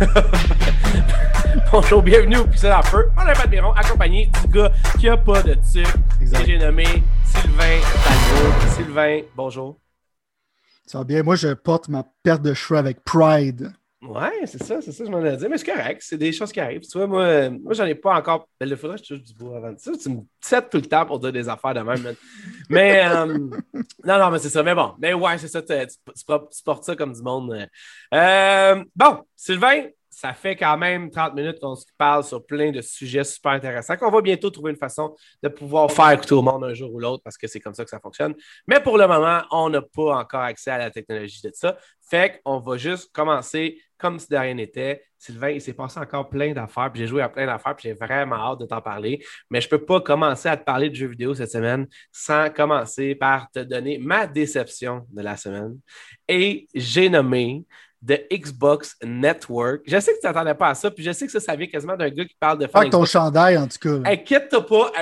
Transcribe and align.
Bonjour, 1.72 2.02
bienvenue 2.02 2.38
au 2.38 2.46
Pixel 2.46 2.72
en 2.72 2.82
feu. 2.82 3.10
Moi, 3.14 3.24
Pat 3.34 3.50
Biron, 3.50 3.72
accompagné 3.72 4.30
du 4.42 4.48
gars 4.48 4.72
qui 4.98 5.08
a 5.08 5.16
pas 5.16 5.42
de 5.42 5.54
tuc. 5.54 5.86
Et 6.20 6.46
j'ai 6.46 6.58
nommé 6.58 6.84
Sylvain 7.24 7.80
Talbot. 8.04 8.74
Sylvain, 8.76 9.20
bonjour. 9.36 9.78
Ça 10.86 10.98
va 10.98 11.04
bien? 11.04 11.22
Moi, 11.22 11.36
je 11.36 11.48
porte 11.48 11.88
ma 11.88 12.04
perte 12.22 12.42
de 12.42 12.54
cheveux 12.54 12.78
avec 12.78 13.04
pride. 13.04 13.72
Ouais, 14.02 14.46
c'est 14.46 14.62
ça, 14.62 14.80
c'est 14.80 14.92
ça, 14.92 15.04
je 15.04 15.10
m'en 15.10 15.22
ai 15.22 15.36
dit. 15.36 15.46
Mais 15.46 15.58
c'est 15.58 15.70
correct, 15.70 16.00
c'est 16.02 16.16
des 16.16 16.32
choses 16.32 16.50
qui 16.52 16.60
arrivent. 16.60 16.80
Tu 16.80 16.96
vois, 16.96 17.06
moi, 17.06 17.50
moi 17.50 17.74
j'en 17.74 17.84
ai 17.84 17.94
pas 17.94 18.16
encore. 18.16 18.48
Ben, 18.58 18.66
il 18.66 18.76
faudrait 18.76 18.96
que 18.96 19.04
je 19.04 19.14
touche 19.14 19.22
du 19.22 19.34
bois 19.34 19.58
avant. 19.58 19.76
Sais, 19.76 19.92
tu 19.98 20.08
me 20.08 20.20
sets 20.40 20.68
tout 20.70 20.78
le 20.78 20.86
temps 20.86 21.04
pour 21.04 21.18
dire 21.18 21.32
des 21.32 21.48
affaires 21.50 21.74
de 21.74 21.80
même. 21.80 22.14
mais, 22.70 23.06
euh, 23.06 23.26
non, 23.26 24.18
non, 24.18 24.30
mais 24.30 24.38
c'est 24.38 24.48
ça. 24.48 24.62
Mais 24.62 24.74
bon, 24.74 24.94
mais 24.98 25.12
ouais, 25.12 25.36
c'est 25.36 25.48
ça, 25.48 25.60
tu, 25.60 25.74
tu, 25.86 26.24
portes 26.64 26.84
ça 26.84 26.96
comme 26.96 27.12
du 27.12 27.22
monde. 27.22 27.68
Euh, 28.14 28.84
bon, 28.96 29.18
Sylvain, 29.36 29.88
ça 30.08 30.32
fait 30.32 30.56
quand 30.56 30.76
même 30.76 31.10
30 31.10 31.34
minutes 31.34 31.60
qu'on 31.60 31.76
se 31.76 31.84
parle 31.96 32.24
sur 32.24 32.44
plein 32.44 32.72
de 32.72 32.80
sujets 32.80 33.24
super 33.24 33.52
intéressants, 33.52 33.96
qu'on 33.96 34.10
va 34.10 34.20
bientôt 34.20 34.50
trouver 34.50 34.72
une 34.72 34.76
façon 34.78 35.14
de 35.42 35.48
pouvoir 35.48 35.90
faire 35.90 36.10
écouter 36.10 36.34
au 36.34 36.42
monde 36.42 36.64
un 36.64 36.74
jour 36.74 36.92
ou 36.92 36.98
l'autre 36.98 37.22
parce 37.22 37.38
que 37.38 37.46
c'est 37.46 37.60
comme 37.60 37.74
ça 37.74 37.84
que 37.84 37.90
ça 37.90 38.00
fonctionne. 38.00 38.34
Mais 38.66 38.80
pour 38.80 38.98
le 38.98 39.06
moment, 39.06 39.42
on 39.50 39.70
n'a 39.70 39.82
pas 39.82 40.18
encore 40.18 40.40
accès 40.40 40.70
à 40.70 40.78
la 40.78 40.90
technologie 40.90 41.40
de 41.42 41.50
ça. 41.54 41.76
Fait 42.10 42.40
qu'on 42.44 42.58
va 42.58 42.76
juste 42.76 43.12
commencer 43.12 43.78
comme 44.00 44.18
si 44.18 44.28
de 44.28 44.36
rien 44.36 44.54
n'était. 44.54 45.02
Sylvain, 45.18 45.50
il 45.50 45.60
s'est 45.60 45.74
passé 45.74 46.00
encore 46.00 46.30
plein 46.30 46.52
d'affaires, 46.52 46.90
puis 46.90 47.02
j'ai 47.02 47.06
joué 47.06 47.20
à 47.22 47.28
plein 47.28 47.46
d'affaires, 47.46 47.76
puis 47.76 47.88
j'ai 47.88 47.94
vraiment 47.94 48.36
hâte 48.36 48.60
de 48.60 48.66
t'en 48.66 48.80
parler. 48.80 49.22
Mais 49.50 49.60
je 49.60 49.66
ne 49.66 49.70
peux 49.70 49.84
pas 49.84 50.00
commencer 50.00 50.48
à 50.48 50.56
te 50.56 50.64
parler 50.64 50.88
de 50.88 50.94
jeux 50.94 51.08
vidéo 51.08 51.34
cette 51.34 51.50
semaine 51.50 51.86
sans 52.10 52.48
commencer 52.50 53.14
par 53.14 53.50
te 53.50 53.60
donner 53.60 53.98
ma 53.98 54.26
déception 54.26 55.06
de 55.10 55.22
la 55.22 55.36
semaine. 55.36 55.78
Et 56.26 56.68
j'ai 56.74 57.10
nommé 57.10 57.64
de 58.02 58.18
Xbox 58.32 58.96
Network. 59.04 59.82
Je 59.86 60.00
sais 60.00 60.12
que 60.12 60.16
tu 60.16 60.22
t'attendais 60.22 60.54
pas 60.54 60.68
à 60.68 60.74
ça, 60.74 60.90
puis 60.90 61.04
je 61.04 61.12
sais 61.12 61.26
que 61.26 61.32
ça, 61.32 61.40
ça 61.40 61.54
vient 61.54 61.66
quasiment 61.66 61.96
d'un 61.96 62.08
gars 62.08 62.24
qui 62.24 62.36
parle 62.38 62.58
de 62.58 62.66
faire. 62.66 62.88
ton 62.88 63.04
chandail, 63.04 63.58
en 63.58 63.68
tout 63.68 63.78
cas. 63.78 64.10
Inquiète-toi 64.10 64.66
pas. 64.66 64.92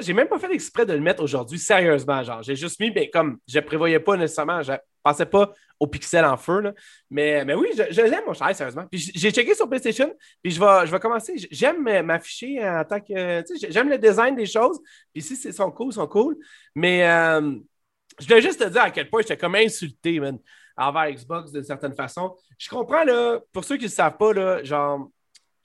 J'ai 0.00 0.12
même 0.12 0.28
pas 0.28 0.38
fait 0.38 0.52
exprès 0.52 0.84
de 0.84 0.92
le 0.92 1.00
mettre 1.00 1.22
aujourd'hui, 1.22 1.58
sérieusement. 1.58 2.22
Genre, 2.22 2.42
j'ai 2.42 2.56
juste 2.56 2.78
mis, 2.80 2.90
mais 2.90 3.08
comme 3.08 3.38
je 3.48 3.60
prévoyais 3.60 4.00
pas 4.00 4.16
nécessairement, 4.16 4.60
pensais 5.04 5.26
pas 5.26 5.52
au 5.78 5.86
pixel 5.86 6.24
en 6.24 6.36
feu, 6.36 6.60
là. 6.60 6.72
Mais, 7.10 7.44
mais 7.44 7.54
oui, 7.54 7.68
je, 7.74 8.02
l'aime, 8.02 8.24
mon 8.26 8.32
chandail, 8.32 8.54
sérieusement. 8.54 8.86
J'ai 8.92 9.30
checké 9.30 9.54
sur 9.54 9.68
PlayStation, 9.68 10.12
puis 10.42 10.52
je 10.52 10.60
vais, 10.60 10.86
je 10.86 10.96
commencer. 10.96 11.34
J'aime 11.50 11.82
m'afficher 12.02 12.66
en 12.66 12.84
tant 12.84 13.00
que. 13.00 13.44
J'aime 13.68 13.88
le 13.88 13.98
design 13.98 14.34
des 14.34 14.46
choses, 14.46 14.80
puis 15.12 15.22
si 15.22 15.36
c'est 15.36 15.52
sont 15.52 15.70
cool, 15.70 15.92
sont 15.92 16.06
cool. 16.06 16.36
Mais 16.74 17.08
euh, 17.08 17.54
je 18.18 18.26
voulais 18.26 18.42
juste 18.42 18.60
te 18.60 18.68
dire 18.68 18.82
à 18.82 18.90
quel 18.90 19.08
point 19.08 19.22
j'étais 19.22 19.36
comme 19.36 19.54
insulté, 19.54 20.18
man 20.18 20.38
envers 20.76 21.10
Xbox 21.10 21.52
d'une 21.52 21.64
certaine 21.64 21.94
façon. 21.94 22.36
Je 22.58 22.68
comprends, 22.68 23.04
là, 23.04 23.40
pour 23.52 23.64
ceux 23.64 23.76
qui 23.76 23.84
ne 23.84 23.90
savent 23.90 24.16
pas, 24.16 24.32
là, 24.32 24.62
genre, 24.64 25.10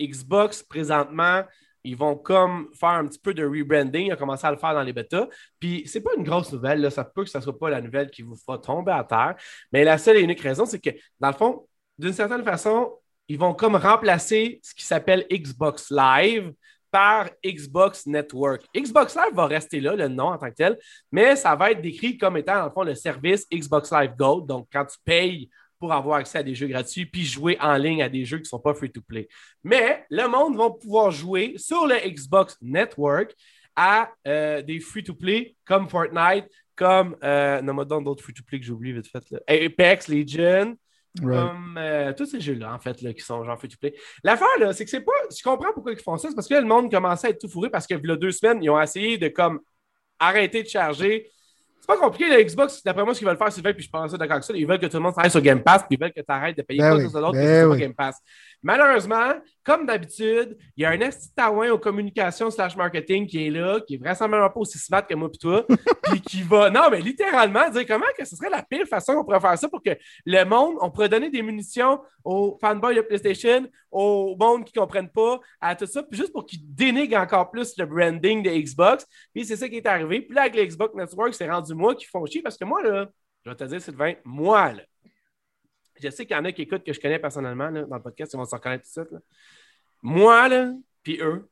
Xbox, 0.02 0.64
présentement, 0.64 1.44
ils 1.84 1.96
vont 1.96 2.16
comme 2.16 2.70
faire 2.74 2.90
un 2.90 3.08
petit 3.08 3.20
peu 3.20 3.34
de 3.34 3.46
rebranding. 3.46 4.08
Ils 4.08 4.14
ont 4.14 4.18
commencé 4.18 4.46
à 4.46 4.52
le 4.52 4.58
faire 4.58 4.74
dans 4.74 4.84
les 4.84 4.94
bêtas. 4.94 5.28
Puis, 5.60 5.84
c'est 5.86 6.02
pas 6.02 6.12
une 6.18 6.24
grosse 6.24 6.52
nouvelle. 6.52 6.92
Ça 6.92 7.04
peut 7.04 7.24
que 7.24 7.30
ce 7.30 7.38
ne 7.38 7.44
soit 7.44 7.58
pas 7.58 7.70
la 7.70 7.82
nouvelle 7.82 8.10
qui 8.10 8.22
vous 8.22 8.36
fera 8.36 8.58
tomber 8.58 8.92
à 8.92 9.04
terre. 9.04 9.36
Mais 9.72 9.84
la 9.84 9.98
seule 9.98 10.18
et 10.18 10.22
unique 10.22 10.42
raison, 10.42 10.66
c'est 10.66 10.80
que, 10.80 10.90
dans 11.20 11.30
le 11.30 11.34
fond, 11.34 11.68
d'une 11.98 12.14
certaine 12.14 12.44
façon, 12.44 12.92
ils 13.28 13.38
vont 13.38 13.54
comme 13.54 13.76
remplacer 13.76 14.60
ce 14.64 14.74
qui 14.74 14.84
s'appelle 14.84 15.26
Xbox 15.32 15.92
Live 15.92 16.54
par 16.92 17.30
Xbox 17.46 18.08
Network. 18.08 18.66
Xbox 18.76 19.16
Live 19.16 19.34
va 19.34 19.46
rester 19.46 19.80
là, 19.80 19.96
le 19.96 20.08
nom 20.08 20.30
en 20.30 20.38
tant 20.38 20.50
que 20.50 20.56
tel, 20.56 20.80
mais 21.12 21.36
ça 21.36 21.56
va 21.56 21.72
être 21.72 21.82
décrit 21.82 22.18
comme 22.18 22.38
étant, 22.38 22.56
dans 22.56 22.66
le 22.66 22.72
fond, 22.72 22.84
le 22.84 22.96
service 22.96 23.46
Xbox 23.54 23.92
Live 23.92 24.16
Gold. 24.18 24.48
Donc, 24.48 24.68
quand 24.72 24.86
tu 24.86 24.98
payes 25.06 25.50
pour 25.80 25.94
avoir 25.94 26.18
accès 26.18 26.40
à 26.40 26.44
des 26.44 26.56
jeux 26.56 26.68
gratuits, 26.68 27.06
puis 27.06 27.24
jouer 27.26 27.58
en 27.62 27.76
ligne 27.76 28.04
à 28.04 28.10
des 28.10 28.26
jeux 28.26 28.38
qui 28.38 28.44
ne 28.44 28.50
sont 28.50 28.60
pas 28.60 28.74
free-to-play. 28.74 29.28
Mais 29.64 30.06
le 30.10 30.28
monde 30.28 30.58
va 30.58 30.70
pouvoir 30.70 31.12
jouer 31.12 31.54
sur 31.58 31.88
le 31.88 31.96
Xbox 31.96 32.58
Network 32.62 33.34
à 33.76 34.10
euh, 34.28 34.62
des 34.62 34.80
free-to-play 34.80 35.56
comme 35.66 35.88
Fortnite, 35.88 36.46
comme, 36.76 37.16
euh, 37.24 37.62
non, 37.62 38.02
d'autres 38.02 38.24
free-to-play 38.24 38.60
que 38.60 38.66
j'oublie 38.66 38.94
vite 38.94 39.08
fait, 39.08 39.24
là. 39.32 39.40
Apex 39.48 40.08
Legends, 40.08 40.76
comme 41.22 41.76
euh, 41.78 42.14
tous 42.14 42.26
ces 42.26 42.40
jeux-là, 42.40 42.74
en 42.74 42.80
fait, 42.80 43.02
là, 43.02 43.14
qui 43.14 43.22
sont 43.22 43.44
genre 43.44 43.58
free 43.58 43.68
to 43.68 43.78
play. 43.80 43.94
L'affaire, 44.24 44.48
là, 44.60 44.74
c'est 44.74 44.86
que 44.86 44.92
c'est 44.92 45.02
pas. 45.02 45.12
Je 45.36 45.42
comprends 45.44 45.74
pourquoi 45.74 45.92
ils 45.92 46.00
font 46.00 46.18
ça, 46.18 46.30
c'est 46.30 46.36
parce 46.36 46.48
que 46.48 46.56
le 46.56 46.66
monde 46.66 46.92
commençait 46.92 47.28
à 47.28 47.30
être 47.32 47.40
tout 47.40 47.50
fourré 47.50 47.70
parce 47.70 47.88
que, 47.88 47.96
il 47.96 48.08
y 48.08 48.12
a 48.12 48.16
deux 48.16 48.32
semaines, 48.32 48.64
ils 48.64 48.70
ont 48.70 48.80
essayé 48.80 49.18
de 49.18 49.28
comme 49.28 49.60
arrêter 50.20 50.64
de 50.64 50.68
charger 50.68 51.30
pas 51.90 51.98
compliqué, 51.98 52.30
le 52.30 52.44
Xbox, 52.44 52.84
d'après 52.84 53.04
moi, 53.04 53.16
ce 53.16 53.20
qu'ils 53.20 53.28
veulent 53.28 53.38
faire, 53.38 53.52
c'est 53.52 53.64
fait, 53.64 53.74
puis 53.74 53.84
je 53.84 53.90
pense 53.90 54.12
ça 54.12 54.18
d'accord 54.18 54.36
avec 54.36 54.44
ça. 54.44 54.54
Ils 54.56 54.68
veulent 54.68 54.78
que 54.78 54.86
tout 54.86 54.98
le 54.98 55.02
monde 55.02 55.14
travaille 55.14 55.32
sur 55.32 55.42
Game 55.42 55.64
Pass, 55.64 55.82
puis 55.82 55.98
ils 55.98 56.00
veulent 56.00 56.14
que 56.14 56.20
tu 56.20 56.26
arrêtes 56.28 56.56
de 56.56 56.62
payer 56.62 56.80
ben 56.80 56.90
quoi 56.92 56.98
que 57.00 57.06
ce 57.06 57.10
soit 57.10 57.20
d'autre 57.20 57.34
ben 57.34 57.66
oui. 57.66 57.80
Game 57.80 57.96
Pass. 57.96 58.18
Malheureusement, 58.62 59.34
comme 59.70 59.86
d'habitude, 59.86 60.58
il 60.76 60.82
y 60.82 60.86
a 60.86 60.90
un 60.90 61.00
esti 61.00 61.32
taouin 61.36 61.70
aux 61.70 61.78
communications 61.78 62.50
slash 62.50 62.76
marketing 62.76 63.28
qui 63.28 63.46
est 63.46 63.52
là, 63.52 63.80
qui 63.80 63.94
est 63.94 63.98
vraisemblablement 63.98 64.50
pas 64.50 64.62
aussi 64.62 64.80
smart 64.80 65.06
que 65.06 65.14
moi 65.14 65.30
et 65.32 65.38
toi, 65.38 65.64
puis 66.06 66.22
qui 66.22 66.42
va, 66.42 66.72
non, 66.72 66.90
mais 66.90 67.00
littéralement, 67.00 67.70
dire 67.70 67.86
comment 67.86 68.08
que 68.18 68.26
ce 68.26 68.36
serait 68.36 68.50
la 68.50 68.64
pire 68.64 68.88
façon 68.88 69.14
qu'on 69.14 69.24
pourrait 69.24 69.40
faire 69.40 69.60
ça 69.60 69.70
pour 69.70 69.84
que 69.84 69.92
le 70.26 70.44
monde, 70.44 70.78
on 70.82 70.90
pourrait 70.90 71.08
donner 71.08 71.30
des 71.30 71.44
munitions 71.44 72.02
aux 72.24 72.58
fanboys 72.60 72.96
de 72.96 73.02
PlayStation, 73.02 73.70
au 73.92 74.36
monde 74.40 74.66
qui 74.66 74.74
ne 74.76 74.82
comprennent 74.82 75.12
pas, 75.12 75.40
à 75.62 75.76
tout 75.76 75.86
ça, 75.86 76.02
puis 76.02 76.18
juste 76.18 76.34
pour 76.34 76.48
qu'ils 76.48 76.62
dénigrent 76.74 77.20
encore 77.20 77.52
plus 77.52 77.78
le 77.78 77.86
branding 77.86 78.42
de 78.42 78.50
Xbox. 78.50 79.06
Puis 79.36 79.46
c'est 79.46 79.56
ça 79.56 79.70
qui 79.70 79.78
est 79.78 79.86
arrivé. 79.86 80.22
Puis 80.22 80.34
là, 80.34 80.42
avec 80.42 80.56
le 80.56 80.66
Xbox 80.66 80.96
Network, 80.96 81.36
c'est 81.36 81.48
rendu 81.48 81.76
moi 81.76 81.94
qui 81.94 82.06
font 82.06 82.26
chier 82.26 82.42
parce 82.42 82.58
que 82.58 82.66
moi, 82.66 82.82
là, 82.82 83.08
je 83.46 83.52
vais 83.52 83.56
te 83.56 83.66
dire, 83.66 83.80
Sylvain, 83.80 84.16
moi, 84.26 84.74
là, 84.74 84.82
je 86.02 86.10
sais 86.10 86.26
qu'il 86.26 86.36
y 86.36 86.40
en 86.40 86.46
a 86.46 86.52
qui 86.52 86.64
écoutent 86.64 86.84
que 86.84 86.94
je 86.94 87.00
connais 87.00 87.20
personnellement 87.20 87.72
dans 87.72 87.96
le 87.96 88.02
podcast, 88.02 88.34
ils 88.34 88.38
vont 88.38 88.46
s'en 88.46 88.58
connaître 88.58 88.86
tout 88.92 89.02
de 89.02 89.08
suite. 89.08 89.24
Moi, 90.02 90.48
là, 90.48 90.72
puis 91.04 91.20
eux, 91.22 91.48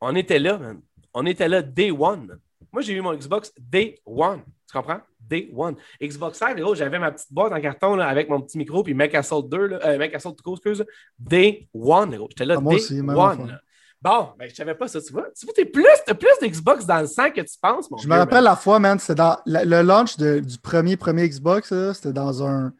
on 0.00 0.14
était 0.16 0.38
là, 0.38 0.58
man. 0.58 0.80
On 1.14 1.26
était 1.26 1.48
là 1.48 1.62
day 1.62 1.90
one. 1.90 2.38
Moi, 2.72 2.82
j'ai 2.82 2.94
eu 2.94 3.00
mon 3.00 3.14
Xbox 3.14 3.52
day 3.58 4.00
one. 4.06 4.40
Tu 4.66 4.76
comprends? 4.76 5.00
Day 5.20 5.50
one. 5.54 5.76
Xbox 6.02 6.40
Live, 6.40 6.74
j'avais 6.74 6.98
ma 6.98 7.12
petite 7.12 7.32
boîte 7.32 7.52
en 7.52 7.60
carton 7.60 7.96
là, 7.96 8.08
avec 8.08 8.28
mon 8.28 8.40
petit 8.40 8.58
micro, 8.58 8.82
puis 8.82 8.94
Mac 8.94 9.14
Assault 9.14 9.42
2, 9.42 9.66
là, 9.66 9.78
euh, 9.84 9.98
Mac 9.98 10.14
Assault 10.14 10.36
2, 10.44 10.52
excuse. 10.52 10.84
Day 11.18 11.68
one, 11.74 12.18
J'étais 12.30 12.46
là, 12.46 12.56
ah, 12.58 12.68
day 12.68 13.00
one. 13.00 13.60
Bon, 14.00 14.30
ben, 14.36 14.48
je 14.50 14.54
savais 14.54 14.74
pas 14.74 14.88
ça, 14.88 15.00
tu 15.00 15.12
vois. 15.12 15.28
Tu 15.38 15.46
vois, 15.46 15.54
t'es 15.54 15.64
plus, 15.64 15.86
as 16.08 16.14
plus 16.14 16.32
d'Xbox 16.40 16.84
dans 16.86 17.00
le 17.00 17.06
sang 17.06 17.30
que 17.30 17.40
tu 17.40 17.56
penses, 17.60 17.88
mon 17.88 17.98
Je 17.98 18.08
me 18.08 18.16
rappelle 18.16 18.42
la 18.42 18.56
fois, 18.56 18.80
man, 18.80 18.98
c'était 18.98 19.14
dans 19.14 19.38
le, 19.46 19.82
launch 19.82 20.16
du 20.16 20.58
premier, 20.60 20.96
premier 20.96 21.28
Xbox, 21.28 21.72
c'était 21.92 22.12
dans 22.12 22.44
un 22.44 22.72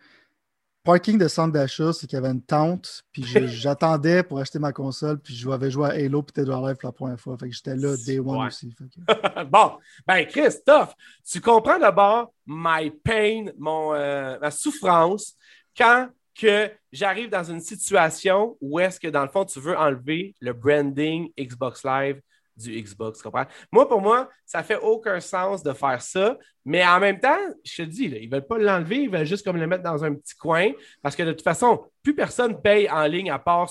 parking 0.85 1.19
de 1.19 1.29
centre 1.29 1.53
d'achat, 1.53 1.93
c'est 1.93 2.07
qu'il 2.07 2.17
y 2.17 2.19
avait 2.19 2.31
une 2.31 2.43
tente, 2.43 3.05
puis 3.13 3.25
j'attendais 3.49 4.23
pour 4.23 4.39
acheter 4.39 4.59
ma 4.59 4.73
console, 4.73 5.19
puis 5.19 5.35
je 5.35 5.49
avais 5.49 5.71
joué 5.71 5.89
à 5.89 5.93
Halo 5.93 6.23
peut-être 6.23 6.47
Dead 6.47 6.65
Live 6.65 6.77
pour 6.77 6.89
la 6.89 6.93
première 6.93 7.21
fois. 7.21 7.37
Fait 7.39 7.49
que 7.49 7.55
j'étais 7.55 7.77
là 7.77 7.97
day 7.97 8.19
one 8.19 8.47
aussi. 8.47 8.75
bon, 9.51 9.73
ben 10.07 10.25
Christophe, 10.27 10.95
tu 11.25 11.41
comprends 11.41 11.79
d'abord 11.79 12.33
my 12.47 12.91
pain, 12.91 13.47
mon, 13.59 13.95
euh, 13.95 14.39
ma 14.41 14.51
souffrance, 14.51 15.35
quand 15.77 16.09
que 16.35 16.71
j'arrive 16.91 17.29
dans 17.29 17.45
une 17.45 17.61
situation 17.61 18.57
où 18.61 18.81
est-ce 18.81 18.99
que 18.99 19.09
dans 19.09 19.23
le 19.23 19.29
fond, 19.29 19.45
tu 19.45 19.61
veux 19.61 19.77
enlever 19.77 20.35
le 20.41 20.53
branding 20.53 21.31
Xbox 21.39 21.85
Live 21.85 22.21
du 22.57 22.83
Xbox, 22.83 23.19
tu 23.19 23.25
comprends? 23.25 23.47
Moi, 23.71 23.89
pour 23.89 24.01
moi, 24.01 24.29
ça 24.45 24.63
fait 24.63 24.79
aucun 24.79 25.21
sens 25.21 25.63
de 25.63 25.73
faire 25.73 26.01
ça, 26.03 26.39
mais 26.65 26.87
en 26.87 27.01
même 27.01 27.19
temps, 27.19 27.39
je 27.65 27.83
te 27.83 27.89
dis, 27.89 28.05
ils 28.05 28.29
ne 28.29 28.35
veulent 28.35 28.47
pas 28.47 28.59
l'enlever, 28.59 29.03
ils 29.03 29.11
veulent 29.11 29.27
juste 29.27 29.45
comme 29.45 29.57
le 29.57 29.67
mettre 29.67 29.83
dans 29.83 30.05
un 30.05 30.15
petit 30.15 30.37
coin, 30.37 30.71
parce 31.03 31.17
que 31.17 31.23
de 31.23 31.33
toute 31.33 31.43
façon, 31.43 31.85
plus 32.03 32.15
personne 32.15 32.61
paye 32.61 32.89
en 32.91 33.05
ligne 33.07 33.31
à 33.31 33.39
part 33.39 33.71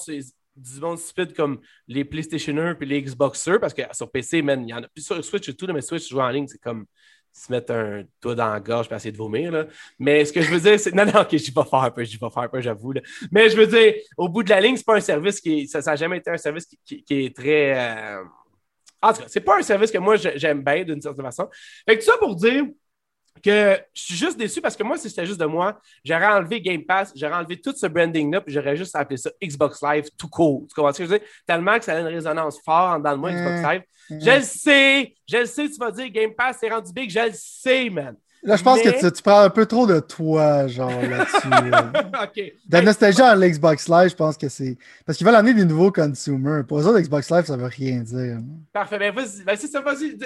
du 0.56 0.80
monde 0.80 0.98
stupide 0.98 1.34
comme 1.34 1.62
les 1.88 2.04
PlayStationers 2.04 2.74
puis 2.78 2.88
les 2.88 3.02
Xboxers, 3.02 3.60
parce 3.60 3.74
que 3.74 3.84
sur 3.94 4.12
PC, 4.12 4.40
il 4.40 4.70
y 4.70 4.74
en 4.74 4.84
a 4.84 4.88
plus 4.88 5.06
sur 5.06 5.24
Switch 5.24 5.48
et 5.50 5.56
tout, 5.56 5.68
mais 5.68 5.82
Switch, 5.82 6.10
jouer 6.10 6.24
en 6.24 6.30
ligne, 6.30 6.48
c'est 6.48 6.60
comme 6.60 6.86
se 7.34 7.52
mettre 7.52 7.74
un 7.74 8.04
doigt 8.22 8.36
dans 8.36 8.50
la 8.52 8.60
gorge 8.60 8.88
pour 8.88 8.96
essayer 8.98 9.12
de 9.12 9.18
vomir. 9.18 9.68
Mais 9.98 10.26
ce 10.26 10.34
que 10.34 10.42
je 10.42 10.52
veux 10.52 10.60
dire, 10.60 10.80
c'est. 10.80 10.94
Non, 10.94 11.06
non, 11.06 11.22
ok, 11.22 11.38
je 11.38 11.52
vais 11.54 11.70
faire 11.70 11.74
un 11.76 11.92
peu, 11.92 12.04
je 12.04 12.20
vais 12.20 12.30
faire 12.30 12.44
un 12.44 12.48
peu, 12.48 12.62
j'avoue. 12.62 12.94
Mais 13.32 13.50
je 13.50 13.58
veux 13.58 13.68
dire, 13.68 13.94
au 14.18 14.28
bout 14.28 14.44
de 14.44 14.50
la 14.50 14.60
ligne, 14.60 14.76
c'est 14.76 14.86
pas 14.86 14.96
un 14.96 15.02
service 15.02 15.40
qui. 15.40 15.68
Ça 15.68 15.80
n'a 15.80 15.96
jamais 15.96 16.18
été 16.18 16.30
un 16.30 16.38
service 16.38 16.66
qui, 16.86 17.04
est 17.10 17.36
très. 17.36 17.74
Euh, 17.78 18.24
en 19.02 19.14
tout 19.14 19.22
cas, 19.22 19.28
c'est 19.28 19.42
pas 19.42 19.58
un 19.58 19.62
service 19.62 19.92
que 19.92 19.98
moi 19.98 20.16
j'aime 20.16 20.64
bien 20.64 20.84
d'une 20.84 21.02
certaine 21.02 21.26
façon. 21.26 21.50
Fait 21.88 21.98
que 21.98 22.04
tout 22.04 22.12
ça 22.12 22.18
pour 22.18 22.36
dire 22.36 22.66
que 23.44 23.80
je 23.94 24.02
suis 24.02 24.16
juste 24.16 24.38
déçu 24.38 24.62
parce 24.62 24.76
que 24.76 24.84
moi, 24.84 24.98
si 24.98 25.10
c'était 25.10 25.26
juste 25.26 25.40
de 25.40 25.46
moi, 25.46 25.80
j'aurais 26.04 26.28
enlevé 26.28 26.62
Game 26.62 26.84
Pass, 26.84 27.12
j'aurais 27.16 27.36
enlevé 27.36 27.60
tout 27.60 27.74
ce 27.76 27.88
branding-là, 27.88 28.42
puis 28.42 28.54
j'aurais 28.54 28.76
juste 28.76 28.96
appelé 28.96 29.18
ça 29.18 29.32
Xbox 29.44 29.82
Live 29.82 30.10
tout 30.18 30.28
court. 30.28 30.66
Tu 30.70 30.76
comprends 30.76 30.94
ce 30.94 31.00
que 31.00 31.06
je 31.06 31.10
veux 31.10 31.20
dire? 31.20 31.28
Tellement 31.48 31.80
que 31.80 31.86
ça 31.86 31.96
a 31.96 32.00
une 32.00 32.08
résonance 32.08 32.60
forte 32.64 33.02
dans 33.02 33.12
le 33.12 33.18
moi, 33.18 33.32
Xbox 33.32 33.62
Live. 33.64 33.82
Je 34.10 34.38
le 34.38 34.42
sais, 34.42 35.16
je 35.28 35.38
le 35.38 35.46
sais, 35.46 35.70
tu 35.70 35.78
vas 35.78 35.92
dire 35.92 36.10
Game 36.10 36.34
Pass, 36.36 36.58
c'est 36.60 36.70
rendu 36.70 36.92
big, 36.94 37.10
je 37.10 37.20
le 37.20 37.32
sais, 37.34 37.90
man. 37.90 38.16
Là, 38.44 38.56
je 38.56 38.64
pense 38.64 38.82
que 38.82 38.90
tu, 38.90 39.12
tu, 39.12 39.22
prends 39.22 39.42
un 39.42 39.50
peu 39.52 39.68
trop 39.68 39.86
de 39.86 40.00
toi, 40.00 40.68
genre, 40.68 40.90
là-dessus. 40.90 41.48
OK. 42.24 42.36
De 42.36 42.78
la 42.78 42.82
nostalgie 42.82 43.22
à 43.22 43.36
l'Xbox 43.36 43.88
Live, 43.88 44.10
je 44.10 44.16
pense 44.16 44.36
que 44.36 44.50
c'est. 44.50 44.78
Parce 45.06 45.18
qu'ils 45.18 45.28
veulent 45.28 45.36
amener 45.36 45.54
des 45.54 45.66
nouveaux 45.66 45.92
consumers. 45.92 46.66
Pour 46.66 46.80
eux 46.80 46.88
autres, 46.88 47.00
Xbox 47.00 47.30
Live, 47.30 47.46
ça 47.46 47.56
veut 47.56 47.66
rien 47.66 48.00
dire. 48.00 48.40
Parfait. 48.74 48.98
Ben, 48.98 49.14
vas-y, 49.14 49.44
ben, 49.44 49.56
ça, 49.56 49.82
vas-y. 49.82 50.18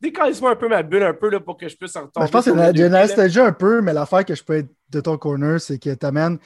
Décalise-moi 0.00 0.52
un 0.52 0.56
peu 0.56 0.68
ma 0.68 0.82
bulle, 0.82 1.02
un 1.02 1.12
peu, 1.12 1.28
là, 1.28 1.38
pour 1.38 1.58
que 1.58 1.68
je 1.68 1.76
puisse 1.76 1.94
retomber. 1.94 2.12
Ben, 2.16 2.26
je 2.26 2.32
pense 2.32 2.44
que 2.46 2.50
a 2.50 2.72
la 2.72 3.00
nostalgie 3.00 3.40
un 3.40 3.52
peu, 3.52 3.82
mais 3.82 3.92
l'affaire 3.92 4.24
que 4.24 4.34
je 4.34 4.42
peux 4.42 4.56
être 4.56 4.70
de 4.90 5.00
ton 5.00 5.18
corner, 5.18 5.60
c'est 5.60 5.78
que 5.78 5.92
tu 5.92 6.06
amènes 6.06 6.38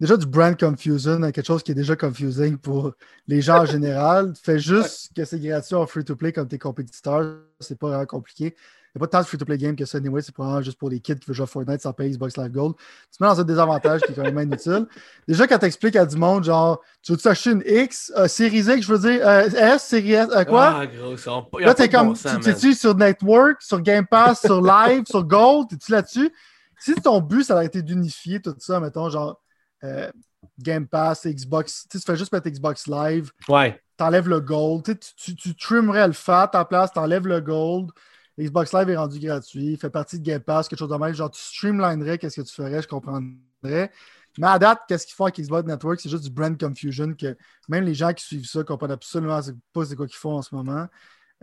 déjà 0.00 0.16
du 0.16 0.26
brand 0.26 0.56
confusion 0.56 1.20
quelque 1.32 1.46
chose 1.46 1.64
qui 1.64 1.72
est 1.72 1.74
déjà 1.74 1.96
confusing 1.96 2.56
pour 2.56 2.92
les 3.26 3.40
gens 3.40 3.62
en 3.62 3.66
général. 3.66 4.34
Fais 4.40 4.58
juste 4.60 5.10
que 5.16 5.24
c'est 5.24 5.40
gratuit 5.40 5.74
en 5.74 5.86
free-to-play 5.86 6.32
comme 6.32 6.46
tes 6.46 6.58
compétiteurs. 6.58 7.38
C'est 7.58 7.78
pas 7.78 7.88
vraiment 7.88 8.06
compliqué. 8.06 8.54
Il 8.98 9.02
n'y 9.02 9.04
a 9.04 9.06
pas 9.06 9.18
tant 9.18 9.20
de 9.20 9.26
free-to-play 9.26 9.58
game 9.58 9.76
que 9.76 9.84
ça, 9.84 9.98
anyway. 9.98 10.20
C'est 10.22 10.32
probablement 10.34 10.60
juste 10.62 10.76
pour 10.78 10.90
les 10.90 10.98
kids 10.98 11.14
qui 11.16 11.26
veulent 11.26 11.36
jouer 11.36 11.44
à 11.44 11.46
Fortnite 11.46 11.80
sans 11.82 11.92
payer 11.92 12.10
Xbox 12.10 12.36
Live 12.36 12.50
Gold. 12.50 12.74
Tu 12.76 13.18
te 13.18 13.22
mets 13.22 13.28
dans 13.30 13.40
un 13.40 13.44
désavantage 13.44 14.00
qui 14.00 14.10
est 14.12 14.14
quand 14.16 14.22
même 14.24 14.38
inutile. 14.40 14.86
Déjà, 15.28 15.46
quand 15.46 15.58
tu 15.58 15.66
expliques 15.66 15.94
à 15.94 16.04
du 16.04 16.16
monde, 16.16 16.42
genre, 16.44 16.80
tu 17.02 17.12
veux 17.12 17.26
acheter 17.28 17.50
une 17.52 17.62
X, 17.64 18.12
euh, 18.16 18.26
Series 18.26 18.58
X, 18.76 18.80
je 18.86 18.92
veux 18.92 18.98
dire, 18.98 19.20
euh, 19.26 19.48
S, 19.50 19.84
Series 19.84 20.12
S, 20.14 20.28
euh, 20.34 20.44
quoi? 20.44 20.74
Ah, 20.80 20.86
gros, 20.86 21.16
ça, 21.16 21.32
on- 21.34 21.58
Là, 21.58 21.74
t'es 21.74 21.88
comme, 21.88 22.08
bon 22.08 22.14
tu 22.14 22.48
es-tu 22.50 22.74
sur 22.74 22.96
Network, 22.96 23.62
sur 23.62 23.80
Game 23.80 24.06
Pass, 24.06 24.40
sur 24.40 24.60
Live, 24.60 25.04
sur 25.06 25.22
Gold, 25.22 25.72
es-tu 25.72 25.92
là-dessus? 25.92 26.32
Si 26.80 26.94
ton 26.94 27.20
but, 27.20 27.44
ça 27.44 27.54
aurait 27.54 27.66
été 27.66 27.82
d'unifier 27.82 28.40
tout 28.40 28.54
ça, 28.58 28.80
mettons, 28.80 29.08
genre, 29.10 29.40
euh, 29.84 30.10
Game 30.58 30.86
Pass, 30.88 31.26
Xbox, 31.26 31.86
tu 31.90 31.98
fais 32.00 32.16
juste 32.16 32.32
mettre 32.32 32.48
Xbox 32.48 32.86
Live, 32.86 33.30
Ouais. 33.48 33.80
t'enlèves 33.96 34.28
le 34.28 34.40
Gold, 34.40 34.84
tu, 34.84 34.94
tu, 34.96 35.14
tu, 35.16 35.34
tu 35.36 35.56
trimmerais 35.56 36.06
le 36.06 36.12
fat 36.12 36.50
à 36.52 36.58
la 36.58 36.64
place, 36.64 36.92
t'enlèves 36.92 37.26
le 37.26 37.40
Gold, 37.40 37.90
Xbox 38.38 38.72
Live 38.72 38.90
est 38.90 38.96
rendu 38.96 39.18
gratuit, 39.18 39.76
fait 39.76 39.90
partie 39.90 40.18
de 40.18 40.24
Game 40.24 40.40
Pass, 40.40 40.68
quelque 40.68 40.78
chose 40.78 40.88
de 40.88 40.96
même, 40.96 41.12
genre, 41.12 41.30
tu 41.30 41.40
streamlinerais, 41.40 42.18
qu'est-ce 42.18 42.40
que 42.40 42.46
tu 42.46 42.54
ferais, 42.54 42.82
je 42.82 42.88
comprendrais. 42.88 43.90
Mais 44.38 44.46
à 44.46 44.58
date, 44.58 44.80
qu'est-ce 44.88 45.06
qu'ils 45.06 45.16
font 45.16 45.24
avec 45.24 45.40
Xbox 45.40 45.66
Network? 45.66 46.00
C'est 46.00 46.08
juste 46.08 46.24
du 46.24 46.30
brand 46.30 46.56
confusion 46.58 47.12
que 47.14 47.36
même 47.68 47.84
les 47.84 47.94
gens 47.94 48.12
qui 48.12 48.24
suivent 48.24 48.46
ça 48.46 48.62
comprennent 48.62 48.92
absolument 48.92 49.40
pas 49.72 49.84
c'est 49.84 49.96
quoi 49.96 50.06
qu'ils 50.06 50.16
font 50.16 50.34
en 50.34 50.42
ce 50.42 50.54
moment. 50.54 50.86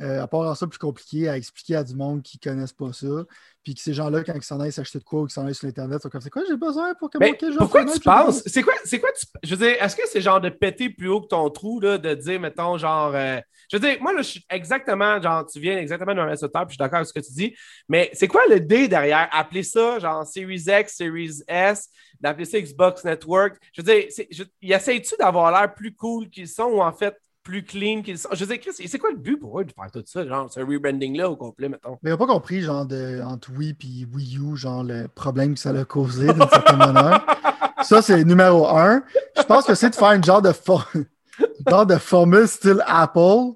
Euh, 0.01 0.21
à 0.23 0.27
part 0.27 0.57
ça, 0.57 0.67
plus 0.67 0.77
compliqué 0.77 1.29
à 1.29 1.37
expliquer 1.37 1.77
à 1.77 1.83
du 1.83 1.95
monde 1.95 2.21
qui 2.21 2.37
ne 2.43 2.51
connaissent 2.51 2.73
pas 2.73 2.91
ça. 2.91 3.07
Puis 3.63 3.73
que 3.75 3.79
ces 3.79 3.93
gens-là, 3.93 4.25
quand 4.25 4.33
ils 4.35 4.43
s'en 4.43 4.59
aillent 4.59 4.73
s'acheter 4.73 4.99
de 4.99 5.05
quoi 5.05 5.21
ou 5.21 5.25
qu'ils 5.25 5.33
s'en 5.33 5.45
aillent 5.47 5.55
sur 5.55 5.69
Internet, 5.69 6.01
sont 6.01 6.09
comme 6.09 6.19
c'est 6.19 6.29
quoi 6.29 6.43
j'ai 6.45 6.57
besoin 6.57 6.93
pour 6.95 7.09
que 7.09 7.17
je 7.17 7.51
joue 7.51 7.55
à 7.55 7.59
pourquoi 7.59 7.85
tu 7.85 7.99
penses? 8.01 8.43
C'est 8.45 8.61
quoi, 8.61 8.73
c'est 8.83 8.99
quoi 8.99 9.09
tu. 9.17 9.25
Je 9.41 9.55
veux 9.55 9.65
dire, 9.65 9.81
est-ce 9.81 9.95
que 9.95 10.01
c'est 10.05 10.19
genre 10.19 10.41
de 10.41 10.49
péter 10.49 10.89
plus 10.89 11.07
haut 11.07 11.21
que 11.21 11.27
ton 11.27 11.49
trou, 11.49 11.79
là, 11.79 11.97
de 11.97 12.13
dire, 12.13 12.41
mettons, 12.41 12.77
genre. 12.77 13.15
euh, 13.15 13.39
je 13.71 13.77
veux 13.77 13.87
dire, 13.87 13.97
moi, 14.01 14.11
là, 14.11 14.21
je 14.21 14.31
suis 14.31 14.45
exactement, 14.49 15.21
genre, 15.21 15.45
tu 15.45 15.61
viens 15.61 15.77
exactement 15.77 16.13
de 16.13 16.19
me 16.19 16.25
mettre 16.25 16.39
sur 16.39 16.51
terre, 16.51 16.67
puis 16.67 16.73
je 16.73 16.73
suis 16.73 16.77
d'accord 16.77 16.97
avec 16.97 17.07
ce 17.07 17.13
que 17.13 17.25
tu 17.25 17.31
dis. 17.31 17.55
Mais 17.87 18.11
c'est 18.13 18.27
quoi 18.27 18.41
le 18.49 18.59
D 18.59 18.89
derrière? 18.89 19.29
Appeler 19.31 19.63
ça, 19.63 19.97
genre, 19.97 20.27
Series 20.27 20.65
X, 20.67 20.97
Series 20.97 21.41
S, 21.47 21.87
d'appeler 22.19 22.45
ça 22.45 22.59
Xbox 22.59 23.03
Network. 23.05 23.55
Je 23.73 23.81
veux 23.81 23.85
dire, 23.85 24.09
je- 24.29 24.43
y 24.61 24.73
essayes-tu 24.73 25.15
d'avoir 25.17 25.51
l'air 25.51 25.73
plus 25.73 25.95
cool 25.95 26.29
qu'ils 26.29 26.49
sont 26.49 26.65
ou 26.65 26.81
en 26.81 26.91
fait 26.91 27.15
plus 27.45 27.63
clean 27.63 28.01
qu'ils 28.01 28.17
sont? 28.17 28.27
Je 28.33 28.43
veux 28.43 28.57
dire, 28.57 28.73
c'est 28.73 28.99
quoi 28.99 29.11
le 29.11 29.17
but 29.17 29.37
pour 29.37 29.61
eux 29.61 29.63
de 29.63 29.71
faire 29.71 29.89
tout 29.89 30.03
ça? 30.05 30.27
Genre, 30.27 30.51
ce 30.51 30.59
rebranding-là 30.59 31.29
au 31.29 31.37
complet, 31.37 31.69
mettons? 31.69 31.97
Mais 32.01 32.09
ils 32.09 32.11
n'ont 32.11 32.17
pas 32.17 32.27
compris, 32.27 32.61
genre, 32.61 32.85
de, 32.85 33.21
entre 33.21 33.51
Wii 33.51 33.77
et 33.81 34.05
Wii 34.13 34.37
U, 34.39 34.57
genre, 34.57 34.83
le 34.83 35.07
problème 35.07 35.53
que 35.53 35.59
ça 35.59 35.69
a 35.69 35.85
causé 35.85 36.33
d'une 36.33 36.49
certaine 36.49 36.77
manière. 36.77 37.25
Ça, 37.83 38.01
c'est 38.01 38.25
numéro 38.25 38.67
un. 38.67 39.03
Je 39.37 39.43
pense 39.43 39.65
que 39.65 39.75
c'est 39.75 39.91
de 39.91 39.95
faire 39.95 40.11
une 40.11 40.23
genre 40.23 40.41
de, 40.41 40.51
genre 41.69 41.85
de 41.85 41.95
formule 41.95 42.47
style 42.47 42.83
Apple. 42.87 43.53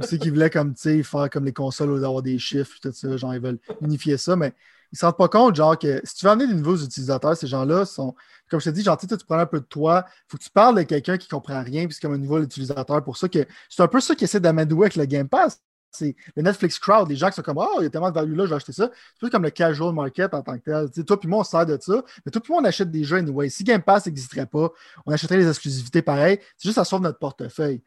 C'est 0.00 0.18
qu'ils 0.18 0.32
voulaient, 0.32 0.50
comme, 0.50 0.74
tu 0.74 0.82
sais, 0.82 1.02
faire 1.02 1.30
comme 1.30 1.46
les 1.46 1.52
consoles, 1.52 2.00
d'avoir 2.00 2.22
des 2.22 2.38
chiffres, 2.38 2.76
tout 2.82 2.92
ça. 2.92 3.16
Genre, 3.16 3.34
ils 3.34 3.40
veulent 3.40 3.58
unifier 3.80 4.18
ça, 4.18 4.36
mais 4.36 4.52
ils 4.92 4.96
ne 4.96 4.98
se 4.98 5.04
rendent 5.04 5.16
pas 5.16 5.28
compte, 5.28 5.56
genre, 5.56 5.78
que 5.78 6.00
si 6.04 6.14
tu 6.14 6.24
veux 6.24 6.30
amener 6.30 6.46
des 6.46 6.54
nouveaux 6.54 6.76
utilisateurs, 6.76 7.36
ces 7.36 7.46
gens-là 7.46 7.84
sont, 7.84 8.14
comme 8.50 8.60
je 8.60 8.66
te 8.66 8.70
dis, 8.70 8.82
genre, 8.82 8.96
tu 8.96 9.06
prends 9.26 9.38
un 9.38 9.46
peu 9.46 9.60
de 9.60 9.66
toi, 9.66 10.04
il 10.06 10.24
faut 10.28 10.38
que 10.38 10.42
tu 10.42 10.50
parles 10.50 10.76
de 10.76 10.82
quelqu'un 10.82 11.18
qui 11.18 11.26
ne 11.26 11.36
comprend 11.36 11.62
rien, 11.62 11.86
puis 11.86 11.94
c'est 11.94 12.00
comme 12.00 12.14
un 12.14 12.18
nouveau 12.18 12.40
utilisateur. 12.40 13.02
Pour 13.02 13.16
ça 13.16 13.28
que 13.28 13.46
c'est 13.68 13.82
un 13.82 13.88
peu 13.88 14.00
ça 14.00 14.14
qu'ils 14.14 14.24
essaient 14.24 14.40
d'amadouer 14.40 14.86
avec 14.86 14.96
le 14.96 15.04
Game 15.04 15.28
Pass. 15.28 15.60
C'est 15.90 16.14
le 16.34 16.42
Netflix 16.42 16.78
crowd, 16.78 17.08
les 17.08 17.16
gens 17.16 17.28
qui 17.28 17.36
sont 17.36 17.42
comme, 17.42 17.58
oh, 17.58 17.76
il 17.78 17.84
y 17.84 17.86
a 17.86 17.90
tellement 17.90 18.10
de 18.10 18.14
value 18.14 18.36
là, 18.36 18.44
je 18.44 18.50
vais 18.50 18.56
acheter 18.56 18.72
ça. 18.72 18.90
C'est 18.92 19.18
plus 19.18 19.30
comme 19.30 19.44
le 19.44 19.50
casual 19.50 19.94
market 19.94 20.34
en 20.34 20.42
tant 20.42 20.58
que 20.58 20.64
tel. 20.64 20.90
Tu 20.90 21.00
sais, 21.00 21.04
toi 21.04 21.18
puis 21.18 21.28
moi, 21.28 21.40
on 21.40 21.44
se 21.44 21.50
sert 21.50 21.64
de 21.64 21.78
ça, 21.80 22.02
mais 22.24 22.30
toi 22.30 22.42
puis 22.42 22.52
moi, 22.52 22.60
on 22.60 22.64
achète 22.64 22.90
des 22.90 23.02
jeux 23.02 23.16
anyway. 23.16 23.48
Si 23.48 23.64
Game 23.64 23.82
Pass 23.82 24.06
n'existerait 24.06 24.46
pas, 24.46 24.70
on 25.06 25.12
achèterait 25.12 25.38
les 25.38 25.48
exclusivités 25.48 26.02
pareil. 26.02 26.38
C'est 26.58 26.68
juste 26.68 26.78
à 26.78 26.84
sauve 26.84 27.00
notre 27.00 27.18
portefeuille. 27.18 27.82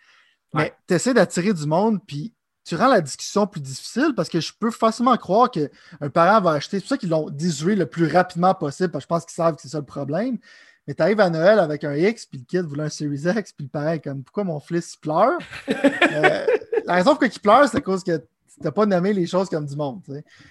Mais 0.53 0.73
tu 0.87 0.95
essaies 0.95 1.13
d'attirer 1.13 1.53
du 1.53 1.67
monde, 1.67 1.99
puis 2.07 2.33
tu 2.69 2.75
rends 2.75 2.87
la 2.87 3.01
discussion 3.01 3.47
plus 3.47 3.61
difficile 3.61 4.13
parce 4.15 4.29
que 4.29 4.39
je 4.39 4.53
peux 4.57 4.69
facilement 4.69 5.17
croire 5.17 5.49
qu'un 5.49 6.09
parent 6.13 6.39
va 6.39 6.51
acheter. 6.51 6.77
C'est 6.77 6.81
pour 6.81 6.89
ça 6.89 6.97
qu'ils 6.97 7.09
l'ont 7.09 7.27
désué 7.27 7.75
le 7.75 7.87
plus 7.87 8.05
rapidement 8.05 8.53
possible, 8.53 8.91
parce 8.91 9.05
que 9.05 9.07
je 9.07 9.15
pense 9.15 9.25
qu'ils 9.25 9.33
savent 9.33 9.55
que 9.55 9.61
c'est 9.63 9.69
ça 9.69 9.79
le 9.79 9.85
problème. 9.85 10.37
Mais 10.87 10.93
tu 10.93 11.01
arrives 11.01 11.19
à 11.19 11.31
Noël 11.31 11.57
avec 11.57 11.83
un 11.83 11.95
X, 11.95 12.27
puis 12.27 12.37
le 12.37 12.45
kid 12.45 12.67
voulait 12.67 12.83
un 12.83 12.89
Series 12.89 13.23
X, 13.25 13.53
puis 13.53 13.65
le 13.65 13.69
parent 13.69 13.93
est 13.93 13.99
comme 13.99 14.23
pourquoi 14.23 14.43
mon 14.43 14.59
fils 14.59 14.95
pleure? 14.95 15.39
Euh, 16.11 16.45
La 16.85 16.95
raison 16.95 17.11
pourquoi 17.11 17.27
il 17.27 17.39
pleure, 17.39 17.69
c'est 17.69 17.77
à 17.77 17.81
cause 17.81 18.03
que 18.03 18.17
tu 18.17 18.63
n'as 18.63 18.71
pas 18.71 18.85
nommé 18.85 19.13
les 19.13 19.27
choses 19.27 19.49
comme 19.49 19.65
du 19.65 19.75
monde. 19.75 20.01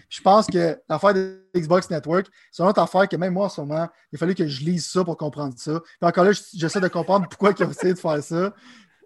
Je 0.09 0.21
pense 0.21 0.47
que 0.47 0.79
l'affaire 0.89 1.15
de 1.15 1.45
Xbox 1.55 1.91
Network, 1.91 2.27
c'est 2.51 2.63
une 2.63 2.69
autre 2.69 2.81
affaire 2.81 3.09
que 3.09 3.17
même 3.17 3.33
moi 3.33 3.47
en 3.47 3.49
ce 3.49 3.61
moment, 3.61 3.89
il 4.13 4.17
a 4.17 4.19
fallu 4.19 4.35
que 4.35 4.47
je 4.47 4.65
lise 4.65 4.87
ça 4.87 5.05
pour 5.05 5.17
comprendre 5.17 5.55
ça. 5.57 5.81
Puis 5.81 6.09
encore 6.09 6.25
là, 6.25 6.31
j'essaie 6.55 6.81
de 6.81 6.89
comprendre 6.89 7.29
pourquoi 7.29 7.53
ils 7.59 7.65
ont 7.65 7.71
essayé 7.71 7.95
de 7.95 7.99
faire 7.99 8.23
ça. 8.23 8.55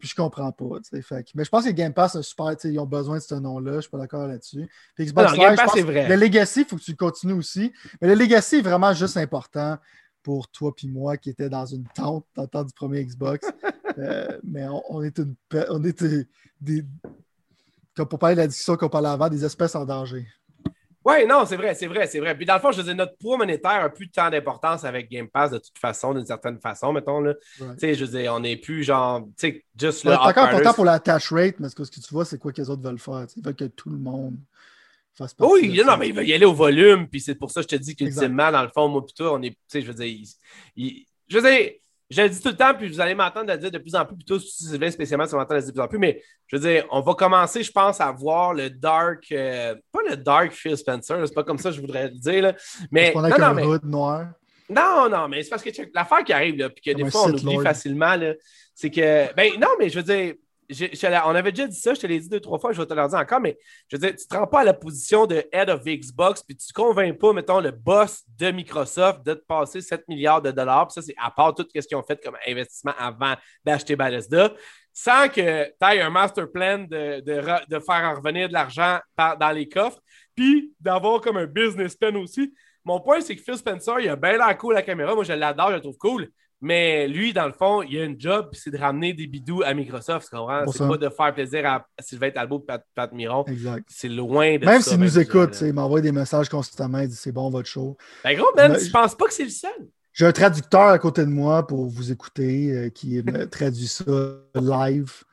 Puis 0.03 0.09
je 0.09 0.17
comprends 0.17 0.51
pas. 0.51 0.81
tu 0.81 0.97
sais. 0.97 1.01
Fait 1.01 1.25
mais 1.37 1.45
je 1.45 1.49
pense 1.49 1.65
que 1.65 1.71
Game 1.71 1.95
Pass, 1.95 2.15
c'est 2.15 2.23
super, 2.25 2.57
ils 2.65 2.77
ont 2.81 2.87
besoin 2.87 3.19
de 3.19 3.23
ce 3.23 3.37
nom-là. 3.37 3.77
Je 3.77 3.83
suis 3.83 3.91
pas 3.91 3.99
d'accord 3.99 4.27
là-dessus. 4.27 4.69
Puis 4.97 5.07
Xbox 5.07 5.31
Non, 5.31 5.37
Game 5.39 5.51
Live, 5.51 5.53
je 5.53 5.57
Pass, 5.63 5.65
pense 5.67 5.75
c'est 5.77 5.83
vrai. 5.87 6.09
Le 6.09 6.17
Legacy, 6.17 6.61
il 6.63 6.67
faut 6.67 6.75
que 6.77 6.83
tu 6.83 6.97
continues 6.97 7.35
aussi. 7.35 7.73
Mais 8.01 8.09
le 8.09 8.15
Legacy 8.17 8.57
est 8.57 8.63
vraiment 8.63 8.93
juste 8.95 9.17
important 9.17 9.79
pour 10.25 10.49
toi 10.49 10.75
puis 10.75 10.89
moi 10.89 11.17
qui 11.19 11.31
étais 11.31 11.49
dans 11.49 11.67
une 11.67 11.85
tente 11.95 12.27
dans 12.35 12.43
le 12.43 12.49
temps 12.49 12.65
du 12.65 12.73
premier 12.75 13.05
Xbox. 13.05 13.47
Euh, 13.99 14.39
mais 14.43 14.67
on, 14.67 14.83
on 14.89 15.03
est 15.03 15.19
une 15.19 15.35
on 15.69 15.85
est 15.85 16.03
des, 16.03 16.27
des- 16.63 16.85
comme 17.95 18.09
pour 18.09 18.19
parler 18.19 18.35
de 18.37 18.41
la 18.41 18.47
discussion 18.47 18.75
qu'on 18.79 18.89
parlait 18.89 19.11
avant, 19.11 19.29
des 19.29 19.45
espèces 19.45 19.75
en 19.75 19.85
danger. 19.85 20.27
Oui, 21.05 21.27
non, 21.27 21.45
c'est 21.47 21.57
vrai, 21.57 21.75
c'est 21.75 21.87
vrai, 21.89 22.07
c'est 22.07 22.21
vrai. 22.21 22.37
Puis 22.37 22.47
dans 22.47 22.55
le 22.55 22.61
fond, 22.61 22.71
je 22.73 22.81
dire, 22.83 22.95
notre 22.95 23.17
poids 23.19 23.37
monétaire 23.37 23.83
a 23.85 23.89
plus 23.91 24.09
tant 24.11 24.31
d'importance 24.31 24.85
avec 24.85 25.11
Game 25.11 25.29
Pass 25.29 25.51
de 25.51 25.59
toute 25.59 25.77
façon, 25.79 26.15
d'une 26.15 26.25
certaine 26.27 26.59
façon, 26.61 26.93
mettons. 26.93 27.21
Là. 27.21 27.35
Ouais. 27.61 27.67
Tu 27.75 27.79
sais, 27.81 27.95
je 27.95 28.05
dire, 28.05 28.33
on 28.35 28.41
n'est 28.41 28.57
plus 28.57 28.85
genre, 28.85 29.23
tu 29.23 29.33
sais, 29.37 29.65
juste 29.81 30.03
C'est 30.03 30.09
le 30.09 30.15
encore 30.15 30.29
Outriders. 30.29 30.49
important 30.51 30.75
pour 30.75 30.85
la 30.85 30.93
attach 30.93 31.33
rate, 31.33 31.57
mais 31.59 31.69
ce 31.69 31.75
que 31.75 31.85
ce 31.85 31.91
que 31.91 32.01
tu 32.01 32.13
vois, 32.15 32.25
c'est 32.25 32.39
quoi 32.39 32.53
que 32.53 32.61
les 32.61 32.71
autres 32.71 32.83
veulent 32.83 32.99
faire. 32.99 33.27
Ils 33.37 33.43
veulent 33.45 33.57
que 33.57 33.65
tout 33.65 33.91
le 33.91 33.99
monde 33.99 34.37
fasse 35.15 35.35
partie 35.35 35.53
Oui, 35.53 35.77
ça. 35.77 35.85
non, 35.85 35.97
mais 35.97 36.09
il 36.09 36.15
va 36.15 36.23
y 36.23 36.33
aller 36.33 36.47
au 36.47 36.55
volume, 36.55 37.09
puis 37.09 37.21
c'est 37.21 37.35
pour 37.35 37.51
ça 37.51 37.63
que 37.63 37.71
je 37.71 37.77
te 37.77 37.83
dis 37.83 37.97
qu'ultimement, 37.97 38.51
dans 38.53 38.63
le 38.63 38.69
fond, 38.69 38.89
moi, 38.89 39.05
toi, 39.17 39.35
on 39.35 39.43
est, 39.43 39.51
tu 39.51 39.57
sais, 39.69 39.83
je 39.83 39.87
veux 39.89 39.95
dire, 39.95 40.07
il- 40.07 40.29
il- 40.77 41.07
je 41.29 41.39
veux 41.39 41.51
dire, 41.51 41.71
je 42.13 42.23
le 42.23 42.29
dis 42.29 42.41
tout 42.41 42.51
le 42.51 42.57
temps, 42.57 42.75
puis 42.75 42.89
vous 42.89 43.01
allez 43.01 43.15
m'entendre 43.15 43.51
le 43.51 43.59
dire 43.59 43.71
de 43.71 43.79
plus 43.79 43.95
en 43.95 44.05
plus, 44.05 44.17
plutôt 44.17 44.39
Sylvain 44.39 44.91
spécialement, 44.91 45.25
tu 45.25 45.33
vas 45.33 45.39
m'entendre 45.39 45.61
le 45.61 45.63
dire 45.63 45.73
de 45.73 45.75
plus 45.75 45.85
en 45.85 45.89
plus, 45.89 45.99
mais 45.99 46.23
je 46.47 46.57
veux 46.57 46.63
dire, 46.63 46.85
on 46.91 47.01
va 47.01 47.15
commencer, 47.15 47.63
je 47.63 47.73
pense, 47.73 48.01
à 48.01 48.13
voir 48.13 48.55
le 48.55 48.71
dark, 48.71 49.25
euh, 49.33 49.75
pas 49.91 50.01
le 50.09 50.17
dark 50.17 50.53
Phil 50.53 50.77
Spencer, 50.77 51.27
c'est 51.27 51.35
pas 51.35 51.45
comme 51.45 51.59
ça 51.59 51.71
que 51.71 51.77
je 51.77 51.81
voudrais 51.81 52.05
le 52.05 52.19
dire, 52.19 52.43
là, 52.43 52.53
mais, 52.91 53.13
qu'on 53.13 53.25
a 53.25 53.31
non, 53.31 53.39
non, 53.39 53.45
un 53.45 53.55
mais, 53.55 53.65
hood 53.65 53.85
noir? 53.85 54.27
non, 54.69 55.09
non, 55.09 55.29
mais 55.29 55.43
c'est 55.43 55.51
parce 55.51 55.63
que 55.63 55.71
l'affaire 55.95 56.25
qui 56.25 56.33
arrive, 56.33 56.57
là, 56.57 56.71
puis 56.71 56.83
que 56.83 56.91
Comme 56.93 57.03
des 57.03 57.11
fois, 57.11 57.23
on 57.27 57.31
oublie 57.31 57.55
Lord. 57.55 57.63
facilement, 57.63 58.17
là, 58.17 58.35
c'est 58.75 58.91
que, 58.91 59.35
ben 59.35 59.53
non, 59.59 59.69
mais 59.79 59.89
je 59.89 59.99
veux 59.99 60.05
dire, 60.05 60.35
on 61.27 61.35
avait 61.35 61.53
déjà 61.53 61.67
dit 61.67 61.79
ça, 61.79 61.95
je 61.95 62.01
te 62.01 62.07
l'ai 62.07 62.19
dit 62.21 62.29
deux, 62.29 62.41
trois 62.41 62.59
fois, 62.59 62.73
je 62.73 62.81
vais 62.81 62.87
te 62.87 62.95
le 62.95 63.09
dire 63.09 63.19
encore, 63.19 63.41
mais 63.41 63.59
je 63.89 63.97
veux 63.97 64.01
dire, 64.01 64.11
tu 64.11 64.25
ne 64.25 64.29
te 64.29 64.37
rends 64.37 64.47
pas 64.47 64.61
à 64.61 64.65
la 64.65 64.75
position 64.75 65.27
de 65.27 65.45
head 65.53 65.71
of 65.71 65.83
Xbox, 65.85 66.43
puis 66.43 66.57
tu 66.57 66.67
ne 66.69 66.83
convaincs 66.83 67.19
pas, 67.19 67.33
mettons, 67.33 67.61
le 67.61 67.71
boss 67.71 68.23
de 68.39 68.51
Microsoft 68.51 69.25
de 69.25 69.35
te 69.35 69.45
passer 69.45 69.81
7 69.81 70.07
milliards 70.09 70.43
de 70.43 70.51
dollars, 70.51 70.89
puis 70.89 70.95
ça, 70.95 71.03
c'est 71.03 71.15
à 71.23 71.31
part 71.31 71.55
tout 71.55 71.67
ce 71.75 71.81
qu'ils 71.87 71.97
ont 71.97 72.03
fait 72.03 72.23
comme 72.23 72.37
investissement 72.47 72.95
avant 72.99 73.35
d'acheter 73.65 73.97
Bethesda, 73.97 74.53
sans 74.93 75.29
que 75.29 75.65
tu 75.65 75.87
aies 75.87 76.01
un 76.01 76.11
master 76.11 76.51
plan 76.51 76.79
de, 76.79 77.21
de, 77.21 77.33
re- 77.41 77.67
de 77.69 77.79
faire 77.79 78.03
en 78.05 78.15
revenir 78.15 78.49
de 78.49 78.53
l'argent 78.53 78.99
dans 79.17 79.53
les 79.55 79.69
coffres, 79.69 80.01
puis 80.35 80.73
d'avoir 80.81 81.21
comme 81.21 81.37
un 81.37 81.47
business 81.47 81.97
plan 81.97 82.15
aussi. 82.17 82.53
Mon 82.85 83.01
point, 83.01 83.21
c'est 83.21 83.37
que 83.37 83.43
Phil 83.43 83.57
Spencer, 83.57 84.01
il 84.01 84.09
a 84.09 84.17
bien 84.17 84.33
l'air 84.37 84.59
cool 84.59 84.75
à 84.75 84.79
la 84.79 84.83
caméra. 84.83 85.15
Moi, 85.15 85.25
je 85.25 85.33
l'adore, 85.33 85.71
je 85.71 85.75
le 85.77 85.81
trouve 85.81 85.97
cool. 85.99 86.29
Mais 86.63 87.09
lui, 87.09 87.33
dans 87.33 87.47
le 87.47 87.53
fond, 87.53 87.83
il 87.83 87.99
a 87.99 88.05
une 88.05 88.19
job, 88.19 88.51
c'est 88.53 88.71
de 88.71 88.79
ramener 88.79 89.13
des 89.13 89.27
bidous 89.27 89.63
à 89.65 89.75
Microsoft. 89.75 90.29
Tu 90.31 90.37
comprends? 90.37 90.63
Pour 90.63 90.73
C'est 90.73 90.87
pas 90.87 90.97
de 90.97 91.09
faire 91.09 91.35
plaisir 91.35 91.67
à 91.67 91.85
Sylvain 92.01 92.31
Talbot 92.31 92.61
et 92.61 92.67
Pat, 92.67 92.87
Pat 92.95 93.13
Miron. 93.13 93.45
Exact. 93.47 93.85
C'est 93.89 94.09
loin 94.09 94.59
de 94.59 94.65
Même 94.65 94.81
s'il 94.81 94.97
ben, 94.97 95.05
nous 95.05 95.19
écoute, 95.19 95.59
il 95.61 95.73
m'envoie 95.73 96.01
des 96.01 96.13
messages 96.13 96.49
constamment, 96.49 97.01
il 97.01 97.09
dit 97.09 97.17
c'est 97.17 97.33
bon 97.33 97.51
votre 97.51 97.69
show. 97.69 97.97
Ben 98.23 98.37
gros, 98.37 98.47
Mais- 98.57 98.79
je 98.79 98.91
pense 98.93 99.17
pas 99.17 99.27
que 99.27 99.35
c'est 99.35 99.45
le 99.45 99.51
seul? 99.51 99.71
J'ai 100.13 100.27
un 100.27 100.33
traducteur 100.33 100.89
à 100.89 100.99
côté 100.99 101.23
de 101.23 101.31
moi 101.31 101.67
pour 101.67 101.87
vous 101.87 102.13
écouter 102.13 102.71
euh, 102.71 102.89
qui 102.91 103.21
traduit 103.51 103.89
ça 103.89 104.05
live. 104.55 105.25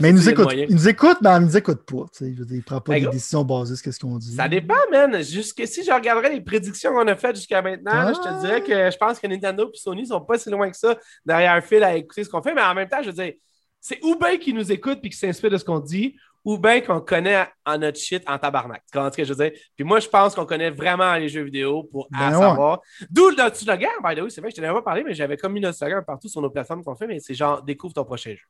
Mais 0.00 0.10
il 0.10 0.14
nous 0.16 0.28
écoute, 0.28 0.48
il 0.52 0.74
nous 0.74 0.88
écoute, 0.88 1.18
mais 1.22 1.30
il 1.36 1.42
nous 1.42 1.56
écoute 1.56 1.82
pas. 1.86 2.04
tu 2.12 2.18
sais. 2.24 2.32
Je 2.34 2.38
veux 2.40 2.44
dire, 2.46 2.56
il 2.56 2.62
prend 2.64 2.80
pas 2.80 2.92
Ben, 2.92 2.98
des 2.98 3.04
gros. 3.04 3.12
décisions 3.12 3.44
basées 3.44 3.76
sur 3.76 3.92
ce 3.92 3.98
qu'on 4.00 4.18
dit. 4.18 4.34
Ça 4.34 4.48
dépend, 4.48 4.74
man. 4.90 5.22
Jusque 5.22 5.66
si 5.66 5.84
je 5.84 5.92
regarderais 5.92 6.30
les 6.32 6.40
prédictions 6.40 6.92
qu'on 6.92 7.06
a 7.06 7.16
faites 7.16 7.36
jusqu'à 7.36 7.62
maintenant, 7.62 7.92
là, 7.92 8.12
je 8.12 8.18
Ah. 8.24 8.34
te 8.34 8.40
dirais 8.40 8.60
que 8.62 8.90
je 8.90 8.96
pense 8.96 9.18
que 9.20 9.26
Nintendo 9.26 9.70
et 9.72 9.76
Sony 9.78 10.06
sont 10.06 10.20
pas 10.20 10.38
si 10.38 10.50
loin 10.50 10.70
que 10.70 10.76
ça 10.76 10.96
derrière 11.24 11.64
fil 11.64 11.82
à 11.84 11.94
écouter 11.96 12.24
ce 12.24 12.28
qu'on 12.30 12.42
fait. 12.42 12.54
Mais 12.54 12.62
en 12.62 12.74
même 12.74 12.88
temps, 12.88 13.00
je 13.02 13.06
veux 13.10 13.12
dire, 13.24 13.34
c'est 13.80 14.02
ou 14.02 14.16
bien 14.16 14.36
qu'ils 14.38 14.54
nous 14.56 14.72
écoutent 14.72 14.98
et 15.04 15.08
qu'ils 15.08 15.14
s'inspirent 15.14 15.50
de 15.50 15.58
ce 15.58 15.64
qu'on 15.64 15.78
dit, 15.78 16.16
ou 16.44 16.58
bien 16.58 16.80
qu'on 16.80 17.00
connaît 17.00 17.44
en 17.64 17.76
notre 17.78 17.98
shit 17.98 18.22
en 18.28 18.38
tabarnak. 18.38 18.80
Tu 18.86 18.96
comprends 18.96 19.10
ce 19.10 19.16
que 19.16 19.24
je 19.24 19.32
veux 19.34 19.44
dire? 19.50 19.58
Puis 19.74 19.84
moi, 19.84 19.98
je 19.98 20.08
pense 20.08 20.32
qu'on 20.34 20.46
connaît 20.46 20.70
vraiment 20.70 21.12
les 21.16 21.28
jeux 21.28 21.42
vidéo 21.42 21.82
pour 21.84 22.08
à 22.14 22.30
Ben 22.30 22.36
ouais. 22.38 22.40
savoir. 22.46 22.80
D'où 23.10 23.30
le 23.30 23.36
notre 23.36 23.56
slogan, 23.56 23.90
by 24.04 24.14
the 24.14 24.20
way, 24.22 24.30
c'est 24.30 24.40
vrai 24.40 24.50
que 24.50 24.56
je 24.56 24.60
t'en 24.62 24.66
avais 24.68 24.76
pas 24.78 24.82
parlé, 24.82 25.02
mais 25.04 25.12
j'avais 25.14 25.36
comme 25.36 25.52
mis 25.52 25.60
notre 25.60 25.76
slogan 25.78 26.02
partout 26.06 26.28
sur 26.28 26.40
nos 26.40 26.50
plateformes 26.50 26.84
qu'on 26.84 26.94
fait, 26.94 27.08
mais 27.08 27.18
c'est 27.20 27.34
genre 27.34 27.62
découvre 27.62 27.94
ton 27.94 28.04
prochain 28.04 28.30
jeu. 28.30 28.44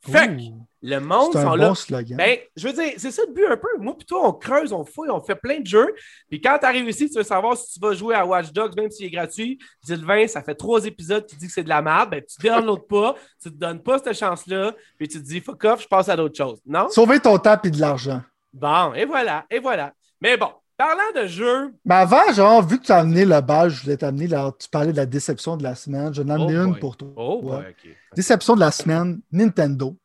Fait 0.00 0.28
que 0.28 0.42
le 0.80 1.00
monde 1.00 1.34
un 1.34 1.42
sont 1.42 1.48
bon 1.50 1.56
là. 1.56 1.74
slogan. 1.74 2.16
Ben, 2.16 2.38
je 2.56 2.68
veux 2.68 2.72
dire, 2.72 2.92
c'est 2.96 3.10
ça 3.10 3.22
le 3.26 3.32
but 3.32 3.46
un 3.46 3.56
peu. 3.56 3.68
Moi, 3.78 3.96
plutôt, 3.96 4.24
on 4.24 4.32
creuse, 4.32 4.72
on 4.72 4.84
fouille, 4.84 5.10
on 5.10 5.20
fait 5.20 5.34
plein 5.34 5.58
de 5.58 5.66
jeux. 5.66 5.92
Puis 6.30 6.40
quand 6.40 6.56
tu 6.58 6.66
arrives 6.66 6.88
ici, 6.88 7.10
tu 7.10 7.18
veux 7.18 7.24
savoir 7.24 7.56
si 7.56 7.74
tu 7.74 7.80
vas 7.80 7.94
jouer 7.94 8.14
à 8.14 8.24
Watch 8.24 8.52
Dogs, 8.52 8.76
même 8.76 8.90
s'il 8.90 9.06
est 9.06 9.10
gratuit. 9.10 9.58
Sylvain, 9.82 10.26
ça 10.28 10.42
fait 10.42 10.54
trois 10.54 10.84
épisodes 10.84 11.26
qui 11.26 11.36
dit 11.36 11.48
que 11.48 11.52
c'est 11.52 11.64
de 11.64 11.68
la 11.68 11.82
merde. 11.82 12.10
Ben, 12.10 12.22
tu 12.22 12.46
downloads 12.46 12.86
pas, 12.88 13.16
tu 13.42 13.50
te 13.50 13.56
donnes 13.56 13.82
pas 13.82 13.98
cette 13.98 14.16
chance-là. 14.16 14.72
Puis 14.96 15.08
tu 15.08 15.18
te 15.18 15.26
dis, 15.26 15.40
fuck 15.40 15.64
off, 15.64 15.82
je 15.82 15.88
passe 15.88 16.08
à 16.08 16.16
d'autres 16.16 16.36
choses. 16.36 16.60
Non? 16.64 16.88
Sauver 16.90 17.18
ton 17.18 17.36
temps 17.38 17.58
et 17.64 17.70
de 17.70 17.80
l'argent. 17.80 18.22
Bon, 18.52 18.94
et 18.94 19.04
voilà, 19.04 19.46
et 19.50 19.58
voilà. 19.58 19.92
Mais 20.20 20.36
bon, 20.36 20.50
parlant 20.78 21.12
de 21.22 21.26
jeux. 21.26 21.74
Mais 21.84 21.96
avant, 21.96 22.32
genre, 22.32 22.66
vu 22.66 22.78
que 22.80 22.86
tu 22.86 22.92
as 22.92 22.98
amené 22.98 23.24
le 23.26 23.40
bal, 23.42 23.68
je 23.68 23.82
voulais 23.82 23.96
t'amener, 23.98 24.26
là, 24.28 24.50
tu 24.58 24.68
parlais 24.70 24.92
de 24.92 24.96
la 24.96 25.04
déception 25.06 25.56
de 25.58 25.62
la 25.62 25.74
semaine. 25.74 26.14
Je 26.14 26.22
vais 26.22 26.32
en 26.32 26.38
Oh 26.38 26.42
amener 26.44 26.56
une 26.56 26.70
boy. 26.70 26.80
pour 26.80 26.96
toi. 26.96 27.08
Oh, 27.16 27.40
Ouais. 27.42 27.56
boy. 27.56 27.74
Déception 28.16 28.54
de 28.54 28.60
la 28.60 28.70
semaine, 28.70 29.20
Nintendo. 29.30 29.96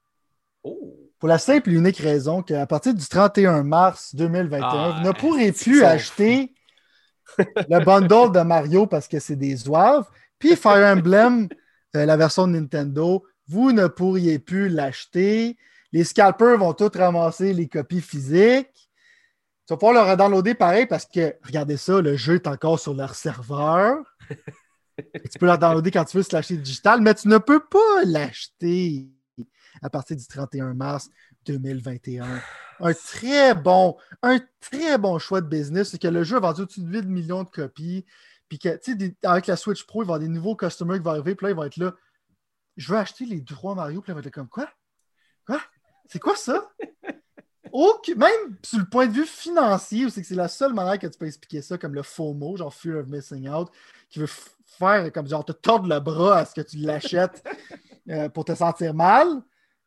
Oh. 0.63 0.77
Pour 1.19 1.29
la 1.29 1.37
simple 1.37 1.69
et 1.69 1.73
unique 1.75 1.99
raison 1.99 2.41
qu'à 2.41 2.65
partir 2.67 2.93
du 2.93 3.07
31 3.07 3.63
mars 3.63 4.13
2021, 4.13 4.67
Ah, 4.69 4.95
vous 5.01 5.07
ne 5.07 5.13
pourrez 5.13 5.53
plus 5.53 5.83
acheter 5.85 6.53
le 7.37 7.83
bundle 7.85 8.31
de 8.33 8.41
Mario 8.41 8.87
parce 8.87 9.07
que 9.07 9.19
c'est 9.19 9.37
des 9.37 9.55
zouaves. 9.55 10.05
Puis 10.37 10.57
Fire 10.57 10.85
Emblem, 10.97 11.47
euh, 11.95 12.05
la 12.05 12.17
version 12.17 12.45
de 12.47 12.53
Nintendo, 12.53 13.23
vous 13.47 13.71
ne 13.71 13.87
pourriez 13.87 14.37
plus 14.39 14.67
l'acheter. 14.67 15.55
Les 15.93 16.03
scalpers 16.03 16.57
vont 16.57 16.73
tous 16.73 16.91
ramasser 16.97 17.53
les 17.53 17.67
copies 17.69 18.01
physiques. 18.01 18.82
Tu 19.65 19.73
vas 19.73 19.77
pouvoir 19.77 19.93
le 19.93 20.11
redownloader 20.11 20.55
pareil 20.55 20.85
parce 20.87 21.05
que, 21.05 21.35
regardez 21.43 21.77
ça, 21.77 22.01
le 22.01 22.17
jeu 22.17 22.35
est 22.35 22.47
encore 22.47 22.79
sur 22.79 22.93
leur 22.93 23.15
serveur. 23.15 23.95
tu 24.97 25.39
peux 25.39 25.45
le 25.45 25.57
downloader 25.57 25.91
quand 25.91 26.03
tu 26.05 26.17
veux 26.17 26.23
se 26.23 26.35
l'acheter 26.35 26.57
digital, 26.57 27.01
mais 27.01 27.13
tu 27.15 27.29
ne 27.29 27.37
peux 27.37 27.61
pas 27.61 28.03
l'acheter 28.05 29.09
à 29.81 29.89
partir 29.89 30.17
du 30.17 30.27
31 30.27 30.73
mars 30.73 31.09
2021. 31.45 32.41
Un 32.79 32.93
très 32.93 33.55
bon, 33.55 33.95
un 34.21 34.39
très 34.59 34.97
bon 34.97 35.17
choix 35.17 35.39
de 35.39 35.47
business, 35.47 35.91
c'est 35.91 36.01
que 36.01 36.07
le 36.07 36.23
jeu 36.23 36.37
a 36.37 36.39
vendu 36.41 36.61
au-dessus 36.61 36.81
de 36.81 36.89
8 36.89 37.05
millions 37.05 37.43
de 37.43 37.49
copies. 37.49 38.05
Puis 38.49 38.59
que, 38.59 38.75
tu 38.77 38.97
sais, 38.97 39.15
avec 39.23 39.47
la 39.47 39.55
Switch 39.55 39.85
Pro, 39.85 40.03
il 40.03 40.07
va 40.07 40.13
y 40.13 40.15
avoir 40.15 40.19
des 40.19 40.27
nouveaux 40.27 40.55
customers 40.55 40.97
qui 40.97 41.03
vont 41.03 41.11
arriver, 41.11 41.35
puis 41.35 41.45
là, 41.45 41.51
ils 41.51 41.55
vont 41.55 41.63
être 41.63 41.77
là. 41.77 41.93
Je 42.75 42.91
veux 42.91 42.97
acheter 42.97 43.25
les 43.25 43.43
trois 43.43 43.75
Mario, 43.75 44.01
puis 44.01 44.11
là, 44.11 44.13
ils 44.13 44.21
vont 44.21 44.27
être 44.27 44.33
comme 44.33 44.49
quoi? 44.49 44.69
Quoi? 45.45 45.61
C'est 46.09 46.19
quoi 46.19 46.35
ça? 46.35 46.69
Aucun- 47.71 48.15
même 48.15 48.57
sur 48.63 48.79
le 48.79 48.85
point 48.85 49.07
de 49.07 49.13
vue 49.13 49.25
financier, 49.25 50.09
c'est 50.09 50.21
que 50.21 50.27
c'est 50.27 50.35
la 50.35 50.47
seule 50.47 50.73
manière 50.73 50.99
que 50.99 51.07
tu 51.07 51.17
peux 51.17 51.27
expliquer 51.27 51.61
ça, 51.61 51.77
comme 51.77 51.95
le 51.95 52.03
FOMO, 52.03 52.57
genre 52.57 52.73
Fear 52.73 52.99
of 52.99 53.07
Missing 53.07 53.49
Out, 53.49 53.69
qui 54.09 54.19
veut 54.19 54.29
faire 54.77 55.11
comme 55.11 55.27
genre 55.27 55.45
te 55.45 55.51
tordre 55.53 55.87
le 55.87 55.99
bras 55.99 56.39
à 56.39 56.45
ce 56.45 56.53
que 56.53 56.61
tu 56.61 56.77
l'achètes 56.77 57.43
euh, 58.09 58.29
pour 58.29 58.45
te 58.45 58.53
sentir 58.53 58.93
mal. 58.93 59.27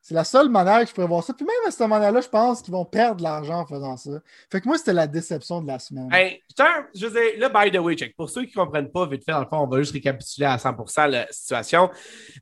C'est 0.00 0.14
la 0.14 0.23
seule 0.23 0.49
manière 0.49 0.83
que 0.83 0.87
je 0.88 0.95
pourrais 0.95 1.09
voir 1.09 1.25
ça. 1.25 1.35
Puis 1.35 1.45
même 1.45 1.56
à 1.66 1.73
cette 1.73 1.88
manière-là, 1.88 2.21
je 2.21 2.28
pense 2.28 2.62
qu'ils 2.62 2.71
vont 2.73 2.85
perdre 2.85 3.16
de 3.16 3.23
l'argent 3.25 3.62
en 3.62 3.66
faisant 3.66 3.97
ça. 3.97 4.21
Fait 4.52 4.61
que 4.61 4.68
moi, 4.68 4.78
c'était 4.78 4.92
la 4.92 5.09
déception 5.09 5.61
de 5.61 5.66
la 5.66 5.80
semaine. 5.80 6.09
Hey, 6.12 6.45
tiens, 6.54 6.87
je 6.95 7.06
veux 7.09 7.21
dire, 7.21 7.40
là, 7.40 7.49
by 7.49 7.73
the 7.73 7.80
way, 7.80 7.97
check. 7.97 8.14
Pour 8.14 8.30
ceux 8.30 8.45
qui 8.45 8.56
ne 8.56 8.64
comprennent 8.64 8.92
pas, 8.92 9.04
vite 9.06 9.25
fait, 9.25 9.33
dans 9.33 9.40
le 9.40 9.47
fond, 9.47 9.59
on 9.59 9.66
va 9.66 9.78
juste 9.80 9.92
récapituler 9.92 10.47
à 10.47 10.59
100% 10.59 11.09
la 11.09 11.26
situation. 11.33 11.90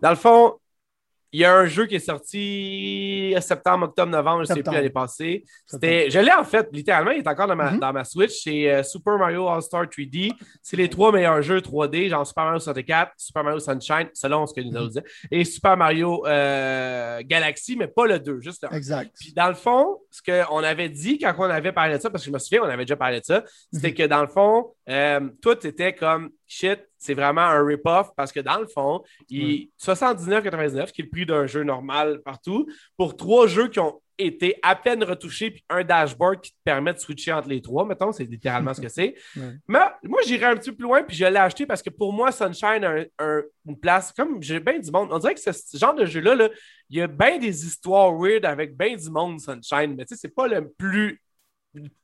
Dans 0.02 0.10
le 0.10 0.16
fond, 0.16 0.58
il 1.34 1.40
y 1.40 1.44
a 1.44 1.52
un 1.52 1.66
jeu 1.66 1.86
qui 1.86 1.96
est 1.96 1.98
sorti 1.98 3.34
septembre, 3.40 3.86
octobre, 3.86 4.10
novembre, 4.12 4.44
je 4.44 4.52
ne 4.52 4.56
sais 4.56 4.62
plus 4.62 4.72
l'année 4.72 4.88
passée. 4.90 5.44
C'était, 5.66 6.08
je 6.08 6.20
l'ai 6.20 6.32
en 6.32 6.44
fait, 6.44 6.68
littéralement, 6.72 7.10
il 7.10 7.18
est 7.18 7.26
encore 7.28 7.48
dans 7.48 7.56
ma, 7.56 7.72
Mhm. 7.72 7.80
dans 7.80 7.92
ma 7.92 8.04
Switch. 8.04 8.42
C'est 8.44 8.70
euh, 8.70 8.82
Super 8.84 9.18
Mario 9.18 9.48
All-Star 9.48 9.86
3D. 9.88 10.30
C'est 10.62 10.76
les 10.76 10.88
trois 10.88 11.10
meilleurs 11.10 11.42
jeux 11.42 11.60
3D, 11.60 12.08
genre 12.08 12.24
Super 12.26 12.44
Mario 12.44 12.60
64, 12.60 13.12
Super 13.16 13.42
Mario 13.42 13.58
Sunshine, 13.58 14.08
selon 14.14 14.46
ce 14.46 14.54
que 14.54 14.60
nous 14.60 14.70
Mhm. 14.70 14.86
disait, 14.88 15.04
et 15.32 15.44
Super 15.44 15.76
Mario 15.76 16.24
euh, 16.26 17.20
Galaxy, 17.24 17.76
mais 17.76 17.88
pas 17.88 18.06
le 18.06 18.18
2, 18.20 18.40
juste 18.40 18.62
le 18.62 18.68
1. 18.72 18.76
Exact. 18.76 19.10
Puis 19.18 19.32
dans 19.32 19.48
le 19.48 19.54
fond, 19.54 19.98
ce 20.10 20.22
qu'on 20.22 20.58
avait 20.62 20.88
dit 20.88 21.18
quand 21.18 21.34
on 21.38 21.42
avait 21.44 21.72
parlé 21.72 21.96
de 21.96 22.00
ça, 22.00 22.10
parce 22.10 22.22
que 22.22 22.28
je 22.28 22.32
me 22.32 22.38
souviens, 22.38 22.62
on 22.62 22.68
avait 22.68 22.84
déjà 22.84 22.96
parlé 22.96 23.18
de 23.20 23.24
ça, 23.24 23.42
c'était 23.72 23.88
Mhm. 23.88 23.94
que 23.94 24.02
dans 24.04 24.22
le 24.22 24.28
fond, 24.28 24.70
euh, 24.88 25.20
tout 25.42 25.66
était 25.66 25.94
comme 25.94 26.30
shit, 26.46 26.80
c'est 26.98 27.14
vraiment 27.14 27.42
un 27.42 27.64
rip-off 27.64 28.10
parce 28.16 28.32
que 28.32 28.40
dans 28.40 28.58
le 28.58 28.66
fond, 28.66 29.02
il 29.28 29.68
79,99, 29.80 30.92
qui 30.92 31.02
est 31.02 31.04
le 31.04 31.10
prix 31.10 31.26
d'un 31.26 31.46
jeu 31.46 31.62
normal 31.64 32.20
partout, 32.24 32.66
pour 32.96 33.16
trois 33.16 33.46
jeux 33.46 33.68
qui 33.68 33.80
ont 33.80 34.00
été 34.16 34.56
à 34.62 34.76
peine 34.76 35.02
retouchés, 35.02 35.50
puis 35.50 35.64
un 35.68 35.82
dashboard 35.82 36.40
qui 36.40 36.52
te 36.52 36.56
permet 36.62 36.94
de 36.94 36.98
switcher 37.00 37.32
entre 37.32 37.48
les 37.48 37.60
trois, 37.60 37.84
mettons, 37.84 38.12
c'est 38.12 38.22
littéralement 38.22 38.72
ce 38.72 38.80
que 38.80 38.88
c'est. 38.88 39.14
Ouais. 39.36 39.42
Mais 39.66 39.80
moi, 40.04 40.20
j'irais 40.24 40.46
un 40.46 40.56
petit 40.56 40.70
peu 40.70 40.76
plus 40.76 40.84
loin, 40.84 41.02
puis 41.02 41.16
je 41.16 41.24
l'ai 41.24 41.36
acheté 41.36 41.66
parce 41.66 41.82
que 41.82 41.90
pour 41.90 42.12
moi, 42.12 42.30
Sunshine 42.30 42.84
a 42.84 42.90
un- 42.90 43.04
un- 43.18 43.42
une 43.66 43.78
place, 43.80 44.12
comme 44.12 44.40
j'ai 44.40 44.60
bien 44.60 44.78
du 44.78 44.88
monde, 44.92 45.08
on 45.10 45.18
dirait 45.18 45.34
que 45.34 45.40
ce 45.40 45.50
ce 45.52 45.76
genre 45.76 45.94
de 45.94 46.04
jeu-là, 46.04 46.36
là, 46.36 46.48
il 46.90 46.98
y 46.98 47.02
a 47.02 47.08
bien 47.08 47.38
des 47.38 47.66
histoires 47.66 48.14
weird 48.16 48.44
avec 48.44 48.76
bien 48.76 48.94
du 48.94 49.10
monde, 49.10 49.40
Sunshine, 49.40 49.96
mais 49.96 50.04
tu 50.04 50.14
sais, 50.14 50.20
c'est 50.20 50.34
pas 50.34 50.46
le 50.46 50.70
plus 50.78 51.20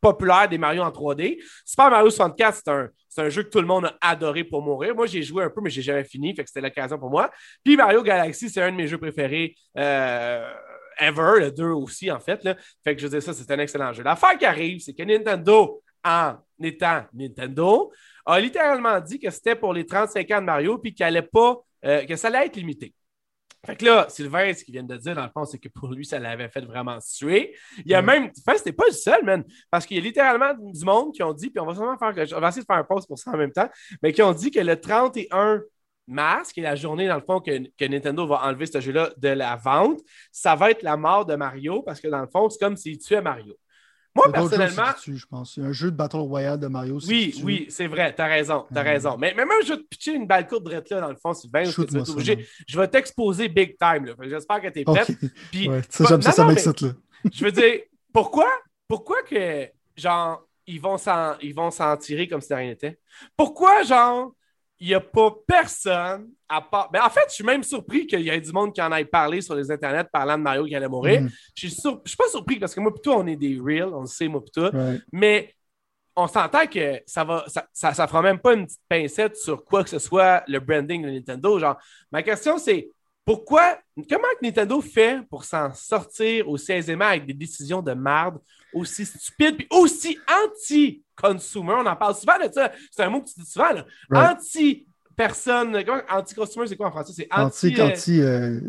populaire 0.01 0.49
des 0.49 0.59
Mario 0.59 0.83
en 0.83 0.91
3D. 0.91 1.39
Super 1.65 1.91
Mario 1.91 2.11
64, 2.11 2.55
c'est 2.57 2.71
un, 2.71 2.89
un 3.19 3.29
jeu 3.29 3.43
que 3.43 3.49
tout 3.49 3.61
le 3.61 3.67
monde 3.67 3.87
a 3.87 4.11
adoré 4.11 4.45
pour 4.45 4.63
mourir. 4.63 4.95
Moi, 4.95 5.07
j'ai 5.07 5.23
joué 5.23 5.45
un 5.45 5.51
peu, 5.51 5.61
mais 5.61 5.71
j'ai 5.71 5.83
jamais 5.83 6.05
fini, 6.05 6.35
fait 6.35 6.45
que 6.45 6.49
c'était 6.49 6.61
l'occasion 6.61 6.99
pour 6.99 7.11
moi. 7.11 7.31
Puis 7.65 7.77
Mario 7.77 8.03
Galaxy, 8.03 8.49
c'est 8.49 8.63
un 8.63 8.71
de 8.71 8.77
mes 8.77 8.87
jeux 8.87 8.99
préférés 8.99 9.55
euh, 9.77 10.53
ever, 10.99 11.41
le 11.41 11.51
2 11.51 11.65
aussi, 11.71 12.11
en 12.11 12.21
fait. 12.21 12.43
Fait 12.85 12.95
que 12.95 13.03
je 13.03 13.07
veux 13.07 13.21
ça, 13.21 13.33
c'est 13.33 13.51
un 13.51 13.59
excellent 13.59 13.93
jeu. 13.93 14.03
L'affaire 14.03 14.37
qui 14.39 14.47
arrive, 14.47 14.81
c'est 14.81 14.95
que 14.95 15.03
Nintendo, 15.03 15.83
en 16.05 16.35
étant 16.63 17.03
Nintendo, 17.13 17.93
a 18.27 18.41
littéralement 18.41 19.01
dit 19.01 19.19
que 19.19 19.31
c'était 19.31 19.57
pour 19.57 19.73
les 19.73 19.87
35 19.87 20.31
ans 20.31 20.41
de 20.41 20.47
Mario, 20.47 20.79
puis 20.79 20.95
qu'il 20.95 21.05
allait 21.05 21.23
pas, 21.23 21.57
euh, 21.85 22.05
que 22.05 22.17
ça 22.17 22.29
allait 22.29 22.47
être 22.47 22.57
limité. 22.57 22.95
Fait 23.67 23.77
que 23.77 23.85
là, 23.85 24.07
Sylvain, 24.09 24.53
ce 24.55 24.65
qu'il 24.65 24.73
vient 24.73 24.83
de 24.83 24.97
dire, 24.97 25.15
dans 25.15 25.25
le 25.25 25.31
fond, 25.31 25.45
c'est 25.45 25.59
que 25.59 25.69
pour 25.69 25.89
lui, 25.93 26.07
ça 26.07 26.19
l'avait 26.19 26.49
fait 26.49 26.65
vraiment 26.65 26.99
suer. 27.01 27.55
Il 27.85 27.91
y 27.91 27.95
a 27.95 28.01
Mm. 28.01 28.07
même. 28.07 28.31
Enfin, 28.47 28.57
c'était 28.57 28.73
pas 28.73 28.87
le 28.87 28.93
seul, 28.93 29.23
man. 29.25 29.45
Parce 29.71 29.85
qu'il 29.85 29.99
y 29.99 30.01
a 30.01 30.03
littéralement 30.03 30.55
du 30.55 30.85
monde 30.85 31.13
qui 31.13 31.23
ont 31.23 31.35
dit, 31.35 31.51
puis 31.51 31.61
on 31.61 31.67
va 31.67 31.75
sûrement 31.75 31.99
faire. 31.99 32.15
On 32.37 32.41
va 32.41 32.49
essayer 32.49 32.63
de 32.63 32.67
faire 32.67 32.77
un 32.77 32.85
post 32.85 33.07
pour 33.07 33.19
ça 33.19 33.33
en 33.33 33.37
même 33.37 33.53
temps, 33.53 33.69
mais 34.03 34.13
qui 34.13 34.23
ont 34.23 34.33
dit 34.33 34.51
que 34.51 34.61
le 34.61 34.81
31 34.81 35.61
mars, 36.07 36.53
qui 36.53 36.61
est 36.61 36.65
la 36.65 36.75
journée, 36.75 37.07
dans 37.07 37.17
le 37.17 37.21
fond, 37.21 37.41
que, 37.41 37.69
que 37.77 37.85
Nintendo 37.85 38.27
va 38.27 38.45
enlever 38.45 38.67
ce 38.67 38.81
jeu-là 38.81 39.11
de 39.17 39.29
la 39.29 39.57
vente, 39.57 40.01
ça 40.33 40.55
va 40.57 40.71
être 40.71 40.83
la 40.83 40.97
mort 40.97 41.27
de 41.27 41.37
Mario, 41.37 41.83
parce 41.83 42.01
que 42.01 42.09
dans 42.09 42.21
le 42.21 42.27
fond, 42.27 42.49
c'est 42.49 42.59
comme 42.59 42.77
s'il 42.77 42.99
tuait 42.99 43.23
Mario. 43.23 43.57
Moi, 44.15 44.33
personnellement. 44.33 44.93
tuent, 45.01 45.17
je 45.17 45.27
pense. 45.27 45.57
Un 45.59 45.73
jeu 45.73 45.91
de 45.91 45.97
Battle 45.97 46.17
Royale 46.17 46.59
de 46.59 46.67
Mario. 46.67 46.99
Oui, 47.07 47.41
oui, 47.45 47.67
c'est 47.71 47.87
vrai, 47.87 48.13
t'as 48.15 48.27
raison, 48.27 48.67
t'as 48.75 48.81
Euh, 48.81 48.85
raison. 48.85 49.17
Mais, 49.17 49.33
mais 49.37 49.45
même, 49.45 49.59
je 49.65 49.73
vais 49.75 49.79
te 49.79 49.83
pitcher 49.85 50.15
une 50.15 50.27
balle 50.27 50.47
courte 50.49 50.65
là, 50.91 51.01
dans 51.01 51.09
le 51.11 51.17
fond, 51.17 51.33
Sylvain, 51.33 51.63
obligé. 52.11 52.47
Je 52.67 52.79
vais 52.79 52.89
t'exposer 52.89 53.49
big 53.49 53.77
time, 53.79 54.13
J'espère 54.23 54.61
que 54.61 54.69
t'es 54.69 54.85
prête. 54.85 55.11
Puis, 55.53 55.69
Ouais, 55.69 55.81
ça, 55.89 56.05
pas- 56.05 56.11
j'aime 56.11 56.23
ça, 56.23 56.33
ça 56.33 56.45
m'excite, 56.45 56.85
je 57.33 57.45
veux 57.45 57.53
dire, 57.53 57.81
pourquoi, 58.13 58.49
pourquoi 58.89 59.23
que, 59.23 59.69
genre, 59.97 60.45
ils 60.67 60.81
vont 60.81 60.99
s'en, 60.99 61.37
ils 61.43 61.55
vont 61.55 61.71
s'en 61.71 61.97
tirer 61.97 62.27
comme 62.29 62.41
si 62.41 62.49
de 62.49 62.55
rien 62.55 62.69
n'était? 62.71 62.99
Pourquoi, 63.37 63.83
genre, 63.83 64.33
il 64.81 64.89
n'y 64.89 64.95
a 64.95 65.01
pas 65.01 65.31
personne 65.47 66.31
à 66.49 66.61
part. 66.63 66.91
Ben, 66.91 67.03
en 67.05 67.11
fait, 67.11 67.25
je 67.29 67.35
suis 67.35 67.45
même 67.45 67.63
surpris 67.63 68.07
qu'il 68.07 68.21
y 68.23 68.31
ait 68.31 68.41
du 68.41 68.51
monde 68.51 68.75
qui 68.75 68.81
en 68.81 68.91
aille 68.91 69.05
parler 69.05 69.41
sur 69.43 69.55
les 69.55 69.71
internets 69.71 70.05
parlant 70.11 70.39
de 70.39 70.43
Mario 70.43 70.65
qui 70.65 70.75
allait 70.75 70.89
mourir. 70.89 71.21
Mhm. 71.23 71.31
Je 71.55 71.69
sur- 71.69 72.01
je 72.05 72.09
suis 72.11 72.17
pas 72.17 72.29
surpris 72.29 72.59
parce 72.59 72.75
que 72.75 72.81
moi, 72.81 72.93
plutôt, 72.93 73.13
on 73.15 73.27
est 73.27 73.37
des 73.37 73.59
real, 73.63 73.93
on 73.95 74.01
le 74.01 74.07
sait, 74.07 74.27
moi, 74.27 74.41
plutôt. 74.43 74.75
Ouais. 74.75 74.99
Mais 75.13 75.55
on 76.17 76.27
s'entend 76.27 76.67
que 76.67 77.01
ça 77.07 77.25
va, 77.25 77.45
ça, 77.47 77.69
ça, 77.73 77.95
ça 77.95 78.07
fera 78.07 78.23
même 78.23 78.39
pas 78.39 78.55
une 78.55 78.67
petite 78.67 78.81
pincette 78.89 79.37
sur 79.37 79.65
quoi 79.65 79.85
que 79.85 79.91
ce 79.91 79.99
soit 79.99 80.43
le 80.49 80.59
branding 80.61 81.03
de 81.05 81.11
Nintendo. 81.11 81.59
Genre, 81.59 81.77
ma 82.11 82.23
question 82.23 82.59
c'est 82.59 82.91
pourquoi, 83.25 83.79
comment 84.09 84.27
que 84.41 84.45
Nintendo 84.45 84.81
fait 84.81 85.21
pour 85.29 85.45
s'en 85.45 85.73
sortir 85.73 86.49
aussi 86.49 86.73
aisément 86.73 87.05
avec 87.05 87.27
des 87.27 87.33
décisions 87.35 87.81
de 87.81 87.93
merde 87.93 88.39
aussi 88.75 89.05
stupides 89.07 89.57
puis 89.57 89.67
aussi 89.71 90.19
anti-consumer? 90.45 91.75
On 91.79 91.87
en 91.87 91.97
parle 91.97 92.15
souvent 92.15 92.39
de 92.39 92.53
ça. 92.53 92.73
C'est 92.91 93.03
un 93.03 93.11
mot 93.11 93.21
que 93.21 93.29
tu 93.29 93.41
dis 93.41 93.47
souvent, 93.51 93.73
là. 93.73 93.85
Right. 94.11 94.37
Anti-personne. 94.39 95.85
comment- 95.85 96.03
Anti-consumer, 96.11 96.67
c'est 96.67 96.77
quoi 96.77 96.89
en 96.89 96.91
français? 96.91 97.13
C'est 97.15 97.29
anti. 97.31 97.69
Anti, 97.69 97.81
euh, 97.81 97.87
anti 97.89 98.21
euh, 98.21 98.61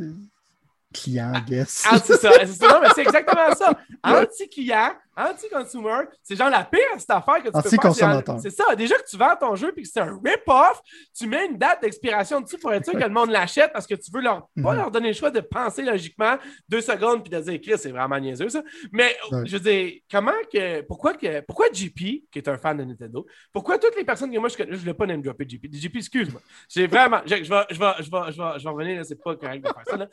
client, 0.94 1.32
guess. 1.48 1.86
Anti 1.92 2.14
ça, 2.14 2.32
c'est 2.96 3.02
exactement 3.02 3.56
ça. 3.56 3.74
Anti-client, 4.04 4.92
anti-consumer, 5.30 6.06
c'est 6.24 6.36
genre 6.36 6.50
la 6.50 6.64
pire 6.64 6.80
cette 6.98 7.10
affaire 7.12 7.44
que 7.44 7.48
tu 7.50 7.78
peux 7.78 7.92
faire. 7.94 8.24
C'est 8.42 8.50
ça. 8.50 8.76
Déjà 8.76 8.96
que 8.96 9.08
tu 9.10 9.18
vends 9.18 9.36
ton 9.40 9.56
jeu 9.56 9.72
puis 9.72 9.84
que 9.84 9.90
c'est 9.92 10.00
un 10.00 10.20
rip-off, 10.24 10.82
tu 11.18 11.28
mets 11.28 11.46
une 11.48 11.58
date 11.58 11.82
d'expiration 11.82 12.42
dessus 12.42 12.58
pour 12.58 12.74
être 12.74 12.86
sûr 12.86 12.94
que 12.94 13.04
le 13.04 13.10
monde 13.10 13.30
l'achète 13.30 13.72
parce 13.74 13.88
que 13.88 13.96
tu 13.96 14.12
veux 14.12 14.22
leur, 14.22 14.48
pas 14.64 14.72
Mhm. 14.72 14.76
leur 14.78 14.92
donner 14.92 15.08
le 15.10 15.14
choix 15.14 15.32
de 15.32 15.40
penser 15.42 15.82
logiquement 15.84 16.38
deux 16.70 16.82
secondes 16.82 17.22
puis 17.24 17.30
de 17.32 17.40
dire 17.40 17.60
Chris, 17.62 17.78
c'est 17.78 17.92
vraiment 17.92 18.20
niaiseux 18.20 18.50
ça. 18.50 18.64
Mais 18.92 19.16
Ouais. 19.32 19.44
je 19.46 19.58
veux 19.58 19.60
dire, 19.60 19.94
comment 20.12 20.32
que. 20.52 20.82
Pourquoi 20.82 21.14
que. 21.14 21.42
Pourquoi 21.42 21.68
JP, 21.72 21.96
qui 21.96 22.24
est 22.36 22.48
un 22.48 22.58
fan 22.58 22.78
de 22.78 22.84
Nintendo, 22.84 23.26
pourquoi 23.54 23.78
toutes 23.78 23.96
les 23.96 24.04
personnes 24.04 24.32
que 24.32 24.38
moi 24.40 24.50
je 24.50 24.58
connais, 24.58 24.72
je 24.72 24.76
ne 24.76 24.80
voulais 24.82 24.94
pas 24.94 25.06
name 25.06 25.22
dropper 25.22 25.46
JP. 25.48 25.68
JP, 25.72 25.96
excuse-moi. 25.98 26.42
J'ai 26.70 26.88
vraiment. 26.88 27.20
Je, 27.26 27.36
je 27.44 27.50
vais, 27.50 27.64
je, 27.70 27.80
vais, 27.80 27.92
je, 28.00 28.10
vais, 28.12 28.32
je, 28.32 28.42
vais, 28.42 28.60
je 28.60 28.64
vais 28.64 28.70
revenir, 28.70 28.98
là, 28.98 29.04
c'est 29.04 29.22
pas 29.22 29.36
correct 29.36 29.62
de 29.64 29.68
faire 29.68 29.84
ça. 29.86 29.98
Là. 29.98 30.08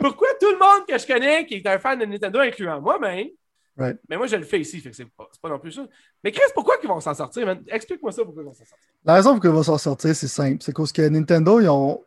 Pourquoi 0.00 0.28
tout 0.40 0.50
le 0.50 0.58
monde 0.58 0.86
que 0.88 0.96
je 0.98 1.06
connais 1.06 1.46
qui 1.46 1.54
est 1.54 1.66
un 1.66 1.78
fan 1.78 1.98
de 1.98 2.04
Nintendo, 2.04 2.38
incluant 2.40 2.80
moi-même, 2.80 3.28
Right. 3.76 3.98
mais 4.08 4.16
moi 4.16 4.28
je 4.28 4.36
le 4.36 4.44
fais 4.44 4.60
ici, 4.60 4.80
fait 4.80 4.90
que 4.90 4.96
c'est 4.96 5.06
pas, 5.06 5.48
non 5.48 5.58
plus 5.58 5.72
ça. 5.72 5.84
Mais 6.22 6.30
Chris, 6.30 6.42
pourquoi 6.54 6.76
ils 6.82 6.88
vont 6.88 7.00
s'en 7.00 7.14
sortir, 7.14 7.44
man? 7.44 7.62
Explique-moi 7.66 8.12
ça, 8.12 8.24
pourquoi 8.24 8.44
ils 8.44 8.46
vont 8.46 8.52
s'en 8.52 8.64
sortir. 8.64 8.88
La 9.04 9.14
raison 9.14 9.32
pour 9.32 9.40
qu'ils 9.40 9.50
vont 9.50 9.64
s'en 9.64 9.78
sortir, 9.78 10.14
c'est 10.14 10.28
simple. 10.28 10.58
C'est 10.62 10.74
parce 10.74 10.92
que 10.92 11.02
Nintendo, 11.08 11.60
ils 11.60 11.68
ont, 11.68 12.04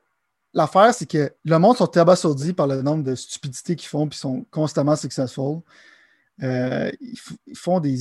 l'affaire, 0.53 0.93
c'est 0.93 1.05
que 1.05 1.29
le 1.43 1.59
monde 1.59 1.75
sont 1.75 1.97
abasourdis 1.97 2.53
par 2.53 2.67
le 2.67 2.81
nombre 2.81 3.03
de 3.03 3.15
stupidités 3.15 3.75
qu'ils 3.75 3.89
font, 3.89 4.07
puis 4.07 4.17
sont 4.17 4.45
constamment 4.49 4.95
successful. 4.95 5.61
Euh, 6.43 6.89
ils, 7.01 7.57
font 7.57 7.79
des, 7.79 7.97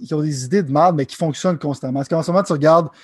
ils 0.00 0.14
ont 0.14 0.20
des 0.20 0.44
idées 0.46 0.62
de 0.62 0.72
merde, 0.72 0.96
mais 0.96 1.06
qui 1.06 1.16
fonctionnent 1.16 1.58
constamment. 1.58 2.00
Parce 2.00 2.08
qu'en 2.08 2.22
ce 2.22 2.30
moment, 2.30 2.42
tu 2.42 2.52
regardes, 2.52 2.90
tu 2.90 2.98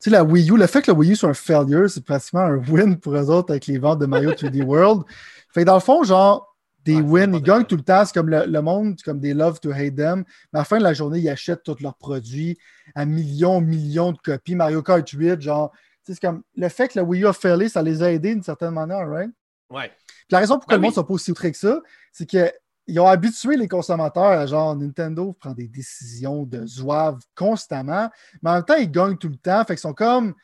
sais, 0.00 0.10
la 0.10 0.24
Wii 0.24 0.50
U, 0.50 0.56
le 0.56 0.66
fait 0.66 0.82
que 0.82 0.90
la 0.90 0.98
Wii 0.98 1.12
U 1.12 1.16
soit 1.16 1.30
un 1.30 1.34
failure, 1.34 1.88
c'est 1.88 2.04
pratiquement 2.04 2.40
un 2.40 2.56
win 2.56 2.98
pour 2.98 3.14
eux 3.14 3.30
autres 3.30 3.50
avec 3.50 3.66
les 3.66 3.78
ventes 3.78 4.00
de 4.00 4.06
Mario 4.06 4.30
3D 4.32 4.62
World. 4.62 5.04
Fait 5.52 5.62
que 5.62 5.66
dans 5.66 5.74
le 5.74 5.80
fond, 5.80 6.02
genre, 6.02 6.53
des 6.84 7.00
wins, 7.00 7.34
ils 7.34 7.42
gagnent 7.42 7.64
tout 7.64 7.76
le 7.76 7.82
temps. 7.82 8.04
C'est 8.04 8.14
comme 8.14 8.28
le, 8.28 8.60
monde, 8.60 9.00
comme 9.02 9.20
des 9.20 9.34
love 9.34 9.60
to 9.60 9.72
hate 9.72 9.96
them. 9.96 10.24
Mais 10.52 10.58
à 10.58 10.60
la 10.60 10.64
fin 10.64 10.78
de 10.78 10.82
la 10.82 10.92
journée, 10.92 11.18
ils 11.18 11.28
achètent 11.28 11.62
tous 11.62 11.80
leurs 11.80 11.96
produits 11.96 12.58
à 12.94 13.04
millions, 13.04 13.60
millions 13.60 14.12
de 14.12 14.18
copies. 14.18 14.54
Mario 14.54 14.82
Kart 14.82 15.08
8, 15.08 15.40
genre, 15.40 15.72
c'est 16.02 16.20
comme 16.20 16.42
le 16.56 16.68
fait 16.68 16.88
que 16.88 16.98
la 16.98 17.04
Wii 17.04 17.22
U 17.22 17.26
a 17.26 17.32
failé, 17.32 17.68
ça 17.68 17.82
les 17.82 18.02
a 18.02 18.12
aidés 18.12 18.34
d'une 18.34 18.42
certaine 18.42 18.72
manière, 18.72 19.08
right? 19.08 19.30
Ouais. 19.70 19.88
Puis 19.88 20.32
la 20.32 20.38
raison 20.40 20.58
pour 20.58 20.70
laquelle 20.70 20.78
ben 20.78 20.82
le 20.82 20.82
monde 20.82 20.92
ne 20.92 20.94
sont 20.94 21.04
pas 21.04 21.14
aussi 21.14 21.30
outrés 21.30 21.52
que 21.52 21.58
ça, 21.58 21.80
c'est 22.12 22.26
qu'ils 22.26 23.00
ont 23.00 23.06
habitué 23.06 23.56
les 23.56 23.68
consommateurs 23.68 24.24
à 24.24 24.46
genre 24.46 24.76
Nintendo 24.76 25.32
prend 25.32 25.52
des 25.52 25.68
décisions 25.68 26.44
de 26.44 26.66
zouave 26.66 27.20
constamment, 27.34 28.10
mais 28.42 28.50
en 28.50 28.54
même 28.54 28.64
temps, 28.64 28.76
ils 28.76 28.90
gagnent 28.90 29.16
tout 29.16 29.30
le 29.30 29.36
temps. 29.36 29.64
Fait 29.64 29.74
qu'ils 29.74 29.78
sont 29.80 29.94
comme. 29.94 30.34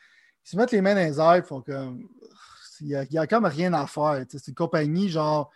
Ils 0.45 0.49
se 0.49 0.57
mettent 0.57 0.71
les 0.71 0.81
mains 0.81 0.95
dans 0.95 1.01
les 1.01 1.19
airs, 1.19 1.37
ils 1.37 1.43
font 1.43 1.61
comme. 1.61 2.07
Il 2.79 2.87
n'y 2.87 3.17
a, 3.17 3.21
a, 3.21 3.27
comme 3.27 3.45
rien 3.45 3.73
à 3.73 3.85
faire. 3.85 4.25
C'est 4.27 4.47
une 4.47 4.55
compagnie 4.55 5.07
genre 5.07 5.51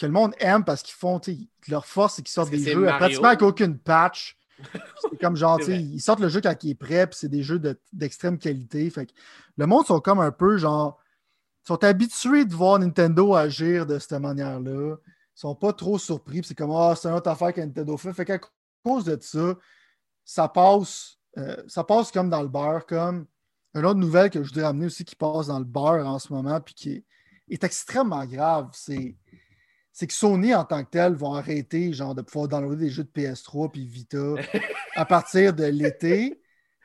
que 0.00 0.06
le 0.06 0.12
monde 0.12 0.34
aime 0.38 0.64
parce 0.64 0.82
qu'ils 0.82 0.94
font. 0.94 1.20
Leur 1.68 1.86
force, 1.86 2.14
c'est 2.14 2.22
qu'ils 2.22 2.32
sortent 2.32 2.50
des 2.50 2.72
jeux 2.72 2.86
pratiquement 2.86 3.28
avec 3.28 3.42
aucune 3.42 3.78
patch. 3.78 4.36
C'est 5.10 5.18
comme 5.18 5.36
genre, 5.36 5.58
ils 5.68 6.00
sortent 6.02 6.20
le 6.20 6.28
jeu 6.28 6.42
quand 6.42 6.54
il 6.64 6.70
est 6.70 6.74
prêt, 6.74 7.06
puis 7.06 7.16
c'est 7.18 7.30
des 7.30 7.42
jeux 7.42 7.58
d'extrême 7.94 8.36
qualité. 8.36 8.90
Fait 8.90 9.06
que 9.06 9.12
le 9.56 9.66
monde 9.66 9.86
sont 9.86 10.00
comme 10.00 10.20
un 10.20 10.30
peu 10.30 10.58
genre. 10.58 10.98
sont 11.66 11.82
habitués 11.82 12.44
de 12.44 12.54
voir 12.54 12.78
Nintendo 12.78 13.34
agir 13.34 13.86
de 13.86 13.98
cette 13.98 14.12
manière-là. 14.20 14.96
Ils 15.06 15.40
sont 15.40 15.54
pas 15.54 15.72
trop 15.72 15.98
surpris, 15.98 16.42
c'est 16.44 16.54
comme 16.54 16.72
Ah, 16.72 16.94
c'est 16.94 17.08
une 17.08 17.14
autre 17.14 17.30
affaire 17.30 17.54
que 17.54 17.60
Nintendo 17.62 17.96
fait. 17.96 18.12
Fait 18.12 18.26
qu'à 18.26 18.38
cause 18.84 19.04
de 19.04 19.16
ça, 19.18 19.54
ça 20.26 20.46
passe, 20.46 21.16
euh, 21.38 21.56
ça 21.66 21.82
passe 21.82 22.10
comme 22.10 22.28
dans 22.28 22.42
le 22.42 22.48
beurre, 22.48 22.84
comme 22.84 23.24
une 23.74 23.86
autre 23.86 23.98
nouvelle 23.98 24.28
que 24.28 24.42
je 24.42 24.48
voudrais 24.48 24.66
amener 24.66 24.86
aussi 24.86 25.06
qui 25.06 25.16
passe 25.16 25.46
dans 25.46 25.58
le 25.58 25.64
beurre 25.64 26.06
en 26.06 26.18
ce 26.18 26.30
moment, 26.34 26.60
puis 26.60 26.74
qui 26.74 27.04
est 27.48 27.64
extrêmement 27.64 28.26
grave. 28.26 28.68
C'est 28.72 29.16
c'est 29.92 30.06
que 30.06 30.12
Sony 30.12 30.54
en 30.54 30.64
tant 30.64 30.84
que 30.84 30.90
tel 30.90 31.14
vont 31.14 31.34
arrêter 31.34 31.92
genre, 31.92 32.14
de 32.14 32.22
pouvoir 32.22 32.48
downloader 32.48 32.86
des 32.86 32.90
jeux 32.90 33.04
de 33.04 33.10
PS3 33.10 33.70
puis 33.70 33.86
Vita 33.86 34.34
à 34.96 35.04
partir 35.04 35.52
de 35.52 35.64
l'été. 35.64 36.40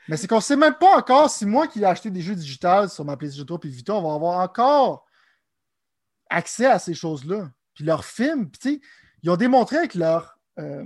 Mais 0.08 0.18
c'est 0.18 0.28
qu'on 0.28 0.36
ne 0.36 0.42
sait 0.42 0.56
même 0.56 0.76
pas 0.76 0.98
encore 0.98 1.30
si 1.30 1.46
moi 1.46 1.68
qui 1.68 1.82
ai 1.82 1.86
acheté 1.86 2.12
des 2.12 2.22
jeux 2.22 2.36
digitales 2.36 2.90
sur 2.90 3.06
ma 3.06 3.18
PlayStation 3.18 3.46
3 3.46 3.60
puis 3.60 3.70
Vita, 3.70 3.94
on 3.94 4.08
va 4.08 4.16
avoir 4.16 4.40
encore 4.40 5.06
accès 6.30 6.66
à 6.66 6.80
ces 6.80 6.94
choses-là. 6.94 7.50
Puis 7.74 7.84
leurs 7.84 8.06
films, 8.06 8.50
puis 8.50 8.82
ils 9.24 9.30
ont 9.30 9.36
démontré 9.36 9.78
avec 9.78 9.96
leur, 9.96 10.40
euh, 10.60 10.86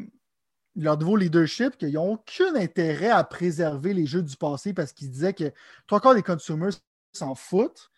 leur 0.75 0.97
nouveau 0.97 1.15
leadership 1.15 1.77
qu'ils 1.77 1.93
n'ont 1.93 2.13
aucun 2.13 2.55
intérêt 2.55 3.09
à 3.09 3.23
préserver 3.23 3.93
les 3.93 4.05
jeux 4.05 4.23
du 4.23 4.35
passé 4.37 4.73
parce 4.73 4.93
qu'ils 4.93 5.11
disaient 5.11 5.33
que 5.33 5.51
trois 5.87 5.99
quarts 5.99 6.15
des 6.15 6.23
consumers 6.23 6.71
s'en 7.13 7.35
foutent. 7.35 7.91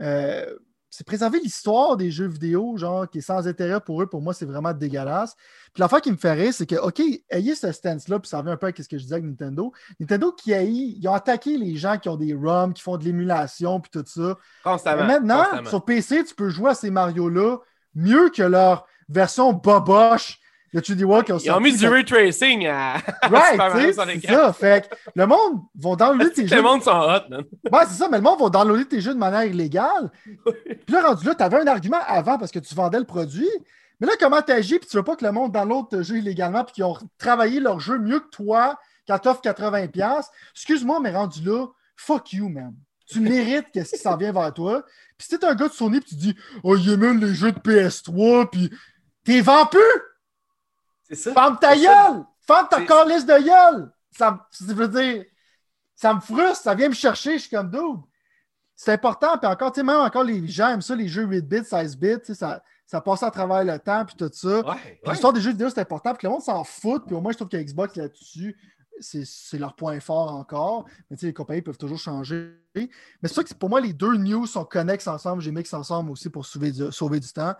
Euh, 0.00 0.56
c'est 0.90 1.06
préserver 1.06 1.38
l'histoire 1.40 1.96
des 1.96 2.10
jeux 2.10 2.28
vidéo, 2.28 2.76
genre, 2.76 3.08
qui 3.08 3.18
est 3.18 3.22
sans 3.22 3.46
intérêt 3.46 3.80
pour 3.80 4.02
eux. 4.02 4.06
Pour 4.06 4.22
moi, 4.22 4.32
c'est 4.32 4.46
vraiment 4.46 4.72
dégueulasse. 4.72 5.36
Puis 5.74 5.80
l'affaire 5.80 6.00
qui 6.00 6.10
me 6.10 6.16
fait 6.16 6.32
rire, 6.32 6.52
c'est 6.52 6.66
que, 6.66 6.76
OK, 6.76 7.00
ayez 7.30 7.54
ce 7.54 7.72
stance-là, 7.72 8.18
puis 8.18 8.28
ça 8.28 8.38
revient 8.38 8.50
un 8.50 8.56
peu 8.56 8.68
à 8.68 8.70
ce 8.70 8.88
que 8.88 8.96
je 8.96 9.02
disais 9.02 9.14
avec 9.14 9.26
Nintendo. 9.26 9.72
Nintendo 10.00 10.32
qui 10.32 10.54
a 10.54 10.62
ils 10.62 11.06
ont 11.06 11.12
attaqué 11.12 11.58
les 11.58 11.76
gens 11.76 11.98
qui 11.98 12.08
ont 12.08 12.16
des 12.16 12.32
ROM, 12.32 12.72
qui 12.72 12.82
font 12.82 12.96
de 12.96 13.04
l'émulation, 13.04 13.80
puis 13.80 13.90
tout 13.90 14.04
ça. 14.06 14.36
Constamment. 14.64 15.04
maintenant, 15.04 15.44
sur 15.66 15.84
PC, 15.84 16.24
tu 16.24 16.34
peux 16.34 16.48
jouer 16.48 16.70
à 16.70 16.74
ces 16.74 16.90
Mario-là 16.90 17.58
mieux 17.94 18.30
que 18.30 18.42
leur 18.42 18.86
version 19.08 19.52
boboche 19.52 20.40
ils 21.44 21.50
ont 21.50 21.60
mis 21.60 21.76
du 21.76 21.88
ray 21.88 22.04
tracing 22.04 22.66
à, 22.66 22.98
right, 23.22 23.60
c'est 24.22 24.26
ça. 24.26 24.52
Fait 24.52 24.90
le 25.14 25.26
monde 25.26 25.60
va 25.78 25.96
downloader 25.96 26.32
tes 26.32 26.46
jeux. 26.48 26.56
Le 26.56 26.62
monde 26.62 26.82
sont 26.82 26.90
hot, 26.90 27.28
man. 27.30 27.44
Ouais, 27.72 27.84
c'est 27.88 27.94
ça, 27.96 28.08
mais 28.10 28.18
le 28.18 28.22
monde 28.22 28.40
va 28.40 28.50
downloader 28.50 28.86
tes 28.86 29.00
jeux 29.00 29.14
de 29.14 29.18
manière 29.18 29.44
illégale. 29.44 30.10
Puis 30.44 30.94
là, 30.94 31.02
rendu 31.02 31.26
là, 31.26 31.34
tu 31.34 31.42
avais 31.42 31.60
un 31.60 31.66
argument 31.66 32.00
avant 32.06 32.38
parce 32.38 32.52
que 32.52 32.58
tu 32.58 32.74
vendais 32.74 32.98
le 32.98 33.04
produit. 33.04 33.48
Mais 34.00 34.06
là, 34.06 34.12
comment 34.18 34.42
tu 34.42 34.52
agis 34.52 34.78
puis 34.78 34.88
tu 34.88 34.96
veux 34.96 35.02
pas 35.02 35.16
que 35.16 35.24
le 35.24 35.32
monde 35.32 35.52
download 35.52 35.88
tes 35.88 36.04
jeux 36.04 36.18
illégalement 36.18 36.64
puis 36.64 36.74
qu'ils 36.74 36.84
ont 36.84 36.96
travaillé 37.18 37.60
leur 37.60 37.80
jeu 37.80 37.98
mieux 37.98 38.20
que 38.20 38.28
toi 38.30 38.78
quand 39.06 39.18
t'offres 39.18 39.42
80$? 39.42 40.22
Excuse-moi, 40.54 41.00
mais 41.00 41.10
rendu 41.10 41.42
là, 41.42 41.66
fuck 41.96 42.32
you, 42.32 42.48
man. 42.48 42.74
Tu 43.06 43.20
mérites 43.20 43.66
qu'est-ce 43.72 43.96
qui 43.96 44.02
s'en 44.02 44.16
vient 44.16 44.32
vers 44.32 44.52
toi. 44.52 44.82
Puis 45.16 45.28
si 45.28 45.38
t'es 45.38 45.46
un 45.46 45.54
gars 45.54 45.68
de 45.68 45.72
Sony 45.72 46.00
puis 46.00 46.10
tu 46.10 46.14
dis, 46.16 46.36
oh, 46.62 46.76
il 46.76 46.96
même 46.98 47.18
les 47.18 47.34
jeux 47.34 47.52
de 47.52 47.58
PS3 47.58 48.50
puis 48.50 48.70
t'es 49.24 49.40
vampus! 49.40 49.80
C'est 51.08 51.16
ça. 51.16 51.32
Ferme 51.32 51.58
ta 51.58 51.76
gueule! 51.76 52.24
Ferme 52.40 52.68
ta 52.68 52.84
calice 52.84 53.26
de 53.26 53.44
gueule! 53.44 53.92
Ça, 54.10 54.46
veut 54.60 54.88
dire, 54.88 55.24
ça 55.94 56.14
me 56.14 56.20
frustre, 56.20 56.56
ça 56.64 56.74
vient 56.74 56.88
me 56.88 56.94
chercher, 56.94 57.34
je 57.34 57.42
suis 57.42 57.50
comme 57.50 57.70
dude. 57.70 58.00
C'est 58.74 58.92
important, 58.92 59.36
puis 59.38 59.50
encore, 59.50 59.72
tu 59.72 59.80
sais, 59.80 59.84
même 59.84 60.00
encore 60.00 60.24
les 60.24 60.46
gens 60.46 60.68
aiment 60.68 60.82
ça, 60.82 60.94
les 60.94 61.08
jeux 61.08 61.24
8 61.24 61.42
bits, 61.42 61.64
16 61.64 61.96
bits, 61.96 62.34
ça, 62.34 62.62
ça 62.86 63.00
passe 63.00 63.22
à 63.22 63.30
travers 63.30 63.64
le 63.64 63.78
temps, 63.78 64.04
puis 64.04 64.16
tout 64.16 64.30
ça. 64.32 64.60
Ouais, 64.60 65.00
L'histoire 65.06 65.32
des 65.32 65.40
jeux 65.40 65.50
vidéo, 65.50 65.68
c'est 65.68 65.80
important, 65.80 66.14
puis 66.14 66.26
le 66.26 66.32
monde 66.32 66.42
s'en 66.42 66.64
fout, 66.64 67.04
puis 67.06 67.14
au 67.14 67.20
moins, 67.20 67.32
je 67.32 67.38
trouve 67.38 67.48
que 67.48 67.56
Xbox 67.56 67.96
là-dessus, 67.96 68.56
c'est 69.00 69.58
leur 69.58 69.74
point 69.74 70.00
fort 70.00 70.34
encore. 70.34 70.86
Mais 71.10 71.16
tu 71.16 71.22
sais, 71.22 71.26
les 71.26 71.32
compagnies 71.32 71.62
peuvent 71.62 71.78
toujours 71.78 71.98
changer. 71.98 72.54
Mais 72.74 72.88
c'est 73.24 73.32
sûr 73.32 73.44
que 73.44 73.54
pour 73.54 73.68
moi, 73.68 73.80
les 73.80 73.92
deux 73.92 74.16
news 74.16 74.46
sont 74.46 74.64
connexes 74.64 75.06
ensemble. 75.06 75.42
J'ai 75.42 75.50
mix 75.50 75.72
ensemble 75.72 76.10
aussi 76.10 76.30
pour 76.30 76.46
sauver 76.46 76.72
du, 76.72 76.90
sauver 76.92 77.20
du 77.20 77.32
temps. 77.32 77.54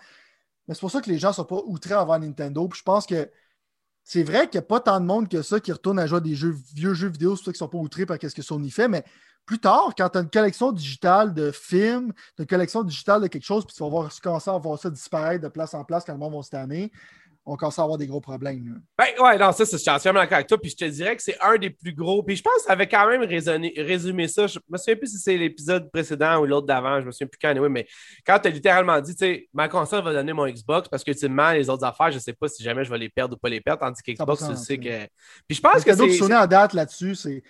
Mais 0.69 0.75
c'est 0.75 0.81
pour 0.81 0.91
ça 0.91 1.01
que 1.01 1.11
les 1.11 1.19
gens 1.19 1.29
ne 1.29 1.35
sont 1.35 1.45
pas 1.45 1.63
outrés 1.65 1.95
envers 1.95 2.21
Nintendo. 2.21 2.69
Puis 2.69 2.79
je 2.79 2.85
pense 2.85 3.07
que 3.07 3.29
c'est 4.05 4.23
vrai 4.23 4.49
qu'il 4.49 4.59
n'y 4.61 4.65
a 4.65 4.67
pas 4.67 4.81
tant 4.81 5.01
de 5.01 5.07
monde 5.07 5.29
que 5.29 5.43
ça 5.43 5.61
qui 5.61 5.73
retourne 5.73 5.99
à 5.99 6.07
jouer 6.07 6.19
à 6.19 6.21
des 6.21 6.35
jeux, 6.35 6.55
vieux 6.75 6.95
jeux 6.95 7.09
vidéo, 7.09 7.37
c'est 7.37 7.41
pour 7.41 7.45
ça 7.47 7.53
qu'ils 7.53 7.65
ne 7.65 7.67
sont 7.67 7.69
pas 7.69 7.79
outrés 7.79 8.07
par 8.07 8.17
ce 8.21 8.35
que 8.35 8.43
Sony 8.43 8.71
fait. 8.71 8.89
Mais 8.89 9.05
plus 9.45 9.59
tard, 9.59 9.93
quand 9.97 10.09
tu 10.11 10.19
as 10.19 10.21
une 10.21 10.31
collection 10.31 10.73
digitale 10.73 11.35
de 11.35 11.51
films, 11.51 12.13
une 12.39 12.47
collection 12.47 12.83
digitale 12.85 13.23
de 13.23 13.27
quelque 13.27 13.45
chose, 13.45 13.67
puis 13.67 13.75
tu 13.75 13.83
vas 13.83 13.89
voir, 13.89 14.11
commencer 14.23 14.51
à 14.51 14.59
voir 14.59 14.79
ça 14.79 14.91
disparaître 14.91 15.43
de 15.43 15.49
place 15.49 15.75
en 15.75 15.85
place 15.85 16.05
quand 16.05 16.13
le 16.13 16.19
monde 16.19 16.35
va 16.35 16.43
se 16.43 16.51
tanner, 16.51 16.93
on 17.49 17.57
commence 17.57 17.79
à 17.79 17.83
avoir 17.83 17.97
des 17.97 18.07
gros 18.07 18.21
problèmes. 18.21 18.81
Ben 18.97 19.07
ouais, 19.19 19.39
non, 19.39 19.53
ça, 19.53 19.65
c'est 19.65 19.91
entièrement 19.91 20.21
d'accord 20.21 20.37
avec 20.37 20.47
toi. 20.47 20.61
Puis 20.61 20.71
je 20.71 20.77
te 20.77 20.85
dirais 20.85 21.17
que 21.17 21.23
c'est 21.23 21.41
un 21.41 21.57
des 21.57 21.71
plus 21.71 21.95
gros. 21.95 22.23
Puis 22.23 22.37
je 22.37 22.43
pense 22.43 22.55
que 22.57 22.63
ça 22.63 22.73
avait 22.73 22.87
quand 22.87 23.09
même 23.09 23.23
résumé 23.23 24.29
ça. 24.29 24.47
Je 24.47 24.59
me 24.69 24.77
souviens 24.77 24.97
plus 24.97 25.09
si 25.09 25.19
c'est 25.19 25.37
l'épisode 25.37 25.91
précédent 25.91 26.41
ou 26.41 26.47
l'autre 26.47 26.67
d'avant. 26.67 27.01
Je 27.01 27.07
me 27.07 27.11
souviens 27.11 27.27
plus 27.27 27.39
quand, 27.41 27.69
mais 27.71 27.87
quand 28.27 28.39
tu 28.39 28.49
as 28.49 28.51
littéralement 28.51 29.01
dit, 29.01 29.15
tu 29.15 29.25
sais, 29.25 29.49
ma 29.55 29.69
console 29.69 30.05
va 30.05 30.13
donner 30.13 30.35
mon 30.35 30.47
Xbox 30.47 30.89
parce 30.89 31.03
que 31.03 31.11
ultimement, 31.11 31.51
les 31.53 31.71
autres 31.71 31.85
affaires, 31.85 32.11
je 32.11 32.19
sais 32.19 32.35
pas 32.35 32.49
si 32.49 32.63
jamais 32.63 32.85
je 32.85 32.91
vais 32.91 32.99
les 32.99 33.09
perdre 33.09 33.35
ou 33.35 33.39
pas 33.39 33.49
les 33.49 33.63
perdre. 33.63 33.81
Tandis 33.81 34.03
qu'Xbox, 34.03 34.47
tu 34.47 34.57
sais 34.57 34.79
que. 34.79 35.07
Puis 35.47 35.57
je 35.57 35.61
pense 35.61 35.85
que. 35.85 35.95
c'est. 35.95 36.13
sonner 36.13 36.35
à 36.35 36.47
date 36.47 36.75
là-dessus, 36.75 37.15
c'est. 37.15 37.43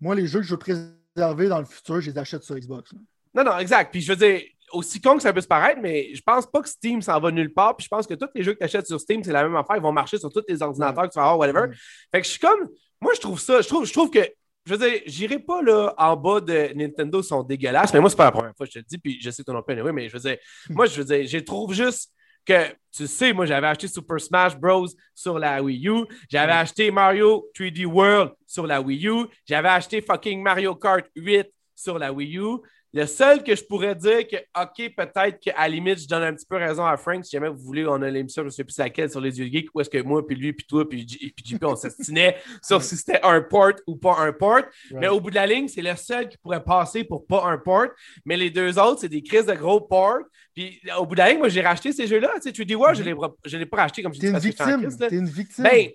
Moi, 0.00 0.14
les 0.14 0.26
jeux 0.26 0.40
que 0.40 0.46
je 0.46 0.54
veux 0.54 0.58
préserver 0.58 1.48
dans 1.48 1.60
le 1.60 1.64
futur, 1.64 2.00
je 2.00 2.10
les 2.10 2.18
achète 2.18 2.42
sur 2.42 2.56
Xbox. 2.56 2.92
Non, 3.32 3.44
non, 3.44 3.58
exact. 3.58 3.92
Puis 3.92 4.00
je 4.00 4.12
veux 4.12 4.16
dire, 4.16 4.40
aussi 4.72 5.00
con 5.00 5.16
que 5.16 5.22
ça 5.22 5.32
peut 5.32 5.40
se 5.40 5.46
paraître, 5.46 5.80
mais 5.80 6.14
je 6.14 6.22
pense 6.22 6.46
pas 6.46 6.60
que 6.60 6.68
Steam 6.68 7.02
s'en 7.02 7.18
va 7.20 7.30
nulle 7.30 7.52
part. 7.52 7.76
Puis 7.76 7.84
je 7.84 7.88
pense 7.88 8.06
que 8.06 8.14
tous 8.14 8.28
les 8.34 8.42
jeux 8.42 8.52
que 8.52 8.58
tu 8.58 8.64
achètes 8.64 8.86
sur 8.86 9.00
Steam, 9.00 9.22
c'est 9.22 9.32
la 9.32 9.42
même 9.42 9.56
affaire. 9.56 9.76
Ils 9.76 9.82
vont 9.82 9.92
marcher 9.92 10.18
sur 10.18 10.30
tous 10.30 10.44
les 10.48 10.62
ordinateurs 10.62 11.04
que 11.04 11.12
tu 11.12 11.18
vas 11.18 11.30
avoir, 11.30 11.38
whatever. 11.38 11.74
Fait 12.12 12.20
que 12.20 12.26
je 12.26 12.32
suis 12.32 12.40
comme. 12.40 12.68
Moi, 13.00 13.12
je 13.14 13.20
trouve 13.20 13.40
ça. 13.40 13.60
Je 13.60 13.68
trouve, 13.68 13.84
je 13.84 13.92
trouve 13.92 14.10
que. 14.10 14.20
Je 14.64 14.74
veux 14.74 14.90
dire, 14.90 15.00
j'irai 15.06 15.38
pas 15.38 15.62
là 15.62 15.94
en 15.96 16.16
bas 16.16 16.40
de 16.40 16.72
Nintendo, 16.74 17.22
sont 17.22 17.44
dégueulasses, 17.44 17.94
mais 17.94 18.00
moi, 18.00 18.10
c'est 18.10 18.16
pas 18.16 18.24
la 18.24 18.32
première 18.32 18.56
fois 18.56 18.66
que 18.66 18.72
je 18.72 18.80
te 18.80 18.80
le 18.80 18.84
dis, 18.88 18.98
puis 18.98 19.20
je 19.22 19.30
sais 19.30 19.44
que 19.44 19.50
ton 19.50 19.56
opinion, 19.56 19.84
oui, 19.84 19.92
mais 19.92 20.08
je 20.08 20.12
veux 20.12 20.18
dire, 20.18 20.38
moi, 20.70 20.86
je 20.86 21.00
veux 21.00 21.04
dire, 21.04 21.24
je 21.24 21.38
trouve 21.38 21.72
juste 21.72 22.10
que, 22.44 22.70
tu 22.90 23.06
sais, 23.06 23.32
moi, 23.32 23.46
j'avais 23.46 23.68
acheté 23.68 23.86
Super 23.86 24.20
Smash 24.20 24.56
Bros. 24.56 24.88
sur 25.14 25.38
la 25.38 25.62
Wii 25.62 25.88
U, 25.88 26.04
j'avais 26.28 26.52
acheté 26.52 26.90
Mario 26.90 27.48
3D 27.56 27.84
World 27.86 28.32
sur 28.44 28.66
la 28.66 28.80
Wii 28.80 29.06
U, 29.06 29.26
j'avais 29.44 29.68
acheté 29.68 30.00
fucking 30.00 30.42
Mario 30.42 30.74
Kart 30.74 31.06
8 31.14 31.46
sur 31.76 31.98
la 31.98 32.12
Wii 32.12 32.38
U, 32.38 32.58
le 32.96 33.06
seul 33.06 33.42
que 33.42 33.54
je 33.54 33.62
pourrais 33.62 33.94
dire 33.94 34.26
que, 34.26 34.36
OK, 34.58 34.94
peut-être 34.96 35.38
qu'à 35.38 35.52
la 35.58 35.68
limite, 35.68 36.00
je 36.00 36.08
donne 36.08 36.22
un 36.22 36.32
petit 36.32 36.46
peu 36.46 36.56
raison 36.56 36.86
à 36.86 36.96
Frank. 36.96 37.22
Si 37.26 37.32
jamais 37.32 37.50
vous 37.50 37.58
voulez, 37.58 37.86
on 37.86 38.00
a 38.00 38.08
l'émission, 38.08 38.40
je 38.40 38.46
ne 38.46 38.50
sais 38.50 38.64
plus 38.64 38.78
laquelle, 38.78 39.10
sur 39.10 39.20
les 39.20 39.38
yeux 39.38 39.44
geeks, 39.44 39.68
où 39.74 39.82
est-ce 39.82 39.90
que 39.90 40.00
moi, 40.00 40.26
puis 40.26 40.34
lui, 40.34 40.54
puis 40.54 40.66
toi, 40.66 40.88
puis, 40.88 41.06
JP, 41.06 41.62
on 41.64 41.76
s'estinait 41.76 42.38
sur 42.62 42.82
si 42.82 42.96
c'était 42.96 43.20
un 43.22 43.42
port 43.42 43.74
ou 43.86 43.96
pas 43.96 44.16
un 44.20 44.32
port. 44.32 44.62
Mais 44.92 45.08
au 45.08 45.20
bout 45.20 45.28
de 45.28 45.34
la 45.34 45.46
ligne, 45.46 45.68
c'est 45.68 45.82
le 45.82 45.94
seul 45.94 46.26
qui 46.26 46.38
pourrait 46.38 46.64
passer 46.64 47.04
pour 47.04 47.26
pas 47.26 47.44
un 47.44 47.58
port. 47.58 47.88
Mais 48.24 48.38
les 48.38 48.48
deux 48.48 48.78
autres, 48.78 49.02
c'est 49.02 49.10
des 49.10 49.22
crises 49.22 49.44
de 49.44 49.54
gros 49.54 49.82
ports. 49.82 50.20
Puis 50.54 50.80
au 50.98 51.04
bout 51.04 51.16
de 51.16 51.20
la 51.20 51.28
ligne, 51.28 51.38
moi, 51.38 51.50
j'ai 51.50 51.60
racheté 51.60 51.92
ces 51.92 52.06
jeux-là. 52.06 52.30
Tu 52.36 52.42
sais, 52.44 52.52
tu 52.52 52.64
dis, 52.64 52.74
ouais, 52.74 52.94
je 52.94 53.02
ne 53.02 53.58
l'ai 53.58 53.66
pas 53.66 53.76
racheté 53.76 54.02
comme 54.02 54.14
je 54.14 54.20
dis. 54.20 54.26
T'es 54.26 54.32
une 54.32 54.38
victime. 54.38 54.96
T'es 54.96 55.16
une 55.16 55.28
victime. 55.28 55.64
Ben, 55.64 55.90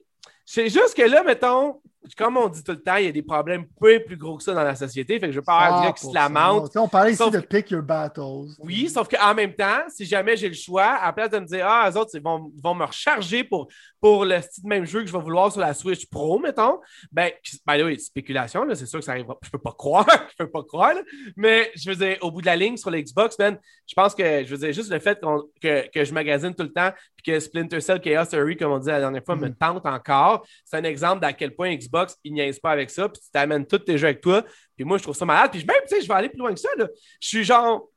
c'est 0.46 0.70
juste 0.70 0.96
que 0.96 1.02
là, 1.02 1.24
mettons, 1.24 1.82
comme 2.18 2.38
on 2.38 2.50
dit 2.50 2.64
tout 2.64 2.72
le 2.72 2.82
temps, 2.82 2.96
il 2.96 3.06
y 3.06 3.08
a 3.08 3.12
des 3.12 3.22
problèmes 3.22 3.66
peu 3.80 4.04
plus 4.04 4.18
gros 4.18 4.38
que 4.38 4.44
ça 4.44 4.54
dans 4.54 4.64
la 4.64 4.76
société. 4.76 5.20
Fait 5.20 5.28
que 5.28 5.32
je 5.32 5.40
veux 5.40 5.46
pas 5.46 5.60
avoir 5.60 5.82
dire 5.82 5.94
qui 5.94 6.06
se 6.06 6.14
lamentent. 6.14 6.76
On 6.76 6.88
parlait 6.88 7.14
ici 7.14 7.32
de 7.32 7.40
pick 7.40 7.70
your 7.70 7.84
battles. 7.84 8.56
Oui, 8.60 8.90
sauf 8.90 9.08
qu'en 9.08 9.34
même 9.36 9.54
temps, 9.54 9.84
si 9.88 10.06
jamais 10.06 10.36
j'ai 10.36 10.48
le 10.48 10.56
choix, 10.56 10.86
à 10.86 11.08
la 11.08 11.14
place 11.14 11.30
de 11.30 11.40
me 11.40 11.46
dire, 11.46 11.66
ah, 11.68 11.90
les 11.90 11.98
autres, 11.98 12.12
ils 12.14 12.22
vont, 12.22 12.52
vont 12.62 12.74
me 12.74 12.86
recharger 12.86 13.44
pour, 13.44 13.68
pour 14.02 14.26
le 14.26 14.42
style 14.42 14.68
même 14.68 14.86
jeu 14.86 15.02
que 15.02 15.08
je 15.08 15.12
vais 15.12 15.24
vouloir 15.24 15.52
sur 15.52 15.62
la 15.62 15.74
Switch 15.76 16.10
Pro, 16.10 16.40
mettons, 16.40 16.80
ben, 17.12 17.32
ben 17.66 17.86
oui, 17.86 18.00
spéculation, 18.00 18.66
c'est 18.74 18.88
sûr 18.88 19.00
que 19.00 19.06
ça 19.06 19.12
arrivera. 19.12 19.38
Je 19.44 19.50
peux 19.50 19.60
pas 19.60 19.74
croire, 19.74 20.08
je 20.32 20.44
peux 20.44 20.50
pas 20.50 20.64
croire, 20.64 20.96
mais 21.38 21.72
je 21.76 21.92
veux 21.92 21.96
dire, 21.96 22.18
au 22.22 22.32
bout 22.32 22.42
de 22.42 22.48
la 22.48 22.56
ligne 22.56 22.78
sur 22.78 22.90
l'Xbox, 22.90 23.38
man, 23.38 23.60
je 23.86 23.94
pense 23.94 24.16
que, 24.16 24.44
je 24.44 24.50
veux 24.50 24.58
dire, 24.58 24.74
juste 24.74 24.92
le 24.92 25.00
fait 25.00 25.22
que, 25.62 25.88
que, 25.90 26.04
je 26.04 26.14
magasine 26.14 26.56
tout 26.56 26.64
le 26.64 26.74
temps, 26.74 26.92
puis 27.16 27.32
que 27.32 27.40
Splinter 27.40 27.80
Cell 27.80 28.02
Chaos 28.02 28.26
Theory, 28.26 28.58
comme 28.58 28.72
on 28.72 28.80
dit 28.80 28.88
la 28.88 29.00
dernière 29.00 29.24
fois, 29.24 29.36
me 29.36 29.50
mm. 29.50 29.56
tente 29.56 29.86
encore, 29.86 30.46
c'est 30.66 30.78
un 30.78 30.84
exemple 30.84 31.22
d'à 31.22 31.34
quel 31.34 31.54
point 31.56 31.76
Xbox, 31.76 31.91
il 32.24 32.34
niaise 32.34 32.60
pas 32.60 32.72
avec 32.72 32.90
ça, 32.90 33.10
puis 33.10 33.22
tu 33.22 33.30
t'amènes 33.32 33.66
tous 33.66 33.80
tes 33.80 33.98
jeux 33.98 34.08
avec 34.08 34.22
toi, 34.22 34.44
puis 34.76 34.86
moi, 34.86 34.98
je 34.98 35.04
trouve 35.04 35.16
ça 35.16 35.26
malade, 35.26 35.52
puis 35.52 35.66
même, 35.66 35.78
tu 35.88 35.96
sais, 35.96 36.02
je 36.02 36.08
vais 36.08 36.14
aller 36.14 36.30
plus 36.30 36.40
loin 36.40 36.54
que 36.54 36.60
ça, 36.60 36.70
là. 36.78 36.88
Je 37.20 37.28
suis 37.28 37.44
genre 37.44 37.90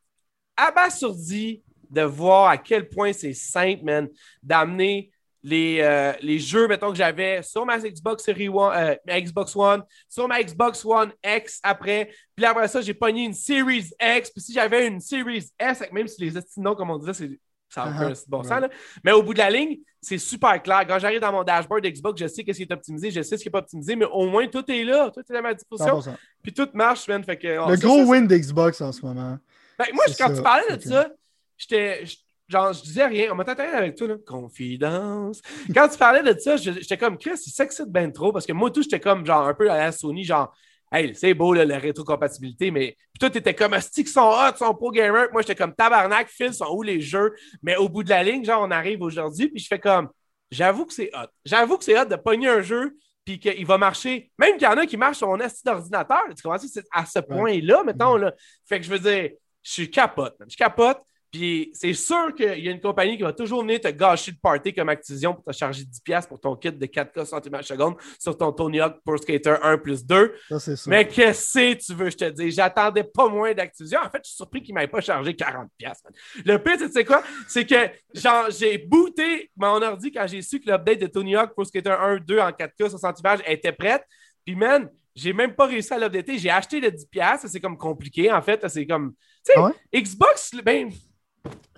abasourdi 0.57 1.63
de 1.89 2.01
voir 2.01 2.49
à 2.49 2.57
quel 2.57 2.89
point 2.89 3.13
c'est 3.13 3.33
simple, 3.33 3.83
man, 3.83 4.09
d'amener 4.41 5.11
les, 5.45 5.79
euh, 5.81 6.11
les 6.21 6.39
jeux, 6.39 6.67
mettons, 6.67 6.89
que 6.89 6.97
j'avais 6.97 7.43
sur 7.43 7.67
ma 7.67 7.77
Xbox 7.77 8.23
Series 8.23 8.49
One, 8.49 8.73
euh, 8.75 9.21
Xbox 9.21 9.55
One, 9.55 9.83
sur 10.09 10.27
ma 10.27 10.41
Xbox 10.41 10.83
One 10.83 11.11
X 11.23 11.59
après. 11.61 12.09
Puis 12.35 12.45
après 12.45 12.67
ça, 12.67 12.81
j'ai 12.81 12.95
pogné 12.95 13.25
une 13.25 13.33
Series 13.33 13.91
X. 14.01 14.31
Puis 14.31 14.41
si 14.41 14.53
j'avais 14.53 14.87
une 14.87 14.99
Series 14.99 15.47
S, 15.59 15.83
même 15.91 16.07
si 16.07 16.25
les 16.25 16.41
noms, 16.57 16.73
comme 16.73 16.89
on 16.89 16.97
disait, 16.97 17.13
c'est 17.13 17.39
ça 17.69 17.85
n'a 17.85 18.09
uh-huh. 18.09 18.23
bon 18.27 18.43
sens. 18.43 18.61
Là. 18.61 18.69
Mais 19.03 19.11
au 19.11 19.23
bout 19.23 19.33
de 19.33 19.39
la 19.39 19.49
ligne, 19.49 19.77
c'est 20.01 20.17
super 20.17 20.61
clair. 20.61 20.85
Quand 20.87 20.99
j'arrive 20.99 21.19
dans 21.19 21.31
mon 21.31 21.43
dashboard 21.43 21.85
Xbox, 21.85 22.21
je 22.21 22.27
sais 22.27 22.43
ce 22.47 22.51
qui 22.51 22.61
est 22.61 22.71
optimisé, 22.71 23.11
je 23.11 23.21
sais 23.21 23.37
ce 23.37 23.43
qui 23.43 23.47
n'est 23.47 23.51
pas 23.51 23.59
optimisé, 23.59 23.95
mais 23.95 24.05
au 24.05 24.27
moins 24.27 24.47
tout 24.47 24.69
est 24.71 24.83
là, 24.83 25.09
tout 25.09 25.21
est 25.27 25.35
à 25.35 25.41
ma 25.41 25.53
disposition. 25.53 25.99
Puis 26.43 26.53
tout 26.53 26.69
marche, 26.73 27.07
man. 27.07 27.23
Fait 27.23 27.37
que, 27.37 27.47
Le 27.47 27.77
gros 27.77 28.03
win 28.03 28.27
d'Xbox 28.27 28.81
en 28.81 28.91
ce 28.91 29.05
moment. 29.05 29.37
Ben, 29.77 29.85
moi, 29.93 30.05
quand 30.17 30.33
tu 30.33 30.41
parlais 30.41 30.77
de 30.77 30.81
ça, 30.81 31.09
j'étais 31.57 32.03
genre, 32.47 32.73
je 32.73 32.81
disais 32.83 33.05
rien. 33.05 33.31
On 33.31 33.35
m'a 33.35 33.43
t'entendait 33.43 33.69
avec 33.69 33.95
toi, 33.95 34.07
là. 34.07 34.15
Confidence. 34.25 35.41
Quand 35.73 35.87
tu 35.87 35.97
parlais 35.97 36.21
de 36.21 36.39
ça, 36.39 36.57
j'étais 36.57 36.97
comme, 36.97 37.17
Chris, 37.17 37.39
il 37.45 37.51
s'excite 37.51 37.91
bien 37.91 38.09
trop 38.11 38.31
parce 38.31 38.45
que 38.45 38.53
moi, 38.53 38.71
tout, 38.71 38.83
j'étais 38.83 38.99
comme, 38.99 39.25
genre, 39.25 39.47
un 39.47 39.53
peu 39.53 39.69
à 39.69 39.77
la 39.77 39.91
Sony, 39.91 40.23
genre, 40.23 40.55
hey, 40.91 41.13
c'est 41.15 41.33
beau, 41.33 41.53
là, 41.53 41.65
la 41.65 41.77
rétrocompatibilité, 41.77 42.71
mais 42.71 42.95
puis 43.11 43.19
toi, 43.19 43.29
t'étais 43.29 43.53
comme, 43.53 43.79
stick 43.79 44.07
sont 44.07 44.29
hot, 44.29 44.57
sont 44.57 44.73
pro 44.73 44.91
gamer. 44.91 45.27
Moi, 45.31 45.41
j'étais 45.41 45.55
comme, 45.55 45.73
tabarnak, 45.73 46.27
Phil, 46.29 46.53
sont 46.53 46.69
où 46.71 46.83
les 46.83 47.01
jeux? 47.01 47.33
Mais 47.61 47.75
au 47.75 47.89
bout 47.89 48.03
de 48.03 48.09
la 48.09 48.23
ligne, 48.23 48.43
genre, 48.43 48.61
on 48.61 48.71
arrive 48.71 49.01
aujourd'hui, 49.01 49.49
puis 49.49 49.59
je 49.59 49.67
fais 49.67 49.79
comme, 49.79 50.09
j'avoue 50.51 50.85
que 50.85 50.93
c'est 50.93 51.11
hot. 51.13 51.27
J'avoue 51.43 51.77
que 51.77 51.83
c'est 51.83 51.99
hot 51.99 52.05
de 52.05 52.15
pogner 52.15 52.49
un 52.49 52.61
jeu 52.61 52.95
puis 53.25 53.39
qu'il 53.39 53.65
va 53.65 53.77
marcher. 53.77 54.31
Même 54.37 54.53
qu'il 54.53 54.67
y 54.67 54.67
en 54.67 54.77
a 54.77 54.85
qui 54.85 54.97
marchent 54.97 55.17
sur 55.17 55.27
mon 55.27 55.39
esti 55.39 55.63
d'ordinateur. 55.65 56.21
Tu 56.35 56.43
comprends? 56.43 56.59
C'est 56.59 56.83
à 56.91 57.05
ce 57.05 57.19
point-là, 57.19 57.83
mettons, 57.83 58.17
là. 58.17 58.33
Fait 58.67 58.79
que 58.79 58.85
je 58.85 58.91
veux 58.91 58.99
dire, 58.99 59.31
je 59.63 59.71
suis 59.71 59.89
capote. 59.89 60.35
Je 60.47 60.55
capote. 60.55 61.01
Puis 61.35 61.69
c'est 61.73 61.91
sûr 61.91 62.33
qu'il 62.33 62.63
y 62.63 62.69
a 62.69 62.71
une 62.71 62.79
compagnie 62.79 63.17
qui 63.17 63.23
va 63.23 63.33
toujours 63.33 63.61
venir 63.61 63.81
te 63.81 63.89
gâcher 63.89 64.31
le 64.31 64.37
party 64.41 64.73
comme 64.73 64.87
Activision 64.87 65.33
pour 65.33 65.43
te 65.43 65.51
charger 65.51 65.83
10$ 65.83 66.29
pour 66.29 66.39
ton 66.39 66.55
kit 66.55 66.71
de 66.71 66.85
4K 66.85 67.25
cm 67.25 67.61
seconde 67.61 67.95
sur 68.17 68.37
ton 68.37 68.53
Tony 68.53 68.79
Hawk 68.79 69.01
Pro 69.03 69.17
Skater 69.17 69.57
1 69.61 69.77
plus 69.79 70.05
2. 70.05 70.33
Mais 70.87 71.05
qu'est-ce 71.05 71.59
que 71.59 71.73
tu 71.73 71.93
veux, 71.93 72.09
je 72.09 72.15
te 72.15 72.29
dis? 72.29 72.51
J'attendais 72.51 73.03
pas 73.03 73.27
moins 73.27 73.53
d'Activision. 73.53 73.99
En 73.99 74.09
fait, 74.09 74.19
je 74.23 74.29
suis 74.29 74.37
surpris 74.37 74.63
qu'ils 74.63 74.73
ne 74.73 74.79
m'aient 74.79 74.87
pas 74.87 75.01
chargé 75.01 75.33
40$. 75.33 75.67
Le 76.45 76.57
pire, 76.57 76.77
tu 76.77 76.89
sais 76.89 77.03
quoi? 77.03 77.21
C'est 77.49 77.65
que 77.65 77.89
j'ai 78.57 78.77
booté 78.77 79.51
mon 79.57 79.81
ordi 79.81 80.13
quand 80.13 80.25
j'ai 80.27 80.41
su 80.41 80.61
que 80.61 80.71
l'update 80.71 80.99
de 80.99 81.07
Tony 81.07 81.35
Hawk 81.35 81.51
Pro 81.51 81.65
Skater 81.65 81.97
1 81.99 82.19
2 82.19 82.39
en 82.39 82.49
4K 82.51 82.91
60 82.91 83.19
images 83.19 83.39
était 83.45 83.73
prête. 83.73 84.05
Puis, 84.45 84.55
man, 84.55 84.89
j'ai 85.13 85.33
même 85.33 85.53
pas 85.53 85.65
réussi 85.65 85.93
à 85.93 85.99
l'updater. 85.99 86.37
J'ai 86.37 86.49
acheté 86.49 86.79
le 86.79 86.91
10$. 86.91 87.39
C'est 87.45 87.59
comme 87.59 87.77
compliqué, 87.77 88.31
en 88.31 88.41
fait. 88.41 88.65
C'est 88.69 88.87
comme. 88.87 89.13
Tu 89.45 89.51
sais, 89.51 89.59
ah 89.59 89.73
Xbox, 89.93 90.51
ben 90.63 90.89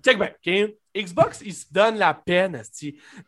Check 0.04 0.18
back, 0.18 0.40
Xbox, 0.96 1.42
ils 1.46 1.54
se 1.54 1.66
donnent 1.72 1.98
la 1.98 2.14
peine 2.14 2.62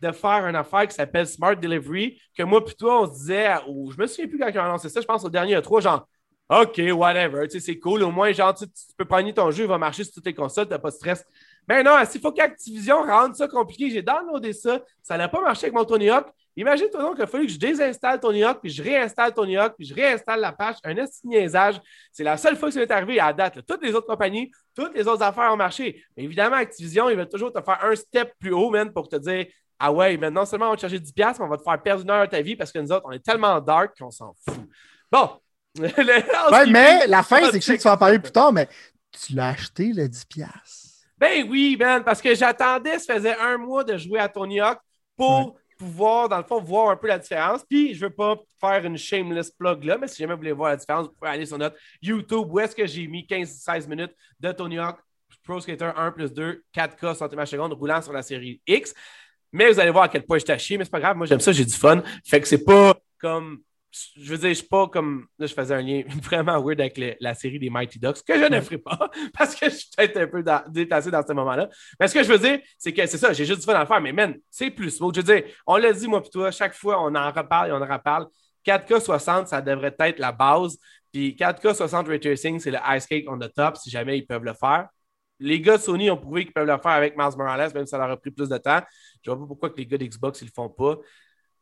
de 0.01 0.11
faire 0.11 0.47
une 0.47 0.55
affaire 0.55 0.87
qui 0.87 0.95
s'appelle 0.95 1.27
Smart 1.27 1.55
Delivery, 1.55 2.19
que 2.35 2.43
moi, 2.43 2.63
plutôt, 2.63 2.89
on 2.89 3.05
se 3.05 3.11
disait, 3.19 3.49
ou 3.67 3.91
je 3.91 3.97
me 3.97 4.07
souviens 4.07 4.27
plus 4.27 4.39
quand 4.39 4.47
ils 4.47 4.59
ont 4.59 4.63
annoncé 4.63 4.89
ça, 4.89 5.01
je 5.01 5.05
pense 5.05 5.23
au 5.23 5.29
dernier 5.29 5.55
E3, 5.57 5.81
genre, 5.81 6.07
OK, 6.49 6.81
whatever, 6.93 7.47
c'est 7.47 7.77
cool, 7.77 8.01
au 8.03 8.11
moins, 8.11 8.31
genre, 8.31 8.55
tu, 8.55 8.65
peux 8.97 9.05
prendre 9.05 9.31
ton 9.31 9.51
jeu, 9.51 9.65
il 9.65 9.67
va 9.67 9.77
marcher 9.77 10.03
sur 10.03 10.13
toutes 10.13 10.25
les 10.25 10.33
consoles, 10.33 10.67
t'as 10.67 10.79
pas 10.79 10.89
de 10.89 10.95
stress. 10.95 11.23
Mais 11.67 11.83
non, 11.83 11.95
s'il 12.09 12.21
faut 12.21 12.31
qu'Activision 12.31 13.03
rende 13.03 13.35
ça 13.35 13.47
compliqué, 13.47 13.91
j'ai 13.91 14.01
downloadé 14.01 14.53
ça, 14.53 14.81
ça 15.03 15.15
n'a 15.17 15.27
pas 15.27 15.41
marché 15.41 15.65
avec 15.65 15.75
mon 15.75 15.85
Tony 15.85 16.09
Hawk, 16.09 16.27
Imagine-toi 16.59 17.01
donc 17.01 17.15
qu'il 17.15 17.23
a 17.23 17.27
fallu 17.27 17.45
que 17.45 17.53
je 17.53 17.57
désinstalle 17.57 18.19
Tony 18.19 18.43
Hawk, 18.43 18.59
puis 18.61 18.69
je 18.69 18.83
réinstalle 18.83 19.33
Tony 19.33 19.55
Hawk, 19.55 19.75
puis 19.77 19.87
je 19.87 19.93
réinstalle 19.93 20.41
la 20.41 20.51
page. 20.51 20.75
Un 20.83 20.93
niaisage. 21.23 21.79
C'est 22.11 22.25
la 22.25 22.35
seule 22.35 22.57
fois 22.57 22.67
que 22.67 22.73
ça 22.73 22.81
m'est 22.81 22.91
arrivé 22.91 23.17
à 23.17 23.31
date. 23.31 23.65
Toutes 23.65 23.81
les 23.81 23.95
autres 23.95 24.07
compagnies, 24.07 24.51
toutes 24.75 24.93
les 24.93 25.07
autres 25.07 25.23
affaires 25.23 25.53
ont 25.53 25.55
marché. 25.55 26.03
Mais 26.17 26.23
évidemment, 26.25 26.57
Activision, 26.57 27.09
ils 27.09 27.15
veulent 27.15 27.29
toujours 27.29 27.53
te 27.53 27.61
faire 27.61 27.79
un 27.81 27.95
step 27.95 28.33
plus 28.39 28.51
haut, 28.51 28.69
man, 28.71 28.91
pour 28.91 29.07
te 29.07 29.15
dire 29.15 29.45
Ah 29.79 29.89
ouais, 29.93 30.17
mais 30.17 30.29
non 30.29 30.43
seulement 30.43 30.67
on 30.67 30.71
va 30.71 30.75
te 30.75 30.81
charger 30.81 30.99
10$, 30.99 31.13
mais 31.15 31.45
on 31.45 31.47
va 31.47 31.55
te 31.55 31.63
faire 31.63 31.81
perdre 31.81 32.03
une 32.03 32.09
heure 32.09 32.25
de 32.25 32.29
ta 32.29 32.41
vie 32.41 32.57
parce 32.57 32.73
que 32.73 32.79
nous 32.79 32.91
autres, 32.91 33.05
on 33.05 33.11
est 33.11 33.23
tellement 33.23 33.61
dark 33.61 33.97
qu'on 33.97 34.11
s'en 34.11 34.35
fout. 34.45 34.59
Bon. 35.09 35.29
ouais, 35.79 36.65
mais 36.67 37.07
la 37.07 37.23
fin, 37.23 37.39
c'est 37.45 37.51
que 37.51 37.59
je 37.59 37.61
sais 37.61 37.77
que 37.77 37.81
tu 37.81 37.87
vas 37.87 37.93
en 37.93 37.97
parler 37.97 38.19
plus 38.19 38.33
tard, 38.33 38.51
mais 38.51 38.67
tu 39.11 39.33
l'as 39.33 39.49
acheté 39.49 39.93
le 39.93 40.09
10$. 40.09 40.45
Ben 41.17 41.47
oui, 41.49 41.77
man, 41.79 42.03
parce 42.03 42.21
que 42.21 42.35
j'attendais, 42.35 42.99
ça 42.99 43.13
faisait 43.15 43.37
un 43.37 43.57
mois 43.57 43.85
de 43.85 43.95
jouer 43.97 44.19
à 44.19 44.27
Tony 44.27 44.59
Hawk 44.59 44.79
pour 45.15 45.58
pouvoir, 45.79 46.29
dans 46.29 46.37
le 46.37 46.43
fond, 46.43 46.61
voir 46.61 46.89
un 46.89 46.97
peu 46.97 47.07
la 47.07 47.17
différence. 47.17 47.63
Puis, 47.67 47.95
je 47.95 48.05
ne 48.05 48.09
veux 48.09 48.15
pas 48.15 48.35
faire 48.59 48.85
une 48.85 48.97
shameless 48.97 49.49
plug 49.49 49.83
là, 49.85 49.97
mais 49.97 50.07
si 50.07 50.17
jamais 50.17 50.33
vous 50.33 50.39
voulez 50.39 50.51
voir 50.51 50.71
la 50.71 50.75
différence, 50.75 51.07
vous 51.07 51.13
pouvez 51.13 51.31
aller 51.31 51.45
sur 51.45 51.57
notre 51.57 51.77
YouTube 52.01 52.47
où 52.49 52.59
est-ce 52.59 52.75
que 52.75 52.85
j'ai 52.85 53.07
mis 53.07 53.25
15-16 53.25 53.87
minutes 53.87 54.11
de 54.39 54.51
Tony 54.51 54.77
Hawk 54.77 54.99
Pro 55.43 55.59
Skater 55.59 55.91
1 55.95 56.11
plus 56.11 56.31
2, 56.31 56.63
4K 56.75 57.15
cm 57.15 57.45
seconde 57.45 57.73
roulant 57.73 58.01
sur 58.01 58.13
la 58.13 58.21
série 58.21 58.61
X. 58.67 58.93
Mais 59.51 59.71
vous 59.71 59.79
allez 59.79 59.89
voir 59.89 60.03
à 60.03 60.09
quel 60.09 60.23
point 60.23 60.37
je 60.37 60.45
t'ai 60.45 60.53
mais 60.77 60.83
c'est 60.83 60.91
pas 60.91 60.99
grave, 60.99 61.17
moi 61.17 61.25
j'aime 61.25 61.39
ça, 61.39 61.51
j'ai 61.51 61.65
du 61.65 61.73
fun. 61.73 62.03
Fait 62.23 62.39
que 62.39 62.47
c'est 62.47 62.63
pas 62.63 62.95
comme 63.17 63.61
je 63.91 64.31
veux 64.31 64.37
dire, 64.37 64.49
je 64.49 64.53
suis 64.55 64.67
pas 64.67 64.87
comme. 64.87 65.25
Là, 65.37 65.47
je 65.47 65.53
faisais 65.53 65.73
un 65.73 65.81
lien 65.81 66.03
vraiment 66.23 66.61
weird 66.61 66.79
avec 66.79 67.17
la 67.19 67.33
série 67.33 67.59
des 67.59 67.69
Mighty 67.69 67.99
Ducks, 67.99 68.23
que 68.25 68.37
je 68.37 68.45
ne 68.45 68.61
ferai 68.61 68.77
pas, 68.77 69.09
parce 69.37 69.55
que 69.55 69.69
je 69.69 69.75
suis 69.75 69.89
peut-être 69.95 70.17
un 70.17 70.27
peu 70.27 70.43
déplacé 70.69 71.11
dans 71.11 71.25
ce 71.25 71.33
moment-là. 71.33 71.69
Mais 71.99 72.07
ce 72.07 72.13
que 72.13 72.23
je 72.23 72.31
veux 72.31 72.39
dire, 72.39 72.59
c'est 72.77 72.93
que 72.93 73.05
c'est 73.05 73.17
ça, 73.17 73.33
j'ai 73.33 73.45
juste 73.45 73.59
du 73.59 73.65
fun 73.65 73.73
à 73.73 73.81
le 73.81 73.87
faire, 73.87 74.01
mais 74.01 74.11
man, 74.11 74.35
c'est 74.49 74.69
plus 74.69 74.97
Je 74.97 75.03
veux 75.03 75.23
dire, 75.23 75.43
on 75.65 75.77
l'a 75.77 75.91
dit, 75.93 76.07
moi, 76.07 76.21
puis 76.21 76.29
toi, 76.29 76.51
chaque 76.51 76.73
fois, 76.73 77.01
on 77.03 77.13
en 77.15 77.31
reparle 77.31 77.69
et 77.69 77.71
on 77.71 77.81
en 77.81 77.93
reparle. 77.93 78.27
4K 78.65 78.99
60, 78.99 79.47
ça 79.47 79.61
devrait 79.61 79.95
être 79.99 80.19
la 80.19 80.31
base. 80.31 80.77
Puis 81.11 81.35
4K 81.35 81.73
60 81.73 82.07
Ray 82.07 82.19
Tracing, 82.19 82.59
c'est 82.59 82.71
le 82.71 82.79
ice 82.89 83.07
cake 83.07 83.25
on 83.27 83.37
the 83.39 83.51
top, 83.53 83.77
si 83.77 83.89
jamais 83.89 84.17
ils 84.17 84.25
peuvent 84.25 84.43
le 84.43 84.53
faire. 84.53 84.87
Les 85.39 85.61
gars 85.61 85.77
de 85.77 85.81
Sony 85.81 86.11
ont 86.11 86.17
prouvé 86.17 86.43
qu'ils 86.43 86.53
peuvent 86.53 86.67
le 86.67 86.77
faire 86.77 86.91
avec 86.91 87.17
Miles 87.17 87.37
Morales, 87.37 87.71
même 87.73 87.85
si 87.85 87.91
ça 87.91 87.97
leur 87.97 88.11
a 88.11 88.17
pris 88.17 88.29
plus 88.29 88.49
de 88.49 88.57
temps. 88.57 88.81
Je 89.23 89.31
ne 89.31 89.35
vois 89.35 89.45
pas 89.45 89.47
pourquoi 89.47 89.69
que 89.69 89.77
les 89.77 89.85
gars 89.85 89.97
d'Xbox, 89.97 90.41
ils 90.41 90.45
le 90.45 90.51
font 90.53 90.69
pas. 90.69 90.97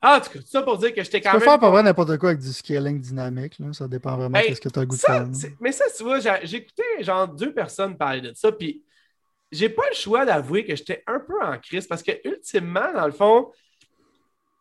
Ah, 0.02 0.22
tout 0.24 0.32
cas, 0.32 0.40
ça 0.46 0.62
pour 0.62 0.78
dire 0.78 0.94
que 0.94 1.04
j'étais 1.04 1.22
quand 1.22 1.32
même. 1.32 1.40
Tu 1.40 1.46
peux 1.46 1.50
faire 1.50 1.60
pas 1.60 1.72
vrai 1.72 1.82
n'importe 1.82 2.18
quoi 2.18 2.30
avec 2.30 2.42
du 2.42 2.54
scaling 2.54 3.02
dynamique. 3.02 3.58
Là. 3.58 3.74
Ça 3.74 3.88
dépend 3.88 4.16
vraiment 4.16 4.40
de 4.40 4.54
ce 4.54 4.62
que 4.62 4.70
tu 4.70 4.80
as 4.80 4.86
goût 4.86 4.96
de 4.96 5.02
faire. 5.02 5.28
Mais 5.60 5.72
ça, 5.72 5.86
tu 5.96 6.04
vois, 6.04 6.20
j'ai 6.20 6.58
écouté 6.58 6.84
genre 7.00 7.28
deux 7.28 7.54
personnes 7.54 7.98
parler 7.98 8.22
de 8.22 8.34
ça, 8.36 8.52
puis 8.52 8.84
j'ai 9.52 9.70
pas 9.70 9.88
le 9.90 9.96
choix 9.96 10.26
d'avouer 10.26 10.66
que 10.66 10.76
j'étais 10.76 11.04
un 11.08 11.20
peu 11.20 11.42
en 11.42 11.58
crise 11.58 11.88
parce 11.88 12.04
que, 12.04 12.12
ultimement, 12.26 12.92
dans 12.94 13.06
le 13.06 13.14
fond, 13.14 13.52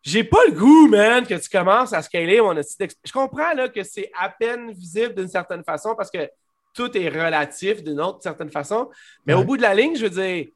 j'ai 0.03 0.22
pas 0.22 0.44
le 0.46 0.53
goût, 0.53 0.87
man, 0.87 1.27
que 1.27 1.35
tu 1.35 1.49
commences 1.49 1.92
à 1.92 2.01
scaler 2.03 2.40
mon 2.40 2.55
Je 2.55 3.12
comprends 3.12 3.53
là, 3.55 3.68
que 3.68 3.83
c'est 3.83 4.11
à 4.18 4.29
peine 4.29 4.70
visible 4.70 5.14
d'une 5.14 5.29
certaine 5.29 5.64
façon 5.64 5.96
parce 5.96 6.11
que 6.11 6.31
tout 6.72 6.96
est 6.96 7.09
relatif 7.09 7.83
d'une 7.83 8.01
autre 8.01 8.22
certaine 8.22 8.51
façon. 8.51 8.88
Mais 9.27 9.35
au 9.35 9.42
bout 9.42 9.57
de 9.57 9.62
la 9.62 9.75
ligne, 9.75 9.96
je 9.96 10.07
veux 10.07 10.11
dire, 10.11 10.46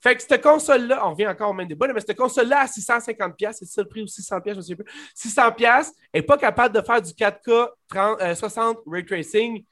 fait 0.00 0.16
que 0.16 0.22
cette 0.22 0.42
console-là, 0.42 1.06
on 1.06 1.10
revient 1.10 1.26
encore 1.26 1.50
au 1.50 1.54
même 1.54 1.66
débat, 1.66 1.88
mais 1.92 2.00
cette 2.00 2.16
console-là 2.16 2.60
à 2.60 2.66
650$, 2.66 3.52
c'est 3.52 3.64
ça 3.64 3.82
le 3.82 3.88
prix 3.88 4.02
ou 4.02 4.06
600$, 4.06 4.42
je 4.46 4.54
ne 4.54 4.60
sais 4.60 4.76
plus. 4.76 4.84
600$ 5.16 5.90
n'est 6.14 6.22
pas 6.22 6.38
capable 6.38 6.74
de 6.74 6.80
faire 6.80 7.02
du 7.02 7.12
4K 7.12 7.68
30, 7.88 8.34
60 8.36 8.78
ray 8.86 9.04
tracing. 9.04 9.64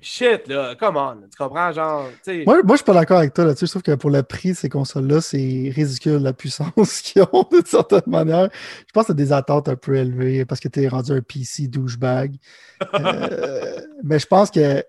Shit, 0.00 0.48
là, 0.48 0.74
come 0.74 0.96
on, 0.96 1.22
tu 1.22 1.36
comprends? 1.38 1.72
Genre, 1.72 2.10
moi, 2.44 2.62
moi, 2.62 2.62
je 2.70 2.76
suis 2.76 2.84
pas 2.84 2.92
d'accord 2.92 3.18
avec 3.18 3.32
toi 3.32 3.46
là-dessus. 3.46 3.66
Je 3.66 3.70
trouve 3.70 3.82
que 3.82 3.94
pour 3.94 4.10
le 4.10 4.22
prix 4.22 4.50
de 4.50 4.56
ces 4.56 4.68
consoles-là, 4.68 5.20
c'est 5.20 5.72
ridicule 5.74 6.18
la 6.18 6.32
puissance 6.32 7.00
qu'ils 7.02 7.22
ont 7.32 7.48
d'une 7.50 7.64
certaine 7.64 8.02
manière. 8.06 8.50
Je 8.52 8.92
pense 8.92 9.04
que 9.04 9.06
c'est 9.08 9.16
des 9.16 9.32
attentes 9.32 9.68
un 9.68 9.76
peu 9.76 9.96
élevées 9.96 10.44
parce 10.44 10.60
que 10.60 10.68
tu 10.68 10.82
es 10.82 10.88
rendu 10.88 11.12
un 11.12 11.22
PC 11.22 11.68
douchebag. 11.68 12.36
euh, 12.94 13.80
mais 14.04 14.18
je 14.18 14.26
pense 14.26 14.50
que 14.50 14.84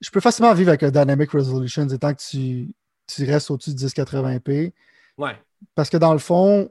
je 0.00 0.10
peux 0.10 0.20
facilement 0.20 0.52
vivre 0.54 0.70
avec 0.70 0.82
un 0.82 0.90
Dynamic 0.90 1.30
Resolution, 1.30 1.86
tant 1.86 2.12
que 2.12 2.20
tu 2.20 2.74
tu 3.14 3.24
restes 3.24 3.50
au-dessus 3.50 3.74
de 3.74 3.78
1080p. 3.78 4.72
Ouais. 5.18 5.36
Parce 5.74 5.90
que 5.90 5.96
dans 5.96 6.12
le 6.12 6.18
fond, 6.18 6.70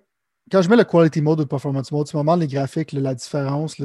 quand 0.51 0.62
je 0.62 0.69
mets 0.69 0.75
le 0.75 0.84
quality 0.84 1.21
mode 1.21 1.39
ou 1.39 1.43
le 1.43 1.47
performance 1.47 1.91
mode, 1.91 2.08
tu 2.08 2.17
me 2.17 2.38
les 2.38 2.47
graphiques, 2.47 2.91
la 2.91 3.15
différence. 3.15 3.75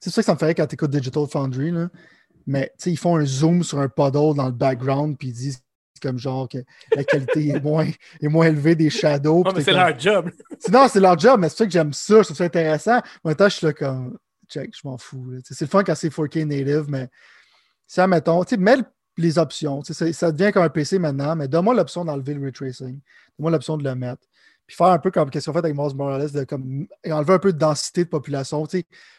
C'est 0.00 0.10
ça 0.10 0.20
que 0.20 0.26
ça 0.26 0.34
me 0.34 0.38
ferait 0.38 0.54
quand 0.54 0.66
tu 0.66 0.74
écoutes 0.74 0.90
Digital 0.90 1.26
Foundry. 1.26 1.70
Là. 1.70 1.88
Mais 2.46 2.72
ils 2.84 2.98
font 2.98 3.16
un 3.16 3.24
zoom 3.24 3.62
sur 3.62 3.78
un 3.78 3.88
puddle 3.88 4.34
dans 4.34 4.46
le 4.46 4.52
background, 4.52 5.16
puis 5.16 5.28
ils 5.28 5.34
disent 5.34 5.60
comme 6.02 6.18
genre 6.18 6.48
que 6.48 6.58
la 6.94 7.04
qualité 7.04 7.48
est, 7.48 7.60
moins, 7.62 7.88
est 8.20 8.28
moins 8.28 8.46
élevée 8.46 8.74
des 8.74 8.90
shadows. 8.90 9.42
Non, 9.42 9.52
mais 9.54 9.62
c'est 9.62 9.72
leur 9.72 9.98
job. 9.98 10.30
non, 10.70 10.86
c'est 10.88 11.00
leur 11.00 11.18
job, 11.18 11.40
mais 11.40 11.48
c'est 11.48 11.58
ça 11.58 11.64
que 11.64 11.70
j'aime 11.70 11.92
ça, 11.92 12.18
je 12.18 12.24
trouve 12.24 12.36
ça 12.36 12.44
intéressant. 12.44 13.00
Maintenant, 13.24 13.48
je 13.48 13.54
suis 13.54 13.66
là 13.66 13.72
comme 13.72 14.18
check, 14.48 14.70
je 14.76 14.86
m'en 14.86 14.98
fous. 14.98 15.32
C'est 15.44 15.62
le 15.62 15.66
fun 15.68 15.82
quand 15.82 15.94
c'est 15.94 16.12
4K 16.12 16.44
native, 16.44 16.84
mais 16.88 17.08
si, 17.86 18.00
admettons, 18.00 18.44
mets 18.58 18.76
les 19.16 19.38
options. 19.38 19.82
Ça, 19.84 20.12
ça, 20.12 20.32
devient 20.32 20.52
comme 20.52 20.62
un 20.62 20.68
PC 20.68 20.98
maintenant, 20.98 21.36
mais 21.36 21.48
donne-moi 21.48 21.74
l'option 21.74 22.04
d'enlever 22.04 22.34
le 22.34 22.42
ray 22.42 22.52
tracing. 22.52 22.94
Donne-moi 22.94 23.50
l'option 23.50 23.76
de 23.76 23.84
le 23.84 23.94
mettre. 23.94 24.22
Puis 24.66 24.76
faire 24.76 24.86
un 24.86 24.98
peu 24.98 25.10
comme 25.10 25.30
ce 25.32 25.44
qu'on 25.44 25.52
fait 25.52 25.58
avec 25.58 25.76
Miles 25.76 25.94
Morales, 25.94 26.30
de 26.30 26.44
comme, 26.44 26.86
enlever 27.06 27.34
un 27.34 27.38
peu 27.38 27.52
de 27.52 27.58
densité 27.58 28.04
de 28.04 28.08
population. 28.08 28.66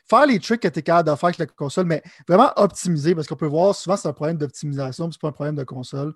Faire 0.09 0.25
les 0.25 0.39
tricks 0.39 0.61
que 0.61 0.67
tu 0.67 0.79
es 0.79 0.81
capable 0.81 1.09
de 1.09 1.15
faire 1.15 1.27
avec 1.27 1.37
la 1.37 1.45
console, 1.45 1.85
mais 1.85 2.01
vraiment 2.27 2.51
optimiser, 2.55 3.13
parce 3.13 3.27
qu'on 3.27 3.35
peut 3.35 3.45
voir 3.45 3.75
souvent 3.75 3.95
c'est 3.95 4.07
un 4.07 4.13
problème 4.13 4.37
d'optimisation, 4.37 5.11
c'est 5.11 5.21
pas 5.21 5.27
un 5.27 5.33
problème 5.33 5.55
de 5.55 5.63
console. 5.63 6.13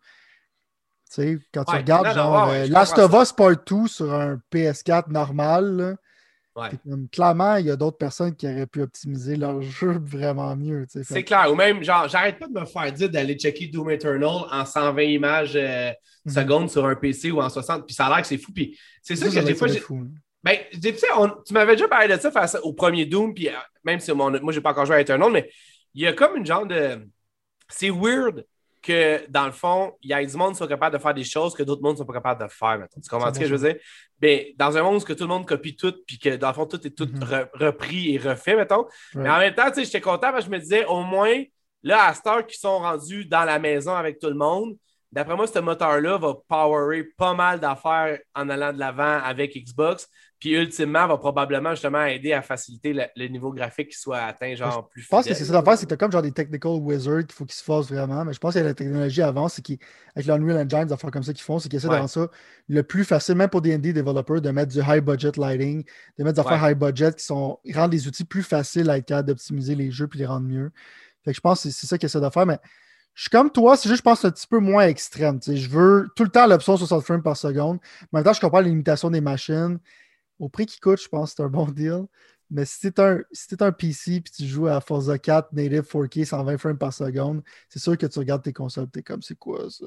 sais, 1.05 1.37
quand 1.53 1.63
tu 1.63 1.75
regardes 1.75 2.11
genre 2.15 2.49
euh, 2.49 2.65
Last 2.67 2.97
of 2.97 3.13
Us 3.13 3.31
Part 3.31 3.57
2 3.67 3.87
sur 3.87 4.11
un 4.11 4.41
PS4 4.51 5.11
normal, 5.11 5.97
clairement, 7.11 7.55
il 7.55 7.67
y 7.67 7.71
a 7.71 7.75
d'autres 7.75 7.97
personnes 7.97 8.35
qui 8.35 8.47
auraient 8.47 8.67
pu 8.67 8.81
optimiser 8.81 9.35
leur 9.35 9.61
jeu 9.61 9.99
vraiment 10.03 10.55
mieux. 10.55 10.85
C'est 10.87 11.23
clair. 11.23 11.51
Ou 11.51 11.55
même, 11.55 11.83
genre, 11.83 12.07
j'arrête 12.07 12.39
pas 12.39 12.47
de 12.47 12.59
me 12.59 12.65
faire 12.65 12.91
dire 12.91 13.09
d'aller 13.09 13.35
checker 13.35 13.67
Doom 13.67 13.89
Eternal 13.91 14.45
en 14.51 14.65
120 14.65 15.01
images 15.01 15.55
euh, 15.55 15.91
mhm. 16.25 16.33
secondes 16.33 16.69
sur 16.69 16.85
un 16.85 16.95
PC 16.95 17.31
ou 17.31 17.41
en 17.41 17.49
60. 17.49 17.85
Puis 17.85 17.95
ça 17.95 18.07
a 18.07 18.09
l'air 18.09 18.21
que 18.21 18.27
c'est 18.27 18.37
fou. 18.37 18.51
Puis 18.51 18.77
c'est 19.01 19.15
ça, 19.15 19.27
que 19.29 19.45
des 19.45 19.55
fois. 19.55 19.67
Ben, 20.41 20.57
tu 20.71 21.53
m'avais 21.53 21.73
déjà 21.73 21.87
parlé 21.89 22.15
de 22.15 22.19
ça 22.19 22.31
face 22.31 22.57
au 22.63 22.71
premier 22.71 23.05
Doom, 23.05 23.33
puis 23.33 23.49
euh, 23.49 23.53
même 23.83 23.99
si 23.99 24.11
mon, 24.13 24.31
moi, 24.41 24.53
j'ai 24.53 24.61
pas 24.61 24.71
encore 24.71 24.85
joué 24.85 24.95
à 24.95 25.01
Eternal, 25.01 25.29
mais 25.31 25.49
il 25.93 26.03
y 26.03 26.07
a 26.07 26.13
comme 26.13 26.37
une 26.37 26.45
genre 26.45 26.65
de. 26.65 27.05
C'est 27.67 27.89
weird 27.89 28.45
que, 28.81 29.29
dans 29.29 29.45
le 29.45 29.51
fond, 29.51 29.93
il 30.01 30.09
y 30.09 30.13
a 30.13 30.23
du 30.23 30.37
monde 30.37 30.53
qui 30.53 30.57
sont 30.57 30.67
capables 30.67 30.95
de 30.95 31.01
faire 31.01 31.13
des 31.13 31.23
choses 31.23 31.53
que 31.53 31.63
d'autres 31.63 31.81
mondes 31.81 31.93
ne 31.93 31.97
sont 31.97 32.05
pas 32.05 32.13
capables 32.13 32.43
de 32.43 32.49
faire. 32.49 32.85
Tu 32.93 33.09
comprends 33.09 33.33
ce 33.33 33.39
que 33.39 33.45
je 33.45 33.55
veux 33.55 33.67
dire? 33.67 33.81
Ben, 34.19 34.45
dans 34.57 34.77
un 34.77 34.83
monde 34.83 35.01
où 35.01 35.13
tout 35.13 35.23
le 35.23 35.27
monde 35.27 35.45
copie 35.45 35.75
tout, 35.75 35.93
puis 36.05 36.17
que, 36.17 36.35
dans 36.35 36.49
le 36.49 36.53
fond, 36.53 36.65
tout 36.65 36.85
est 36.85 36.91
tout 36.91 37.07
mhm. 37.07 37.47
repris 37.53 38.15
et 38.15 38.17
refait, 38.17 38.55
mettons. 38.55 38.85
Mais 39.15 39.29
en 39.29 39.39
même 39.39 39.53
temps, 39.53 39.71
j'étais 39.75 40.01
content 40.01 40.31
parce 40.31 40.45
que 40.45 40.51
je 40.51 40.51
me 40.51 40.59
disais, 40.59 40.85
au 40.85 41.01
moins, 41.01 41.43
là, 41.83 42.05
à 42.05 42.13
Star 42.13 42.45
qui 42.45 42.57
sont 42.57 42.79
rendus 42.79 43.25
dans 43.25 43.43
la 43.43 43.59
maison 43.59 43.95
avec 43.95 44.19
tout 44.19 44.29
le 44.29 44.35
monde, 44.35 44.75
D'après 45.11 45.35
moi, 45.35 45.47
ce 45.47 45.57
moteur-là 45.57 46.17
va 46.17 46.35
powerer 46.47 47.03
pas 47.03 47.33
mal 47.33 47.59
d'affaires 47.59 48.19
en 48.35 48.47
allant 48.47 48.71
de 48.71 48.77
l'avant 48.77 49.19
avec 49.23 49.55
Xbox. 49.55 50.07
Puis 50.39 50.51
ultimement, 50.53 51.05
va 51.05 51.17
probablement 51.17 51.71
justement 51.71 52.05
aider 52.05 52.31
à 52.31 52.41
faciliter 52.41 52.93
le, 52.93 53.27
niveau 53.27 53.51
graphique 53.51 53.89
qui 53.89 53.97
soit 53.97 54.19
atteint 54.19 54.55
genre 54.55 54.87
plus 54.87 55.01
Je 55.01 55.07
pense 55.09 55.27
que 55.27 55.33
c'est 55.33 55.43
ça 55.43 55.51
l'affaire, 55.51 55.77
c'est 55.77 55.85
que 55.85 55.93
as 55.93 55.97
comme 55.97 56.13
genre 56.13 56.21
des 56.21 56.31
technical 56.31 56.71
wizards 56.71 57.25
qu'il 57.25 57.33
faut 57.33 57.43
qu'ils 57.43 57.55
se 57.55 57.63
fassent 57.63 57.89
vraiment. 57.89 58.23
Mais 58.23 58.31
je 58.31 58.39
pense 58.39 58.53
que 58.53 58.59
la 58.59 58.73
technologie 58.73 59.21
avance, 59.21 59.55
c'est 59.55 59.61
qu'avec 59.61 60.25
l'Unreal 60.25 60.65
Engine, 60.65 60.85
des 60.85 60.93
affaires 60.93 61.11
comme 61.11 61.23
ça 61.23 61.33
qu'ils 61.33 61.43
font, 61.43 61.59
c'est 61.59 61.67
qu'ils 61.67 61.77
essaient 61.77 61.89
de 61.89 61.93
rendre 61.93 62.09
ça 62.09 62.27
le 62.69 62.83
plus 62.83 63.03
facile, 63.03 63.35
même 63.35 63.49
pour 63.49 63.61
indie 63.65 63.91
développeurs, 63.91 64.39
de 64.39 64.49
mettre 64.49 64.71
du 64.71 64.79
high 64.79 65.03
budget 65.03 65.31
lighting, 65.35 65.83
de 66.17 66.23
mettre 66.23 66.41
des 66.41 66.47
affaires 66.47 66.69
high 66.69 66.77
budget 66.77 67.11
qui 67.13 67.25
sont 67.25 67.59
rendent 67.73 67.91
les 67.91 68.07
outils 68.07 68.23
plus 68.23 68.43
faciles 68.43 68.89
à 68.89 68.97
être 68.97 69.05
capable 69.05 69.27
d'optimiser 69.27 69.75
les 69.75 69.91
jeux 69.91 70.07
puis 70.07 70.19
les 70.19 70.25
rendre 70.25 70.47
mieux. 70.47 70.71
Fait 71.25 71.31
que 71.31 71.35
je 71.35 71.41
pense 71.41 71.63
que 71.63 71.69
c'est 71.69 71.85
ça 71.85 71.97
qu'ils 71.97 72.07
essaient 72.07 72.21
de 72.21 72.29
faire. 72.29 72.45
Mais 72.45 72.59
je 73.13 73.23
suis 73.23 73.29
comme 73.29 73.51
toi, 73.51 73.75
c'est 73.75 73.89
juste, 73.89 73.99
je 73.99 74.03
pense, 74.03 74.23
un 74.23 74.31
petit 74.31 74.47
peu 74.47 74.59
moins 74.59 74.87
extrême. 74.87 75.39
Je 75.45 75.67
veux 75.67 76.07
tout 76.15 76.23
le 76.23 76.29
temps 76.29 76.47
l'option 76.47 76.77
60 76.77 77.03
frames 77.03 77.23
par 77.23 77.35
seconde. 77.35 77.79
En 78.03 78.07
même 78.13 78.23
temps, 78.23 78.31
je 78.31 78.39
comprends 78.39 78.61
les 78.61 78.69
limitations 78.69 79.09
des 79.09 79.19
machines 79.19 79.79
au 80.39 80.49
prix 80.49 80.65
qui 80.65 80.79
coûte, 80.79 81.01
je 81.01 81.07
pense 81.07 81.31
que 81.31 81.37
c'est 81.37 81.43
un 81.43 81.49
bon 81.49 81.65
deal. 81.65 82.05
Mais 82.51 82.65
si 82.65 82.91
tu 82.91 83.01
un, 83.01 83.19
si 83.31 83.55
un 83.59 83.71
PC 83.71 84.15
et 84.15 84.21
tu 84.21 84.45
joues 84.45 84.67
à 84.67 84.81
Forza 84.81 85.19
4 85.19 85.53
native 85.53 85.81
4K 85.81 86.25
120 86.25 86.57
frames 86.57 86.77
par 86.77 86.91
seconde, 86.91 87.43
c'est 87.67 87.79
sûr 87.79 87.95
que 87.95 88.07
tu 88.07 88.17
regardes 88.17 88.41
tes 88.41 88.53
consoles 88.53 88.85
et 88.85 88.91
tu 88.91 88.99
es 88.99 89.03
comme 89.03 89.21
c'est 89.21 89.37
quoi 89.37 89.69
ça? 89.69 89.85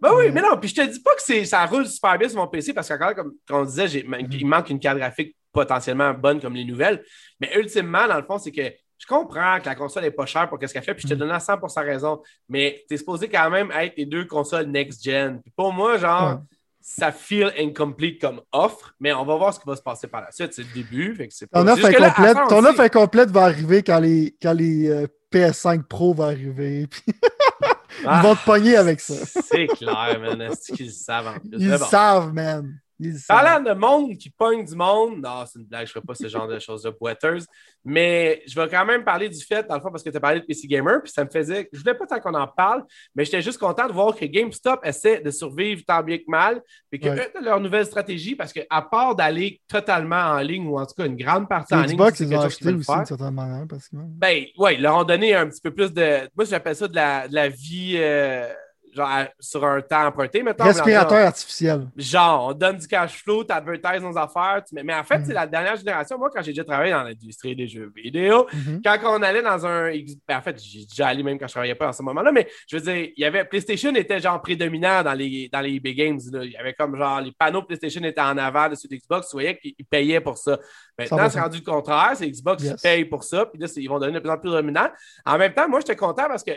Ben 0.00 0.10
oui, 0.16 0.30
mais 0.32 0.40
non, 0.40 0.56
puis 0.58 0.70
je 0.70 0.76
te 0.76 0.90
dis 0.90 1.00
pas 1.00 1.14
que 1.14 1.44
ça 1.44 1.66
roule 1.66 1.86
super 1.86 2.16
bien 2.18 2.28
sur 2.28 2.38
mon 2.38 2.48
PC 2.48 2.72
parce 2.72 2.88
qu'encore, 2.88 3.14
comme, 3.14 3.34
on 3.50 3.64
disait, 3.64 3.86
mm-hmm. 3.86 4.26
il 4.30 4.46
manque 4.46 4.70
une 4.70 4.80
carte 4.80 4.96
graphique 4.96 5.36
potentiellement 5.52 6.14
bonne 6.14 6.40
comme 6.40 6.54
les 6.54 6.64
nouvelles. 6.64 7.04
Mais 7.38 7.54
ultimement, 7.58 8.08
dans 8.08 8.16
le 8.16 8.24
fond, 8.24 8.38
c'est 8.38 8.52
que 8.52 8.72
je 8.96 9.06
comprends 9.06 9.60
que 9.60 9.66
la 9.66 9.74
console 9.74 10.04
n'est 10.04 10.10
pas 10.10 10.24
chère 10.24 10.48
pour 10.48 10.58
ce 10.62 10.72
qu'elle 10.72 10.82
fait, 10.82 10.94
puis 10.94 11.02
je 11.02 11.08
te 11.08 11.14
mm-hmm. 11.14 11.18
donne 11.18 11.32
à 11.32 11.38
100% 11.38 11.84
raison, 11.84 12.22
mais 12.48 12.82
tu 12.88 12.94
es 12.94 12.96
supposé 12.96 13.28
quand 13.28 13.50
même 13.50 13.70
être 13.72 13.94
les 13.98 14.06
deux 14.06 14.24
consoles 14.24 14.66
next-gen. 14.66 15.42
Pour 15.54 15.70
moi, 15.74 15.98
genre, 15.98 16.40
ça 16.86 17.12
feel 17.12 17.50
incomplete 17.58 18.20
comme 18.20 18.42
offre, 18.52 18.94
mais 19.00 19.10
on 19.14 19.24
va 19.24 19.36
voir 19.36 19.54
ce 19.54 19.58
qui 19.58 19.66
va 19.66 19.74
se 19.74 19.80
passer 19.80 20.06
par 20.06 20.20
la 20.20 20.30
suite. 20.30 20.52
C'est 20.52 20.64
le 20.64 20.74
début. 20.74 21.16
ton, 21.50 21.66
offre 21.66 21.86
incomplète, 21.86 22.36
ton 22.50 22.62
offre 22.62 22.80
incomplète 22.80 23.30
va 23.30 23.44
arriver 23.44 23.82
quand 23.82 24.00
les, 24.00 24.36
quand 24.40 24.52
les 24.52 24.90
euh, 24.90 25.06
PS5 25.32 25.84
Pro 25.84 26.12
vont 26.12 26.24
arriver. 26.24 26.86
Ils 28.02 28.22
vont 28.22 28.34
te 28.34 28.44
pogner 28.44 28.76
avec 28.76 29.00
ça. 29.00 29.14
C'est 29.24 29.66
clair, 29.66 30.20
man. 30.20 30.42
Est-ce 30.42 30.74
qu'ils 30.74 30.92
savent 30.92 31.28
en 31.28 31.38
plus? 31.38 31.56
Ils 31.58 31.78
savent, 31.78 32.34
man. 32.34 32.78
Parlant 33.28 33.60
de 33.60 33.72
monde 33.72 34.16
qui 34.16 34.30
pogne 34.30 34.64
du 34.64 34.74
monde, 34.74 35.20
non, 35.20 35.44
c'est 35.46 35.58
une 35.58 35.66
blague, 35.66 35.86
je 35.86 35.90
ne 35.90 35.94
ferai 35.94 36.06
pas 36.06 36.14
ce 36.14 36.28
genre 36.28 36.46
de 36.46 36.58
choses 36.58 36.82
de 36.82 36.90
boiteuse, 36.90 37.46
mais 37.84 38.42
je 38.46 38.58
vais 38.58 38.68
quand 38.68 38.84
même 38.84 39.04
parler 39.04 39.28
du 39.28 39.44
fait, 39.44 39.66
dans 39.66 39.74
le 39.74 39.80
fond, 39.80 39.90
parce 39.90 40.02
que 40.02 40.10
tu 40.10 40.16
as 40.16 40.20
parlé 40.20 40.40
de 40.40 40.44
PC 40.44 40.66
Gamer, 40.66 41.02
puis 41.02 41.10
ça 41.10 41.24
me 41.24 41.30
faisait. 41.30 41.68
Je 41.72 41.80
voulais 41.80 41.94
pas 41.94 42.06
tant 42.06 42.20
qu'on 42.20 42.34
en 42.34 42.46
parle, 42.46 42.84
mais 43.14 43.24
j'étais 43.24 43.42
juste 43.42 43.58
content 43.58 43.88
de 43.88 43.92
voir 43.92 44.14
que 44.14 44.24
GameStop 44.24 44.80
essaie 44.84 45.20
de 45.20 45.30
survivre 45.30 45.82
tant 45.86 46.02
bien 46.02 46.18
que 46.18 46.28
mal, 46.28 46.62
puis 46.90 47.00
que 47.00 47.08
eux, 47.08 47.30
leur 47.42 47.60
nouvelle 47.60 47.86
stratégie, 47.86 48.36
parce 48.36 48.52
qu'à 48.52 48.82
part 48.82 49.14
d'aller 49.16 49.60
totalement 49.68 50.16
en 50.16 50.38
ligne, 50.38 50.66
ou 50.66 50.78
en 50.78 50.86
tout 50.86 50.94
cas 50.96 51.06
une 51.06 51.16
grande 51.16 51.48
partie 51.48 51.74
en 51.74 51.82
ligne, 51.82 51.98
c'est 52.14 52.24
ils 52.24 52.36
ont 52.36 52.40
acheté 52.40 52.72
aussi, 52.72 52.92
d'une 52.92 53.06
certaine 53.06 53.34
manière, 53.34 53.66
parce 53.68 53.88
que... 53.88 53.96
Ben, 53.96 54.44
ouais, 54.56 54.76
ils 54.76 54.82
leur 54.82 54.96
ont 54.96 55.04
donné 55.04 55.34
un 55.34 55.48
petit 55.48 55.60
peu 55.60 55.72
plus 55.72 55.92
de. 55.92 56.28
Moi, 56.36 56.44
j'appelle 56.44 56.76
ça 56.76 56.88
de 56.88 56.94
la, 56.94 57.28
de 57.28 57.34
la 57.34 57.48
vie. 57.48 57.94
Euh, 57.96 58.48
genre 58.94 59.10
sur 59.40 59.64
un 59.64 59.80
temps 59.80 60.06
emprunté, 60.06 60.42
mettons. 60.42 60.64
Respirateur 60.64 61.26
artificiel. 61.26 61.88
Genre, 61.96 62.48
on 62.48 62.52
donne 62.52 62.78
du 62.78 62.86
cash 62.86 63.22
flow, 63.22 63.44
tu 63.44 63.52
advertises 63.52 64.02
nos 64.02 64.16
affaires. 64.16 64.62
Mais 64.72 64.94
en 64.94 65.04
fait, 65.04 65.20
c'est 65.20 65.28
mhm. 65.28 65.34
la 65.34 65.46
dernière 65.46 65.76
génération. 65.76 66.18
Moi, 66.18 66.30
quand 66.32 66.42
j'ai 66.42 66.52
déjà 66.52 66.64
travaillé 66.64 66.92
dans 66.92 67.02
l'industrie 67.02 67.56
des 67.56 67.66
jeux 67.66 67.92
vidéo, 67.94 68.46
mhm. 68.52 68.80
quand 68.84 68.98
on 69.04 69.22
allait 69.22 69.42
dans 69.42 69.66
un. 69.66 69.90
Ben, 70.28 70.38
en 70.38 70.42
fait, 70.42 70.62
j'ai 70.62 70.84
déjà 70.86 71.08
allé 71.08 71.22
même 71.22 71.38
quand 71.38 71.46
je 71.46 71.52
travaillais 71.52 71.74
pas 71.74 71.88
en 71.88 71.92
ce 71.92 72.02
moment-là, 72.02 72.32
mais 72.32 72.48
je 72.68 72.76
veux 72.76 72.82
dire, 72.82 73.12
il 73.16 73.20
y 73.20 73.24
avait. 73.24 73.44
PlayStation 73.44 73.94
était 73.94 74.20
genre 74.20 74.40
prédominant 74.40 75.02
dans 75.02 75.14
les, 75.14 75.48
dans 75.52 75.60
les 75.60 75.80
big 75.80 75.96
games. 75.96 76.18
Il 76.42 76.50
y 76.50 76.56
avait 76.56 76.74
comme 76.74 76.96
genre 76.96 77.20
les 77.20 77.32
panneaux 77.32 77.62
PlayStation 77.62 78.02
étaient 78.02 78.20
en 78.20 78.38
avant 78.38 78.68
dessus 78.68 78.88
d'Xbox. 78.88 79.28
Tu 79.28 79.36
voyais 79.36 79.58
qu'ils 79.58 79.74
payaient 79.88 80.20
pour 80.20 80.38
ça. 80.38 80.58
Maintenant, 80.98 81.28
c'est 81.28 81.40
rendu 81.40 81.58
le 81.58 81.64
contraire. 81.64 82.12
C'est 82.14 82.28
Xbox 82.28 82.62
qui 82.62 82.74
paye 82.82 83.04
pour 83.04 83.24
ça. 83.24 83.46
Puis 83.46 83.60
là, 83.60 83.66
ils 83.76 83.88
vont 83.88 83.98
donner 83.98 84.12
de 84.12 84.20
plus 84.20 84.30
en 84.30 84.38
plus 84.38 84.50
dominant. 84.50 84.88
En 85.24 85.38
même 85.38 85.52
temps, 85.52 85.68
moi, 85.68 85.80
j'étais 85.80 85.96
content 85.96 86.26
parce 86.28 86.44
que 86.44 86.52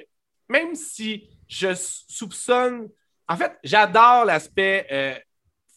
même 0.50 0.76
si 0.76 1.30
je 1.48 1.74
soupçonne. 1.76 2.90
En 3.28 3.36
fait, 3.36 3.58
j'adore 3.64 4.26
l'aspect 4.26 4.88
euh, 4.92 5.16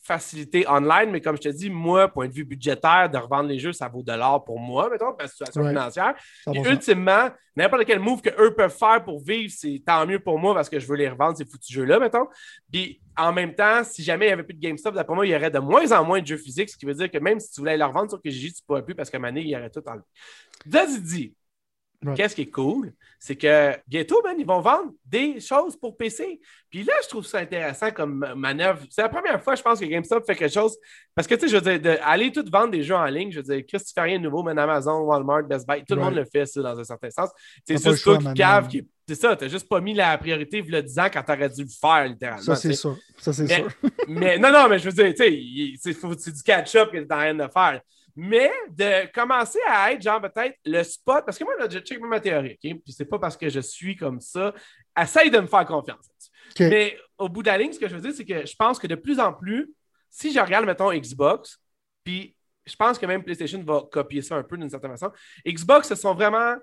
facilité 0.03 0.69
online, 0.69 1.11
mais 1.11 1.21
comme 1.21 1.37
je 1.37 1.43
te 1.43 1.49
dis, 1.49 1.71
moi, 1.71 2.09
point 2.09 2.27
de 2.27 2.33
vue 2.33 2.45
budgétaire, 2.45 3.09
de 3.09 3.19
revendre 3.19 3.49
les 3.49 3.59
jeux, 3.59 3.73
ça 3.73 3.89
vaut 3.89 4.03
de 4.03 4.13
l'or 4.13 4.45
pour 4.45 4.59
moi, 4.59 4.89
mettons, 4.91 5.11
pour 5.11 5.19
ma 5.19 5.29
situation 5.29 5.67
financière. 5.67 6.15
Et 6.53 6.59
ultimement, 6.61 7.29
n'importe 7.55 7.85
quel 7.85 8.01
move 8.01 8.21
qu'eux 8.21 8.55
peuvent 8.55 8.77
faire 8.77 9.05
pour 9.05 9.23
vivre, 9.23 9.53
c'est 9.57 9.83
tant 9.87 10.07
mieux 10.07 10.19
pour 10.19 10.39
moi 10.39 10.55
parce 10.55 10.69
que 10.69 10.81
je 10.81 10.87
veux 10.87 10.97
les 10.97 11.09
revendre, 11.09 11.37
ces 11.37 11.45
foutus 11.45 11.73
jeux-là, 11.73 12.01
mettons. 12.01 12.27
Puis 12.73 13.01
en 13.17 13.33
même 13.33 13.55
temps, 13.55 13.85
si 13.85 14.03
jamais 14.03 14.27
il 14.27 14.29
n'y 14.29 14.33
avait 14.33 14.43
plus 14.43 14.55
de 14.55 14.61
GameStop, 14.61 14.95
d'après 14.95 15.15
moi, 15.15 15.27
il 15.27 15.31
y 15.31 15.37
aurait 15.37 15.51
de 15.51 15.59
moins 15.59 15.93
en 15.93 16.05
moins 16.05 16.21
de 16.21 16.27
jeux 16.27 16.39
physiques, 16.39 16.71
ce 16.71 16.77
qui 16.77 16.87
veut 16.87 16.95
dire 16.95 17.11
que 17.11 17.19
même 17.19 17.39
si 17.39 17.53
tu 17.53 17.61
voulais 17.61 17.77
les 17.77 17.85
revendre 17.85 18.11
sur 18.11 18.21
KGG, 18.21 18.49
tu 18.49 18.63
ne 18.63 18.67
pourrais 18.67 18.85
plus 18.85 18.95
parce 18.95 19.11
qu'à 19.11 19.19
donné, 19.19 19.43
il 19.43 19.49
y 19.49 19.57
aurait 19.57 19.71
tout 19.71 19.83
enlevé. 19.87 20.05
Qu'est-ce 22.17 22.35
qui 22.35 22.43
est 22.43 22.51
cool, 22.51 22.95
c'est 23.19 23.37
que 23.37 23.77
bientôt, 23.87 24.23
ils 24.39 24.47
vont 24.47 24.61
vendre 24.61 24.93
des 25.05 25.39
choses 25.39 25.77
pour 25.77 25.99
PC. 25.99 26.41
Puis 26.71 26.83
là, 26.83 26.95
je 27.03 27.09
trouve 27.09 27.27
ça 27.27 27.39
intéressant 27.41 27.91
comme 27.91 28.33
manœuvre. 28.35 28.81
C'est 28.89 29.03
la 29.03 29.11
première 29.11 29.43
fois, 29.43 29.55
je 29.55 29.63
pense, 29.63 29.79
que 29.79 29.85
GameStop 29.85 30.25
fait 30.25 30.35
quelque 30.35 30.55
chose. 30.55 30.79
Parce 31.15 31.29
que, 31.29 31.35
tu 31.35 31.43
sais, 31.43 31.49
je 31.49 31.57
veux 31.59 31.79
dire, 31.79 31.99
aller 32.03 32.33
tout 32.33 32.45
vendre 32.51 32.71
des 32.71 32.83
jeux 32.83 32.95
en 32.95 33.05
ligne, 33.05 33.31
je 33.31 33.41
veux 33.41 33.55
dire, 33.55 33.67
qu'est-ce 33.67 33.85
que 33.85 33.89
tu 33.89 33.95
fais 33.95 34.01
rien 34.01 34.19
de 34.19 34.25
nouveau, 34.25 34.43
mais 34.43 34.59
Amazon, 34.59 35.01
Walmart, 35.01 35.43
Best 35.43 35.69
Buy, 35.69 35.85
tout 35.87 35.95
le 35.95 36.01
monde 36.01 36.15
le 36.15 36.25
fait, 36.25 36.47
ça, 36.47 36.63
dans 36.63 36.79
un 36.79 36.85
certain 36.85 37.11
sens. 37.11 37.31
C'est 37.67 37.83
juste 37.83 38.03
toi 38.03 38.17
qui 38.17 38.35
cave, 38.35 38.69
qui 38.69 38.89
c'est 39.07 39.17
ça, 39.17 39.35
tu 39.35 39.45
n'as 39.45 39.51
juste 39.51 39.69
pas 39.69 39.81
mis 39.81 39.93
la 39.93 40.17
priorité 40.19 40.65
a 40.73 40.83
10 40.83 40.99
ans 41.01 41.09
quand 41.13 41.23
tu 41.25 41.33
aurais 41.33 41.49
dû 41.49 41.65
le 41.65 41.69
faire, 41.69 42.07
littéralement. 42.07 42.43
Ça, 42.43 42.55
c'est 42.55 42.75
sûr. 42.75 42.97
Ça, 43.19 43.33
c'est 43.33 43.49
sûr. 43.49 43.69
mais 44.07 44.39
non, 44.39 44.53
non, 44.53 44.69
mais 44.69 44.79
je 44.79 44.89
veux 44.89 44.93
dire, 44.93 45.13
tu 45.13 45.77
sais, 45.77 45.93
c'est 46.17 46.33
du 46.33 46.43
catch-up 46.45 46.93
que 46.93 46.99
tu 46.99 47.07
n'as 47.07 47.19
rien 47.19 47.35
de 47.35 47.49
faire 47.53 47.81
mais 48.23 48.53
de 48.69 49.11
commencer 49.13 49.59
à 49.67 49.93
être, 49.93 50.03
genre, 50.03 50.21
peut-être 50.21 50.59
le 50.67 50.83
spot, 50.83 51.25
parce 51.25 51.39
que 51.39 51.45
moi, 51.45 51.55
là, 51.59 51.67
je 51.71 51.79
check 51.79 51.99
ma 52.01 52.21
théorie, 52.21 52.59
OK? 52.63 52.83
Puis 52.85 52.93
c'est 52.93 53.07
pas 53.07 53.19
parce 53.19 53.35
que 53.35 53.49
je 53.49 53.61
suis 53.61 53.97
comme 53.97 54.21
ça. 54.21 54.53
Essaye 54.95 55.31
de 55.31 55.39
me 55.39 55.47
faire 55.47 55.65
confiance. 55.65 56.11
Mais 56.59 56.99
au 57.17 57.31
bout 57.31 57.43
de 57.43 57.47
la 57.47 57.57
ligne, 57.57 57.73
ce 57.73 57.79
que 57.79 57.89
je 57.89 57.95
veux 57.95 58.03
dire, 58.03 58.13
c'est 58.15 58.27
que 58.27 58.45
je 58.45 58.55
pense 58.57 58.79
que 58.79 58.87
de 58.87 58.95
plus 58.95 59.19
en 59.19 59.33
plus, 59.33 59.73
si 60.11 60.35
je 60.35 60.39
regarde, 60.39 60.67
mettons, 60.67 60.93
Xbox, 60.93 61.63
puis 62.05 62.37
je 62.67 62.77
pense 62.77 62.99
que 62.99 63.07
même 63.07 63.25
PlayStation 63.25 63.63
va 63.63 63.85
copier 63.91 64.21
ça 64.21 64.37
un 64.37 64.43
peu 64.43 64.59
d'une 64.59 64.69
certaine 64.69 64.91
façon. 64.91 65.11
Xbox, 65.47 65.89
ce 65.89 65.95
sont 65.95 66.13
vraiment. 66.13 66.57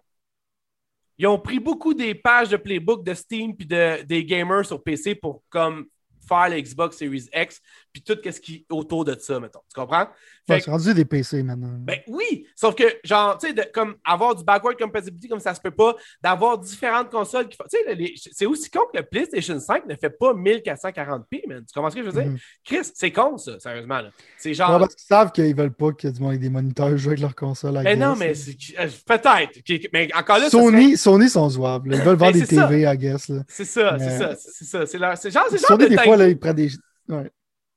Ils 1.18 1.26
ont 1.26 1.40
pris 1.40 1.60
beaucoup 1.60 1.96
des 1.96 2.14
pages 2.14 2.50
de 2.50 2.58
playbook 2.58 3.04
de 3.04 3.16
Steam 3.16 3.58
puis 3.58 3.66
de, 3.66 4.04
des 4.04 4.24
gamers 4.24 4.64
sur 4.64 4.84
PC 4.84 5.16
pour 5.16 5.44
comme 5.50 5.88
faire 6.28 6.50
le 6.50 6.62
Xbox 6.62 6.98
Series 6.98 7.28
X, 7.34 7.60
puis 8.02 8.16
tout 8.16 8.32
ce 8.32 8.40
qui 8.40 8.56
est 8.56 8.74
autour 8.74 9.06
de 9.06 9.16
ça, 9.20 9.40
mettons. 9.40 9.62
Tu 9.74 9.80
comprends? 9.80 10.08
c'est 10.48 10.66
rendu 10.66 10.94
des 10.94 11.06
PC 11.06 11.44
maintenant. 11.44 11.76
Ben 11.80 12.00
oui, 12.08 12.46
sauf 12.56 12.74
que, 12.74 12.84
genre, 13.04 13.38
tu 13.38 13.50
sais, 13.50 13.72
comme 13.74 13.96
avoir 14.06 14.34
du 14.34 14.44
backward 14.44 14.78
compatibility 14.78 15.28
comme 15.28 15.40
ça 15.40 15.54
se 15.54 15.60
peut 15.60 15.72
pas, 15.72 15.96
d'avoir 16.22 16.58
différentes 16.58 17.10
consoles 17.10 17.50
qui 17.50 17.58
font. 17.58 17.66
Tu 17.70 17.78
sais, 17.78 18.30
c'est 18.32 18.46
aussi 18.46 18.70
con 18.70 18.82
que 18.92 18.98
le 18.98 19.04
PlayStation 19.04 19.60
5 19.60 19.86
ne 19.88 19.96
fait 19.96 20.10
pas 20.10 20.34
1440p, 20.34 21.48
man. 21.48 21.66
Tu 21.66 21.74
comprends 21.74 21.90
ce 21.90 21.96
que 21.96 22.02
je 22.02 22.10
veux 22.10 22.22
dire? 22.22 22.32
Mm-hmm. 22.32 22.40
Chris, 22.64 22.92
c'est 22.94 23.12
con, 23.12 23.38
ça, 23.38 23.60
sérieusement. 23.60 24.00
C'est 24.38 24.54
genre. 24.54 24.80
parce 24.80 24.96
qu'ils 24.96 25.06
savent 25.06 25.32
qu'ils 25.32 25.56
veulent 25.56 25.74
pas 25.74 25.92
que 25.92 26.08
du 26.08 26.22
monde 26.22 26.34
ait 26.34 26.38
des 26.38 26.50
moniteurs 26.50 26.98
jouer 26.98 27.12
avec 27.12 27.20
leur 27.20 27.36
console. 27.36 27.74
Mais 27.84 27.96
ben 27.96 28.00
non, 28.00 28.16
mais 28.16 28.34
euh, 28.80 28.88
peut-être. 29.06 29.90
Mais 29.92 30.10
encore 30.16 30.40
là, 30.40 30.50
Sony, 30.50 30.96
Sony 30.96 31.30
sont 31.30 31.50
jouables. 31.50 31.94
Ils 31.94 32.02
veulent 32.02 32.16
vendre 32.16 32.34
ben, 32.34 32.42
des 32.42 32.48
TV, 32.48 32.82
I 32.84 32.98
guess. 32.98 33.32
C'est 33.48 33.66
ça, 33.66 33.98
c'est 34.00 34.18
ça, 34.18 34.36
c'est 34.36 34.66
ça. 34.66 34.86
C'est 34.86 35.00
genre, 35.00 35.18
c'est 35.18 35.32
genre 35.32 35.48
Sony, 35.50 35.90
des 35.90 35.98
fois, 35.98 36.18
là, 36.18 36.28
ils 36.28 36.40
prennent 36.40 36.56
des. 36.56 36.72
Ouais. 37.10 37.32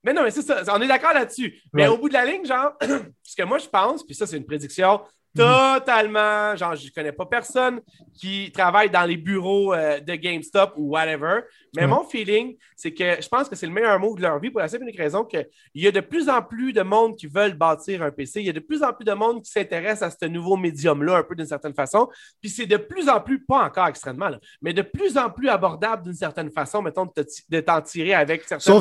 Mais 0.04 0.12
non, 0.12 0.22
mais 0.22 0.30
c'est 0.30 0.42
ça. 0.42 0.62
On 0.68 0.80
est 0.80 0.88
d'accord 0.88 1.12
là-dessus. 1.12 1.60
Mais 1.72 1.86
au 1.86 1.98
bout 1.98 2.08
de 2.08 2.14
la 2.14 2.24
ligne, 2.24 2.44
genre, 2.44 2.72
ce 3.22 3.36
que 3.36 3.42
moi 3.42 3.58
je 3.58 3.68
pense, 3.68 4.04
puis 4.04 4.14
ça, 4.14 4.26
c'est 4.26 4.36
une 4.36 4.46
prédiction 4.46 5.00
totalement. 5.36 6.56
Genre, 6.56 6.74
je 6.74 6.90
connais 6.92 7.12
pas 7.12 7.26
personne 7.26 7.80
qui 8.14 8.50
travaille 8.52 8.90
dans 8.90 9.04
les 9.04 9.16
bureaux 9.16 9.72
euh, 9.72 10.00
de 10.00 10.14
GameStop 10.14 10.74
ou 10.76 10.90
whatever. 10.90 11.40
Mais 11.76 11.86
mon 11.86 12.04
feeling, 12.04 12.56
c'est 12.76 12.92
que 12.92 13.20
je 13.20 13.28
pense 13.28 13.48
que 13.48 13.54
c'est 13.54 13.66
le 13.66 13.72
meilleur 13.72 13.98
mot 14.00 14.14
de 14.16 14.22
leur 14.22 14.38
vie 14.40 14.50
pour 14.50 14.60
la 14.60 14.68
simple 14.68 14.82
unique 14.82 14.98
raison 14.98 15.24
qu'il 15.24 15.46
y 15.74 15.86
a 15.86 15.92
de 15.92 16.00
plus 16.00 16.28
en 16.28 16.42
plus 16.42 16.72
de 16.72 16.82
monde 16.82 17.16
qui 17.16 17.26
veulent 17.26 17.54
bâtir 17.54 18.02
un 18.02 18.10
PC. 18.10 18.40
Il 18.40 18.46
y 18.46 18.50
a 18.50 18.52
de 18.52 18.60
plus 18.60 18.82
en 18.82 18.92
plus 18.92 19.04
de 19.04 19.12
monde 19.12 19.42
qui 19.42 19.50
s'intéresse 19.50 20.02
à 20.02 20.10
ce 20.10 20.26
nouveau 20.26 20.56
médium-là, 20.56 21.18
un 21.18 21.22
peu 21.22 21.36
d'une 21.36 21.46
certaine 21.46 21.74
façon. 21.74 22.08
Puis 22.40 22.50
c'est 22.50 22.66
de 22.66 22.76
plus 22.76 23.08
en 23.08 23.20
plus, 23.20 23.44
pas 23.44 23.64
encore 23.64 23.86
extrêmement, 23.86 24.30
mais 24.60 24.72
de 24.72 24.82
plus 24.82 25.16
en 25.16 25.30
plus 25.30 25.48
abordable 25.48 26.04
d'une 26.04 26.14
certaine 26.14 26.50
façon, 26.50 26.82
mettons, 26.82 27.06
de 27.48 27.60
t'en 27.60 27.80
tirer 27.82 28.14
avec 28.14 28.42
certaines. 28.44 28.74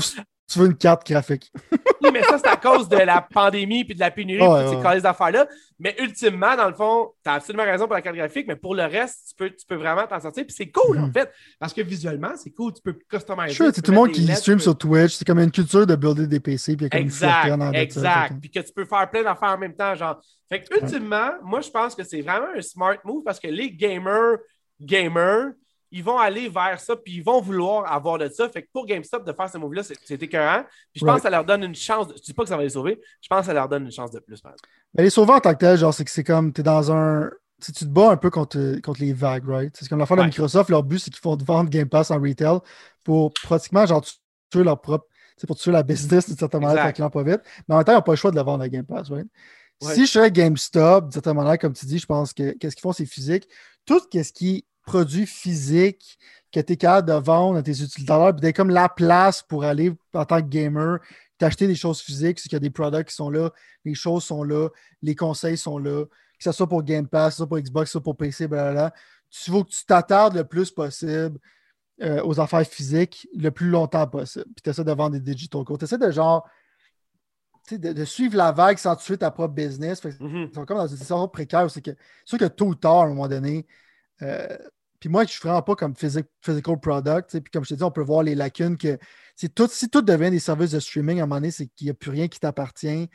Tu 0.49 0.57
veux 0.57 0.65
une 0.65 0.75
carte 0.75 1.05
graphique. 1.05 1.51
oui, 2.01 2.09
mais 2.11 2.23
ça, 2.23 2.39
c'est 2.39 2.47
à 2.47 2.55
cause 2.55 2.89
de 2.89 2.97
la 2.97 3.21
pandémie 3.21 3.85
puis 3.85 3.93
de 3.93 3.99
la 3.99 4.09
pénurie 4.09 4.41
oh, 4.43 4.73
toutes 4.73 4.93
ces 4.93 5.05
affaires-là. 5.05 5.47
Mais 5.77 5.95
ultimement, 5.99 6.55
dans 6.55 6.67
le 6.67 6.73
fond, 6.73 7.11
tu 7.23 7.29
as 7.29 7.33
absolument 7.33 7.65
raison 7.65 7.85
pour 7.85 7.93
la 7.93 8.01
carte 8.01 8.15
graphique, 8.15 8.47
mais 8.47 8.55
pour 8.55 8.73
le 8.73 8.83
reste, 8.83 9.29
tu 9.29 9.35
peux, 9.35 9.49
tu 9.51 9.65
peux 9.67 9.75
vraiment 9.75 10.07
t'en 10.07 10.19
sortir. 10.19 10.43
Puis 10.45 10.55
c'est 10.57 10.71
cool, 10.71 10.97
en 10.97 11.07
mm. 11.07 11.13
fait, 11.13 11.31
parce 11.59 11.71
que 11.71 11.81
visuellement, 11.81 12.31
c'est 12.35 12.49
cool. 12.49 12.73
Tu 12.73 12.81
peux 12.81 12.97
customiser. 13.07 13.53
Sure, 13.53 13.69
c'est 13.73 13.83
tout 13.83 13.91
le 13.91 13.97
monde 13.97 14.11
qui 14.11 14.25
stream 14.35 14.59
sur 14.59 14.75
Twitch. 14.75 15.13
C'est 15.13 15.25
comme 15.25 15.39
une 15.39 15.51
culture 15.51 15.85
de 15.85 15.95
builder 15.95 16.25
des 16.25 16.39
PC. 16.39 16.75
Puis 16.75 16.89
comme 16.89 16.99
exact, 16.99 17.75
exact. 17.75 18.33
Puis 18.41 18.49
que 18.49 18.59
tu 18.59 18.73
peux 18.73 18.85
faire 18.85 19.07
plein 19.09 19.23
d'affaires 19.23 19.49
en 19.49 19.59
même 19.59 19.75
temps. 19.75 19.93
Genre. 19.93 20.19
Fait 20.49 20.63
que, 20.63 20.81
ultimement, 20.81 21.33
moi, 21.43 21.61
je 21.61 21.69
pense 21.69 21.93
que 21.93 22.03
c'est 22.03 22.21
vraiment 22.21 22.47
un 22.57 22.61
smart 22.61 22.97
move 23.05 23.23
parce 23.23 23.39
que 23.39 23.47
les 23.47 23.71
gamers, 23.71 24.37
gamers, 24.81 25.51
ils 25.91 26.03
vont 26.03 26.17
aller 26.17 26.49
vers 26.49 26.79
ça, 26.79 26.95
puis 26.95 27.15
ils 27.15 27.23
vont 27.23 27.41
vouloir 27.41 27.91
avoir 27.91 28.17
de 28.17 28.29
ça. 28.29 28.47
Fait 28.49 28.63
que 28.63 28.67
pour 28.71 28.85
GameStop, 28.85 29.25
de 29.25 29.33
faire 29.33 29.49
ce 29.49 29.57
move-là, 29.57 29.83
c'est 29.83 30.21
écœurant. 30.21 30.63
Puis 30.91 31.01
je 31.01 31.05
pense 31.05 31.17
que 31.17 31.21
ça 31.23 31.29
leur 31.29 31.45
donne 31.45 31.63
une 31.63 31.75
chance. 31.75 32.07
De... 32.07 32.15
Je 32.15 32.21
dis 32.21 32.33
pas 32.33 32.43
que 32.43 32.49
ça 32.49 32.57
va 32.57 32.63
les 32.63 32.69
sauver, 32.69 32.99
je 33.21 33.27
pense 33.27 33.41
que 33.41 33.45
ça 33.47 33.53
leur 33.53 33.67
donne 33.67 33.85
une 33.85 33.91
chance 33.91 34.11
de 34.11 34.19
plus. 34.19 34.41
Mais 34.93 35.03
les 35.03 35.09
sauver 35.09 35.33
en 35.33 35.39
tant 35.39 35.53
que 35.53 35.59
tel, 35.59 35.77
genre, 35.77 35.93
c'est 35.93 36.05
que 36.05 36.11
c'est 36.11 36.23
comme, 36.23 36.53
tu 36.53 36.61
es 36.61 36.63
dans 36.63 36.91
un. 36.91 37.29
tu 37.63 37.71
te 37.71 37.85
bats 37.85 38.11
un 38.11 38.17
peu 38.17 38.29
contre, 38.29 38.79
contre 38.81 39.01
les 39.01 39.13
vagues, 39.13 39.47
right? 39.47 39.75
C'est 39.77 39.87
comme 39.89 39.99
la 39.99 40.05
fin 40.05 40.15
de 40.15 40.23
Microsoft, 40.23 40.69
leur 40.69 40.83
but, 40.83 40.99
c'est 40.99 41.11
qu'ils 41.11 41.21
font 41.21 41.37
vendre 41.37 41.69
Game 41.69 41.89
Pass 41.89 42.11
en 42.11 42.19
retail 42.19 42.59
pour 43.03 43.33
pratiquement, 43.33 43.85
genre, 43.85 44.05
tuer 44.51 44.63
leur 44.63 44.79
propre. 44.79 45.05
pour 45.47 45.55
tuer 45.55 45.71
la 45.71 45.83
business 45.83 46.27
d'une 46.27 46.37
certaine 46.37 46.61
manière, 46.61 46.85
fait 46.85 46.93
qu'ils 46.93 47.09
pas 47.09 47.23
vite. 47.23 47.41
Mais 47.67 47.75
en 47.75 47.77
même 47.77 47.85
temps, 47.85 47.93
ils 47.93 47.95
n'ont 47.95 48.01
pas 48.01 48.11
le 48.11 48.17
choix 48.17 48.31
de 48.31 48.35
le 48.35 48.43
vendre 48.43 48.63
à 48.63 48.69
Game 48.69 48.85
Pass, 48.85 49.09
right? 49.09 49.27
Si 49.81 50.05
je 50.05 50.11
serais 50.11 50.31
GameStop, 50.31 51.05
d'une 51.05 51.11
certaine 51.11 51.35
manière, 51.35 51.57
comme 51.57 51.73
tu 51.73 51.85
dis, 51.85 51.99
je 51.99 52.05
pense 52.05 52.33
que 52.33 52.51
qu'est-ce 52.57 52.75
qu'ils 52.75 52.81
font, 52.81 52.91
c'est 52.91 53.05
physique. 53.05 53.47
Tout 53.85 54.01
ce 54.11 54.31
qui 54.31 54.57
est 54.57 54.65
produit 54.89 55.27
physique, 55.27 56.17
que 56.51 56.59
tu 56.59 56.73
es 56.73 56.75
capable 56.75 57.07
de 57.07 57.13
vendre 57.13 57.59
à 57.59 57.63
tes 57.63 57.79
utilisateurs, 57.83 58.33
puis 58.33 58.41
d'être 58.41 58.55
comme 58.55 58.71
la 58.71 58.89
place 58.89 59.43
pour 59.43 59.63
aller 59.63 59.93
en 60.13 60.25
tant 60.25 60.41
que 60.41 60.47
gamer, 60.47 60.97
t'acheter 61.37 61.67
des 61.67 61.75
choses 61.75 62.01
physiques, 62.01 62.39
c'est 62.39 62.49
qu'il 62.49 62.55
y 62.55 62.57
a 62.57 62.59
des 62.59 62.71
produits 62.71 63.05
qui 63.05 63.13
sont 63.13 63.29
là, 63.29 63.51
les 63.85 63.93
choses 63.93 64.23
sont 64.23 64.43
là, 64.43 64.69
les 65.03 65.15
conseils 65.15 65.57
sont 65.57 65.77
là, 65.77 66.05
que 66.05 66.43
ce 66.43 66.51
soit 66.51 66.67
pour 66.67 66.81
Game 66.81 67.07
Pass, 67.07 67.27
que 67.27 67.31
ce 67.33 67.37
soit 67.37 67.47
pour 67.47 67.59
Xbox, 67.59 67.83
que 67.83 67.87
ce 67.89 67.91
soit 67.91 68.03
pour 68.03 68.17
PC, 68.17 68.47
blablabla. 68.47 68.93
Tu 69.29 69.51
veux 69.51 69.61
que 69.61 69.69
tu 69.69 69.85
t'attardes 69.85 70.35
le 70.35 70.43
plus 70.43 70.71
possible 70.71 71.37
euh, 72.01 72.23
aux 72.23 72.39
affaires 72.39 72.65
physiques 72.65 73.27
le 73.37 73.51
plus 73.51 73.69
longtemps 73.69 74.07
possible. 74.07 74.45
Puis 74.55 74.63
tu 74.63 74.69
essaies 74.71 74.83
de 74.83 74.91
vendre 74.91 75.11
des 75.11 75.19
digital 75.19 75.63
codes. 75.63 75.77
Tu 75.77 75.85
essaies 75.85 75.99
de 75.99 76.11
genre. 76.11 76.49
De, 77.71 77.93
de, 77.93 78.05
suivre 78.05 78.35
la 78.35 78.51
vague 78.51 78.79
sans 78.79 78.95
tuer 78.95 79.17
ta 79.17 79.29
propre 79.29 79.53
business. 79.53 80.01
Mm-hmm. 80.01 80.49
C'est 80.51 80.65
comme 80.65 80.77
dans 80.77 80.87
une 80.87 80.97
situation 80.97 81.27
précaire. 81.27 81.69
C'est 81.69 81.83
que 81.83 81.91
c'est 81.91 82.37
sûr 82.37 82.37
que 82.39 82.45
tôt 82.45 82.69
ou 82.69 82.73
tard, 82.73 83.01
à 83.01 83.03
un 83.03 83.09
moment 83.09 83.27
donné, 83.27 83.67
euh, 84.21 84.57
puis 84.99 85.09
moi, 85.09 85.25
je 85.25 85.37
ne 85.37 85.41
vraiment 85.41 85.61
pas 85.61 85.75
comme 85.75 85.95
physical 85.95 86.79
product. 86.79 87.39
Puis 87.39 87.51
comme 87.51 87.63
je 87.63 87.69
te 87.69 87.73
dis, 87.75 87.83
on 87.83 87.91
peut 87.91 88.03
voir 88.03 88.23
les 88.23 88.35
lacunes 88.35 88.77
que 88.77 88.97
tout, 89.55 89.67
si 89.71 89.89
tout 89.89 90.01
devient 90.01 90.31
des 90.31 90.39
services 90.39 90.71
de 90.71 90.79
streaming, 90.79 91.19
à 91.19 91.23
un 91.23 91.25
moment 91.25 91.39
donné, 91.39 91.51
c'est 91.51 91.67
qu'il 91.67 91.85
n'y 91.85 91.91
a 91.91 91.93
plus 91.93 92.11
rien 92.11 92.27
qui 92.27 92.39
t'appartient. 92.39 93.09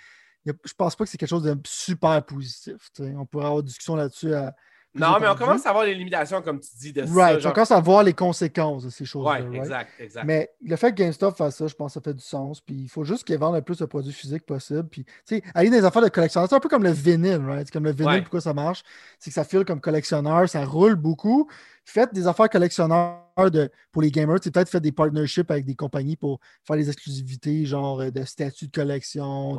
Je 0.46 0.52
ne 0.52 0.72
pense 0.76 0.96
pas 0.96 1.04
que 1.04 1.10
c'est 1.10 1.18
quelque 1.18 1.28
chose 1.28 1.42
de 1.42 1.56
super 1.66 2.24
positif. 2.24 2.90
On 2.98 3.26
pourrait 3.26 3.44
avoir 3.44 3.60
une 3.60 3.66
discussion 3.66 3.96
là-dessus 3.96 4.34
à, 4.34 4.54
non, 4.94 5.16
mais 5.20 5.28
on 5.28 5.34
commence 5.34 5.66
à 5.66 5.72
voir 5.72 5.84
les 5.84 5.94
limitations, 5.94 6.40
comme 6.40 6.60
tu 6.60 6.68
dis, 6.78 6.92
de 6.92 7.02
right. 7.02 7.40
ça. 7.40 7.48
On 7.48 7.52
commence 7.52 7.72
à 7.72 7.80
voir 7.80 8.04
les 8.04 8.12
conséquences 8.12 8.84
de 8.84 8.90
ces 8.90 9.04
choses-là. 9.04 9.40
Oui, 9.42 9.56
exact, 9.56 9.90
exact. 9.98 10.24
Mais 10.24 10.50
le 10.64 10.76
fait 10.76 10.92
que 10.92 10.96
GameStop 10.96 11.36
fasse 11.36 11.56
ça, 11.56 11.66
je 11.66 11.74
pense 11.74 11.94
que 11.94 11.94
ça 11.94 12.00
fait 12.00 12.14
du 12.14 12.22
sens. 12.22 12.60
Puis 12.60 12.76
il 12.76 12.88
faut 12.88 13.02
juste 13.02 13.24
qu'ils 13.24 13.38
vendent 13.38 13.56
le 13.56 13.62
plus 13.62 13.78
de 13.78 13.86
produits 13.86 14.12
physiques 14.12 14.46
possible. 14.46 14.88
Puis, 14.88 15.04
tu 15.04 15.12
sais, 15.24 15.42
aller 15.54 15.68
dans 15.68 15.76
les 15.76 15.84
affaires 15.84 16.02
de 16.02 16.08
collectionneur, 16.08 16.48
c'est 16.48 16.54
un 16.54 16.60
peu 16.60 16.68
comme 16.68 16.84
le 16.84 16.92
vinyle, 16.92 17.44
right? 17.44 17.66
C'est 17.66 17.72
comme 17.72 17.84
le 17.84 17.92
vinyle, 17.92 18.22
pourquoi 18.22 18.40
ça 18.40 18.54
marche? 18.54 18.84
C'est 19.18 19.30
que 19.30 19.34
ça 19.34 19.44
file 19.44 19.64
comme 19.64 19.80
collectionneur, 19.80 20.48
ça 20.48 20.64
roule 20.64 20.94
beaucoup 20.94 21.48
faites 21.84 22.12
des 22.14 22.26
affaires 22.26 22.48
collectionneurs 22.48 23.20
de, 23.50 23.70
pour 23.92 24.02
les 24.02 24.10
gamers. 24.10 24.40
Peut-être 24.40 24.68
faites 24.68 24.82
des 24.82 24.92
partnerships 24.92 25.50
avec 25.50 25.64
des 25.64 25.74
compagnies 25.74 26.16
pour 26.16 26.40
faire 26.66 26.76
des 26.76 26.88
exclusivités, 26.88 27.64
genre 27.66 28.00
euh, 28.00 28.10
de 28.10 28.24
statuts 28.24 28.66
de 28.66 28.72
collection, 28.72 29.58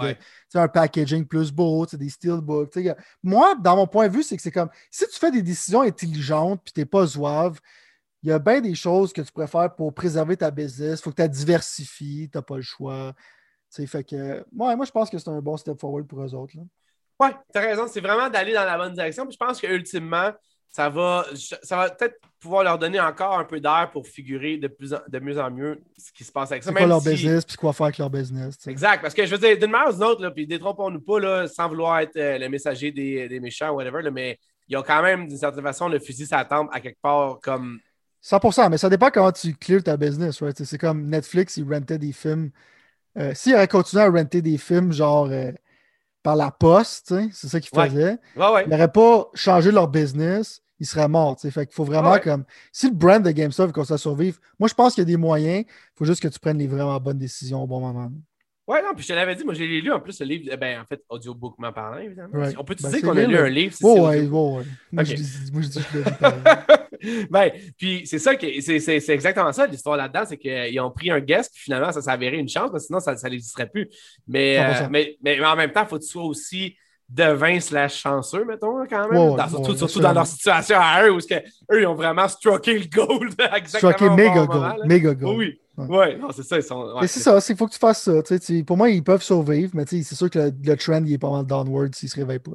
un 0.54 0.68
packaging 0.68 1.26
plus 1.26 1.52
beau, 1.52 1.86
des 1.86 2.10
steelbooks. 2.10 2.78
Moi, 3.24 3.56
dans 3.56 3.76
mon 3.76 3.88
point 3.88 4.08
de 4.08 4.14
vue, 4.14 4.24
c'est 4.24 4.36
que 4.36 4.42
c'est 4.42 4.52
comme 4.52 4.70
si 4.90 5.08
tu 5.08 5.20
fais 5.20 5.32
des 5.32 5.42
décisions 5.42 5.82
intelligentes 5.82 6.62
puis 6.64 6.74
tu 6.74 6.80
n'es 6.80 6.86
pas 6.86 7.06
zouave, 7.06 7.60
il 8.24 8.30
y 8.30 8.32
a 8.32 8.40
bien 8.40 8.60
des 8.60 8.74
choses 8.74 9.14
que 9.14 9.22
tu 9.22 9.32
préfères 9.32 9.76
pour 9.76 9.94
préserver 9.94 10.36
ta 10.36 10.50
business. 10.50 11.00
Il 11.00 11.04
faut 11.04 11.12
que 11.12 11.22
tu 11.22 11.30
diversifies, 11.30 12.28
tu 12.32 12.38
n'as 12.38 12.42
pas 12.42 12.56
le 12.56 12.64
choix. 12.64 13.14
fait 13.70 14.04
que, 14.04 14.44
moi, 14.52 14.76
je 14.84 14.92
pense 14.92 15.12
que 15.12 15.20
c'est 15.20 15.30
un 15.30 15.42
bon 15.42 15.58
step 15.58 15.80
forward 15.80 16.08
pour 16.08 16.24
eux 16.24 16.34
autres. 16.34 16.56
Oui, 17.20 17.30
tu 17.54 17.60
as 17.60 17.62
raison. 17.62 17.86
C'est 17.88 18.02
vraiment 18.02 18.28
d'aller 18.28 18.54
dans 18.54 18.66
la 18.66 18.78
bonne 18.78 18.94
direction. 18.94 19.28
je 19.30 19.38
pense 19.38 19.62
qu'ultimement, 19.62 20.32
ça 20.76 20.90
va, 20.90 21.26
ça 21.64 21.78
va 21.78 21.90
peut-être 21.90 22.20
pouvoir 22.38 22.66
leur 22.66 22.78
donner 22.78 23.00
encore 23.00 23.40
un 23.40 23.46
peu 23.46 23.62
d'air 23.62 23.92
pour 23.94 24.06
figurer 24.06 24.58
de, 24.58 24.68
plus 24.68 24.94
de 25.08 25.20
mieux 25.20 25.40
en 25.40 25.50
mieux 25.50 25.82
ce 25.98 26.12
qui 26.12 26.26
se 26.26 26.34
passe 26.34 26.52
avec 26.52 26.64
ça. 26.64 26.70
C'est 26.70 26.76
quoi 26.78 26.86
leur 26.86 27.02
business, 27.02 27.46
puis 27.46 27.56
quoi 27.56 27.72
faire 27.72 27.86
avec 27.86 27.98
leur 27.98 28.10
business. 28.10 28.58
Exact, 28.68 29.02
parce 29.02 29.14
que 29.14 29.26
je 29.26 29.32
veux 29.32 29.38
dire, 29.38 29.58
d'une 29.58 29.72
manière 29.72 29.88
ou 29.88 29.94
d'une 29.94 30.04
autre, 30.04 30.30
puis 30.32 30.46
détrompons-nous 30.46 31.00
pas, 31.00 31.22
là, 31.22 31.48
sans 31.48 31.70
vouloir 31.70 32.00
être 32.00 32.18
euh, 32.18 32.38
le 32.38 32.50
messager 32.50 32.92
des, 32.92 33.30
des 33.30 33.40
méchants, 33.40 33.70
whatever, 33.70 34.02
là, 34.02 34.12
mais 34.12 34.38
ils 34.68 34.76
ont 34.76 34.84
quand 34.84 35.02
même, 35.02 35.30
d'une 35.30 35.38
certaine 35.38 35.64
façon, 35.64 35.88
le 35.88 35.98
fusil 35.98 36.26
sa 36.26 36.44
tempe 36.44 36.68
à 36.74 36.82
quelque 36.82 37.00
part 37.02 37.40
comme. 37.42 37.80
100%, 38.22 38.70
mais 38.70 38.78
ça 38.78 38.90
dépend 38.90 39.10
comment 39.12 39.32
tu 39.32 39.54
clears 39.54 39.82
ta 39.82 39.96
business, 39.96 40.42
right? 40.42 40.62
C'est 40.62 40.78
comme 40.78 41.08
Netflix, 41.08 41.56
ils 41.56 41.74
rentaient 41.74 42.00
des 42.00 42.12
films. 42.12 42.52
Euh, 43.18 43.32
S'ils 43.34 43.56
auraient 43.56 43.70
continué 43.70 44.04
à 44.04 44.10
renter 44.10 44.42
des 44.42 44.58
films, 44.58 44.92
genre. 44.92 45.30
Euh, 45.32 45.54
par 46.22 46.36
la 46.36 46.50
poste, 46.50 47.14
c'est 47.34 47.48
ça 47.48 47.60
qu'ils 47.60 47.70
faisaient. 47.70 48.18
Ils 48.36 48.70
n'auraient 48.70 48.92
pas 48.92 49.30
changé 49.36 49.72
leur 49.72 49.88
business 49.88 50.65
il 50.80 50.86
serait 50.86 51.08
mort. 51.08 51.40
Fait 51.40 51.66
qu'il 51.66 51.76
faut 51.76 51.86
vraiment 51.86 52.18
comme. 52.20 52.44
Si 52.72 52.88
le 52.88 52.96
brand 52.96 53.24
de 53.24 53.32
GameStop 53.32 53.76
veut 53.76 53.94
à 53.94 53.98
survivre, 53.98 54.38
moi 54.60 54.68
je 54.68 54.74
pense 54.74 54.94
qu'il 54.94 55.02
y 55.02 55.06
a 55.08 55.10
des 55.10 55.18
moyens. 55.18 55.66
Il 55.68 55.98
faut 55.98 56.06
juste 56.06 56.22
que 56.22 56.28
tu 56.28 56.40
prennes 56.40 56.58
les 56.58 56.68
vraiment 56.68 57.00
bonnes 57.00 57.20
décisions 57.20 57.64
au 57.64 57.68
bon 57.68 57.80
moment. 57.80 58.12
Ouais, 58.68 58.82
non, 58.82 58.96
puis 58.96 59.04
je 59.04 59.10
te 59.10 59.14
l'avais 59.14 59.36
dit, 59.36 59.44
moi 59.44 59.54
j'ai 59.54 59.68
lu 59.68 59.92
en 59.92 60.00
plus 60.00 60.20
le 60.20 60.26
livre, 60.26 60.56
ben 60.56 60.82
en 60.82 60.86
fait, 60.86 61.00
audiobookment 61.08 61.72
parlant, 61.72 62.00
évidemment. 62.00 62.34
On 62.58 62.64
peut 62.64 62.74
te 62.74 62.82
ben, 62.82 62.90
dire 62.90 63.02
qu'on 63.02 63.16
a 63.16 63.24
lu 63.24 63.38
un 63.38 63.48
livre. 63.48 63.76
Oh, 63.84 64.08
ouais, 64.08 64.22
ouais, 64.26 64.64
Moi, 64.92 65.04
je 65.04 65.14
dis, 65.14 65.52
moi 65.54 65.62
je 65.62 65.68
dis 65.68 65.80
que 65.84 66.04
je 66.04 67.28
Ben, 67.30 67.52
puis 67.78 68.08
c'est 68.08 68.18
ça, 68.18 68.36
que 68.36 68.48
c'est 68.60 69.10
exactement 69.10 69.54
ça 69.54 69.68
l'histoire 69.68 69.98
là-dedans, 69.98 70.24
c'est 70.28 70.38
qu'ils 70.38 70.80
ont 70.80 70.90
pris 70.90 71.12
un 71.12 71.20
guest, 71.20 71.52
puis 71.54 71.62
finalement 71.62 71.92
ça 71.92 72.02
s'est 72.02 72.10
avéré 72.10 72.38
une 72.38 72.50
chance, 72.50 72.72
parce 72.72 72.84
que 72.84 72.88
sinon 72.88 73.00
ça 73.00 73.30
n'existerait 73.30 73.70
plus. 73.70 73.88
Mais, 74.28 74.58
euh, 74.58 74.88
mais, 74.90 75.16
mais, 75.22 75.40
en 75.46 75.56
même 75.56 75.72
temps, 75.72 75.84
il 75.84 75.88
faut 75.88 76.00
que 76.00 76.04
tu 76.04 76.10
sois 76.10 76.24
aussi 76.24 76.76
devin 77.08 77.60
slash 77.60 78.02
chanceux, 78.02 78.46
mettons, 78.46 78.86
quand 78.88 79.10
même. 79.10 79.38
surtout, 79.78 80.00
dans 80.00 80.14
leur 80.14 80.28
situation 80.28 80.78
à 80.80 81.06
eux, 81.06 81.12
où 81.12 81.20
que, 81.20 81.36
eux, 81.72 81.82
ils 81.82 81.88
ont 81.88 81.96
vraiment 81.96 82.28
strucké 82.28 82.78
le 82.78 82.86
goal. 82.86 83.30
Strucké 83.66 84.10
méga 84.10 84.46
goal. 84.46 84.86
Méga 84.86 85.14
goal. 85.14 85.36
Oui. 85.38 85.60
Ouais, 85.78 86.18
non, 86.18 86.30
c'est 86.32 86.44
ça. 86.44 86.58
Ils 86.58 86.64
sont, 86.64 86.96
c'est 87.02 87.20
ça, 87.20 87.38
il 87.50 87.58
faut 87.58 87.68
que 87.68 87.74
tu 87.74 87.80
fasses 87.80 88.04
ça. 88.04 88.38
pour 88.66 88.78
moi, 88.78 88.90
ils 88.90 89.04
peuvent 89.04 89.22
survivre, 89.22 89.72
mais 89.76 89.86
c'est 89.86 90.04
sûr 90.04 90.30
que 90.30 90.40
le, 90.40 90.78
trend 90.78 91.04
il 91.06 91.14
est 91.14 91.18
pas 91.18 91.30
mal 91.30 91.46
downward 91.46 91.94
s'ils 91.94 92.10
se 92.10 92.16
réveillent 92.16 92.40
pas. 92.40 92.52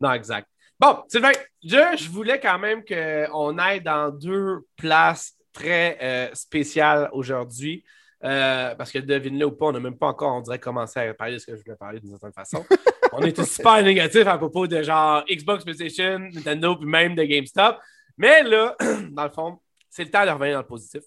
Non, 0.00 0.12
exact. 0.12 0.48
Bon, 0.78 0.96
Sylvain, 1.08 1.32
je, 1.62 1.76
je 1.98 2.08
voulais 2.08 2.40
quand 2.40 2.58
même 2.58 2.82
qu'on 2.82 3.58
aille 3.58 3.82
dans 3.82 4.10
deux 4.10 4.66
places 4.76 5.34
très 5.52 5.98
euh, 6.00 6.28
spéciales 6.32 7.10
aujourd'hui. 7.12 7.84
Euh, 8.22 8.74
parce 8.74 8.92
que 8.92 8.98
devine-le 8.98 9.46
ou 9.46 9.52
pas, 9.52 9.66
on 9.66 9.72
n'a 9.72 9.80
même 9.80 9.96
pas 9.96 10.08
encore, 10.08 10.34
on 10.34 10.40
dirait, 10.40 10.58
commencé 10.58 11.00
à 11.00 11.14
parler 11.14 11.34
de 11.34 11.38
ce 11.38 11.46
que 11.46 11.56
je 11.56 11.62
voulais 11.62 11.76
parler 11.76 12.00
d'une 12.00 12.10
certaine 12.10 12.32
façon. 12.32 12.64
on 13.12 13.22
était 13.22 13.44
super 13.44 13.82
négatif 13.82 14.26
à 14.26 14.36
propos 14.36 14.66
de 14.66 14.82
genre 14.82 15.24
Xbox, 15.30 15.64
PlayStation, 15.64 16.18
Nintendo, 16.18 16.76
puis 16.76 16.86
même 16.86 17.14
de 17.14 17.22
GameStop. 17.22 17.78
Mais 18.18 18.42
là, 18.42 18.76
dans 19.10 19.24
le 19.24 19.30
fond, 19.30 19.58
c'est 19.88 20.04
le 20.04 20.10
temps 20.10 20.26
de 20.26 20.30
revenir 20.30 20.54
dans 20.54 20.60
le 20.60 20.66
positif. 20.66 21.02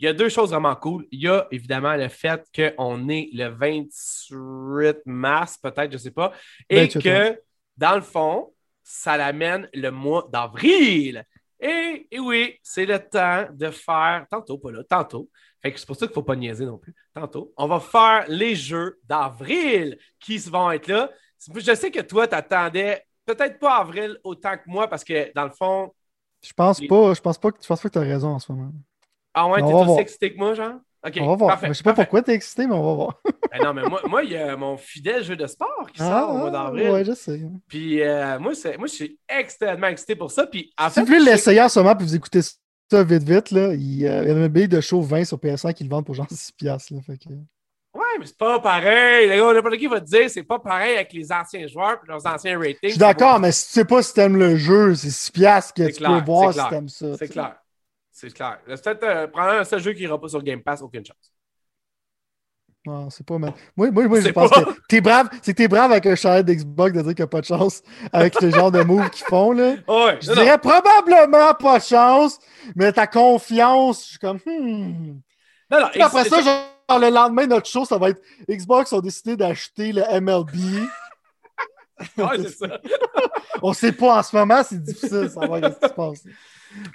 Il 0.00 0.04
y 0.04 0.08
a 0.08 0.12
deux 0.12 0.28
choses 0.28 0.50
vraiment 0.50 0.74
cool. 0.76 1.06
Il 1.10 1.20
y 1.20 1.28
a 1.28 1.46
évidemment 1.50 1.94
le 1.94 2.08
fait 2.08 2.44
qu'on 2.54 3.08
est 3.08 3.30
le 3.32 3.48
28 3.48 5.02
mars, 5.06 5.58
peut-être, 5.58 5.90
je 5.90 5.96
ne 5.96 6.02
sais 6.02 6.10
pas, 6.10 6.32
et 6.68 6.88
que, 6.88 7.40
dans 7.76 7.96
le 7.96 8.02
fond, 8.02 8.52
ça 8.82 9.16
l'amène 9.16 9.68
le 9.74 9.90
mois 9.90 10.28
d'avril. 10.32 11.24
Et, 11.60 12.06
oui, 12.18 12.58
c'est 12.62 12.86
le 12.86 12.98
temps 12.98 13.46
de 13.50 13.70
faire, 13.70 14.26
tantôt, 14.30 14.58
pas 14.58 14.70
là, 14.70 14.84
tantôt. 14.84 15.28
Fait 15.60 15.72
que 15.72 15.78
c'est 15.80 15.86
pour 15.86 15.96
ça 15.96 16.06
qu'il 16.06 16.12
ne 16.12 16.14
faut 16.14 16.22
pas 16.22 16.36
niaiser 16.36 16.64
non 16.64 16.78
plus. 16.78 16.94
Tantôt, 17.14 17.52
on 17.56 17.66
va 17.66 17.80
faire 17.80 18.24
les 18.28 18.54
jeux 18.54 18.98
d'avril 19.04 19.98
qui 20.20 20.38
vont 20.38 20.70
être 20.70 20.86
là. 20.86 21.10
Je 21.54 21.74
sais 21.74 21.90
que 21.90 22.00
toi, 22.00 22.28
tu 22.28 22.34
attendais 22.34 23.04
peut-être 23.24 23.58
pas 23.58 23.76
avril 23.76 24.18
autant 24.24 24.56
que 24.56 24.62
moi 24.66 24.88
parce 24.88 25.04
que 25.04 25.32
dans 25.34 25.44
le 25.44 25.50
fond. 25.50 25.92
Je 26.42 26.52
pense 26.52 26.80
pas, 26.80 27.14
je 27.14 27.20
pense 27.20 27.38
pas 27.38 27.50
que, 27.50 27.58
que 27.58 27.88
tu 27.88 27.98
as 27.98 28.02
raison 28.02 28.28
en 28.28 28.38
ce 28.38 28.52
moment. 28.52 28.72
Ah 29.34 29.48
ouais, 29.48 29.60
t'es 29.60 29.72
aussi 29.72 30.00
excité 30.00 30.32
que 30.32 30.38
moi, 30.38 30.54
genre? 30.54 30.78
OK. 31.06 31.18
On 31.20 31.26
va 31.28 31.36
voir. 31.36 31.60
je 31.62 31.72
sais 31.72 31.82
pas 31.82 31.94
pourquoi 31.94 32.22
tu 32.22 32.32
es 32.32 32.34
excité, 32.34 32.66
mais 32.66 32.74
on 32.74 32.84
va 32.84 32.94
voir. 32.94 33.20
ben 33.52 33.64
non, 33.64 33.74
mais 33.74 33.82
moi, 33.82 34.00
moi, 34.08 34.24
il 34.24 34.32
y 34.32 34.36
a 34.36 34.56
mon 34.56 34.76
fidèle 34.76 35.22
jeu 35.22 35.36
de 35.36 35.46
sport 35.46 35.86
qui 35.92 35.98
sort 35.98 36.30
au 36.30 36.38
mois 36.38 36.48
ah, 36.48 36.50
d'avril. 36.50 36.90
Ouais, 36.90 37.04
je 37.04 37.12
sais. 37.12 37.40
Puis 37.68 38.02
euh, 38.02 38.38
moi, 38.38 38.52
moi, 38.78 38.86
je 38.86 38.92
suis 38.92 39.18
extrêmement 39.28 39.86
excité 39.88 40.16
pour 40.16 40.30
ça. 40.30 40.46
Puis 40.46 40.72
en 40.76 40.90
si 40.90 41.00
vous 41.00 41.06
voulez 41.06 41.20
l'essayer 41.20 41.62
en 41.62 41.68
ce 41.68 41.78
moment, 41.78 41.94
puis 41.94 42.06
vous 42.06 42.16
écoutez 42.16 42.40
ça 42.90 43.04
vite, 43.04 43.22
vite, 43.22 43.50
là, 43.50 43.74
il, 43.74 44.00
y 44.00 44.08
a 44.08 44.20
un 44.20 44.48
billet 44.48 44.66
de 44.66 44.80
show 44.80 45.02
20 45.02 45.24
sur 45.24 45.36
PS5 45.36 45.74
qui 45.74 45.84
le 45.84 45.90
vendent 45.90 46.06
pour 46.06 46.14
genre 46.14 46.26
6$. 46.26 46.64
Là, 46.64 46.78
fait 46.80 47.18
que... 47.18 47.28
Ouais, 47.94 48.18
mais 48.18 48.26
c'est 48.26 48.38
pas 48.38 48.60
pareil. 48.60 49.28
N'importe 49.28 49.76
qui 49.76 49.86
va 49.86 50.00
te 50.00 50.06
dire, 50.06 50.30
c'est 50.30 50.42
pas 50.42 50.58
pareil 50.58 50.96
avec 50.96 51.12
les 51.12 51.30
anciens 51.30 51.66
joueurs 51.66 51.98
et 52.04 52.08
leurs 52.08 52.26
anciens 52.26 52.58
ratings. 52.58 52.78
Je 52.82 52.88
suis 52.90 52.98
d'accord, 52.98 53.40
mais 53.40 53.52
si 53.52 53.66
tu 53.66 53.72
sais 53.72 53.84
pas 53.84 54.02
si 54.02 54.14
t'aimes 54.14 54.36
le 54.36 54.56
jeu, 54.56 54.94
c'est 54.94 55.08
6$ 55.08 55.72
que 55.72 55.90
tu 55.90 56.02
peux 56.02 56.24
voir 56.24 56.52
si 56.54 56.60
t'aimes 56.70 56.88
ça. 56.88 57.16
C'est 57.18 57.28
clair. 57.28 57.56
C'est 58.20 58.34
clair. 58.34 58.58
Peut-être 58.66 59.04
euh, 59.04 59.28
prendre 59.28 59.50
un 59.50 59.64
seul 59.64 59.80
jeu 59.80 59.92
qui 59.92 60.00
n'ira 60.00 60.20
pas 60.20 60.26
sur 60.26 60.42
Game 60.42 60.60
Pass, 60.60 60.82
aucune 60.82 61.04
chance. 61.04 61.32
Non, 62.84 63.10
c'est 63.10 63.24
pas 63.24 63.38
mal. 63.38 63.52
Moi, 63.76 63.92
moi, 63.92 64.08
moi 64.08 64.20
je 64.20 64.30
pense 64.30 64.50
que 64.50 64.80
t'es 64.88 65.00
brave. 65.00 65.28
C'est 65.40 65.54
t'es 65.54 65.68
brave 65.68 65.92
avec 65.92 66.04
un 66.04 66.16
chalet 66.16 66.44
d'Xbox 66.44 66.94
de 66.94 67.02
dire 67.02 67.14
qu'il 67.14 67.22
n'y 67.22 67.22
a 67.22 67.26
pas 67.28 67.40
de 67.42 67.46
chance 67.46 67.80
avec 68.12 68.40
le 68.40 68.50
genre 68.50 68.72
de 68.72 68.82
move 68.82 69.08
qu'ils 69.10 69.24
font. 69.24 69.52
Là. 69.52 69.76
Ouais, 69.86 70.18
je 70.20 70.32
dirais 70.32 70.58
probablement 70.58 71.54
pas 71.54 71.78
de 71.78 71.84
chance, 71.84 72.40
mais 72.74 72.92
ta 72.92 73.06
confiance, 73.06 74.02
je 74.02 74.08
suis 74.08 74.18
comme. 74.18 74.40
Hmm. 74.44 75.20
Non, 75.70 75.80
non, 75.80 75.86
après 76.00 76.24
ça, 76.28 76.40
genre, 76.40 76.98
le 76.98 77.10
lendemain, 77.10 77.46
notre 77.46 77.68
show, 77.68 77.84
ça 77.84 77.98
va 77.98 78.10
être 78.10 78.22
Xbox 78.48 78.92
ont 78.92 79.00
décidé 79.00 79.36
d'acheter 79.36 79.92
le 79.92 80.02
MLB. 80.20 80.88
ouais, 82.18 82.42
c'est 82.42 82.66
ça. 82.66 82.80
On 83.62 83.72
sait 83.72 83.92
pas 83.92 84.18
en 84.18 84.22
ce 84.24 84.34
moment, 84.34 84.62
c'est 84.64 84.82
difficile 84.82 85.20
de 85.20 85.28
savoir 85.28 85.60
ce 85.62 85.78
qui 85.78 85.88
se 85.88 85.94
passe. 85.94 86.24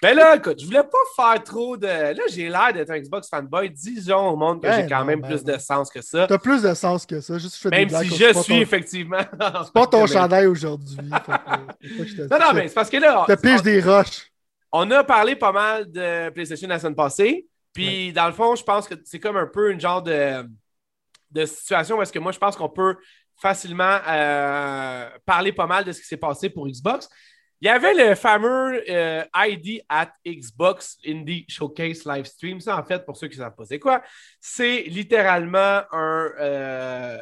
Ben 0.02 0.16
là, 0.16 0.36
écoute, 0.36 0.60
je 0.60 0.66
voulais 0.66 0.84
pas 0.84 0.98
faire 1.16 1.44
trop 1.44 1.78
de. 1.78 1.88
Là, 1.88 2.24
j'ai 2.30 2.50
l'air 2.50 2.74
d'être 2.74 2.90
un 2.90 3.00
Xbox 3.00 3.30
fanboy. 3.30 3.70
Disons 3.70 4.30
au 4.30 4.36
monde 4.36 4.62
que 4.62 4.72
j'ai 4.72 4.84
ben 4.84 4.90
quand 4.90 5.06
même 5.06 5.22
ben 5.22 5.30
plus 5.30 5.44
de 5.44 5.58
sens 5.58 5.90
que 5.90 6.02
ça. 6.02 6.28
T'as 6.28 6.38
plus 6.38 6.62
de 6.62 6.74
sens 6.74 7.06
que 7.06 7.22
ça. 7.22 7.38
Juste, 7.38 7.58
je 7.62 7.70
même 7.70 7.90
si 7.90 8.16
je 8.16 8.34
suis 8.34 8.62
effectivement. 8.62 9.22
C'est 9.66 9.74
pas 9.74 9.88
ton 9.88 10.08
chandail 10.08 10.48
aujourd'hui. 10.48 10.98
non, 11.02 12.40
non, 12.40 12.54
mais 12.54 12.68
c'est 12.68 12.74
parce 12.74 12.90
que 12.90 12.98
là. 12.98 13.26
Tu 13.28 13.38
piges 13.38 13.62
des 13.62 13.82
roches. 13.82 14.32
On 14.72 14.90
a 14.92 15.04
parlé 15.04 15.36
pas 15.36 15.52
mal 15.52 15.92
de 15.92 16.30
PlayStation 16.32 16.68
la 16.68 16.80
semaine 16.80 16.96
passée. 16.96 17.48
Puis, 17.74 18.14
dans 18.14 18.28
le 18.28 18.34
fond, 18.34 18.56
je 18.56 18.64
pense 18.64 18.88
que 18.88 18.96
c'est 19.06 19.20
comme 19.20 19.38
un 19.38 19.48
peu 19.48 19.72
une 19.72 19.80
genre 19.80 20.02
de, 20.02 20.48
de 21.32 21.46
situation 21.46 21.98
où 21.98 22.02
est-ce 22.02 22.14
que 22.14 22.20
moi, 22.20 22.32
je 22.32 22.40
pense 22.40 22.56
qu'on 22.56 22.70
peut 22.70 22.96
facilement 23.42 24.00
euh, 24.08 25.10
parler 25.26 25.52
pas 25.52 25.68
mal 25.68 25.84
de 25.84 25.92
ce 25.92 26.02
qui 26.02 26.08
s'est 26.08 26.18
passé 26.18 26.50
pour 26.50 26.68
Xbox. 26.68 27.10
Il 27.64 27.68
y 27.68 27.70
avait 27.70 27.94
le 27.94 28.14
fameux 28.16 28.84
euh, 28.90 29.24
ID 29.34 29.84
at 29.88 30.12
Xbox 30.28 30.98
Indie 31.08 31.46
Showcase 31.48 32.04
Livestream. 32.04 32.60
Ça, 32.60 32.78
en 32.78 32.84
fait, 32.84 33.06
pour 33.06 33.16
ceux 33.16 33.30
qui 33.30 33.38
ne 33.38 33.44
savent 33.44 33.56
pas 33.56 33.64
c'est 33.64 33.80
quoi, 33.80 34.04
c'est 34.42 34.82
littéralement 34.82 35.82
un, 35.94 36.30
euh, 36.42 37.18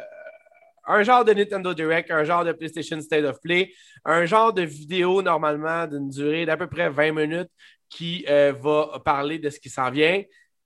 un 0.87 1.03
genre 1.03 1.23
de 1.23 1.33
Nintendo 1.33 1.75
Direct, 1.75 2.09
un 2.09 2.23
genre 2.23 2.43
de 2.43 2.53
PlayStation 2.53 2.99
State 3.01 3.23
of 3.23 3.39
Play, 3.39 3.71
un 4.03 4.25
genre 4.25 4.51
de 4.51 4.63
vidéo 4.63 5.21
normalement 5.21 5.85
d'une 5.85 6.09
durée 6.09 6.47
d'à 6.47 6.57
peu 6.57 6.65
près 6.65 6.89
20 6.89 7.11
minutes 7.11 7.51
qui 7.87 8.25
euh, 8.27 8.51
va 8.59 8.99
parler 9.05 9.37
de 9.37 9.51
ce 9.51 9.59
qui 9.59 9.69
s'en 9.69 9.91
vient. 9.91 10.23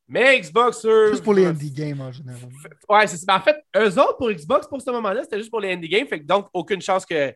Mais 0.07 0.39
Xbox, 0.39 0.87
Juste 1.09 1.21
pour 1.21 1.33
les 1.33 1.47
indie 1.47 1.71
games 1.71 1.99
en 1.99 2.13
général. 2.13 2.39
Ouais, 2.87 3.07
c'est 3.07 3.29
En 3.29 3.41
fait, 3.41 3.57
eux 3.75 3.99
autres, 3.99 4.15
pour 4.15 4.31
Xbox, 4.31 4.67
pour 4.67 4.81
ce 4.81 4.89
moment-là, 4.91 5.23
c'était 5.23 5.39
juste 5.39 5.51
pour 5.51 5.59
les 5.59 5.73
indie 5.73 5.89
games. 5.89 6.07
Fait 6.07 6.19
donc, 6.19 6.47
aucune 6.53 6.81
chance 6.81 7.05
que 7.05 7.33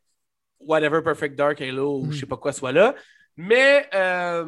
whatever 0.60 1.01
Perfect 1.01 1.36
Dark 1.36 1.62
Halo 1.62 1.99
ou 1.99 2.05
je 2.05 2.10
hmm. 2.10 2.20
sais 2.20 2.26
pas 2.26 2.38
quoi 2.38 2.51
soit 2.51 2.72
là. 2.72 2.95
Mais, 3.38 3.88
euh, 3.93 4.45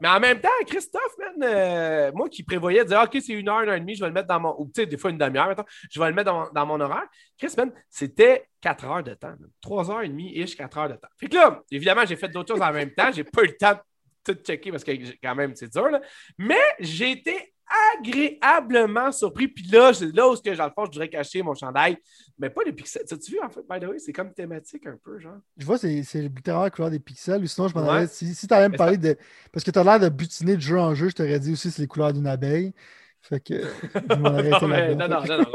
mais 0.00 0.08
en 0.08 0.20
même 0.20 0.40
temps, 0.40 0.48
Christophe, 0.66 1.16
man, 1.18 1.48
euh, 1.48 2.12
moi 2.12 2.28
qui 2.28 2.42
prévoyais 2.42 2.84
de 2.84 2.88
dire 2.88 3.00
OK, 3.04 3.16
c'est 3.20 3.32
une 3.32 3.48
heure, 3.48 3.60
une 3.60 3.68
heure 3.68 3.76
et 3.76 3.80
demie, 3.80 3.94
je 3.94 4.00
vais 4.00 4.08
le 4.08 4.12
mettre 4.12 4.28
dans 4.28 4.40
mon. 4.40 4.54
Ou 4.58 4.66
tu 4.66 4.82
sais, 4.82 4.86
des 4.86 4.96
fois 4.96 5.10
une 5.10 5.18
demi-heure, 5.18 5.54
je 5.90 6.00
vais 6.00 6.08
le 6.08 6.14
mettre 6.14 6.50
dans, 6.52 6.66
mon, 6.66 6.80
horaire. 6.80 7.06
Chris, 7.36 7.52
man, 7.56 7.72
c'était 7.88 8.48
quatre 8.60 8.84
heures 8.84 9.02
de 9.02 9.14
temps. 9.14 9.34
Trois 9.60 9.90
heures 9.90 10.02
et 10.02 10.08
demie, 10.08 10.32
ish, 10.36 10.56
quatre 10.56 10.78
heures 10.78 10.88
de 10.88 10.94
temps. 10.94 11.08
Fait 11.16 11.28
que 11.28 11.36
là, 11.36 11.62
évidemment, 11.70 12.04
j'ai 12.04 12.16
fait 12.16 12.28
d'autres 12.28 12.54
choses 12.54 12.62
en 12.62 12.72
même 12.72 12.92
temps. 12.92 13.10
J'ai 13.12 13.24
pas 13.24 13.42
eu 13.42 13.46
le 13.46 13.56
temps 13.56 13.74
de 13.74 14.32
tout 14.32 14.40
checker 14.42 14.70
parce 14.70 14.84
que 14.84 14.92
quand 15.22 15.34
même, 15.34 15.54
c'est 15.54 15.72
dur. 15.72 15.88
Là. 15.88 16.00
Mais 16.36 16.60
j'ai 16.80 17.12
été 17.12 17.54
agréablement 17.96 19.12
surpris. 19.12 19.48
Puis 19.48 19.64
là, 19.64 19.92
là 20.14 20.28
où, 20.28 20.36
que, 20.36 20.56
dans 20.56 20.64
le 20.64 20.70
fond, 20.70 20.84
je 20.86 20.90
devrais 20.90 21.08
cacher 21.08 21.42
mon 21.42 21.54
chandail. 21.54 21.98
Mais 22.38 22.50
pas 22.50 22.62
les 22.64 22.72
pixels. 22.72 23.04
T'as-tu 23.06 23.32
vu, 23.32 23.40
en 23.40 23.50
fait, 23.50 23.62
by 23.68 23.80
the 23.80 23.88
way, 23.88 23.98
c'est 23.98 24.12
comme 24.12 24.32
thématique 24.32 24.86
un 24.86 24.96
peu, 25.02 25.18
genre? 25.18 25.38
Je 25.56 25.66
vois, 25.66 25.78
c'est 25.78 26.02
littéralement 26.14 26.64
la 26.64 26.70
couleur 26.70 26.90
des 26.90 27.00
pixels. 27.00 27.42
Ou 27.42 27.46
sinon, 27.46 27.68
je 27.68 27.74
m'en 27.74 27.88
avais. 27.88 28.06
Si, 28.06 28.34
si 28.34 28.46
t'allais 28.46 28.68
me 28.68 28.76
parler 28.76 28.96
de. 28.96 29.16
Parce 29.52 29.64
que 29.64 29.70
t'as 29.70 29.84
l'air 29.84 30.00
de 30.00 30.08
butiner 30.08 30.56
de 30.56 30.60
jeu 30.60 30.78
en 30.78 30.94
jeu, 30.94 31.08
je 31.08 31.14
t'aurais 31.14 31.40
dit 31.40 31.52
aussi 31.52 31.70
c'est 31.70 31.82
les 31.82 31.88
couleurs 31.88 32.12
d'une 32.12 32.26
abeille. 32.26 32.72
Fait 33.20 33.40
que. 33.40 33.54
non, 34.16 35.08
non, 35.08 35.08
non, 35.08 35.38
non, 35.38 35.52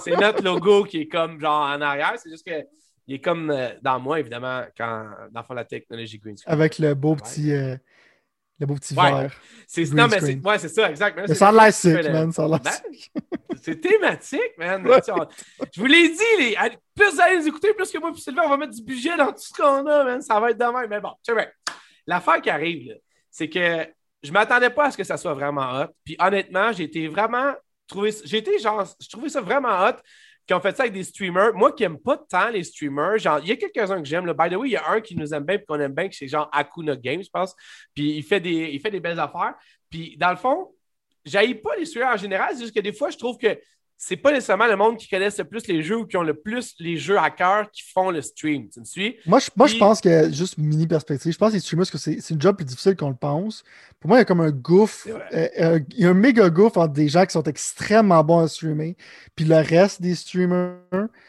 C'est 0.00 0.16
notre 0.16 0.42
logo 0.42 0.84
qui 0.84 1.02
est 1.02 1.08
comme 1.08 1.40
genre 1.40 1.62
en 1.62 1.80
arrière. 1.80 2.14
C'est 2.16 2.30
juste 2.30 2.46
que. 2.46 2.66
Il 3.08 3.14
est 3.14 3.20
comme 3.20 3.50
euh, 3.50 3.68
dans 3.82 4.00
moi, 4.00 4.18
évidemment, 4.18 4.64
quand 4.76 5.08
dans 5.30 5.54
la 5.54 5.64
technologie 5.64 6.18
green 6.18 6.36
screen. 6.36 6.52
Avec 6.52 6.80
le 6.80 6.92
beau 6.94 7.14
petit. 7.14 7.52
Euh, 7.52 7.76
le 8.58 8.66
beau 8.66 8.74
petit 8.74 8.94
verre. 8.94 9.32
C'est, 9.66 9.84
non, 9.92 10.08
mais 10.08 10.20
c'est, 10.20 10.40
ouais, 10.42 10.58
c'est 10.58 10.68
ça, 10.68 10.90
exact. 10.90 11.18
Mais 11.28 11.34
ça 11.34 11.48
a 11.48 11.52
l'air 11.52 11.72
sick, 11.72 12.08
man. 12.10 12.32
Ça 12.32 12.48
ben, 12.48 12.60
c'est 13.60 13.80
thématique, 13.80 14.56
man. 14.58 14.86
Je 15.72 15.80
vous 15.80 15.86
l'ai 15.86 16.08
dit, 16.08 16.22
les... 16.38 16.56
plus 16.94 17.12
vous 17.12 17.20
allez 17.20 17.38
nous 17.38 17.48
écouter, 17.48 17.74
plus 17.74 17.90
que 17.90 17.98
moi, 17.98 18.12
puis 18.12 18.20
Sylvain, 18.20 18.42
on 18.46 18.50
va 18.50 18.56
mettre 18.56 18.72
du 18.72 18.82
budget 18.82 19.16
dans 19.16 19.32
tout 19.32 19.40
ce 19.40 19.52
qu'on 19.52 19.86
a, 19.86 20.04
man. 20.04 20.22
Ça 20.22 20.38
va 20.40 20.50
être 20.50 20.58
demain. 20.58 20.86
Mais 20.86 21.00
bon, 21.00 21.12
tu 21.22 21.34
sais, 21.34 21.52
l'affaire 22.06 22.40
qui 22.40 22.50
arrive, 22.50 22.96
c'est 23.30 23.48
que 23.48 23.86
je 24.22 24.28
ne 24.28 24.32
m'attendais 24.32 24.70
pas 24.70 24.86
à 24.86 24.90
ce 24.90 24.96
que 24.96 25.04
ça 25.04 25.16
soit 25.16 25.34
vraiment 25.34 25.80
hot. 25.80 25.88
Puis 26.04 26.16
honnêtement, 26.18 26.72
j'ai 26.72 26.84
été 26.84 27.08
vraiment. 27.08 27.52
Trouvé... 27.88 28.12
J'ai 28.24 28.38
été 28.38 28.58
genre. 28.58 28.84
Je 29.00 29.08
trouvais 29.08 29.28
ça 29.28 29.40
vraiment 29.40 29.84
hot 29.84 29.96
qui 30.46 30.54
ont 30.54 30.60
fait 30.60 30.76
ça 30.76 30.84
avec 30.84 30.94
des 30.94 31.02
streamers. 31.02 31.54
Moi 31.54 31.72
qui 31.72 31.82
n'aime 31.82 31.98
pas 31.98 32.16
tant 32.16 32.48
les 32.48 32.62
streamers, 32.62 33.18
genre, 33.18 33.40
il 33.40 33.48
y 33.48 33.52
a 33.52 33.56
quelques-uns 33.56 34.00
que 34.00 34.08
j'aime. 34.08 34.24
By 34.32 34.48
the 34.48 34.56
way, 34.56 34.68
il 34.68 34.72
y 34.72 34.76
a 34.76 34.90
un 34.90 35.00
qui 35.00 35.16
nous 35.16 35.34
aime 35.34 35.44
bien 35.44 35.56
et 35.56 35.64
qu'on 35.64 35.80
aime 35.80 35.92
bien, 35.92 36.08
c'est 36.12 36.28
genre 36.28 36.48
Akuna 36.52 36.96
Games, 36.96 37.22
je 37.22 37.30
pense. 37.30 37.54
Puis 37.94 38.16
il 38.16 38.22
fait 38.22 38.40
des, 38.40 38.70
il 38.72 38.80
fait 38.80 38.90
des 38.90 39.00
belles 39.00 39.18
affaires. 39.18 39.54
Puis 39.90 40.16
dans 40.16 40.30
le 40.30 40.36
fond, 40.36 40.72
j'aille 41.24 41.54
pas 41.56 41.74
les 41.76 41.84
streamers 41.84 42.14
en 42.14 42.16
général, 42.16 42.50
c'est 42.54 42.62
juste 42.62 42.74
que 42.74 42.80
des 42.80 42.92
fois, 42.92 43.10
je 43.10 43.18
trouve 43.18 43.36
que 43.38 43.58
c'est 43.98 44.16
pas 44.16 44.30
nécessairement 44.30 44.66
le 44.66 44.76
monde 44.76 44.98
qui 44.98 45.08
connaisse 45.08 45.38
le 45.38 45.44
plus 45.44 45.66
les 45.68 45.82
jeux 45.82 45.96
ou 45.96 46.06
qui 46.06 46.18
ont 46.18 46.22
le 46.22 46.34
plus 46.34 46.74
les 46.78 46.98
jeux 46.98 47.18
à 47.18 47.30
cœur 47.30 47.70
qui 47.70 47.82
font 47.82 48.10
le 48.10 48.20
stream. 48.20 48.68
Tu 48.68 48.80
me 48.80 48.84
suis? 48.84 49.16
Moi, 49.24 49.38
je, 49.38 49.48
moi, 49.56 49.66
je 49.66 49.76
pense 49.78 50.02
que, 50.02 50.30
juste 50.30 50.58
mini 50.58 50.86
perspective, 50.86 51.32
je 51.32 51.38
pense 51.38 51.50
que 51.50 51.54
les 51.54 51.60
streamers, 51.60 51.90
que 51.90 51.96
c'est 51.96 52.30
une 52.30 52.40
job 52.40 52.56
plus 52.56 52.66
difficile 52.66 52.94
qu'on 52.94 53.08
le 53.08 53.16
pense. 53.16 53.64
Pour 53.98 54.08
moi, 54.08 54.18
il 54.18 54.20
y 54.20 54.22
a 54.22 54.24
comme 54.26 54.42
un 54.42 54.50
gouffre, 54.50 55.08
euh, 55.08 55.48
euh, 55.58 55.80
il 55.92 56.00
y 56.00 56.06
a 56.06 56.10
un 56.10 56.14
méga 56.14 56.50
gouffre 56.50 56.76
entre 56.76 56.92
des 56.92 57.08
gens 57.08 57.24
qui 57.24 57.32
sont 57.32 57.42
extrêmement 57.44 58.22
bons 58.22 58.40
à 58.40 58.48
streamer, 58.48 58.96
puis 59.34 59.46
le 59.46 59.56
reste 59.56 60.02
des 60.02 60.14
streamers. 60.14 60.76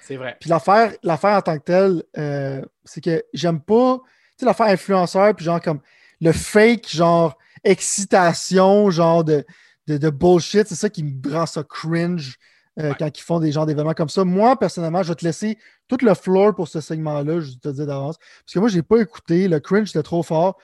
C'est 0.02 0.18
vrai. 0.18 0.36
Puis 0.40 0.50
l'affaire 0.50 0.94
en 1.04 1.42
tant 1.42 1.58
que 1.58 1.64
telle, 1.64 2.04
euh, 2.18 2.62
c'est 2.84 3.02
que 3.02 3.24
j'aime 3.34 3.62
pas, 3.62 4.02
tu 4.04 4.40
sais, 4.40 4.46
l'affaire 4.46 4.68
influenceur, 4.68 5.34
puis 5.34 5.46
genre 5.46 5.62
comme 5.62 5.80
le 6.20 6.34
fake, 6.34 6.90
genre 6.90 7.38
excitation, 7.64 8.90
genre 8.92 9.24
de, 9.24 9.46
de, 9.88 9.98
de 9.98 10.10
bullshit, 10.10 10.68
c'est 10.68 10.76
ça 10.76 10.90
qui 10.90 11.04
me 11.04 11.34
rend 11.34 11.46
ça 11.46 11.64
cringe 11.64 12.38
euh, 12.80 12.94
quand 12.98 13.18
ils 13.18 13.22
font 13.22 13.40
des 13.40 13.52
genres 13.52 13.66
d'événements 13.66 13.94
comme 13.94 14.10
ça. 14.10 14.24
Moi, 14.24 14.58
personnellement, 14.58 15.02
je 15.04 15.10
vais 15.10 15.16
te 15.16 15.26
laisser 15.26 15.58
tout 15.88 15.98
le 16.02 16.14
floor 16.14 16.54
pour 16.54 16.68
ce 16.68 16.80
segment-là, 16.80 17.40
je 17.40 17.54
te 17.54 17.70
dis 17.70 17.86
d'avance. 17.86 18.18
Parce 18.18 18.54
que 18.54 18.60
moi, 18.60 18.70
je 18.70 18.76
n'ai 18.76 18.84
pas 18.84 19.00
écouté. 19.00 19.48
Le 19.48 19.60
cringe 19.60 19.90
était 19.90 20.04
trop 20.04 20.22
fort. 20.22 20.58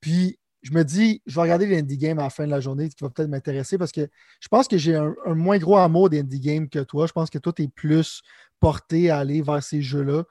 Puis, 0.00 0.38
je 0.62 0.72
me 0.72 0.84
dis, 0.84 1.22
je 1.26 1.34
vais 1.34 1.42
regarder 1.42 1.66
l'indie 1.66 1.98
game 1.98 2.18
à 2.18 2.24
la 2.24 2.30
fin 2.30 2.46
de 2.46 2.50
la 2.50 2.60
journée, 2.60 2.88
qui 2.88 2.96
va 3.02 3.10
peut-être 3.10 3.28
m'intéresser 3.28 3.78
parce 3.78 3.92
que 3.92 4.08
je 4.40 4.48
pense 4.48 4.68
que 4.68 4.78
j'ai 4.78 4.94
un, 4.94 5.14
moins 5.26 5.58
gros 5.58 5.76
amour 5.76 6.08
d'indie 6.10 6.40
game 6.40 6.68
que 6.68 6.78
toi. 6.80 7.06
Je 7.06 7.12
pense 7.12 7.30
que 7.30 7.38
toi, 7.38 7.52
tu 7.52 7.62
es 7.62 7.68
plus 7.68 8.22
porté 8.60 9.10
à 9.10 9.18
aller 9.18 9.42
vers 9.42 9.62
ces 9.62 9.82
jeux-là. 9.82 10.22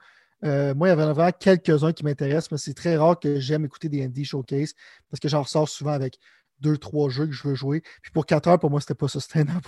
Euh, 0.44 0.74
moi, 0.74 0.88
il 0.88 0.90
y 0.90 0.92
avait 0.92 1.12
vraiment 1.12 1.30
quelques-uns 1.38 1.92
qui 1.92 2.04
m'intéressent, 2.04 2.50
mais 2.50 2.58
c'est 2.58 2.74
très 2.74 2.96
rare 2.96 3.20
que 3.20 3.38
j'aime 3.38 3.64
écouter 3.64 3.88
des 3.88 4.02
indie 4.04 4.24
showcase 4.24 4.74
parce 5.10 5.20
que 5.20 5.28
j'en 5.28 5.42
ressors 5.42 5.68
souvent 5.68 5.92
avec 5.92 6.18
deux, 6.60 6.78
trois 6.78 7.10
jeux 7.10 7.26
que 7.26 7.32
je 7.32 7.46
veux 7.46 7.54
jouer. 7.54 7.82
Puis 8.02 8.10
pour 8.12 8.26
quatre 8.26 8.48
heures, 8.48 8.58
pour 8.58 8.70
moi, 8.70 8.80
c'était 8.80 8.94
pas 8.94 9.08
sustainable. 9.08 9.60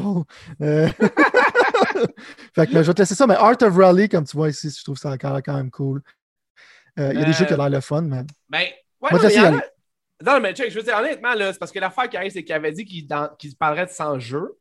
Euh... 0.63 0.89
fait 2.55 2.67
que 2.67 2.73
je 2.73 2.79
vais 2.87 2.95
te 2.95 3.03
laisser 3.03 3.15
ça, 3.15 3.27
mais 3.27 3.35
Art 3.35 3.57
of 3.63 3.77
Rally, 3.77 4.09
comme 4.09 4.25
tu 4.25 4.37
vois 4.37 4.49
ici, 4.51 4.71
je 4.77 4.83
trouve 4.85 4.97
ça 4.99 5.17
quand 5.19 5.41
même 5.55 5.71
cool. 5.71 6.03
Euh, 6.99 7.11
il 7.13 7.19
y 7.21 7.23
a 7.23 7.27
des 7.27 7.33
jeux 7.33 7.45
qui 7.45 7.55
ont 7.55 7.57
l'air 7.57 7.71
le 7.71 7.81
fun, 7.81 8.03
mais. 8.03 8.23
Ben, 8.49 8.67
ouais, 9.01 9.11
non, 9.13 9.19
mais 9.53 9.61
Non, 10.25 10.41
mais 10.41 10.55
check, 10.55 10.71
je 10.71 10.77
veux 10.77 10.83
dire, 10.85 10.97
honnêtement, 10.97 11.35
là, 11.35 11.53
c'est 11.53 11.59
parce 11.59 11.73
que 11.73 11.79
l'affaire 11.81 12.09
qui 12.09 12.17
arrive, 12.17 12.31
c'est 12.33 12.45
qu'il 12.45 12.55
avait 12.55 12.73
dit 12.73 12.85
qu'il 12.85 13.07
qu'il 13.39 13.57
parlerait 13.57 13.87
de 13.87 13.91
100 13.91 14.19
jeux. 14.21 14.53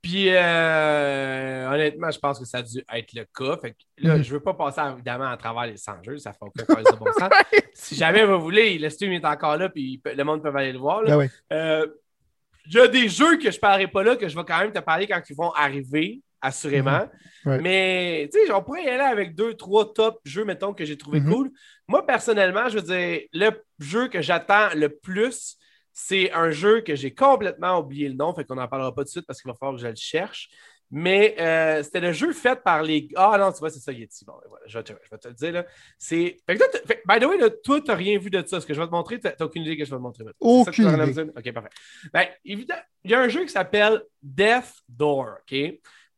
Puis, 0.00 0.30
euh, 0.30 1.70
honnêtement, 1.72 2.10
je 2.10 2.18
pense 2.18 2.38
que 2.38 2.44
ça 2.44 2.58
a 2.58 2.62
dû 2.62 2.78
être 2.92 3.12
le 3.14 3.24
cas. 3.24 3.56
Fait 3.60 3.70
que 3.72 3.76
là, 3.98 4.16
Mhm. 4.16 4.22
je 4.24 4.32
veux 4.32 4.40
pas 4.40 4.54
passer 4.54 4.80
évidemment 4.92 5.28
à 5.30 5.36
travers 5.36 5.66
les 5.66 5.76
100 5.76 6.02
jeux. 6.02 6.18
Ça 6.18 6.32
fait 6.32 6.38
aucun 6.42 6.64
cas 6.64 6.82
de 6.82 6.96
bon 6.96 7.06
sens. 7.18 7.30
Si 7.74 7.94
jamais 7.94 8.24
vous 8.24 8.40
voulez, 8.40 8.78
le 8.78 8.88
stream 8.90 9.12
est 9.12 9.24
encore 9.24 9.56
là, 9.56 9.68
puis 9.68 9.98
peut- 9.98 10.14
le 10.14 10.24
monde 10.24 10.42
peut 10.42 10.52
aller 10.56 10.72
le 10.72 10.78
voir. 10.78 11.02
là. 11.02 11.10
Ben 11.10 11.16
ouais. 11.18 11.30
Euh, 11.52 11.86
Il 12.66 12.74
y 12.74 12.78
a 12.80 12.86
des 12.88 13.08
jeux 13.08 13.38
que 13.38 13.50
je 13.50 13.56
ne 13.56 13.60
parlerai 13.60 13.88
pas 13.88 14.02
là, 14.04 14.14
que 14.16 14.28
je 14.28 14.36
vais 14.36 14.44
quand 14.44 14.58
même 14.60 14.72
te 14.72 14.78
parler 14.78 15.06
quand 15.08 15.20
ils 15.28 15.34
vont 15.36 15.50
arriver, 15.52 16.20
assurément. 16.42 17.08
Mhm. 17.44 17.50
Ouais. 17.52 17.60
Mais, 17.60 18.28
tu 18.32 18.38
sais, 18.46 18.52
on 18.52 18.62
pourrait 18.62 18.84
y 18.84 18.88
aller 18.88 19.02
avec 19.02 19.34
deux, 19.34 19.54
trois 19.54 19.92
top 19.94 20.20
jeux, 20.24 20.44
mettons, 20.44 20.74
que 20.74 20.84
j'ai 20.84 20.98
trouvé 20.98 21.20
Mhm. 21.20 21.32
cool. 21.32 21.50
Moi, 21.88 22.04
personnellement, 22.06 22.68
je 22.68 22.78
veux 22.78 22.82
dire, 22.82 23.20
le 23.32 23.50
jeu 23.78 24.08
que 24.08 24.20
j'attends 24.20 24.68
le 24.74 24.88
plus, 24.90 25.56
c'est 25.92 26.32
un 26.32 26.50
jeu 26.50 26.80
que 26.80 26.94
j'ai 26.94 27.14
complètement 27.14 27.78
oublié 27.78 28.08
le 28.08 28.14
nom, 28.14 28.34
fait 28.34 28.44
qu'on 28.44 28.54
n'en 28.56 28.68
parlera 28.68 28.94
pas 28.94 29.02
tout 29.02 29.06
de 29.06 29.10
suite 29.10 29.26
parce 29.26 29.40
qu'il 29.42 29.50
va 29.50 29.54
falloir 29.56 29.76
que 29.76 29.82
je 29.82 29.88
le 29.88 29.94
cherche. 29.96 30.48
Mais 30.94 31.34
euh, 31.40 31.82
c'était 31.82 32.00
le 32.00 32.12
jeu 32.12 32.34
fait 32.34 32.62
par 32.62 32.82
les. 32.82 33.08
Ah 33.16 33.36
non, 33.38 33.50
tu 33.50 33.60
vois, 33.60 33.70
c'est 33.70 33.78
ça, 33.80 33.92
Yeti. 33.92 34.26
Bon, 34.26 34.34
voilà, 34.46 34.66
je, 34.66 34.76
vais 34.76 34.84
te, 34.84 34.92
je 35.02 35.10
vais 35.10 35.16
te 35.18 35.26
le 35.28 35.32
dire. 35.32 35.52
Là. 35.52 35.66
C'est. 35.96 36.36
Fait 36.46 36.52
que 36.54 36.58
toi, 36.58 36.68
t'as- 36.70 36.80
fait- 36.86 37.02
by 37.08 37.18
the 37.18 37.24
way, 37.24 37.38
là, 37.38 37.48
toi, 37.48 37.80
tu 37.80 37.86
n'as 37.88 37.94
rien 37.94 38.18
vu 38.18 38.28
de 38.28 38.46
ça. 38.46 38.60
Ce 38.60 38.66
que 38.66 38.74
je 38.74 38.80
vais 38.80 38.86
te 38.86 38.92
montrer, 38.92 39.18
tu 39.18 39.26
n'as 39.26 39.34
aucune 39.46 39.62
idée 39.62 39.78
que 39.78 39.86
je 39.86 39.90
vais 39.90 39.96
te 39.96 40.02
montrer. 40.02 40.22
maintenant. 40.24 40.36
Aucune 40.40 40.86
idée. 41.08 41.22
Ok, 41.34 41.52
parfait. 41.54 41.70
Ben, 42.12 42.26
évidemment, 42.44 42.82
il 43.04 43.10
y 43.10 43.14
a 43.14 43.20
un 43.20 43.28
jeu 43.28 43.40
qui 43.44 43.48
s'appelle 43.48 44.02
Death 44.22 44.74
Door. 44.86 45.36
OK? 45.50 45.56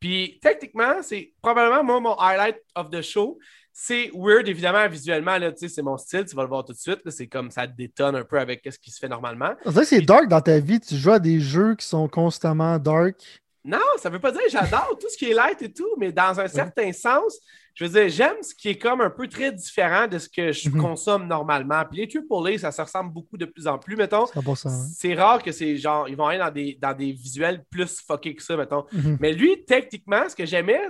Puis, 0.05 0.38
techniquement, 0.42 1.00
c'est 1.00 1.32
probablement 1.40 1.82
moi, 1.82 1.98
mon 1.98 2.14
highlight 2.18 2.59
of 2.74 2.90
the 2.90 3.00
show. 3.00 3.38
C'est 3.72 4.11
weird, 4.12 4.46
évidemment, 4.46 4.86
visuellement, 4.86 5.38
là, 5.38 5.50
c'est 5.57 5.80
mon 5.80 5.96
style, 5.96 6.26
tu 6.26 6.36
vas 6.36 6.42
le 6.42 6.48
voir 6.48 6.62
tout 6.62 6.74
de 6.74 6.78
suite. 6.78 7.00
C'est 7.09 7.26
comme 7.26 7.50
ça 7.50 7.66
détonne 7.66 8.14
un 8.14 8.22
peu 8.22 8.38
avec 8.38 8.68
ce 8.70 8.78
qui 8.78 8.90
se 8.90 8.98
fait 8.98 9.09
normalement. 9.09 9.55
C'est 9.82 10.02
dark 10.02 10.28
dans 10.28 10.42
ta 10.42 10.59
vie. 10.59 10.78
Tu 10.78 10.96
joues 10.96 11.12
à 11.12 11.18
des 11.18 11.40
jeux 11.40 11.74
qui 11.74 11.86
sont 11.86 12.07
constamment 12.07 12.78
dark. 12.78 13.16
Non, 13.64 13.78
ça 13.96 14.11
veut 14.11 14.18
pas 14.18 14.30
dire 14.30 14.42
que 14.42 14.50
j'adore 14.50 14.94
tout 15.00 15.09
ce 15.09 15.16
qui 15.16 15.30
est 15.30 15.34
light 15.34 15.62
et 15.62 15.72
tout, 15.72 15.94
mais 15.96 16.12
dans 16.12 16.38
un 16.38 16.48
certain 16.48 16.92
sens, 16.92 17.40
je 17.75 17.85
veux 17.85 17.91
dire, 17.91 18.09
j'aime 18.09 18.37
ce 18.43 18.55
qui 18.55 18.68
est 18.68 18.79
comme 18.79 19.01
un 19.01 19.11
peu 19.11 19.27
très 19.29 19.51
différent 19.53 20.07
de 20.07 20.18
ce 20.18 20.29
que 20.29 20.53
je 20.53 20.68
Mhm. 20.70 20.81
consomme 20.81 21.27
normalement. 21.27 21.83
Puis 21.91 22.01
les 22.01 22.07
AAA, 22.07 22.59
ça 22.59 22.70
se 22.72 22.81
ressemble 22.81 23.12
beaucoup 23.12 23.37
de 23.37 23.45
plus 23.47 23.66
en 23.66 23.79
plus, 23.79 23.97
mettons. 23.97 24.27
100%. 24.27 24.68
C'est 24.97 25.14
rare 25.14 25.43
que 25.43 25.51
c'est 25.53 25.77
genre, 25.77 26.09
ils 26.09 26.16
vont 26.16 26.27
aller 26.27 26.39
dans 26.39 26.51
des, 26.51 26.79
dans 26.81 26.97
des 26.97 27.12
visuels 27.12 27.64
plus 27.70 28.01
fuckés 28.07 28.35
que 28.35 28.43
ça, 28.43 28.57
mettons. 28.57 28.85
Mhm. 28.93 29.18
Mais 29.20 29.33
lui, 29.33 29.64
techniquement, 29.66 30.29
ce 30.29 30.37
que 30.37 30.47
j'aimais, 30.47 30.81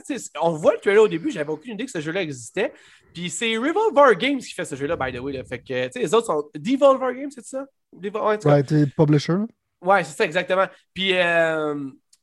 on 0.43 0.51
voit 0.53 0.74
le 0.74 0.80
trailer 0.80 1.03
au 1.03 1.09
début, 1.09 1.30
j'avais 1.30 1.51
aucune 1.51 1.72
idée 1.74 1.87
que 1.87 1.91
ce 1.91 2.01
jeu-là 2.01 2.22
existait. 2.22 2.72
Puis 3.14 3.30
c'est 3.30 3.57
Revolver 3.57 4.16
Games 4.18 4.39
qui 4.39 4.53
fait 4.53 4.64
ce 4.64 4.74
jeu-là, 4.76 4.97
by 4.97 5.12
the 5.16 5.20
way. 5.20 5.32
là. 5.32 5.45
Fait 5.45 5.61
que, 5.61 5.87
tu 5.87 5.93
sais, 5.93 6.01
les 6.01 6.12
autres 6.14 6.26
sont. 6.26 6.51
Devolver 6.55 7.14
Games, 7.14 7.30
c'est 7.30 7.45
ça? 7.45 7.64
Devol- 7.97 8.39
ouais, 8.45 8.87
publisher. 8.97 9.37
Ouais, 9.80 10.03
c'est 10.03 10.16
ça, 10.16 10.24
exactement. 10.24 10.66
Puis, 10.93 11.12
euh, 11.14 11.74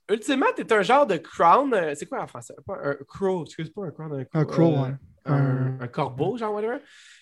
ultimement, 0.10 0.48
t'es 0.56 0.72
un 0.74 0.82
genre 0.82 1.06
de 1.08 1.18
crown. 1.18 1.74
euh, 1.74 1.94
c'est 1.96 2.06
quoi 2.06 2.22
en 2.22 2.28
français? 2.28 2.56
Pas 2.66 2.78
un 2.84 2.96
crow, 3.08 3.44
excuse 3.44 3.70
pas 3.70 3.86
un 3.86 3.92
crown. 3.92 4.14
Un, 4.34 4.40
Un 4.40 4.46
crow, 4.46 4.74
euh, 4.74 4.82
ouais. 4.84 4.94
Un, 5.26 5.78
un 5.80 5.88
corbeau, 5.88 6.38
genre, 6.38 6.54
whatever. 6.54 6.80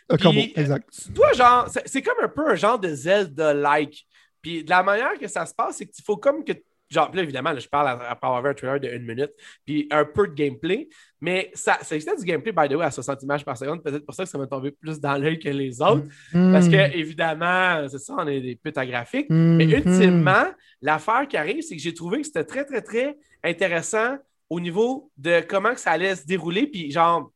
Un 0.09 0.15
Puis, 0.15 0.23
combo, 0.23 0.39
exact. 0.55 0.89
Tu 0.91 1.11
dois, 1.11 1.33
genre, 1.33 1.67
c'est 1.85 2.01
comme 2.01 2.17
un 2.23 2.29
peu 2.29 2.49
un 2.49 2.55
genre 2.55 2.79
de 2.79 2.89
Zelda-like. 2.93 4.07
Puis, 4.41 4.63
de 4.63 4.69
la 4.69 4.83
manière 4.83 5.17
que 5.19 5.27
ça 5.27 5.45
se 5.45 5.53
passe, 5.53 5.77
c'est 5.77 5.85
qu'il 5.85 6.03
faut 6.03 6.17
comme 6.17 6.43
que. 6.43 6.53
Genre, 6.89 7.11
là, 7.13 7.21
évidemment, 7.21 7.51
là, 7.51 7.59
je 7.59 7.67
parle 7.67 7.87
après 7.87 8.25
avoir 8.27 8.41
vu 8.41 8.49
un 8.49 8.53
trailer 8.55 8.79
de 8.79 8.87
une 8.87 9.05
minute, 9.05 9.31
puis 9.65 9.87
un 9.91 10.05
peu 10.05 10.27
de 10.27 10.33
gameplay. 10.33 10.89
Mais 11.21 11.51
ça, 11.53 11.77
ça 11.81 11.95
existait 11.95 12.15
du 12.17 12.23
gameplay, 12.25 12.51
by 12.51 12.67
the 12.69 12.75
way, 12.77 12.85
à 12.85 12.91
60 12.91 13.23
images 13.23 13.43
par 13.43 13.57
seconde. 13.57 13.83
Peut-être 13.83 14.05
pour 14.05 14.15
ça 14.15 14.23
que 14.23 14.29
ça 14.29 14.37
m'a 14.37 14.47
tombé 14.47 14.71
plus 14.71 14.99
dans 14.99 15.15
l'œil 15.17 15.37
que 15.39 15.49
les 15.49 15.81
autres. 15.81 16.03
Parce 16.31 16.67
Hmm. 16.67 16.71
que, 16.71 16.95
évidemment, 16.97 17.87
c'est 17.89 17.99
ça, 17.99 18.15
on 18.17 18.27
est 18.27 18.39
des 18.41 18.55
putes 18.55 18.77
à 18.77 18.85
graphiques. 18.85 19.27
Mais 19.29 19.65
Mhm. 19.65 19.71
ultimement, 19.73 20.45
l'affaire 20.81 21.27
qui 21.27 21.35
arrive, 21.37 21.61
c'est 21.61 21.75
que 21.75 21.81
j'ai 21.81 21.93
trouvé 21.93 22.19
que 22.21 22.25
c'était 22.27 22.45
très, 22.45 22.63
très, 22.65 22.81
très 22.81 23.17
intéressant 23.43 24.17
au 24.49 24.59
niveau 24.59 25.11
de 25.17 25.41
comment 25.47 25.73
que 25.73 25.79
ça 25.79 25.91
allait 25.91 26.15
se 26.15 26.25
dérouler. 26.25 26.67
Puis, 26.67 26.89
genre, 26.91 27.31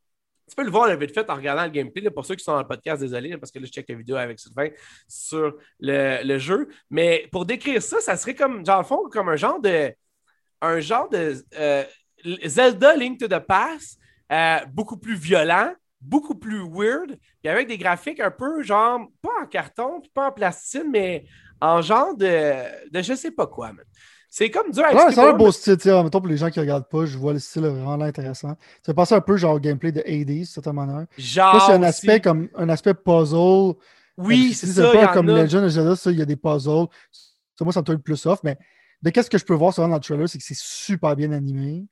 tu 0.49 0.55
peux 0.55 0.63
le 0.63 0.71
voir 0.71 0.87
le 0.87 0.95
vite 0.97 1.13
fait 1.13 1.29
en 1.29 1.35
regardant 1.35 1.63
le 1.63 1.69
gameplay. 1.69 2.01
là, 2.01 2.11
pour 2.11 2.25
ceux 2.25 2.35
qui 2.35 2.43
sont 2.43 2.51
dans 2.53 2.59
le 2.61 2.67
podcast, 2.67 3.01
désolé, 3.01 3.29
là, 3.29 3.37
parce 3.37 3.51
que 3.51 3.59
là, 3.59 3.65
je 3.65 3.71
check 3.71 3.87
la 3.89 3.95
vidéo 3.95 4.15
avec 4.15 4.39
Sylvain 4.39 4.69
sur 5.07 5.53
le, 5.79 6.23
le 6.23 6.37
jeu. 6.37 6.67
Mais 6.89 7.27
pour 7.31 7.45
décrire 7.45 7.81
ça, 7.81 7.99
ça 8.01 8.15
serait 8.17 8.35
comme, 8.35 8.65
genre, 8.65 8.81
au 8.81 8.83
fond, 8.83 9.09
comme 9.11 9.29
un 9.29 9.35
genre 9.35 9.59
de. 9.61 9.91
Un 10.61 10.79
genre 10.79 11.09
de 11.09 11.33
euh, 11.59 11.83
Zelda 12.45 12.95
Link 12.95 13.19
to 13.19 13.27
the 13.27 13.39
Past, 13.39 13.99
euh, 14.31 14.57
beaucoup 14.71 14.97
plus 14.97 15.15
violent, 15.15 15.73
beaucoup 16.01 16.35
plus 16.35 16.59
weird, 16.69 17.17
puis 17.41 17.49
avec 17.49 17.67
des 17.67 17.77
graphiques 17.77 18.19
un 18.19 18.31
peu 18.31 18.63
genre, 18.63 18.99
pas 19.21 19.29
en 19.41 19.45
carton, 19.45 20.01
puis 20.01 20.11
pas 20.13 20.29
en 20.29 20.31
plasticine, 20.31 20.89
mais 20.91 21.25
en 21.61 21.81
genre 21.81 22.15
de, 22.15 22.53
de 22.91 23.01
je 23.01 23.13
sais 23.15 23.31
pas 23.31 23.47
quoi. 23.47 23.67
man. 23.73 23.85
C'est 24.29 24.49
comme 24.49 24.71
dur 24.71 24.83
à 24.83 24.93
Ouais, 24.95 25.11
c'est 25.13 25.19
un 25.21 25.33
beau 25.33 25.51
style. 25.51 25.79
sais, 25.79 26.03
Mettons, 26.03 26.19
pour 26.19 26.27
les 26.27 26.37
gens 26.37 26.49
qui 26.49 26.59
regardent 26.59 26.89
pas, 26.89 27.05
je 27.05 27.15
vois 27.19 27.33
le 27.33 27.39
style 27.39 27.67
vraiment 27.67 28.03
intéressant. 28.03 28.49
Ça 28.49 28.55
fait 28.87 28.93
penser 28.95 29.13
un 29.13 29.21
peu 29.21 29.37
genre 29.37 29.53
au 29.55 29.59
gameplay 29.59 29.91
de 29.91 29.99
Hades, 30.01 30.25
d'une 30.25 30.45
certaine 30.45 30.73
manière. 30.73 31.05
Genre. 31.19 31.53
Là, 31.53 31.63
c'est 31.67 31.73
un 31.73 31.79
aussi- 31.81 31.85
aspect 31.85 32.19
comme 32.19 32.49
un 32.55 32.67
aspect 32.69 32.95
puzzle. 32.95 33.75
Oui, 34.17 34.53
c'est 34.55 34.65
ça. 34.67 34.91
pas 34.91 35.07
comme 35.13 35.29
a. 35.29 35.43
Legend 35.43 35.63
of 35.65 35.69
Zelda, 35.69 35.95
ça, 35.95 36.09
il 36.11 36.17
y 36.17 36.21
a 36.23 36.25
des 36.25 36.35
puzzles. 36.35 36.87
Ça, 37.11 37.63
moi, 37.63 37.71
ça 37.71 37.81
me 37.81 37.85
trouve 37.85 37.97
le 37.97 38.01
plus 38.01 38.25
off, 38.25 38.39
mais 38.43 38.57
de 39.03 39.09
qu'est-ce 39.11 39.29
que 39.29 39.37
je 39.37 39.45
peux 39.45 39.53
voir 39.53 39.71
souvent 39.71 39.87
dans 39.87 39.95
le 39.95 40.01
trailer, 40.01 40.27
c'est 40.27 40.39
que 40.39 40.43
c'est 40.43 40.57
super 40.57 41.15
bien 41.15 41.31
animé. 41.31 41.85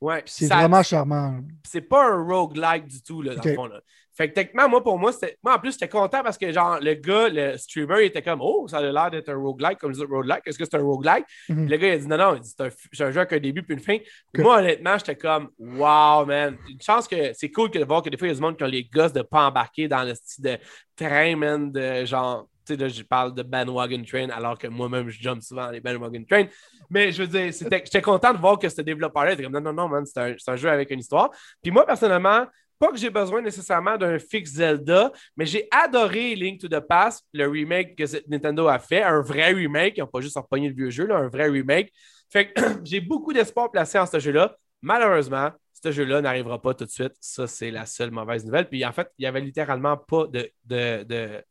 Ouais, 0.00 0.22
C'est 0.26 0.46
vraiment 0.46 0.82
charmant. 0.82 1.40
c'est 1.66 1.80
pas 1.80 2.10
un 2.10 2.22
roguelike 2.22 2.86
du 2.86 3.02
tout, 3.02 3.22
là, 3.22 3.34
dans 3.34 3.42
le 3.42 3.54
fond. 3.54 3.66
Là. 3.66 3.80
Fait 4.16 4.28
que 4.28 4.34
techniquement, 4.34 4.68
moi, 4.68 4.80
pour 4.82 4.96
moi, 4.96 5.12
c'était. 5.12 5.36
Moi, 5.42 5.56
en 5.56 5.58
plus, 5.58 5.72
j'étais 5.72 5.88
content 5.88 6.22
parce 6.22 6.38
que, 6.38 6.52
genre, 6.52 6.78
le 6.80 6.94
gars, 6.94 7.28
le 7.28 7.56
streamer, 7.56 8.02
il 8.02 8.06
était 8.06 8.22
comme, 8.22 8.40
oh, 8.40 8.68
ça 8.68 8.78
a 8.78 8.82
l'air 8.82 9.10
d'être 9.10 9.28
un 9.28 9.34
roguelike, 9.34 9.78
comme 9.78 9.92
je 9.92 9.98
dis, 9.98 10.04
roguelike, 10.04 10.42
est-ce 10.46 10.56
que 10.56 10.64
c'est 10.64 10.76
un 10.76 10.82
roguelike? 10.82 11.24
Puis 11.46 11.56
le 11.66 11.76
gars, 11.76 11.88
il 11.88 11.92
a 11.92 11.98
dit, 11.98 12.06
non, 12.06 12.16
non, 12.16 12.38
c'est 12.40 12.60
un, 12.60 12.66
un 13.06 13.10
jeu 13.10 13.18
avec 13.20 13.32
un 13.32 13.40
début 13.40 13.64
puis 13.64 13.74
une 13.74 13.80
fin. 13.80 13.96
Moi, 14.36 14.58
honnêtement, 14.58 14.96
j'étais 14.98 15.16
comme, 15.16 15.48
wow, 15.58 16.24
man. 16.26 16.56
Une 16.68 16.80
chance 16.80 17.08
que 17.08 17.32
c'est 17.32 17.50
cool 17.50 17.70
que 17.70 17.78
de 17.78 17.84
voir 17.84 18.02
que 18.02 18.08
des 18.10 18.16
fois, 18.16 18.28
il 18.28 18.30
y 18.30 18.32
a 18.32 18.36
du 18.36 18.40
monde 18.40 18.56
qui 18.56 18.62
ont 18.62 18.68
les 18.68 18.84
gosses 18.84 19.12
de 19.12 19.22
pas 19.22 19.48
embarquer 19.48 19.88
dans 19.88 20.04
le 20.04 20.14
style 20.14 20.44
de 20.44 20.58
train, 20.94 21.34
man, 21.34 21.72
de 21.72 22.04
genre. 22.04 22.46
Sais, 22.64 22.76
là, 22.76 22.88
je 22.88 23.02
parle 23.02 23.34
de 23.34 23.42
bandwagon 23.42 24.02
train, 24.04 24.28
alors 24.30 24.58
que 24.58 24.66
moi-même, 24.66 25.08
je 25.08 25.20
jump 25.20 25.42
souvent 25.42 25.70
les 25.70 25.80
bandwagon 25.80 26.24
train. 26.24 26.46
Mais 26.90 27.12
je 27.12 27.22
veux 27.22 27.28
dire, 27.28 27.52
j'étais 27.52 28.02
content 28.02 28.32
de 28.32 28.38
voir 28.38 28.58
que 28.58 28.68
ce 28.68 28.80
développeur-là 28.80 29.32
était 29.32 29.42
comme, 29.42 29.52
non, 29.52 29.60
non, 29.60 29.72
non, 29.72 29.88
man, 29.88 30.04
c'est 30.06 30.18
un, 30.20 30.34
un 30.46 30.56
jeu 30.56 30.70
avec 30.70 30.90
une 30.90 31.00
histoire. 31.00 31.30
Puis 31.62 31.70
moi, 31.70 31.84
personnellement, 31.84 32.46
pas 32.78 32.90
que 32.90 32.96
j'ai 32.96 33.10
besoin 33.10 33.40
nécessairement 33.40 33.96
d'un 33.96 34.18
fixe 34.18 34.52
Zelda, 34.52 35.12
mais 35.36 35.46
j'ai 35.46 35.68
adoré 35.70 36.34
Link 36.34 36.60
to 36.60 36.68
the 36.68 36.80
Past, 36.80 37.24
le 37.32 37.48
remake 37.48 37.96
que 37.96 38.04
Nintendo 38.28 38.66
a 38.68 38.78
fait, 38.78 39.02
un 39.02 39.20
vrai 39.20 39.52
remake, 39.52 39.94
ils 39.96 40.00
n'ont 40.00 40.06
pas 40.06 40.20
juste 40.20 40.36
repogné 40.36 40.68
le 40.68 40.74
vieux 40.74 40.90
jeu, 40.90 41.06
là, 41.06 41.16
un 41.16 41.28
vrai 41.28 41.48
remake. 41.48 41.92
Fait 42.30 42.52
que 42.52 42.60
j'ai 42.84 43.00
beaucoup 43.00 43.32
d'espoir 43.32 43.70
placé 43.70 43.98
en 43.98 44.06
ce 44.06 44.18
jeu-là. 44.18 44.56
Malheureusement, 44.82 45.50
ce 45.72 45.92
jeu-là 45.92 46.20
n'arrivera 46.20 46.60
pas 46.60 46.74
tout 46.74 46.84
de 46.84 46.90
suite. 46.90 47.12
Ça, 47.20 47.46
c'est 47.46 47.70
la 47.70 47.86
seule 47.86 48.10
mauvaise 48.10 48.44
nouvelle. 48.44 48.68
Puis 48.68 48.84
en 48.84 48.92
fait, 48.92 49.08
il 49.18 49.22
n'y 49.22 49.26
avait 49.26 49.40
littéralement 49.40 49.96
pas 49.96 50.26
de, 50.26 50.50
de, 50.64 51.04
de, 51.04 51.44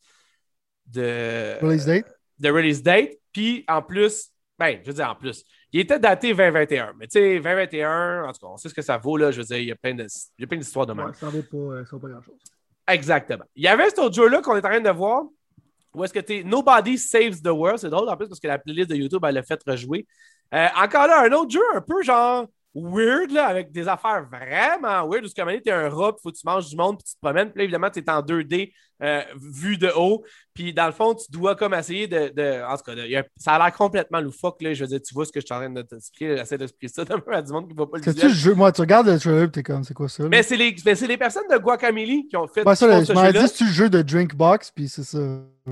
de, 0.86 1.58
Release 1.62 1.86
date? 1.86 2.06
de 2.40 2.50
release 2.50 2.82
date. 2.84 3.12
Puis 3.32 3.64
en 3.68 3.82
plus, 3.82 4.30
ben, 4.60 4.80
je 4.84 4.88
veux 4.88 4.94
dire 4.94 5.10
en 5.10 5.16
plus, 5.16 5.44
il 5.72 5.80
était 5.80 6.00
daté 6.00 6.34
2021. 6.34 6.94
Mais 7.00 7.08
tu 7.08 7.14
sais, 7.20 7.40
2021, 7.40 8.24
en 8.26 8.32
tout 8.32 8.40
cas, 8.46 8.48
on 8.54 8.58
sait 8.58 8.70
ce 8.70 8.74
que 8.74 8.82
ça 8.82 8.98
vaut. 8.98 9.18
Là, 9.18 9.32
je 9.32 9.40
veux 9.40 9.46
dire, 9.46 9.58
il 9.58 9.68
y 9.68 9.72
a 9.72 9.76
plein 9.76 9.96
de- 9.96 10.06
d'histoires 10.56 10.86
de 10.86 10.94
même. 10.94 11.14
ça 11.14 11.30
vaut 11.30 11.42
pas, 11.42 11.84
ça 11.86 11.90
vaut 11.92 12.00
pas 12.00 12.10
grand-chose. 12.10 12.36
Exactement. 12.88 13.46
Il 13.56 13.64
y 13.64 13.68
avait 13.68 13.90
cet 13.90 14.00
autre 14.00 14.16
jeu-là 14.16 14.42
qu'on 14.42 14.56
est 14.56 14.66
en 14.66 14.70
train 14.70 14.82
de 14.82 14.90
voir. 14.90 15.24
Où 15.96 16.04
est-ce 16.04 16.14
que 16.14 16.20
tu 16.20 16.44
Nobody 16.44 16.98
Saves 16.98 17.42
the 17.42 17.48
World. 17.50 17.80
C'est 17.80 17.90
drôle 17.90 18.10
en 18.10 18.18
plus 18.18 18.28
parce 18.28 18.40
que 18.40 18.48
la 18.48 18.58
playlist 18.58 18.90
de 18.90 18.96
YouTube, 18.96 19.24
elle 19.28 19.36
l'a 19.36 19.44
fait 19.44 19.60
rejouer. 19.66 20.06
Euh, 20.54 20.68
encore 20.76 21.08
là, 21.08 21.22
un 21.24 21.32
autre 21.32 21.52
jeu 21.52 21.62
un 21.74 21.82
peu 21.82 22.02
genre 22.04 22.48
weird, 22.76 23.32
là, 23.32 23.46
avec 23.48 23.72
des 23.72 23.88
affaires 23.88 24.26
vraiment 24.30 25.08
weird. 25.08 25.26
Où 25.26 25.28
ce 25.28 25.36
que 25.36 25.58
tu 25.62 25.70
es 25.70 25.72
un 25.72 25.90
rat, 25.90 26.14
il 26.18 26.22
faut 26.22 26.32
que 26.32 26.38
tu 26.38 26.46
manges 26.46 26.70
du 26.70 26.76
monde, 26.76 26.98
puis 26.98 27.06
tu 27.08 27.14
te 27.16 27.20
promènes. 27.22 27.50
Puis 27.52 27.60
là, 27.60 27.64
évidemment, 27.66 27.90
tu 27.90 28.00
es 28.00 28.10
en 28.10 28.22
2D, 28.22 28.74
euh, 29.04 29.22
vu 29.54 29.78
de 29.78 29.92
haut. 29.96 30.24
Puis 30.54 30.74
dans 30.74 30.86
le 30.86 30.92
fond, 30.92 31.14
tu 31.14 31.26
dois 31.32 31.56
comme 31.56 31.74
essayer 31.74 32.08
de. 32.08 32.30
de- 32.36 32.64
en 32.66 32.76
tout 32.78 32.84
cas, 32.84 32.96
de- 32.96 33.24
ça 33.38 33.54
a 33.54 33.60
l'air 33.60 33.76
complètement 33.76 34.20
loufoque. 34.22 34.62
Là. 34.62 34.74
Je 34.74 34.84
veux 34.84 34.88
dire, 34.88 35.02
tu 35.02 35.14
vois 35.14 35.26
ce 35.26 35.32
que 35.32 35.40
je 35.40 35.46
suis 35.46 35.54
en 35.54 35.58
train 35.60 35.70
de 35.70 35.82
t'expliquer. 35.82 36.38
J'essaie 36.38 36.58
d'expliquer 36.58 36.94
ça 36.94 37.04
d'un 37.06 37.20
peu 37.20 37.34
à 37.34 37.42
du 37.42 37.52
monde 37.52 37.68
qui 37.68 37.74
ne 37.74 37.80
va 37.80 37.86
pas 37.88 37.98
le 37.98 38.04
Parce 38.04 38.16
visuel. 38.18 38.54
tu 38.54 38.58
moi, 38.58 38.72
tu 38.72 38.82
regardes 38.82 39.08
le 39.08 39.20
trailer, 39.20 39.52
t'es 39.52 39.64
comme, 39.64 39.84
c'est 39.84 39.94
quoi 39.94 40.08
ça? 40.10 40.24
là? 40.24 40.30
Mais 40.30 40.42
c'est 40.44 40.56
les, 40.58 40.76
mais 40.86 40.96
c'est 40.96 41.08
les 41.08 41.18
personnes 41.18 41.48
de 41.52 41.58
Guacamole 41.58 42.28
qui 42.30 42.38
ont 42.38 42.48
fait 42.48 42.66
Ouais, 42.68 42.76
ça, 42.76 42.88
là, 42.88 43.04
je 43.04 43.14
m'en 43.14 43.30
dit, 43.32 43.48
c'est 43.48 43.66
le 43.66 43.72
jeu 43.72 43.90
de 43.90 44.02
Drinkbox, 44.02 44.72
puis 44.72 44.88
c'est 44.88 45.04
ça. 45.04 45.20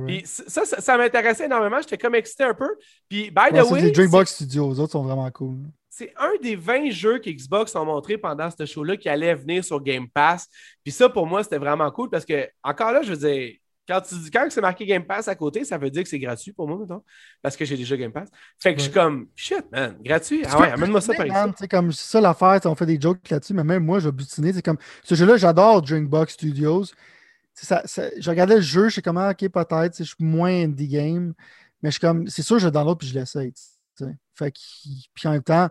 Puis 0.08 0.22
ça, 0.26 0.66
ça, 0.66 0.82
ça 0.82 0.98
m'intéressait 0.98 1.46
énormément. 1.46 1.78
J'étais 1.82 1.98
comme 1.98 2.16
excité 2.16 2.44
un 2.44 2.54
peu. 2.54 2.70
Puis, 3.10 3.30
by 3.32 3.50
the 3.50 3.54
Ouais, 3.54 3.64
c'est 3.64 3.72
way, 3.74 3.82
des 3.84 3.92
Drinkbox 3.92 4.34
Studios, 4.34 4.72
les 4.74 4.80
autres 4.80 4.92
sont 4.94 5.04
vraiment 5.04 5.30
cool. 5.32 5.58
C'est 5.92 6.14
un 6.18 6.32
des 6.42 6.56
20 6.56 6.90
jeux 6.90 7.20
qu'Xbox 7.20 7.76
ont 7.76 7.84
montré 7.84 8.18
pendant 8.18 8.50
ce 8.50 8.66
show-là 8.66 8.96
qui 8.96 9.10
allait 9.10 9.36
venir 9.36 9.64
sur 9.64 9.82
Game 9.82 10.08
Pass. 10.08 10.48
Puis 10.84 10.94
ça, 10.94 11.10
pour 11.10 11.28
moi, 11.28 11.44
c'était 11.44 11.58
vraiment 11.58 11.92
cool 11.92 12.10
parce 12.10 12.24
que, 12.24 12.48
encore 12.64 12.94
là, 12.94 13.02
je 13.02 13.12
veux 13.14 13.30
dire, 13.30 13.58
quand, 13.86 14.00
tu, 14.00 14.16
dis- 14.16 14.32
quand 14.32 14.48
c'est 14.50 14.62
marqué 14.62 14.86
Game 14.86 15.04
Pass 15.04 15.28
à 15.28 15.36
côté, 15.36 15.66
ça 15.66 15.78
veut 15.78 15.90
dire 15.90 16.04
que 16.04 16.08
c'est 16.08 16.18
gratuit 16.18 16.54
pour 16.54 16.66
moi, 16.66 16.78
mettons, 16.80 17.04
parce 17.42 17.58
que 17.58 17.66
j'ai 17.66 17.76
déjà 17.76 17.98
Game 17.98 18.14
Pass. 18.14 18.30
Fait 18.58 18.74
que 18.74 18.80
je 18.80 18.86
suis 18.86 18.94
comme, 18.94 19.28
shit, 19.36 19.66
man, 19.70 19.98
gratuit. 20.02 20.44
Ah 20.50 20.62
ouais, 20.62 20.72
amène-moi 20.72 21.02
ça 21.02 21.14
par 21.14 21.54
sais, 21.58 21.68
comme 21.68 21.92
ça 21.92 22.22
l'affaire, 22.22 22.62
on 22.66 22.76
fait 22.76 22.86
des 22.86 23.00
jokes 23.00 23.30
là-dessus, 23.30 23.54
mais 23.54 23.66
même 23.66 23.84
moi, 23.84 24.00
je 24.00 24.06
vais 24.08 24.14
butiner. 24.14 24.54
C'est 24.54 24.62
comme 24.62 24.78
ce 25.04 25.14
jeu-là, 25.14 25.36
j'adore 25.36 25.82
Drinkbox 25.82 26.36
Studios. 26.36 26.86
ça, 27.54 27.84
je 27.86 28.30
regardais 28.30 28.56
le 28.56 28.62
jeu, 28.62 28.88
je 28.88 28.96
sais 28.96 29.02
comment, 29.02 29.30
ok, 29.30 29.50
peut-être, 29.50 29.98
je 29.98 30.04
suis 30.04 30.16
moins 30.20 30.64
indie 30.64 30.88
game, 30.88 31.34
mais 31.84 31.90
je 31.90 31.96
suis 31.96 32.02
comme, 32.02 32.30
c'est 32.30 32.44
sûr, 32.44 32.60
je 32.60 32.70
dans 32.70 32.86
l'autre 32.86 33.00
puis 33.00 33.10
je 33.10 33.20
l'essaye. 33.20 33.52
Fait 34.36 34.54
puis 35.14 35.28
en 35.28 35.32
même 35.32 35.44
temps, 35.44 35.70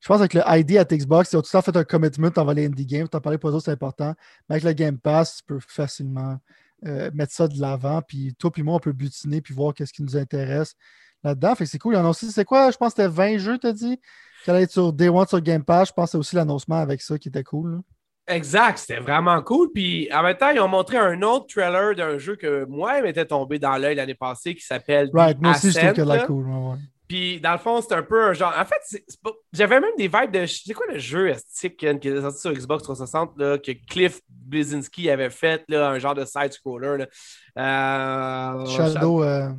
je 0.00 0.08
pense 0.08 0.18
que 0.18 0.38
avec 0.38 0.68
le 0.68 0.72
ID 0.72 0.78
à 0.78 0.84
Xbox, 0.84 1.32
ils 1.32 1.36
ont 1.36 1.42
tout 1.42 1.48
ça 1.48 1.62
fait 1.62 1.76
un 1.76 1.84
commitment 1.84 2.30
envers 2.36 2.54
les 2.54 2.66
indie 2.66 2.86
games. 2.86 3.08
Tu 3.08 3.16
en 3.16 3.20
parlais 3.20 3.38
pour 3.38 3.50
eux, 3.50 3.60
c'est 3.60 3.70
important. 3.70 4.14
Mais 4.48 4.56
avec 4.56 4.64
le 4.64 4.72
Game 4.72 4.98
Pass, 4.98 5.38
tu 5.38 5.42
peux 5.44 5.58
facilement 5.66 6.38
euh, 6.86 7.10
mettre 7.14 7.32
ça 7.32 7.48
de 7.48 7.60
l'avant. 7.60 8.02
Puis 8.02 8.34
toi, 8.38 8.50
puis 8.50 8.62
moi, 8.62 8.74
on 8.74 8.78
peut 8.78 8.92
butiner 8.92 9.40
puis 9.40 9.54
voir 9.54 9.74
qu'est-ce 9.74 9.92
qui 9.92 10.02
nous 10.02 10.16
intéresse 10.16 10.74
là-dedans. 11.24 11.54
Fait 11.54 11.64
que 11.64 11.70
c'est 11.70 11.78
cool. 11.78 11.94
Il 11.94 11.96
y 11.96 12.00
en 12.00 12.04
a 12.04 12.10
aussi, 12.10 12.30
c'est 12.30 12.44
quoi? 12.44 12.70
Je 12.70 12.76
pense 12.76 12.94
que 12.94 13.02
c'était 13.02 13.14
20 13.14 13.38
jeux, 13.38 13.58
tu 13.58 13.66
as 13.66 13.72
dit, 13.72 13.98
qui 14.44 14.50
allaient 14.50 14.62
être 14.62 14.70
sur 14.70 14.92
Day 14.92 15.08
One 15.08 15.26
sur 15.26 15.40
Game 15.40 15.64
Pass. 15.64 15.88
Je 15.88 15.92
pense 15.92 16.06
que 16.06 16.10
c'est 16.12 16.18
aussi 16.18 16.36
l'annoncement 16.36 16.76
avec 16.76 17.00
ça 17.00 17.18
qui 17.18 17.28
était 17.28 17.44
cool. 17.44 17.80
Exact, 18.28 18.78
c'était 18.78 19.00
vraiment 19.00 19.40
cool. 19.42 19.70
Puis 19.72 20.08
en 20.12 20.22
même 20.22 20.36
temps, 20.36 20.50
ils 20.50 20.60
ont 20.60 20.68
montré 20.68 20.98
un 20.98 21.22
autre 21.22 21.46
trailer 21.46 21.94
d'un 21.94 22.18
jeu 22.18 22.36
que 22.36 22.64
moi, 22.66 22.98
il 22.98 23.04
m'était 23.04 23.26
tombé 23.26 23.58
dans 23.58 23.76
l'œil 23.76 23.94
l'année 23.94 24.16
passée 24.16 24.54
qui 24.54 24.64
s'appelle. 24.64 25.10
Right, 25.12 25.40
moi 25.40 25.52
aussi, 25.52 25.70
je 25.70 25.78
trouve 25.78 25.92
que 25.92 26.02
la 26.02 26.26
cool. 26.26 26.46
Puis 27.08 27.40
dans 27.40 27.52
le 27.52 27.58
fond, 27.58 27.80
c'est 27.80 27.94
un 27.94 28.02
peu 28.02 28.24
un 28.24 28.32
genre. 28.32 28.52
En 28.56 28.64
fait, 28.64 29.02
j'avais 29.52 29.80
même 29.80 29.94
des 29.96 30.08
vibes 30.08 30.32
de. 30.32 30.46
C'est 30.46 30.72
quoi 30.72 30.86
le 30.88 30.98
jeu 30.98 31.28
estique 31.28 31.76
qui 31.76 31.86
est 31.86 32.20
sorti 32.20 32.40
sur 32.40 32.52
Xbox 32.52 32.82
360 32.82 33.38
là, 33.38 33.58
que 33.58 33.72
Cliff 33.88 34.20
Blazinski 34.28 35.08
avait 35.10 35.30
fait, 35.30 35.62
là, 35.68 35.90
un 35.90 35.98
genre 35.98 36.14
de 36.14 36.24
side-scroller. 36.24 37.06
Euh, 37.58 38.66
Shadow, 38.66 39.22
euh, 39.22 39.50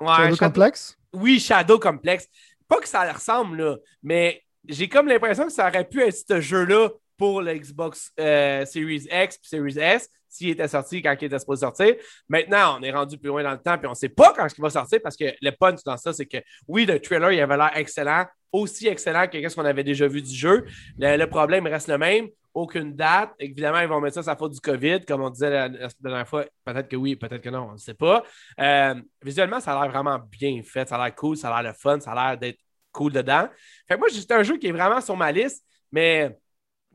Shadow 0.00 0.36
Complex? 0.36 0.96
Oui, 1.12 1.38
Shadow 1.38 1.78
Complex. 1.78 2.26
Pas 2.66 2.80
que 2.80 2.88
ça 2.88 3.10
ressemble, 3.12 3.62
là, 3.62 3.76
mais 4.02 4.42
j'ai 4.66 4.88
comme 4.88 5.08
l'impression 5.08 5.46
que 5.46 5.52
ça 5.52 5.68
aurait 5.68 5.88
pu 5.88 6.02
être 6.02 6.16
ce 6.28 6.40
jeu-là 6.40 6.90
pour 7.18 7.42
le 7.42 7.52
Xbox 7.54 8.12
euh, 8.18 8.64
Series 8.64 9.06
X 9.10 9.10
et 9.12 9.38
Series 9.42 9.78
S 9.78 10.08
s'il 10.28 10.50
était 10.50 10.68
sorti 10.68 11.02
quand 11.02 11.14
il 11.20 11.24
était 11.24 11.38
supposé 11.38 11.60
sortir. 11.60 11.94
Maintenant, 12.28 12.78
on 12.78 12.82
est 12.82 12.92
rendu 12.92 13.18
plus 13.18 13.28
loin 13.28 13.42
dans 13.42 13.52
le 13.52 13.58
temps, 13.58 13.76
puis 13.78 13.86
on 13.86 13.90
ne 13.90 13.96
sait 13.96 14.08
pas 14.08 14.32
quand 14.34 14.46
il 14.46 14.60
va 14.60 14.70
sortir 14.70 15.00
parce 15.02 15.16
que 15.16 15.24
le 15.40 15.50
punch 15.50 15.82
dans 15.84 15.96
ça, 15.96 16.12
c'est 16.12 16.26
que 16.26 16.38
oui, 16.66 16.86
le 16.86 17.00
trailer, 17.00 17.32
il 17.32 17.40
avait 17.40 17.56
l'air 17.56 17.72
excellent, 17.74 18.26
aussi 18.52 18.88
excellent 18.88 19.26
que 19.26 19.46
ce 19.48 19.54
qu'on 19.54 19.64
avait 19.64 19.84
déjà 19.84 20.06
vu 20.06 20.22
du 20.22 20.34
jeu. 20.34 20.64
Le, 20.98 21.24
problème 21.26 21.66
reste 21.66 21.88
le 21.88 21.98
même. 21.98 22.28
Aucune 22.54 22.94
date. 22.94 23.30
Évidemment, 23.38 23.80
ils 23.80 23.88
vont 23.88 24.00
mettre 24.00 24.14
ça 24.14 24.22
sa 24.22 24.36
faute 24.36 24.52
du 24.52 24.60
COVID, 24.60 25.04
comme 25.06 25.22
on 25.22 25.30
disait 25.30 25.50
la, 25.50 25.68
dernière 26.00 26.28
fois. 26.28 26.44
Peut-être 26.64 26.88
que 26.88 26.96
oui, 26.96 27.14
peut-être 27.14 27.42
que 27.42 27.50
non, 27.50 27.68
on 27.70 27.72
ne 27.72 27.78
sait 27.78 27.94
pas. 27.94 28.24
Euh, 28.58 28.94
visuellement, 29.22 29.60
ça 29.60 29.78
a 29.78 29.82
l'air 29.82 29.92
vraiment 29.92 30.18
bien 30.18 30.60
fait. 30.64 30.88
Ça 30.88 30.96
a 30.96 31.04
l'air 31.04 31.14
cool, 31.14 31.36
ça 31.36 31.54
a 31.54 31.62
l'air 31.62 31.72
le 31.72 31.78
fun, 31.78 32.00
ça 32.00 32.12
a 32.12 32.30
l'air 32.30 32.38
d'être 32.38 32.58
cool 32.90 33.12
dedans. 33.12 33.48
Fait 33.86 33.94
que 33.94 33.98
moi, 34.00 34.08
c'est 34.10 34.32
un 34.32 34.42
jeu 34.42 34.56
qui 34.56 34.66
est 34.66 34.72
vraiment 34.72 35.00
sur 35.00 35.16
ma 35.16 35.30
liste, 35.30 35.64
mais 35.92 36.36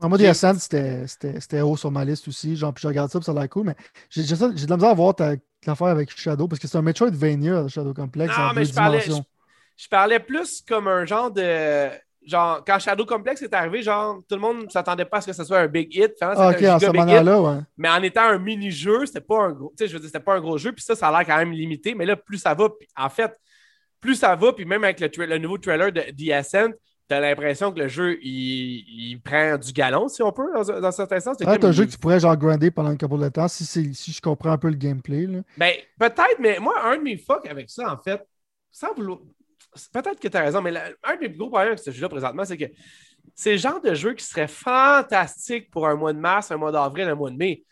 en 0.00 0.08
mode 0.08 0.22
Ascent, 0.22 0.58
c'était 0.58 1.60
haut 1.60 1.76
sur 1.76 1.90
ma 1.90 2.04
liste 2.04 2.28
aussi. 2.28 2.56
Genre, 2.56 2.72
puis 2.72 2.82
je 2.82 2.88
regarde 2.88 3.10
ça, 3.10 3.18
puis 3.18 3.24
ça 3.24 3.32
a 3.32 3.34
l'air 3.34 3.48
cool, 3.48 3.66
mais 3.66 3.76
j'ai 4.10 4.22
de 4.22 4.68
la 4.68 4.76
misère 4.76 4.90
à 4.90 4.94
voir 4.94 5.14
l'affaire 5.66 5.86
avec 5.88 6.16
Shadow, 6.16 6.48
parce 6.48 6.60
que 6.60 6.68
c'est 6.68 6.78
un 6.78 6.82
Metroidvania, 6.82 7.68
Shadow 7.68 7.94
Complex. 7.94 8.36
Non, 8.36 8.52
mais 8.54 8.64
je 8.64 8.74
parlais, 8.74 9.00
je, 9.00 9.88
parlais 9.88 10.20
plus 10.20 10.62
comme 10.62 10.88
un 10.88 11.04
genre 11.04 11.30
de. 11.30 11.88
Genre, 12.26 12.64
quand 12.66 12.78
Shadow 12.78 13.04
Complex 13.04 13.42
est 13.42 13.52
arrivé, 13.52 13.82
genre, 13.82 14.18
tout 14.26 14.34
le 14.34 14.40
monde 14.40 14.64
ne 14.64 14.70
s'attendait 14.70 15.04
pas 15.04 15.18
à 15.18 15.20
ce 15.20 15.26
que 15.26 15.32
ce 15.34 15.44
soit 15.44 15.58
un 15.58 15.66
big 15.66 15.94
hit. 15.94 16.14
Ah, 16.22 16.50
ok, 16.50 16.62
en 16.62 16.78
ce 16.78 16.86
moment-là, 16.86 17.40
ouais. 17.40 17.58
Mais 17.76 17.90
en 17.90 18.02
étant 18.02 18.22
un 18.22 18.38
mini-jeu, 18.38 19.04
c'était 19.04 19.20
pas 19.20 19.42
un 19.42 19.52
gros. 19.52 19.74
Tu 19.76 19.84
sais, 19.84 19.88
je 19.88 19.92
veux 19.92 20.00
dire, 20.00 20.08
c'était 20.08 20.24
pas 20.24 20.34
un 20.34 20.40
gros 20.40 20.56
jeu, 20.56 20.72
puis 20.72 20.82
ça, 20.82 20.94
ça 20.94 21.08
a 21.08 21.10
l'air 21.10 21.26
quand 21.26 21.36
même 21.36 21.52
limité. 21.52 21.94
Mais 21.94 22.06
là, 22.06 22.16
plus 22.16 22.38
ça 22.38 22.54
va, 22.54 22.68
en 22.96 23.10
fait, 23.10 23.38
plus 24.00 24.14
ça 24.14 24.34
va, 24.34 24.54
puis 24.54 24.64
même 24.64 24.84
avec 24.84 25.00
le, 25.00 25.26
le 25.26 25.38
nouveau 25.38 25.58
trailer 25.58 25.92
de 25.92 26.00
The 26.00 26.32
Ascent, 26.32 26.70
t'as 27.08 27.20
l'impression 27.20 27.72
que 27.72 27.80
le 27.80 27.88
jeu, 27.88 28.18
il, 28.22 29.20
prend 29.22 29.56
du 29.58 29.72
galon, 29.72 30.08
si 30.08 30.22
on 30.22 30.32
peut, 30.32 30.50
dans, 30.54 30.80
dans 30.80 30.92
certains 30.92 31.20
sens. 31.20 31.36
C'est 31.38 31.64
un 31.64 31.72
jeu 31.72 31.84
que 31.86 31.90
tu 31.90 31.98
pourrais 31.98 32.20
genre 32.20 32.36
grinder 32.36 32.70
pendant 32.70 32.90
un 32.90 32.96
couple 32.96 33.18
de 33.18 33.28
temps, 33.28 33.48
si, 33.48 33.64
si 33.64 34.12
je 34.12 34.20
comprends 34.20 34.52
un 34.52 34.58
peu 34.58 34.68
le 34.68 34.76
gameplay. 34.76 35.26
Là. 35.26 35.40
Ben, 35.56 35.74
peut-être, 35.98 36.38
mais 36.40 36.58
moi, 36.58 36.74
un 36.84 36.96
de 36.96 37.02
mes 37.02 37.16
fucks 37.16 37.46
avec 37.48 37.70
ça, 37.70 37.92
en 37.92 37.98
fait, 37.98 38.26
sans 38.70 38.92
vouloir... 38.94 39.18
Peut-être 39.92 40.20
que 40.20 40.28
tu 40.28 40.36
as 40.36 40.42
raison, 40.42 40.62
mais 40.62 40.72
un 41.02 41.16
de 41.16 41.20
mes 41.20 41.28
plus 41.28 41.38
gros 41.38 41.48
problèmes 41.48 41.72
avec 41.72 41.80
ce 41.80 41.90
jeu-là 41.90 42.08
présentement, 42.08 42.44
c'est 42.44 42.56
que 42.56 42.66
c'est 43.34 43.52
le 43.52 43.58
genre 43.58 43.80
de 43.80 43.92
jeu 43.94 44.14
qui 44.14 44.24
serait 44.24 44.46
fantastique 44.46 45.70
pour 45.70 45.88
un 45.88 45.96
mois 45.96 46.12
de 46.12 46.18
mars, 46.18 46.50
un 46.52 46.56
mois 46.56 46.70
d'avril, 46.70 47.08
un 47.08 47.14
mois 47.14 47.30
de 47.30 47.36
mai. 47.36 47.64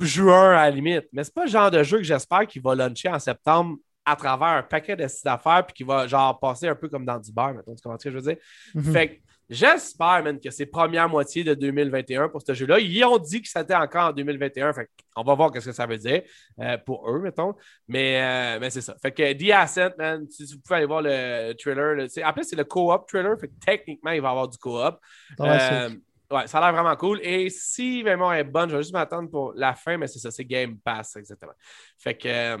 Juin 0.00 0.50
à 0.50 0.64
la 0.64 0.70
limite. 0.70 1.06
Mais 1.12 1.24
c'est 1.24 1.34
pas 1.34 1.44
le 1.44 1.50
genre 1.50 1.70
de 1.70 1.82
jeu 1.82 1.98
que 1.98 2.04
j'espère 2.04 2.46
qu'il 2.46 2.62
va 2.62 2.74
launcher 2.74 3.08
en 3.08 3.18
septembre 3.18 3.76
à 4.04 4.16
travers 4.16 4.48
un 4.48 4.62
paquet 4.62 4.96
de 4.96 5.06
d'affaires 5.24 5.64
puis 5.66 5.74
qui 5.74 5.84
va 5.84 6.06
genre 6.06 6.38
passer 6.38 6.68
un 6.68 6.74
peu 6.74 6.88
comme 6.88 7.04
dans 7.04 7.18
du 7.18 7.32
beurre, 7.32 7.54
mettons, 7.54 7.74
tu 7.74 7.82
comprends 7.82 7.98
ce 7.98 8.04
que 8.04 8.10
je 8.10 8.16
veux 8.16 8.22
dire? 8.22 8.36
Mhm. 8.74 8.92
Fait 8.92 9.08
que 9.08 9.14
j'espère, 9.48 10.22
man, 10.22 10.38
que 10.40 10.50
c'est 10.50 10.66
première 10.66 11.08
moitié 11.08 11.44
de 11.44 11.54
2021 11.54 12.28
pour 12.28 12.42
ce 12.42 12.54
jeu-là. 12.54 12.78
Ils 12.80 13.04
ont 13.04 13.18
dit 13.18 13.42
que 13.42 13.48
c'était 13.48 13.74
encore 13.74 14.10
en 14.10 14.12
2021. 14.12 14.72
Fait 14.72 14.88
on 15.16 15.22
va 15.22 15.34
voir 15.34 15.50
ce 15.54 15.60
que 15.64 15.72
ça 15.72 15.86
veut 15.86 15.98
dire 15.98 16.22
euh, 16.60 16.78
pour 16.78 17.08
eux, 17.10 17.20
mettons. 17.20 17.54
Mais, 17.88 18.20
euh, 18.22 18.58
mais 18.60 18.70
c'est 18.70 18.80
ça. 18.80 18.96
Fait 19.00 19.12
que 19.12 19.32
The 19.32 19.52
Ascent, 19.52 19.90
man, 19.98 20.26
si 20.28 20.44
vous 20.44 20.60
pouvez 20.60 20.76
aller 20.76 20.86
voir 20.86 21.02
le 21.02 21.52
trailer. 21.54 21.96
plus, 22.34 22.44
c'est 22.44 22.56
le 22.56 22.64
co-op 22.64 23.06
trailer. 23.06 23.38
Fait 23.38 23.48
que 23.48 23.54
techniquement, 23.64 24.10
il 24.10 24.20
va 24.20 24.28
y 24.28 24.30
avoir 24.30 24.48
du 24.48 24.58
co-op. 24.58 24.98
Euh, 25.40 25.90
ouais, 26.30 26.46
ça 26.46 26.58
a 26.58 26.60
l'air 26.60 26.72
vraiment 26.72 26.96
cool. 26.96 27.20
Et 27.22 27.48
si 27.50 28.02
vraiment 28.02 28.32
elle 28.32 28.40
est 28.40 28.50
bonne, 28.50 28.70
je 28.70 28.76
vais 28.76 28.82
juste 28.82 28.94
m'attendre 28.94 29.30
pour 29.30 29.52
la 29.54 29.74
fin, 29.74 29.96
mais 29.96 30.06
c'est 30.06 30.18
ça, 30.18 30.30
c'est 30.30 30.44
Game 30.44 30.78
Pass, 30.78 31.16
exactement. 31.16 31.54
Fait 31.98 32.16
que 32.16 32.58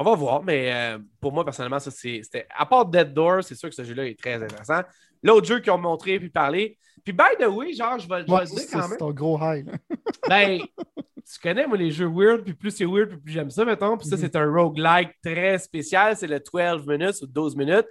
on 0.00 0.02
va 0.02 0.14
voir, 0.14 0.42
mais 0.42 0.72
euh, 0.72 0.98
pour 1.20 1.30
moi, 1.30 1.44
personnellement, 1.44 1.78
ça, 1.78 1.90
c'était. 1.90 2.46
À 2.56 2.64
part 2.64 2.86
Dead 2.86 3.12
Door, 3.12 3.44
c'est 3.44 3.54
sûr 3.54 3.68
que 3.68 3.74
ce 3.74 3.84
jeu-là 3.84 4.06
est 4.06 4.18
très 4.18 4.42
intéressant. 4.42 4.80
L'autre 5.22 5.46
jeu 5.46 5.60
qu'ils 5.60 5.72
ont 5.72 5.78
montré 5.78 6.18
puis 6.18 6.30
parlé. 6.30 6.78
Puis, 7.04 7.12
by 7.12 7.36
the 7.38 7.46
way, 7.46 7.74
genre, 7.74 7.98
je 7.98 8.08
vais, 8.08 8.20
le 8.20 8.24
dire 8.24 8.34
quand 8.72 8.88
même. 8.88 8.96
C'est 8.98 9.04
un 9.04 9.10
gros 9.10 9.38
high. 9.38 9.66
ben, 10.28 10.58
tu 10.86 11.40
connais, 11.42 11.66
moi, 11.66 11.76
les 11.76 11.90
jeux 11.90 12.08
weird, 12.08 12.44
puis 12.44 12.54
plus 12.54 12.70
c'est 12.70 12.86
weird, 12.86 13.10
plus 13.20 13.30
j'aime 13.30 13.50
ça, 13.50 13.62
mettons. 13.66 13.98
Puis 13.98 14.08
ça, 14.08 14.16
mhm. 14.16 14.22
c'est 14.22 14.36
un 14.36 14.50
roguelike 14.50 15.10
très 15.22 15.58
spécial. 15.58 16.16
C'est 16.16 16.26
le 16.26 16.40
12 16.40 16.86
minutes 16.86 17.20
ou 17.20 17.26
12 17.26 17.56
minutes. 17.56 17.86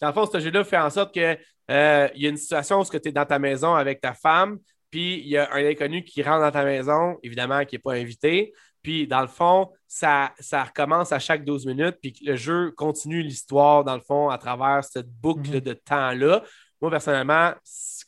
Dans 0.00 0.08
le 0.08 0.14
fond, 0.14 0.24
ce 0.24 0.40
jeu-là 0.40 0.64
fait 0.64 0.78
en 0.78 0.88
sorte 0.88 1.12
qu'il 1.12 1.38
euh, 1.70 2.08
y 2.14 2.26
a 2.26 2.30
une 2.30 2.38
situation 2.38 2.80
où 2.80 2.84
tu 2.86 2.96
es 2.96 3.12
dans 3.12 3.26
ta 3.26 3.38
maison 3.38 3.74
avec 3.74 4.00
ta 4.00 4.14
femme, 4.14 4.58
puis 4.90 5.18
il 5.18 5.28
y 5.28 5.36
a 5.36 5.52
un 5.52 5.66
inconnu 5.66 6.04
qui 6.04 6.22
rentre 6.22 6.40
dans 6.40 6.50
ta 6.50 6.64
maison, 6.64 7.18
évidemment, 7.22 7.66
qui 7.66 7.74
n'est 7.74 7.80
pas 7.80 7.92
invité. 7.92 8.54
Puis, 8.82 9.06
dans 9.06 9.20
le 9.20 9.28
fond, 9.28 9.70
ça, 9.86 10.32
ça 10.38 10.64
recommence 10.64 11.12
à 11.12 11.18
chaque 11.18 11.44
12 11.44 11.66
minutes, 11.66 11.96
puis 12.00 12.14
le 12.24 12.36
jeu 12.36 12.72
continue 12.76 13.22
l'histoire, 13.22 13.84
dans 13.84 13.94
le 13.94 14.00
fond, 14.00 14.28
à 14.30 14.38
travers 14.38 14.84
cette 14.84 15.08
boucle 15.08 15.50
mhm. 15.50 15.60
de 15.60 15.72
temps-là. 15.72 16.42
Moi, 16.80 16.90
personnellement, 16.90 17.52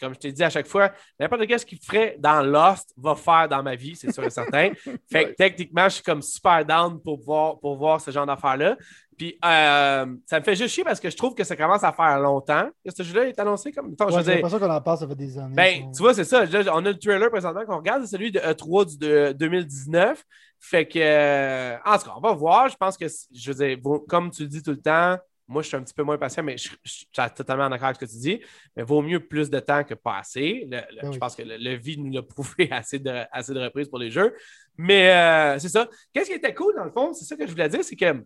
comme 0.02 0.14
je 0.14 0.18
t'ai 0.18 0.32
dit 0.32 0.42
à 0.42 0.50
chaque 0.50 0.66
fois, 0.66 0.90
n'importe 1.20 1.46
quel 1.46 1.60
ce 1.60 1.66
qu'il 1.66 1.78
ferait 1.78 2.16
dans 2.18 2.42
Lost 2.42 2.92
va 2.96 3.14
faire 3.14 3.48
dans 3.48 3.62
ma 3.62 3.76
vie, 3.76 3.94
c'est 3.94 4.12
sûr 4.12 4.24
et 4.24 4.30
certain. 4.30 4.70
fait 5.10 5.26
que 5.26 5.34
techniquement, 5.34 5.84
je 5.84 5.94
suis 5.94 6.02
comme 6.02 6.22
super 6.22 6.64
down 6.64 7.00
pour 7.00 7.20
voir, 7.20 7.60
pour 7.60 7.76
voir 7.76 8.00
ce 8.00 8.10
genre 8.10 8.26
d'affaires-là. 8.26 8.76
Puis 9.16 9.38
euh, 9.44 10.06
ça 10.26 10.40
me 10.40 10.44
fait 10.44 10.56
juste 10.56 10.74
chier 10.74 10.82
parce 10.82 10.98
que 10.98 11.10
je 11.10 11.16
trouve 11.16 11.34
que 11.34 11.44
ça 11.44 11.54
commence 11.54 11.84
à 11.84 11.92
faire 11.92 12.18
longtemps. 12.18 12.68
Ce 12.84 13.02
jeu-là 13.02 13.28
est 13.28 13.38
annoncé 13.38 13.70
comme. 13.70 13.94
J'ai 14.08 14.34
l'impression 14.34 14.58
qu'on 14.58 14.70
en 14.70 14.80
parle, 14.80 14.98
ça 14.98 15.06
fait 15.06 15.14
des 15.14 15.38
années. 15.38 15.54
Ben, 15.54 15.92
tu 15.94 16.02
vois, 16.02 16.14
c'est 16.14 16.24
ça. 16.24 16.44
on 16.72 16.84
a 16.84 16.90
le 16.90 16.98
trailer 16.98 17.30
présentement 17.30 17.64
qu'on 17.64 17.76
regarde, 17.76 18.02
c'est 18.02 18.16
celui 18.16 18.32
de 18.32 18.40
E3 18.40 18.98
de 18.98 19.32
2019. 19.32 20.24
Fait 20.64 20.86
que, 20.86 20.96
euh, 20.96 21.76
en 21.84 21.98
tout 21.98 22.04
cas, 22.04 22.12
on 22.16 22.20
va 22.20 22.32
voir. 22.34 22.68
Je 22.68 22.76
pense 22.76 22.96
que, 22.96 23.06
je 23.08 23.52
veux 23.52 23.66
dire, 23.66 23.78
comme 24.08 24.30
tu 24.30 24.42
le 24.42 24.48
dis 24.48 24.62
tout 24.62 24.70
le 24.70 24.80
temps, 24.80 25.18
moi, 25.48 25.60
je 25.60 25.66
suis 25.66 25.76
un 25.76 25.82
petit 25.82 25.92
peu 25.92 26.04
moins 26.04 26.16
patient, 26.16 26.44
mais 26.44 26.56
je, 26.56 26.70
suis 26.84 27.06
totalement 27.34 27.64
en 27.64 27.72
accord 27.72 27.88
avec 27.88 27.96
ce 27.96 28.06
que 28.06 28.10
tu 28.10 28.18
dis. 28.18 28.40
Mais 28.76 28.84
vaut 28.84 29.02
mieux 29.02 29.18
plus 29.18 29.50
de 29.50 29.58
temps 29.58 29.82
que 29.82 29.94
pas 29.94 30.18
assez. 30.18 30.64
Ben 30.68 30.86
je 31.02 31.18
pense 31.18 31.34
que 31.34 31.42
le, 31.42 31.74
vide 31.74 31.98
nous 31.98 32.12
l'a 32.12 32.22
prouvé 32.22 32.70
assez 32.70 33.00
de, 33.00 33.24
assez 33.32 33.52
de 33.52 33.58
reprises 33.58 33.88
pour 33.88 33.98
les 33.98 34.12
jeux. 34.12 34.36
Mais 34.76 35.10
euh, 35.10 35.58
c'est 35.58 35.68
ça. 35.68 35.88
Qu'est-ce 36.12 36.30
qui 36.30 36.36
était 36.36 36.54
cool, 36.54 36.76
dans 36.76 36.84
le 36.84 36.92
fond, 36.92 37.12
c'est 37.12 37.24
ça 37.24 37.36
que 37.36 37.44
je 37.44 37.50
voulais 37.50 37.68
dire, 37.68 37.82
c'est 37.82 37.96
que 37.96 38.24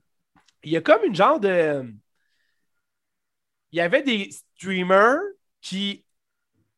il 0.63 0.73
y 0.73 0.77
a 0.77 0.83
comme 0.83 1.05
une 1.05 1.15
genre 1.15 1.41
de. 1.41 1.91
Il 3.73 3.79
y 3.79 3.81
avait 3.81 4.03
des 4.03 4.31
streamers 4.31 5.21
qui 5.63 6.05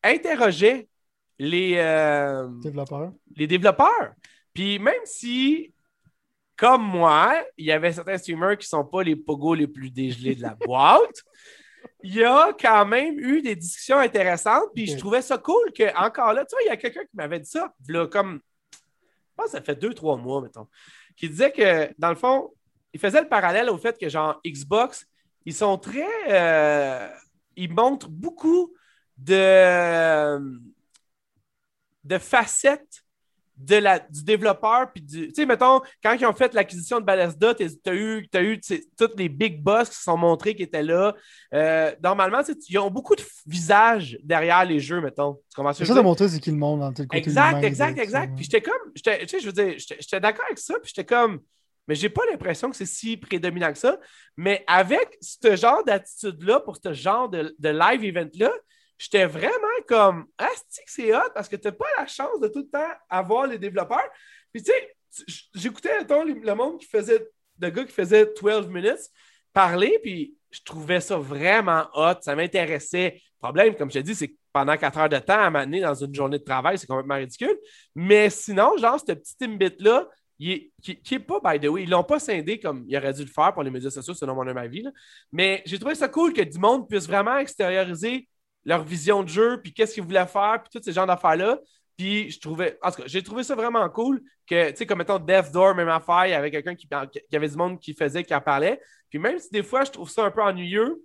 interrogeaient 0.05 0.89
les, 1.39 1.75
euh, 1.79 2.47
développeurs. 2.63 3.13
les 3.37 3.47
développeurs. 3.49 4.15
Puis 4.59 4.81
même 4.81 5.05
si, 5.05 5.73
comme 6.57 6.83
moi, 6.83 7.45
il 7.57 7.67
y 7.67 7.71
avait 7.71 7.93
certains 7.93 8.19
streamers 8.19 8.59
qui 8.59 8.65
ne 8.65 8.71
sont 8.71 8.85
pas 8.85 9.05
les 9.05 9.15
pogos 9.15 9.55
les 9.55 9.69
plus 9.69 9.89
dégelés 9.89 10.35
de 10.35 10.43
la 10.43 10.55
boîte, 10.67 11.23
il 12.03 12.17
y 12.17 12.25
a 12.25 12.53
quand 12.61 12.85
même 12.85 13.21
eu 13.21 13.41
des 13.41 13.55
discussions 13.55 13.99
intéressantes. 13.99 14.65
Puis 14.75 14.89
je 14.89 14.97
trouvais 14.97 15.23
ça 15.23 15.39
cool 15.39 15.73
que, 15.73 15.97
encore 15.97 16.33
là, 16.33 16.45
tu 16.45 16.57
vois, 16.57 16.63
il 16.65 16.67
y 16.67 16.71
a 16.71 16.77
quelqu'un 16.77 17.03
qui 17.03 17.15
m'avait 17.15 17.39
dit 17.39 17.49
ça, 17.49 17.73
comme, 18.11 18.41
je 18.73 18.79
pense 19.37 19.47
que 19.47 19.53
ça 19.53 19.63
fait 19.63 19.77
deux, 19.77 19.95
trois 19.95 20.17
mois, 20.17 20.43
mettons, 20.43 20.67
qui 21.17 21.29
disait 21.29 21.53
que, 21.53 21.95
dans 21.97 22.09
le 22.09 22.17
fond, 22.17 22.53
il 22.93 22.99
faisait 22.99 23.23
le 23.23 23.29
parallèle 23.29 23.71
au 23.71 23.79
fait 23.79 23.97
que, 23.97 24.09
genre, 24.09 24.41
Xbox, 24.45 25.07
ils 25.45 25.55
sont 25.55 25.79
très. 25.79 26.05
Euh, 26.31 27.09
ils 27.55 27.73
montrent 27.73 28.09
beaucoup 28.09 28.75
de, 29.19 30.37
de 32.03 32.19
facettes 32.19 33.05
de 33.59 33.77
la, 33.77 33.99
du 33.99 34.23
développeur. 34.23 34.91
Puis 34.93 35.03
du, 35.03 35.29
tu 35.29 35.35
sais, 35.35 35.47
mettons, 35.47 35.81
quand 36.03 36.13
ils 36.13 36.25
ont 36.25 36.33
fait 36.33 36.55
l'acquisition 36.55 37.01
de 37.01 37.05
Bethesda, 37.05 37.55
tu 37.55 37.65
as 37.87 37.95
eu, 37.95 38.29
as 38.33 38.43
eu 38.43 38.61
tous 38.97 39.11
les 39.17 39.29
big 39.29 39.63
boss 39.63 39.91
qui 39.91 39.97
se 39.97 40.03
sont 40.05 40.17
montrés 40.17 40.55
qui 40.55 40.63
étaient 40.63 40.83
là. 40.83 41.15
Euh, 41.53 41.93
normalement, 42.03 42.41
ils 42.69 42.79
ont 42.79 42.91
beaucoup 42.91 43.17
de 43.17 43.23
visages 43.47 44.19
derrière 44.23 44.65
les 44.65 44.81
jeux, 44.81 45.01
mettons. 45.01 45.39
C'est 45.75 45.85
ça 45.85 45.95
de 45.95 46.01
montrer 46.01 46.29
c'est 46.29 46.41
qui 46.41 46.51
le 46.51 46.57
monde 46.57 46.81
dans 46.81 46.89
le 46.89 46.95
côté 46.95 47.17
Exact, 47.17 47.63
exact, 47.63 47.99
exact. 47.99 48.35
Puis 48.37 48.45
j'étais 48.45 48.63
comme, 48.63 48.93
tu 48.95 49.03
sais, 49.03 49.41
je 49.41 49.47
veux 49.47 49.53
dire, 49.53 49.75
j'étais 49.77 50.21
d'accord 50.21 50.45
avec 50.47 50.59
ça. 50.59 50.75
Puis 50.81 50.93
j'étais 50.95 51.05
comme, 51.07 51.41
mais 51.89 51.95
j'ai 51.95 52.11
pas 52.11 52.23
l'impression 52.31 52.71
que 52.71 52.77
c'est 52.77 52.87
si 52.87 53.17
prédominant 53.17 53.73
que 53.73 53.79
ça. 53.79 53.99
Mais 54.37 54.63
avec 54.67 55.17
ce 55.21 55.57
genre 55.57 55.83
d'attitude-là, 55.85 56.61
pour 56.61 56.77
ce 56.77 56.93
genre 56.93 57.29
de, 57.29 57.57
de 57.59 57.69
live 57.71 58.05
event-là, 58.05 58.53
j'étais 58.99 59.27
vraiment 59.27 59.67
comme 59.87 60.27
Ah, 60.37 60.51
c'est 60.87 61.15
hot? 61.15 61.31
Parce 61.35 61.49
que 61.49 61.57
tu 61.57 61.69
n'as 61.69 61.73
pas 61.73 61.87
la 61.97 62.07
chance 62.07 62.41
de 62.41 62.49
tout 62.49 62.61
le 62.61 62.69
temps 62.69 62.91
avoir 63.09 63.47
les 63.47 63.59
développeurs. 63.59 64.09
Puis 64.53 64.63
tu 64.63 64.73
sais, 64.73 64.97
j'écoutais 65.55 66.01
le 66.01 66.55
monde 66.55 66.79
qui 66.79 66.87
faisait, 66.87 67.27
le 67.61 67.71
gars 67.71 67.85
qui 67.85 67.93
faisait 67.93 68.31
12 68.41 68.69
minutes 68.69 69.09
parler, 69.53 69.99
puis 70.03 70.35
je 70.51 70.61
trouvais 70.63 71.01
ça 71.01 71.17
vraiment 71.17 71.87
hot. 71.95 72.21
Ça 72.21 72.35
m'intéressait. 72.35 73.15
Le 73.15 73.47
problème, 73.47 73.75
comme 73.77 73.91
je 73.91 73.95
t'ai 73.95 74.03
dit, 74.03 74.15
c'est 74.15 74.29
que 74.29 74.37
pendant 74.53 74.77
4 74.77 74.99
heures 74.99 75.09
de 75.09 75.19
temps 75.19 75.41
à 75.41 75.51
m'amener 75.51 75.81
dans 75.81 75.95
une 75.95 76.15
journée 76.15 76.39
de 76.39 76.45
travail, 76.45 76.79
c'est 76.79 76.87
complètement 76.87 77.17
ridicule. 77.17 77.57
Mais 77.95 78.31
sinon, 78.31 78.77
genre, 78.77 78.99
ce 78.99 79.13
petit 79.13 79.37
Timbit-là, 79.37 80.09
qui 80.39 80.73
n'est 81.11 81.19
pas, 81.19 81.41
by 81.45 81.61
the 81.61 81.69
way, 81.69 81.83
ils 81.83 81.91
l'ont 81.91 82.05
pas 82.05 82.19
scindé 82.19 82.59
comme 82.59 82.85
il 82.89 82.97
aurait 82.97 83.13
dû 83.13 83.23
le 83.23 83.31
faire 83.31 83.53
pour 83.53 83.63
les 83.63 83.71
médias 83.71 83.91
sociaux, 83.91 84.15
selon 84.15 84.35
mon 84.35 84.47
avis. 84.57 84.83
Là. 84.83 84.91
Mais 85.33 85.63
j'ai 85.67 85.79
trouvé 85.79 85.95
ça 85.95 86.09
cool 86.09 86.33
que 86.33 86.43
du 86.43 86.59
monde 86.59 86.89
puisse 86.89 87.07
vraiment 87.07 87.39
extérioriser 87.39 88.29
leur 88.69 88.85
vision 88.85 89.23
de 89.23 89.29
jeu, 89.29 89.61
puis 89.62 89.73
qu'est-ce 89.73 89.95
qu'ils 89.95 90.03
voulaient 90.03 90.27
faire, 90.27 90.62
puis 90.62 90.71
tous 90.71 90.85
ces 90.85 90.93
genres 90.93 91.07
d'affaires-là. 91.07 91.59
Puis 91.97 92.31
je 92.31 92.39
trouvais, 92.39 92.79
en 92.83 92.91
tout 92.91 93.03
cas, 93.03 93.09
j'ai 93.09 93.23
trouvé 93.23 93.43
ça 93.43 93.55
vraiment 93.55 93.89
cool 93.89 94.23
que, 94.47 94.71
tu 94.71 94.77
sais, 94.77 94.87
comme 94.87 94.99
mettons 94.99 95.19
Death 95.19 95.51
Door, 95.51 95.75
même 95.75 95.89
affaire, 95.89 96.27
il 96.27 96.31
y 96.31 96.35
avait 96.35 96.51
quelqu'un 96.51 96.75
qui, 96.75 96.87
qui, 96.87 97.37
avait 97.37 97.49
du 97.49 97.57
monde 97.57 97.81
qui 97.81 97.95
faisait, 97.95 98.23
qui 98.23 98.35
en 98.35 98.43
parlait. 98.43 98.79
Puis 99.09 99.19
même 99.19 99.39
si 99.39 99.49
des 99.51 99.62
fois 99.62 99.85
je 99.85 99.91
trouve 99.91 100.11
ça 100.11 100.23
un 100.23 100.31
peu 100.31 100.43
ennuyeux, 100.43 101.03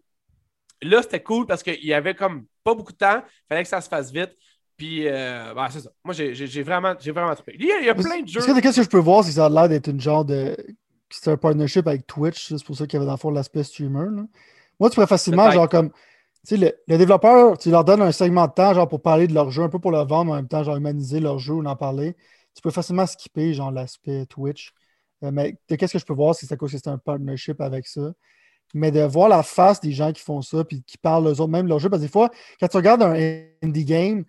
là 0.82 1.02
c'était 1.02 1.24
cool 1.24 1.48
parce 1.48 1.64
qu'il 1.64 1.86
y 1.86 1.94
avait 1.94 2.14
comme 2.14 2.46
pas 2.66 2.76
beaucoup 2.76 2.92
de 2.92 2.98
temps, 2.98 3.24
il 3.24 3.46
fallait 3.48 3.64
que 3.64 3.70
ça 3.70 3.80
se 3.80 3.88
fasse 3.88 4.12
vite. 4.12 4.36
Puis, 4.76 5.08
euh, 5.08 5.54
bah, 5.54 5.70
c'est 5.72 5.80
ça. 5.80 5.92
Moi, 6.04 6.14
j'ai 6.14 6.64
vraiment, 6.64 6.96
vraiment 6.96 7.36
trouvé. 7.36 7.56
Il 7.60 7.66
y 7.68 7.72
a, 7.72 7.80
il 7.80 7.86
y 7.86 7.90
a 7.90 7.96
plein 7.96 8.22
de 8.22 8.28
jeux. 8.28 8.42
Qu'est-ce 8.60 8.78
que 8.78 8.84
je 8.84 8.90
peux 8.90 8.98
voir, 9.00 9.24
c'est 9.24 9.30
que 9.30 9.36
ça 9.36 9.46
a 9.46 9.50
l'air 9.50 9.70
d'être 9.70 9.88
une 9.88 10.02
genre 10.02 10.26
de. 10.26 10.58
C'est 11.12 11.30
un 11.30 11.38
partnership 11.38 11.88
avec 11.88 12.08
Twitch, 12.08 12.48
c'est 12.48 12.66
pour 12.66 12.76
ça 12.76 12.88
qu'il 12.88 12.96
y 12.96 12.98
avait 12.98 13.06
dans 13.06 13.14
le 13.14 13.20
fond 13.20 13.30
l'aspect 13.30 13.64
streamer. 13.64 14.10
Moi, 14.80 14.90
tu 14.90 14.96
pourrais 14.96 15.08
facilement, 15.08 15.52
genre, 15.52 15.70
comme 15.70 15.92
sais, 16.44 16.58
le, 16.58 16.98
développeur, 16.98 17.58
tu 17.58 17.70
leur 17.72 17.84
donnes 17.84 18.02
un 18.02 18.12
segment 18.12 18.48
de 18.48 18.54
temps 18.54 18.74
genre 18.74 18.88
pour 18.88 19.02
parler 19.02 19.28
de 19.28 19.34
leur 19.34 19.52
jeu, 19.52 19.64
un 19.64 19.70
peu 19.70 19.80
pour 19.80 19.92
le 19.92 20.00
vendre, 20.00 20.32
en 20.32 20.36
même 20.36 20.48
temps, 20.48 20.64
genre 20.64 20.76
humaniser 20.76 21.20
leur 21.20 21.40
jeu 21.40 21.54
ou 21.54 21.66
en 21.66 21.76
parler. 21.76 22.16
Tu 22.56 22.62
peux 22.62 22.72
facilement 22.72 23.06
skipper 23.06 23.54
genre 23.54 23.72
l'aspect 23.72 24.26
Twitch. 24.26 24.74
Euh, 25.24 25.32
mais 25.32 25.58
qu'est-ce 25.68 25.94
que 25.94 26.00
je 26.00 26.06
peux 26.06 26.14
voir, 26.14 26.36
c'est 26.36 26.52
à 26.52 26.58
cause 26.58 26.72
que 26.72 26.78
c'est 26.78 26.90
un 26.90 26.98
partnership 26.98 27.62
avec 27.62 27.88
ça. 27.88 28.14
Mais 28.74 28.92
de 28.92 29.02
voir 29.02 29.30
la 29.30 29.44
face 29.44 29.80
des 29.80 29.92
gens 29.92 30.12
qui 30.12 30.22
font 30.22 30.42
ça 30.42 30.64
puis 30.64 30.84
qui 30.84 30.98
parlent 30.98 31.28
eux 31.28 31.40
autres, 31.40 31.48
même 31.48 31.68
leur 31.68 31.80
jeu, 31.80 31.90
parce 31.90 32.02
que 32.02 32.08
des 32.08 32.12
fois, 32.12 32.30
quand 32.60 32.68
tu 32.68 32.78
regardes 32.78 33.04
un 33.04 33.14
indie 33.64 33.86
game, 33.86 34.26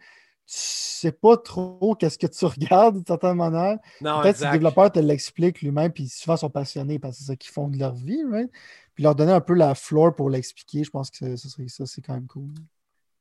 tu 0.46 0.56
sais 0.58 1.12
pas 1.12 1.38
trop 1.38 1.94
qu'est-ce 1.98 2.18
que 2.18 2.26
tu 2.26 2.44
regardes 2.44 2.96
d'une 2.96 3.06
certaine 3.06 3.36
manière. 3.36 3.78
Peut-être 4.00 4.38
que 4.38 4.44
le 4.44 4.52
développeur 4.52 4.92
te 4.92 4.98
l'explique 4.98 5.62
lui-même, 5.62 5.90
puis 5.92 6.08
souvent 6.08 6.36
ils 6.36 6.40
sont 6.40 6.50
passionnés 6.50 6.98
parce 6.98 7.16
que 7.16 7.22
c'est 7.22 7.28
ça 7.28 7.36
qu'ils 7.36 7.52
font 7.52 7.68
de 7.68 7.78
leur 7.78 7.94
vie, 7.94 8.22
right? 8.30 8.50
Puis 8.94 9.02
leur 9.02 9.14
donner 9.14 9.32
un 9.32 9.40
peu 9.40 9.54
la 9.54 9.74
floor 9.74 10.14
pour 10.14 10.30
l'expliquer, 10.30 10.84
je 10.84 10.90
pense 10.90 11.10
que 11.10 11.36
ça, 11.36 11.48
ça 11.68 11.86
c'est 11.86 12.02
quand 12.02 12.14
même 12.14 12.26
cool. 12.26 12.50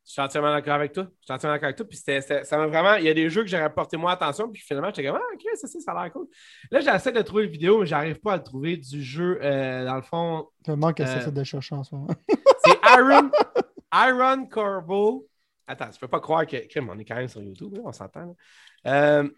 Je 0.05 0.11
suis 0.11 0.21
entièrement 0.21 0.51
d'accord 0.51 0.73
avec 0.73 0.91
toi. 0.91 1.07
Je 1.21 1.25
suis 1.25 1.33
entièrement 1.33 1.55
d'accord 1.55 1.67
avec 1.67 1.77
toi. 1.77 1.87
Puis 1.87 1.97
ça 1.97 2.57
m'a 2.57 2.67
vraiment. 2.67 2.95
Il 2.95 3.05
y 3.05 3.09
a 3.09 3.13
des 3.13 3.29
jeux 3.29 3.41
que 3.41 3.47
j'aurais 3.47 3.73
porté 3.73 3.95
moins 3.95 4.11
attention. 4.11 4.49
Puis 4.49 4.61
finalement, 4.61 4.89
j'étais 4.89 5.07
comme, 5.07 5.17
ah, 5.17 5.33
ok, 5.33 5.41
ça, 5.55 5.67
ça, 5.67 5.79
ça 5.79 5.91
a 5.93 6.03
l'air 6.03 6.11
cool. 6.11 6.27
Là, 6.71 6.81
j'essaie 6.81 7.13
de 7.13 7.21
trouver 7.21 7.45
une 7.45 7.51
vidéo, 7.51 7.79
mais 7.79 7.85
j'arrive 7.85 8.19
pas 8.19 8.33
à 8.33 8.37
le 8.37 8.43
trouver 8.43 8.75
du 8.75 9.01
jeu. 9.01 9.39
Euh, 9.41 9.85
dans 9.85 9.95
le 9.95 10.01
fond. 10.01 10.49
Il 10.67 10.75
manque 10.75 10.97
que 10.97 11.05
ça 11.05 11.31
de 11.31 11.43
chercher 11.43 11.75
en 11.75 11.83
ce 11.83 11.95
moment. 11.95 12.07
c'est 12.65 12.77
Iron, 12.97 13.31
Iron 13.93 14.45
Corbo. 14.47 15.27
Attends, 15.65 15.89
je 15.93 15.99
peux 15.99 16.09
pas 16.09 16.19
croire 16.19 16.45
que. 16.45 16.57
on 16.79 16.99
est 16.99 17.05
quand 17.05 17.15
même 17.15 17.29
sur 17.29 17.41
YouTube, 17.41 17.79
on 17.85 17.93
s'entend. 17.93 18.35
Euh, 18.85 19.29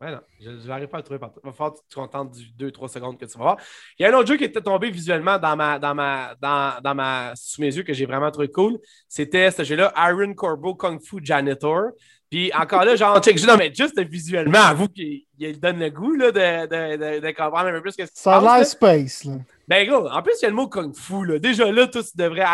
Ouais, 0.00 0.12
non, 0.12 0.20
je 0.40 0.68
n'arrive 0.68 0.86
pas 0.86 0.98
à 0.98 1.00
le 1.00 1.04
trouver 1.04 1.18
partout. 1.18 1.40
Il 1.42 1.46
va 1.46 1.52
falloir 1.52 1.74
que 1.74 1.80
tu 1.80 1.88
te 1.88 1.94
contentes 1.96 2.30
du 2.30 2.70
2-3 2.70 2.88
secondes 2.88 3.18
que 3.18 3.24
tu 3.24 3.36
vas 3.36 3.44
voir. 3.44 3.56
Il 3.98 4.04
y 4.04 4.06
a 4.06 4.10
un 4.10 4.16
autre 4.16 4.28
jeu 4.28 4.36
qui 4.36 4.44
était 4.44 4.60
tombé 4.60 4.90
visuellement 4.90 5.38
dans 5.38 5.56
ma, 5.56 5.80
dans 5.80 5.92
ma, 5.92 6.36
dans, 6.40 6.80
dans 6.80 6.94
ma, 6.94 7.32
sous 7.34 7.60
mes 7.60 7.76
yeux 7.76 7.82
que 7.82 7.92
j'ai 7.92 8.06
vraiment 8.06 8.30
trouvé 8.30 8.48
cool. 8.48 8.78
C'était 9.08 9.50
ce 9.50 9.64
jeu-là, 9.64 9.92
Iron 10.08 10.34
Corbo 10.34 10.76
Kung 10.76 11.00
Fu 11.02 11.16
Janitor. 11.20 11.90
Puis 12.30 12.52
encore 12.54 12.84
là, 12.84 12.94
genre, 12.94 13.20
check, 13.20 13.42
non, 13.44 13.56
mais 13.56 13.72
juste 13.74 13.98
visuellement, 14.00 14.60
avoue 14.60 14.88
qu'il 14.88 15.24
donne 15.58 15.80
le 15.80 15.90
goût 15.90 16.14
là, 16.14 16.30
de, 16.30 16.66
de, 16.66 17.20
de, 17.20 17.30
comprendre 17.32 17.68
un 17.68 17.72
peu 17.72 17.80
plus 17.80 17.92
ce 17.92 17.96
que 17.96 18.08
Ça 18.12 18.36
a 18.36 18.58
l'air 18.58 18.66
space, 18.66 19.24
là. 19.24 19.32
Ben, 19.68 19.86
gros, 19.86 20.08
en 20.08 20.22
plus, 20.22 20.32
il 20.40 20.44
y 20.44 20.46
a 20.46 20.48
le 20.48 20.54
mot 20.54 20.66
kung 20.66 20.96
fu. 20.96 21.26
Là. 21.26 21.38
Déjà 21.38 21.70
là, 21.70 21.86
tu 21.86 21.98
devrais 22.14 22.44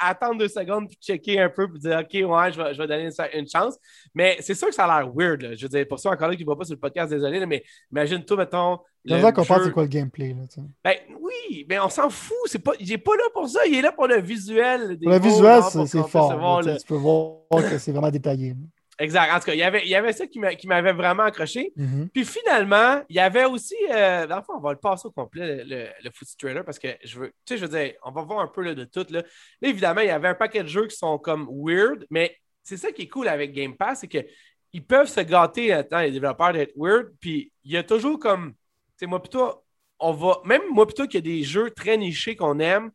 attendre 0.00 0.38
deux 0.38 0.48
secondes 0.48 0.86
puis 0.86 0.98
checker 1.00 1.40
un 1.40 1.48
peu 1.48 1.66
puis 1.66 1.80
dire 1.80 1.98
OK, 2.00 2.12
ouais, 2.12 2.52
je 2.52 2.62
vais, 2.62 2.74
je 2.74 2.82
vais 2.82 2.86
donner 2.86 3.08
une, 3.34 3.48
chance. 3.48 3.78
Mais 4.14 4.36
c'est 4.40 4.52
sûr 4.52 4.68
que 4.68 4.74
ça 4.74 4.84
a 4.84 5.00
l'air 5.00 5.10
weird. 5.14 5.40
Là. 5.40 5.54
Je 5.54 5.62
veux 5.62 5.70
dire, 5.70 5.88
pour 5.88 5.98
ceux 5.98 6.10
encore 6.10 6.28
là 6.28 6.36
qui 6.36 6.42
ne 6.42 6.44
voient 6.44 6.58
pas 6.58 6.64
sur 6.64 6.74
le 6.74 6.80
podcast, 6.80 7.10
désolé, 7.10 7.44
mais 7.46 7.64
imagine-toi, 7.90 8.36
mettons. 8.36 8.78
J'aimerais 9.02 9.32
qu'on 9.32 9.44
pense 9.46 9.64
c'est 9.64 9.72
quoi 9.72 9.84
le 9.84 9.88
gameplay. 9.88 10.34
Là, 10.34 10.62
ben 10.84 10.94
oui, 11.18 11.64
mais 11.70 11.78
on 11.78 11.88
s'en 11.88 12.10
fout. 12.10 12.36
C'est 12.44 12.58
pas, 12.58 12.72
il 12.78 12.88
n'est 12.90 12.98
pas 12.98 13.16
là 13.16 13.24
pour 13.32 13.48
ça. 13.48 13.60
Il 13.66 13.74
est 13.74 13.80
là 13.80 13.92
pour 13.92 14.06
le 14.06 14.20
visuel. 14.20 14.98
le 15.00 15.18
visuel, 15.18 15.62
c'est 15.86 16.06
fort. 16.06 16.62
tu 16.62 16.86
peux 16.86 16.96
voir 16.96 17.38
que 17.50 17.78
c'est 17.78 17.92
vraiment 17.92 18.10
détaillé. 18.10 18.54
Exact. 18.98 19.32
En 19.32 19.38
tout 19.38 19.46
cas, 19.46 19.54
il 19.54 19.58
y 19.58 19.62
avait, 19.62 19.82
il 19.84 19.88
y 19.88 19.94
avait 19.94 20.12
ça 20.12 20.26
qui 20.26 20.40
m'avait 20.40 20.92
vraiment 20.92 21.22
accroché. 21.22 21.72
Mm-hmm. 21.76 22.08
Puis 22.08 22.24
finalement, 22.24 23.02
il 23.08 23.16
y 23.16 23.20
avait 23.20 23.44
aussi. 23.44 23.76
Euh, 23.90 24.26
dans 24.26 24.36
le 24.36 24.42
fond, 24.42 24.54
on 24.56 24.60
va 24.60 24.72
le 24.72 24.78
passer 24.78 25.06
au 25.06 25.12
complet, 25.12 25.62
le, 25.64 25.86
le, 26.02 26.10
Foot 26.12 26.28
Trailer, 26.36 26.64
parce 26.64 26.80
que 26.80 26.88
je 27.04 27.20
veux. 27.20 27.28
Tu 27.28 27.54
sais, 27.54 27.58
je 27.58 27.64
veux 27.64 27.78
dire, 27.78 27.94
on 28.04 28.10
va 28.10 28.22
voir 28.22 28.40
un 28.40 28.48
peu 28.48 28.62
là, 28.62 28.74
de 28.74 28.84
tout. 28.84 29.06
Là. 29.10 29.20
là. 29.20 29.68
évidemment, 29.68 30.00
il 30.00 30.08
y 30.08 30.10
avait 30.10 30.28
un 30.28 30.34
paquet 30.34 30.64
de 30.64 30.68
jeux 30.68 30.86
qui 30.88 30.96
sont 30.96 31.18
comme 31.18 31.48
weird, 31.48 32.06
mais 32.10 32.36
c'est 32.62 32.76
ça 32.76 32.90
qui 32.90 33.02
est 33.02 33.08
cool 33.08 33.28
avec 33.28 33.52
Game 33.52 33.76
Pass, 33.76 34.00
c'est 34.00 34.08
qu'ils 34.08 34.84
peuvent 34.84 35.08
se 35.08 35.20
gâter, 35.20 35.72
attends, 35.72 36.00
les 36.00 36.10
développeurs 36.10 36.52
d'être 36.52 36.74
weird. 36.76 37.12
Puis 37.20 37.52
il 37.64 37.72
y 37.72 37.76
a 37.76 37.84
toujours 37.84 38.18
comme. 38.18 38.52
Tu 38.52 38.58
sais, 39.04 39.06
moi, 39.06 39.22
plutôt, 39.22 39.64
on 40.00 40.12
va. 40.12 40.40
Même 40.44 40.62
moi, 40.72 40.86
plutôt 40.86 41.04
qu'il 41.06 41.14
y 41.14 41.18
a 41.18 41.36
des 41.36 41.44
jeux 41.44 41.70
très 41.70 41.96
nichés 41.96 42.34
qu'on 42.34 42.58
aime 42.58 42.90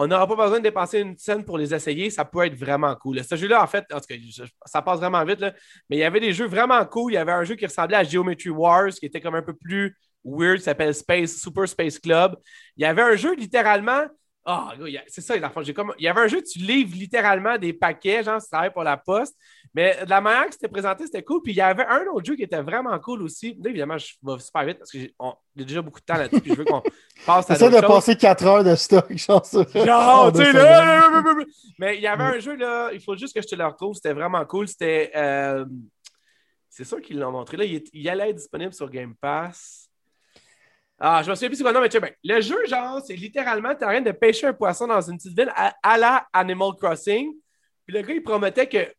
on 0.00 0.06
n'aura 0.06 0.28
pas 0.28 0.36
besoin 0.36 0.58
de 0.58 0.62
dépenser 0.62 1.00
une 1.00 1.18
scène 1.18 1.44
pour 1.44 1.58
les 1.58 1.74
essayer. 1.74 2.08
Ça 2.08 2.24
peut 2.24 2.46
être 2.46 2.54
vraiment 2.54 2.94
cool. 2.94 3.22
Ce 3.24 3.34
jeu-là, 3.34 3.60
en 3.60 3.66
fait, 3.66 3.84
ça 4.64 4.80
passe 4.80 5.00
vraiment 5.00 5.24
vite. 5.24 5.40
mais 5.90 5.96
il 5.96 5.98
y 5.98 6.04
avait 6.04 6.20
des 6.20 6.32
jeux 6.32 6.46
vraiment 6.46 6.84
cool. 6.86 7.12
Il 7.12 7.14
y 7.16 7.18
avait 7.18 7.32
un 7.32 7.42
jeu 7.42 7.56
qui 7.56 7.66
ressemblait 7.66 7.96
à 7.96 8.04
Geometry 8.04 8.50
Wars, 8.50 8.90
qui 8.90 9.06
était 9.06 9.20
comme 9.20 9.34
un 9.34 9.42
peu 9.42 9.54
plus 9.54 9.96
weird, 10.24 10.58
qui 10.58 10.62
s'appelle 10.62 10.94
Space, 10.94 11.38
Super 11.42 11.66
Space 11.66 11.98
Club. 11.98 12.36
Il 12.76 12.84
y 12.84 12.86
avait 12.86 13.02
un 13.02 13.16
jeu 13.16 13.34
littéralement 13.34 14.04
ah, 14.50 14.72
c'est 15.08 15.20
ça, 15.20 15.34
j'ai 15.60 15.74
comme... 15.74 15.92
il 15.98 16.04
y 16.04 16.08
avait 16.08 16.22
un 16.22 16.26
jeu, 16.26 16.42
tu 16.42 16.58
livres 16.58 16.96
littéralement 16.96 17.58
des 17.58 17.74
paquets, 17.74 18.22
genre, 18.22 18.40
tu 18.40 18.48
travailles 18.48 18.72
pour 18.72 18.82
la 18.82 18.96
poste. 18.96 19.36
Mais 19.74 19.98
de 20.02 20.08
la 20.08 20.22
manière 20.22 20.46
que 20.46 20.54
c'était 20.54 20.68
présenté, 20.68 21.04
c'était 21.04 21.22
cool. 21.22 21.42
Puis 21.42 21.52
il 21.52 21.56
y 21.56 21.60
avait 21.60 21.84
un 21.84 22.06
autre 22.06 22.24
jeu 22.24 22.34
qui 22.34 22.44
était 22.44 22.62
vraiment 22.62 22.98
cool 22.98 23.20
aussi. 23.22 23.58
Là, 23.62 23.68
évidemment, 23.68 23.98
je 23.98 24.14
vais 24.22 24.38
super 24.38 24.64
vite 24.64 24.78
parce 24.78 24.90
que 24.90 25.00
j'ai 25.00 25.14
déjà 25.54 25.82
beaucoup 25.82 26.00
de 26.00 26.04
temps 26.06 26.16
là-dessus. 26.16 26.40
Puis 26.40 26.52
je 26.52 26.56
veux 26.56 26.64
qu'on 26.64 26.82
passe 27.26 27.50
à 27.50 27.54
Essaye 27.56 27.70
de 27.70 27.86
passer 27.86 28.16
4 28.16 28.46
heures 28.46 28.64
de 28.64 28.74
stock, 28.74 29.12
genre 29.18 29.44
ça. 29.44 29.62
Genre, 29.74 30.32
tu 30.34 30.42
sais, 30.42 30.52
là. 30.54 31.10
Mais 31.78 31.96
il 31.96 32.02
y 32.02 32.06
avait 32.06 32.24
un 32.24 32.38
jeu, 32.38 32.56
là, 32.56 32.88
il 32.94 33.02
faut 33.02 33.16
juste 33.16 33.34
que 33.34 33.42
je 33.42 33.48
te 33.48 33.54
le 33.54 33.66
retrouve. 33.66 33.94
C'était 33.94 34.14
vraiment 34.14 34.42
cool. 34.46 34.66
C'était. 34.66 35.12
Euh, 35.14 35.66
c'est 36.70 36.84
sûr 36.84 37.02
qu'ils 37.02 37.18
l'ont 37.18 37.32
montré. 37.32 37.58
Là, 37.58 37.64
il, 37.64 37.84
il 37.92 38.08
allait 38.08 38.30
être 38.30 38.36
disponible 38.36 38.72
sur 38.72 38.88
Game 38.88 39.14
Pass. 39.20 39.87
Ah, 41.00 41.22
je 41.22 41.30
me 41.30 41.34
souviens 41.34 41.48
plus 41.48 41.62
quoi. 41.62 41.72
Non, 41.72 41.80
mais 41.80 41.88
tu 41.88 41.98
sais, 41.98 42.16
le 42.24 42.40
jeu, 42.40 42.66
genre, 42.66 43.00
c'est 43.04 43.14
littéralement, 43.14 43.74
tu 43.74 43.84
rien 43.84 44.00
de 44.00 44.10
pêcher 44.10 44.48
un 44.48 44.52
poisson 44.52 44.86
dans 44.86 45.00
une 45.00 45.16
petite 45.16 45.36
ville 45.36 45.52
à, 45.54 45.98
la 45.98 46.26
Animal 46.32 46.72
Crossing. 46.76 47.32
Puis 47.86 47.96
le 47.96 48.02
gars, 48.02 48.14
il 48.14 48.22
promettait 48.22 48.68
que, 48.68 48.92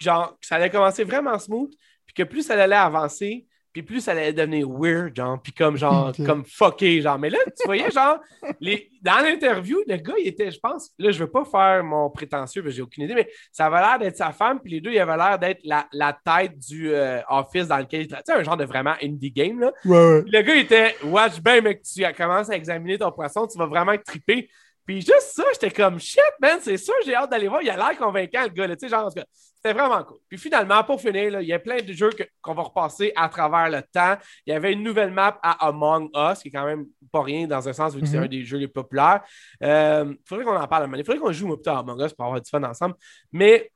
genre, 0.00 0.36
que 0.40 0.46
ça 0.46 0.56
allait 0.56 0.70
commencer 0.70 1.04
vraiment 1.04 1.38
smooth, 1.38 1.72
puis 2.04 2.14
que 2.14 2.22
plus 2.24 2.42
ça 2.42 2.60
allait 2.60 2.74
avancer, 2.74 3.46
puis 3.76 3.82
plus 3.82 4.00
ça 4.00 4.12
allait 4.12 4.32
devenir 4.32 4.70
weird, 4.70 5.14
genre, 5.14 5.38
puis 5.38 5.52
comme 5.52 5.76
genre, 5.76 6.10
comme 6.26 6.46
fucké, 6.46 7.02
genre. 7.02 7.18
Mais 7.18 7.28
là, 7.28 7.38
tu 7.44 7.66
voyais, 7.66 7.90
genre, 7.90 8.18
les... 8.58 8.90
dans 9.02 9.18
l'interview, 9.22 9.82
le 9.86 9.96
gars, 9.96 10.14
il 10.18 10.28
était, 10.28 10.50
je 10.50 10.58
pense, 10.58 10.92
là, 10.98 11.10
je 11.10 11.18
veux 11.18 11.30
pas 11.30 11.44
faire 11.44 11.84
mon 11.84 12.08
prétentieux, 12.08 12.62
parce 12.62 12.72
que 12.72 12.76
j'ai 12.76 12.82
aucune 12.82 13.04
idée, 13.04 13.14
mais 13.14 13.28
ça 13.52 13.66
avait 13.66 13.76
l'air 13.76 13.98
d'être 13.98 14.16
sa 14.16 14.32
femme, 14.32 14.60
puis 14.60 14.72
les 14.72 14.80
deux, 14.80 14.92
il 14.92 14.98
avait 14.98 15.16
l'air 15.18 15.38
d'être 15.38 15.60
la, 15.64 15.86
la, 15.92 16.14
tête 16.14 16.58
du 16.58 16.90
euh, 16.90 17.20
office 17.28 17.68
dans 17.68 17.76
lequel 17.76 18.02
il. 18.02 18.08
Tu 18.08 18.16
sais, 18.24 18.32
un 18.32 18.42
genre 18.42 18.56
de 18.56 18.64
vraiment 18.64 18.94
indie 19.02 19.30
game, 19.30 19.60
là. 19.60 19.72
Le 19.84 20.40
gars, 20.40 20.54
il 20.54 20.62
était, 20.62 20.96
watch 21.04 21.38
bien, 21.42 21.60
mec, 21.60 21.82
tu 21.82 22.02
commences 22.16 22.48
à 22.48 22.56
examiner 22.56 22.96
ton 22.96 23.12
poisson, 23.12 23.46
tu 23.46 23.58
vas 23.58 23.66
vraiment 23.66 23.94
trippé. 23.98 24.48
Puis 24.86 25.00
juste 25.00 25.32
ça, 25.34 25.42
j'étais 25.52 25.70
comme 25.70 25.98
shit, 25.98 26.20
man, 26.40 26.58
c'est 26.62 26.76
sûr, 26.76 26.94
j'ai 27.04 27.14
hâte 27.14 27.30
d'aller 27.30 27.48
voir. 27.48 27.60
Il 27.60 27.68
a 27.68 27.76
l'air 27.76 27.98
convaincant, 27.98 28.44
le 28.44 28.50
gars, 28.50 28.68
tu 28.68 28.74
sais, 28.78 28.88
genre, 28.88 29.10
c'était 29.10 29.72
vraiment 29.72 30.02
cool. 30.04 30.18
Puis 30.28 30.38
finalement, 30.38 30.84
pour 30.84 31.00
finir, 31.00 31.40
il 31.40 31.48
y 31.48 31.52
a 31.52 31.58
plein 31.58 31.78
de 31.82 31.92
jeux 31.92 32.10
qu'on 32.40 32.54
va 32.54 32.62
repasser 32.62 33.12
à 33.16 33.28
travers 33.28 33.68
le 33.68 33.82
temps. 33.82 34.16
Il 34.46 34.52
y 34.52 34.56
avait 34.56 34.72
une 34.72 34.84
nouvelle 34.84 35.10
map 35.10 35.38
à 35.42 35.66
Among 35.66 36.08
Us, 36.14 36.38
qui 36.38 36.48
est 36.48 36.50
quand 36.52 36.64
même 36.64 36.86
pas 37.10 37.22
rien 37.22 37.48
dans 37.48 37.68
un 37.68 37.72
sens, 37.72 37.94
vu 37.94 38.00
que 38.00 38.06
c'est 38.06 38.16
mhm. 38.16 38.24
un 38.24 38.28
des 38.28 38.44
jeux 38.44 38.58
les 38.58 38.68
populaires. 38.68 39.22
Il 39.60 39.66
euh, 39.66 40.14
faudrait 40.24 40.44
qu'on 40.44 40.56
en 40.56 40.68
parle, 40.68 40.88
il 40.96 41.04
faudrait 41.04 41.18
qu'on 41.18 41.32
joue 41.32 41.52
plutôt 41.54 41.70
à 41.70 41.78
Among 41.80 42.00
Us 42.00 42.12
pour 42.12 42.24
avoir 42.24 42.40
du 42.40 42.48
fun 42.48 42.62
ensemble. 42.62 42.94
Mais 43.32 43.72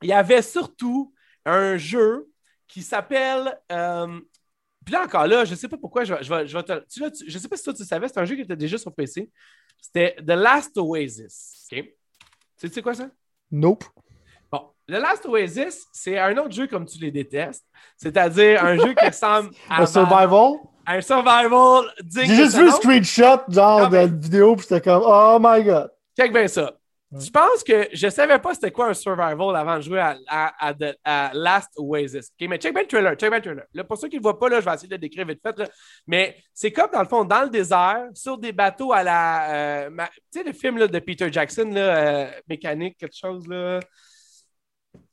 il 0.00 0.08
y 0.08 0.12
avait 0.14 0.40
surtout 0.42 1.12
un 1.44 1.76
jeu 1.76 2.26
qui 2.66 2.82
s'appelle. 2.82 3.58
euh, 3.72 4.18
Puis 4.84 4.92
là 4.92 5.02
encore 5.04 5.26
là, 5.26 5.44
je 5.44 5.54
sais 5.54 5.68
pas 5.68 5.76
pourquoi 5.76 6.04
je 6.04 6.14
vais, 6.14 6.22
je 6.22 6.32
vais- 6.32 6.46
je 6.46 6.56
vais 6.56 6.62
te- 6.62 6.84
tu- 6.88 7.00
là, 7.00 7.10
tu- 7.10 7.28
je 7.28 7.38
sais 7.38 7.48
pas 7.48 7.56
si 7.56 7.64
toi 7.64 7.74
tu 7.74 7.84
savais, 7.84 8.08
c'est 8.08 8.18
un 8.18 8.24
jeu 8.24 8.36
qui 8.36 8.42
était 8.42 8.56
déjà 8.56 8.78
sur 8.78 8.94
PC. 8.94 9.30
C'était 9.80 10.16
The 10.24 10.30
Last 10.32 10.76
Oasis. 10.78 11.66
OK? 11.72 11.84
Tu 12.58 12.68
sais 12.68 12.82
quoi 12.82 12.94
ça? 12.94 13.08
Nope. 13.50 13.84
Bon, 14.50 14.70
The 14.88 14.92
Last 14.92 15.26
Oasis, 15.26 15.86
c'est 15.92 16.18
un 16.18 16.36
autre 16.38 16.52
jeu 16.52 16.66
comme 16.66 16.86
tu 16.86 16.98
les 16.98 17.10
détestes. 17.10 17.64
C'est-à-dire 17.96 18.64
un 18.64 18.76
jeu 18.76 18.94
qui 18.94 19.06
ressemble 19.06 19.50
à, 19.70 19.82
Un 19.82 19.86
survival? 19.86 20.52
un 20.86 21.00
survival 21.00 21.92
J'ai 22.12 22.26
juste 22.26 22.56
vu 22.56 22.66
nom. 22.66 22.76
screenshot, 22.76 23.40
genre, 23.48 23.80
Non, 23.82 23.88
de 23.88 23.96
la 23.96 24.06
vidéo, 24.06 24.54
puis 24.56 24.66
j'étais 24.68 24.80
comme, 24.80 25.02
oh 25.04 25.38
my 25.40 25.62
god. 25.64 25.90
Check 26.18 26.32
bien 26.32 26.46
ça. 26.48 26.72
Ouais. 27.12 27.20
Je 27.20 27.30
pense 27.30 27.62
que 27.62 27.88
je 27.92 28.08
savais 28.08 28.38
pas 28.40 28.52
c'était 28.52 28.72
quoi 28.72 28.88
un 28.88 28.94
survival 28.94 29.54
avant 29.54 29.76
de 29.76 29.80
jouer 29.82 30.00
à, 30.00 30.16
à- 30.26 30.66
à 30.66 30.74
The- 30.74 30.96
à 31.04 31.30
Last 31.34 31.70
Oasis. 31.76 32.32
Mais 32.40 32.58
check 32.58 32.72
bien 32.74 32.82
le 32.82 32.88
trailer, 32.88 33.14
check 33.14 33.30
bien 33.30 33.38
le 33.38 33.44
trailer. 33.44 33.64
Là, 33.72 33.84
pour 33.84 33.96
ceux 33.96 34.08
qui 34.08 34.16
ne 34.16 34.20
le 34.20 34.22
voient 34.24 34.38
pas, 34.38 34.48
là, 34.48 34.58
je 34.60 34.64
vais 34.64 34.74
essayer 34.74 34.88
de 34.88 34.94
le 34.94 34.98
décrire 34.98 35.24
vite 35.24 35.40
fait. 35.40 35.56
là. 35.56 35.66
Mais 36.08 36.36
c'est 36.52 36.72
comme, 36.72 36.90
dans 36.90 37.00
le 37.02 37.06
fond, 37.06 37.24
dans 37.24 37.42
le 37.44 37.48
désert, 37.48 38.06
sur 38.12 38.36
des 38.38 38.50
bateaux 38.50 38.92
à 38.92 39.04
la... 39.04 39.50
euh, 39.86 39.90
ma- 39.90 40.08
Tu 40.08 40.40
sais, 40.40 40.42
le 40.42 40.52
film 40.52 40.78
là, 40.78 40.88
de 40.88 40.98
Peter 40.98 41.30
Jackson, 41.32 41.70
là, 41.72 41.80
euh, 42.26 42.30
mécanique, 42.48 42.96
quelque 42.98 43.16
chose, 43.16 43.46
là. 43.46 43.78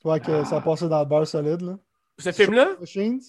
Ouais, 0.03 0.19
que 0.19 0.43
ça 0.45 0.61
passait 0.61 0.89
dans 0.89 0.99
le 1.01 1.05
beurre 1.05 1.27
solide, 1.27 1.61
là. 1.61 1.77
Ce 2.17 2.31
film-là? 2.31 2.69
Machines? 2.79 3.21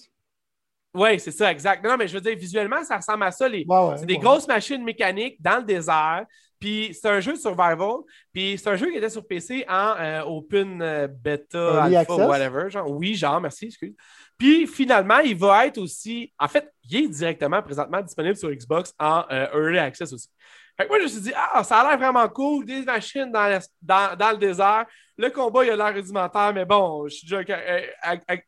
Oui, 0.95 1.19
c'est 1.19 1.31
ça, 1.31 1.51
exact. 1.51 1.83
Non, 1.83 1.97
mais 1.97 2.07
je 2.07 2.13
veux 2.13 2.21
dire, 2.21 2.35
visuellement, 2.37 2.83
ça 2.83 2.97
ressemble 2.97 3.23
à 3.23 3.31
ça. 3.31 3.47
Les... 3.47 3.65
Ouais, 3.67 3.77
ouais. 3.87 3.97
C'est 3.97 4.05
des 4.05 4.13
ouais. 4.15 4.19
grosses 4.19 4.47
machines 4.47 4.83
mécaniques 4.83 5.41
dans 5.41 5.57
le 5.57 5.63
désert. 5.63 6.25
Puis 6.57 6.97
c'est 6.99 7.09
un 7.09 7.19
jeu 7.19 7.33
de 7.33 7.37
survival. 7.37 7.97
Puis 8.33 8.57
c'est 8.57 8.69
un 8.69 8.75
jeu 8.77 8.89
qui 8.89 8.97
était 8.97 9.09
sur 9.09 9.27
PC 9.27 9.65
en 9.69 9.95
euh, 9.99 10.21
open 10.23 10.81
euh, 10.81 11.07
beta, 11.07 11.83
alpha, 11.83 11.99
access? 11.99 12.17
whatever. 12.27 12.69
Genre, 12.69 12.89
oui, 12.89 13.13
genre, 13.13 13.41
merci, 13.41 13.65
excuse. 13.65 13.93
Puis 14.37 14.65
finalement, 14.65 15.19
il 15.19 15.35
va 15.35 15.67
être 15.67 15.77
aussi. 15.77 16.31
En 16.39 16.47
fait, 16.47 16.71
il 16.89 16.95
est 17.03 17.07
directement 17.09 17.61
présentement 17.61 18.01
disponible 18.01 18.35
sur 18.37 18.49
Xbox 18.49 18.93
en 18.97 19.25
euh, 19.31 19.47
early 19.53 19.79
access 19.79 20.13
aussi. 20.13 20.29
Fait 20.77 20.85
que 20.85 20.89
moi, 20.89 20.99
je 20.99 21.03
me 21.03 21.09
suis 21.09 21.21
dit, 21.21 21.31
ah, 21.35 21.63
ça 21.63 21.79
a 21.79 21.89
l'air 21.89 21.97
vraiment 21.97 22.27
cool, 22.29 22.65
des 22.65 22.81
machines 22.83 23.31
dans, 23.31 23.47
la- 23.47 23.59
dans, 23.81 24.15
dans 24.17 24.31
le 24.31 24.37
désert. 24.37 24.85
Le 25.17 25.29
combat, 25.29 25.63
il 25.63 25.69
a 25.71 25.75
l'air 25.77 25.93
rudimentaire, 25.93 26.53
mais 26.53 26.65
bon, 26.65 27.07
je 27.07 27.15
suis 27.15 27.27
déjà 27.27 27.41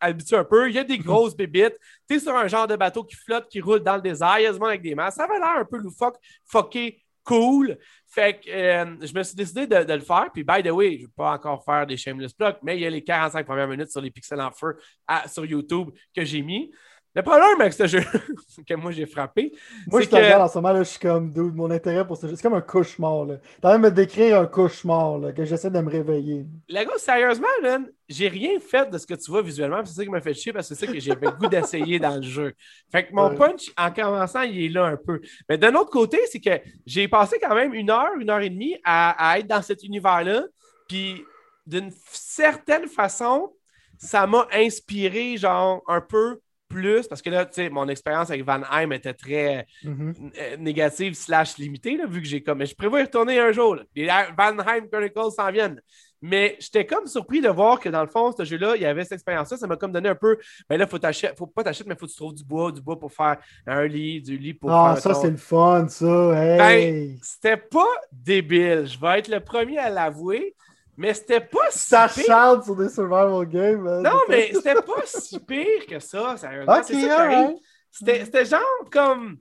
habitué 0.02 0.36
un 0.36 0.44
peu. 0.44 0.70
Il 0.70 0.76
y 0.76 0.80
a 0.80 0.84
des 0.84 0.98
grosses 0.98 1.36
bébites. 1.38 1.78
Tu 2.10 2.16
es 2.16 2.20
sur 2.20 2.36
un 2.36 2.48
genre 2.48 2.68
de 2.68 2.76
bateau 2.76 3.04
qui 3.04 3.16
flotte, 3.16 3.48
qui 3.50 3.62
roule 3.62 3.80
dans 3.80 3.96
le 3.96 4.02
désert. 4.02 4.40
Il 4.40 4.44
y 4.44 4.46
a 4.48 4.52
du 4.54 4.60
monde 4.60 4.70
avec 4.70 4.82
des 4.82 4.94
masques. 4.96 5.18
Ça 5.18 5.24
avait 5.24 5.40
l'air 5.40 5.58
un 5.60 5.66
peu 5.66 5.78
loufoque, 5.78 6.18
fucké, 6.46 7.02
cool. 7.24 7.78
Fait 8.06 8.40
que 8.40 8.50
euh, 8.50 8.96
je 9.02 9.14
me 9.14 9.24
suis 9.24 9.36
décidé 9.36 9.66
de, 9.68 9.84
de 9.84 9.94
le 9.94 10.02
faire. 10.02 10.30
Puis, 10.34 10.44
by 10.44 10.62
the 10.62 10.72
way, 10.72 10.98
je 10.98 11.02
ne 11.04 11.08
vais 11.08 11.14
pas 11.16 11.32
encore 11.34 11.64
faire 11.64 11.86
des 11.88 11.96
shameless 11.98 12.34
plugs, 12.34 12.58
mais 12.64 12.76
il 12.78 12.82
y 12.82 12.86
a 12.86 12.90
les 12.90 13.04
45 13.04 13.46
premières 13.46 13.68
minutes 13.68 13.92
sur 13.92 14.02
les 14.02 14.12
pixels 14.12 14.42
en 14.42 14.52
feu 14.52 14.76
à- 15.08 15.28
sur 15.28 15.46
YouTube 15.46 15.90
que 16.16 16.24
j'ai 16.26 16.42
mis. 16.42 16.72
Le 17.18 17.24
problème 17.24 17.60
avec 17.60 17.74
ce 17.74 17.88
jeu 17.88 18.00
que 18.68 18.74
moi 18.76 18.92
j'ai 18.92 19.08
frappé, 19.08 19.52
Moi, 19.88 20.02
je 20.02 20.06
te 20.06 20.12
que- 20.12 20.18
regarde 20.18 20.44
en 20.44 20.48
ce 20.48 20.58
moment, 20.60 20.72
là, 20.72 20.84
je 20.84 20.90
suis 20.90 21.00
comme, 21.00 21.34
dude, 21.34 21.56
mon 21.56 21.72
intérêt 21.72 22.06
pour 22.06 22.16
ce 22.16 22.28
jeu, 22.28 22.36
c'est 22.36 22.44
comme 22.44 22.54
un 22.54 22.62
cauchemar. 22.62 23.26
T'as 23.60 23.72
même 23.72 23.82
me 23.82 23.90
décrire 23.92 24.40
un 24.40 24.46
cauchemar, 24.46 25.18
là, 25.18 25.32
que 25.34 25.44
j'essaie 25.44 25.72
de 25.72 25.80
me 25.80 25.90
réveiller. 25.90 26.46
la 26.70 26.86
gars, 26.86 26.92
sérieusement, 26.98 27.48
man, 27.64 27.90
j'ai 28.08 28.28
rien 28.28 28.60
fait 28.60 28.90
de 28.92 28.98
ce 29.00 29.08
que 29.08 29.16
tu 29.16 29.32
vois 29.32 29.42
visuellement. 29.42 29.84
C'est 29.84 29.96
ça 29.96 30.04
qui 30.04 30.10
m'a 30.12 30.22
fait 30.22 30.36
chier 30.36 30.54
parce 30.54 30.70
que 30.70 30.76
c'est 30.76 30.86
ça 30.86 30.92
que 30.94 31.00
j'avais 31.00 31.26
le 31.26 31.32
goût 31.34 31.48
d'essayer 31.48 31.98
dans 31.98 32.18
le 32.18 32.22
jeu. 32.22 32.54
Fait 32.92 33.08
que 33.08 33.14
mon 33.14 33.30
Ouais. 33.30 33.36
punch, 33.36 33.72
en 33.78 33.92
commençant, 33.92 34.44
il 34.44 34.66
est 34.66 34.70
là 34.70 34.86
un 34.86 34.98
peu. 34.98 35.20
Mais 35.50 35.58
d'un 35.58 35.74
autre 35.74 35.90
côté, 35.90 36.20
c'est 36.32 36.40
que 36.40 36.62
j'ai 36.86 37.08
passé 37.08 37.40
quand 37.42 37.56
même 37.56 37.74
une 37.74 37.90
heure, 37.90 38.12
une 38.20 38.30
heure 38.30 38.42
et 38.42 38.50
demie 38.52 38.78
à, 38.86 39.32
à 39.32 39.40
être 39.40 39.48
dans 39.48 39.64
cet 39.64 39.82
univers-là. 39.84 40.44
Puis 40.88 41.24
d'une 41.66 41.90
certaine 42.12 42.88
façon, 42.88 43.52
ça 43.98 44.28
m'a 44.28 44.48
inspiré, 44.54 45.36
genre, 45.38 45.82
un 45.88 46.00
peu 46.02 46.40
plus, 46.68 47.08
parce 47.08 47.22
que 47.22 47.30
là, 47.30 47.46
tu 47.46 47.54
sais, 47.54 47.70
mon 47.70 47.88
expérience 47.88 48.30
avec 48.30 48.44
Van 48.46 48.62
Heim 48.72 48.92
était 48.94 49.14
très 49.14 49.66
Mhm. 49.84 50.32
euh, 50.40 50.58
négative 50.58 51.14
slash 51.14 51.58
limitée, 51.58 51.98
là, 51.98 52.06
vu 52.08 52.22
que 52.22 52.28
j'ai 52.28 52.42
comme. 52.44 52.58
Mais 52.60 52.66
je 52.66 52.76
prévois 52.76 53.00
y 53.02 53.04
retourner 53.04 53.40
un 53.40 53.52
jour. 53.52 53.76
là. 53.76 53.84
Les 53.96 54.06
Van 54.08 54.58
Heim 54.68 54.88
Chronicles 54.92 55.32
s'en 55.36 55.52
viennent. 55.52 55.82
Mais 56.20 56.56
j'étais 56.60 56.84
comme 56.84 57.06
surpris 57.06 57.42
de 57.42 57.50
voir 57.50 57.80
que 57.80 57.90
dans 57.90 58.02
le 58.02 58.08
fond, 58.08 58.32
ce 58.36 58.44
jeu-là, 58.44 58.76
il 58.76 58.82
y 58.82 58.86
avait 58.86 59.04
cette 59.04 59.12
expérience-là. 59.14 59.56
Ça 59.58 59.68
m'a 59.68 59.76
comme 59.76 59.92
donné 59.92 60.10
un 60.10 60.16
peu. 60.16 60.38
Ben 60.68 60.78
là, 60.80 60.88
faut 60.88 60.98
t'acheter, 60.98 61.30
faut 61.38 61.46
pas 61.46 61.64
t'acheter, 61.64 61.84
mais 61.88 61.96
faut 61.96 62.08
que 62.08 62.12
tu 62.12 62.18
trouves 62.18 62.34
du 62.34 62.44
bois, 62.44 62.72
du 62.72 62.82
bois 62.82 62.98
pour 62.98 63.12
faire 63.14 63.38
un 63.68 63.86
lit, 63.86 64.20
du 64.20 64.36
lit 64.36 64.56
pour 64.56 64.72
Ah, 64.72 64.96
faire. 64.96 65.14
ça, 65.14 65.22
c'est 65.22 65.30
le 65.30 65.38
fun, 65.38 65.88
ça. 65.88 66.34
Hey! 66.72 67.20
C'était 67.22 67.58
pas 67.58 67.86
débile. 68.12 68.88
Je 68.88 69.00
vais 69.00 69.20
être 69.20 69.28
le 69.28 69.40
premier 69.42 69.78
à 69.78 69.92
l'avouer, 69.92 70.56
mais 70.98 71.14
c'était 71.14 71.42
pas 71.42 71.70
si 71.70 71.90
ça 71.90 72.10
pire. 72.10 72.26
chante 72.26 72.64
sur 72.64 72.76
des 72.76 72.90
survival 72.90 73.48
games. 73.48 73.82
man. 73.82 74.02
Non, 74.02 74.20
mais 74.28 74.52
c'était 74.52 74.82
pas 74.82 75.06
si 75.06 75.40
pire 75.40 75.86
que 75.88 76.00
ça, 76.00 76.36
sérieusement. 76.38 76.82
C'est 76.84 78.26
c'était 78.26 78.46
genre 78.46 78.90
comme. 78.92 79.38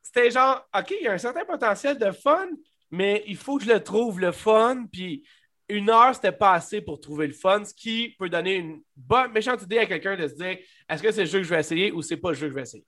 C'était 0.00 0.30
genre, 0.30 0.64
OK, 0.74 0.94
il 0.98 1.04
y 1.04 1.08
a 1.08 1.12
un 1.12 1.18
certain 1.18 1.44
potentiel 1.44 1.98
de 1.98 2.12
fun, 2.12 2.46
mais 2.90 3.24
il 3.26 3.36
faut 3.36 3.58
que 3.58 3.64
je 3.64 3.72
le 3.72 3.82
trouve 3.82 4.20
le 4.20 4.30
fun. 4.30 4.86
Puis 4.90 5.24
une 5.68 5.90
heure, 5.90 6.14
c'était 6.14 6.30
pas 6.32 6.52
assez 6.52 6.80
pour 6.80 7.00
trouver 7.00 7.26
le 7.26 7.32
fun, 7.32 7.64
ce 7.64 7.74
qui 7.74 8.14
peut 8.16 8.28
donner 8.28 8.54
une 8.54 8.80
bonne, 8.94 9.32
méchante 9.32 9.62
idée 9.62 9.78
à 9.78 9.86
quelqu'un 9.86 10.16
de 10.16 10.28
se 10.28 10.34
dire 10.34 10.58
est-ce 10.88 11.02
que 11.02 11.10
c'est 11.10 11.22
le 11.22 11.26
jeu 11.26 11.38
que 11.38 11.44
je 11.44 11.50
vais 11.50 11.60
essayer 11.60 11.90
ou 11.90 12.02
c'est 12.02 12.16
pas 12.16 12.28
le 12.28 12.36
jeu 12.36 12.46
que 12.46 12.50
je 12.50 12.54
vais 12.54 12.62
essayer? 12.62 12.86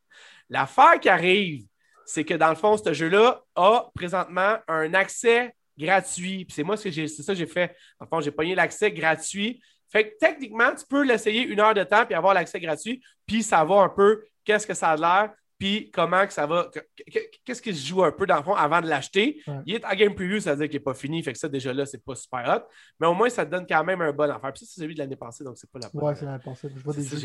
L'affaire 0.49 1.01
qui 1.01 1.09
arrive, 1.09 1.64
c'est 2.07 2.24
que 2.24 2.34
dans 2.34 2.49
le 2.49 2.55
fond, 2.55 2.76
ce 2.76 2.92
jeu-là 2.92 3.42
a 3.57 3.90
présentement 3.94 4.57
un 4.68 4.94
accès 4.94 5.53
gratuit. 5.78 6.44
Puis 6.44 6.54
c'est 6.54 6.62
moi, 6.64 6.76
ce 6.76 6.84
que 6.84 6.90
j'ai- 6.90 7.08
c'est 7.08 7.22
ça 7.22 7.32
que 7.32 7.38
j'ai 7.38 7.46
fait. 7.46 7.74
Le 8.00 8.06
fond, 8.06 8.20
j'ai 8.20 8.30
pogné 8.30 8.54
l'accès 8.54 8.90
gratuit. 8.92 9.60
Fait 9.90 10.10
que 10.10 10.18
techniquement, 10.18 10.74
tu 10.74 10.84
peux 10.88 11.02
l'essayer 11.04 11.42
une 11.44 11.60
heure 11.60 11.72
de 11.74 11.82
temps 11.84 12.04
puis 12.04 12.14
avoir 12.14 12.34
l'accès 12.34 12.60
gratuit, 12.60 13.02
puis 13.26 13.42
savoir 13.42 13.84
un 13.84 13.88
peu 13.88 14.22
qu'est-ce 14.44 14.66
que 14.66 14.74
ça 14.74 14.90
a 14.90 14.96
l'air, 14.96 15.32
puis 15.58 15.90
comment 15.90 16.26
que 16.26 16.32
ça 16.32 16.46
va, 16.46 16.70
que- 16.72 16.78
que- 17.10 17.18
qu'est-ce 17.44 17.62
qui 17.62 17.74
se 17.74 17.86
joue 17.88 18.04
un 18.04 18.12
peu 18.12 18.26
dans 18.26 18.36
le 18.36 18.42
fond 18.42 18.54
avant 18.54 18.80
de 18.82 18.86
l'acheter. 18.86 19.42
Ouais. 19.46 19.54
Il 19.66 19.74
est 19.74 19.84
en 19.84 19.94
game 19.94 20.14
preview, 20.14 20.40
ça 20.40 20.52
veut 20.52 20.58
dire 20.58 20.68
qu'il 20.68 20.78
n'est 20.78 20.84
pas 20.84 20.94
fini, 20.94 21.22
fait 21.22 21.32
que 21.32 21.38
ça 21.38 21.48
déjà 21.48 21.72
là, 21.72 21.86
c'est 21.86 22.04
pas 22.04 22.14
super 22.14 22.44
hot, 22.46 22.68
mais 23.00 23.06
au 23.06 23.14
moins 23.14 23.28
ça 23.30 23.44
te 23.46 23.50
donne 23.50 23.66
quand 23.66 23.82
même 23.82 24.00
un 24.02 24.12
bon 24.12 24.30
affaire. 24.30 24.52
Puis 24.52 24.66
ça, 24.66 24.72
c'est 24.72 24.80
celui 24.82 24.94
de 24.94 25.00
l'année 25.00 25.16
passée, 25.16 25.42
donc 25.42 25.56
c'est 25.58 25.70
pas 25.70 25.78
la 25.80 25.88
bonne. 25.88 26.04
Ouais, 26.04 26.14
c'est 26.14 26.26
l'année 26.26 26.38
passée. 26.44 26.68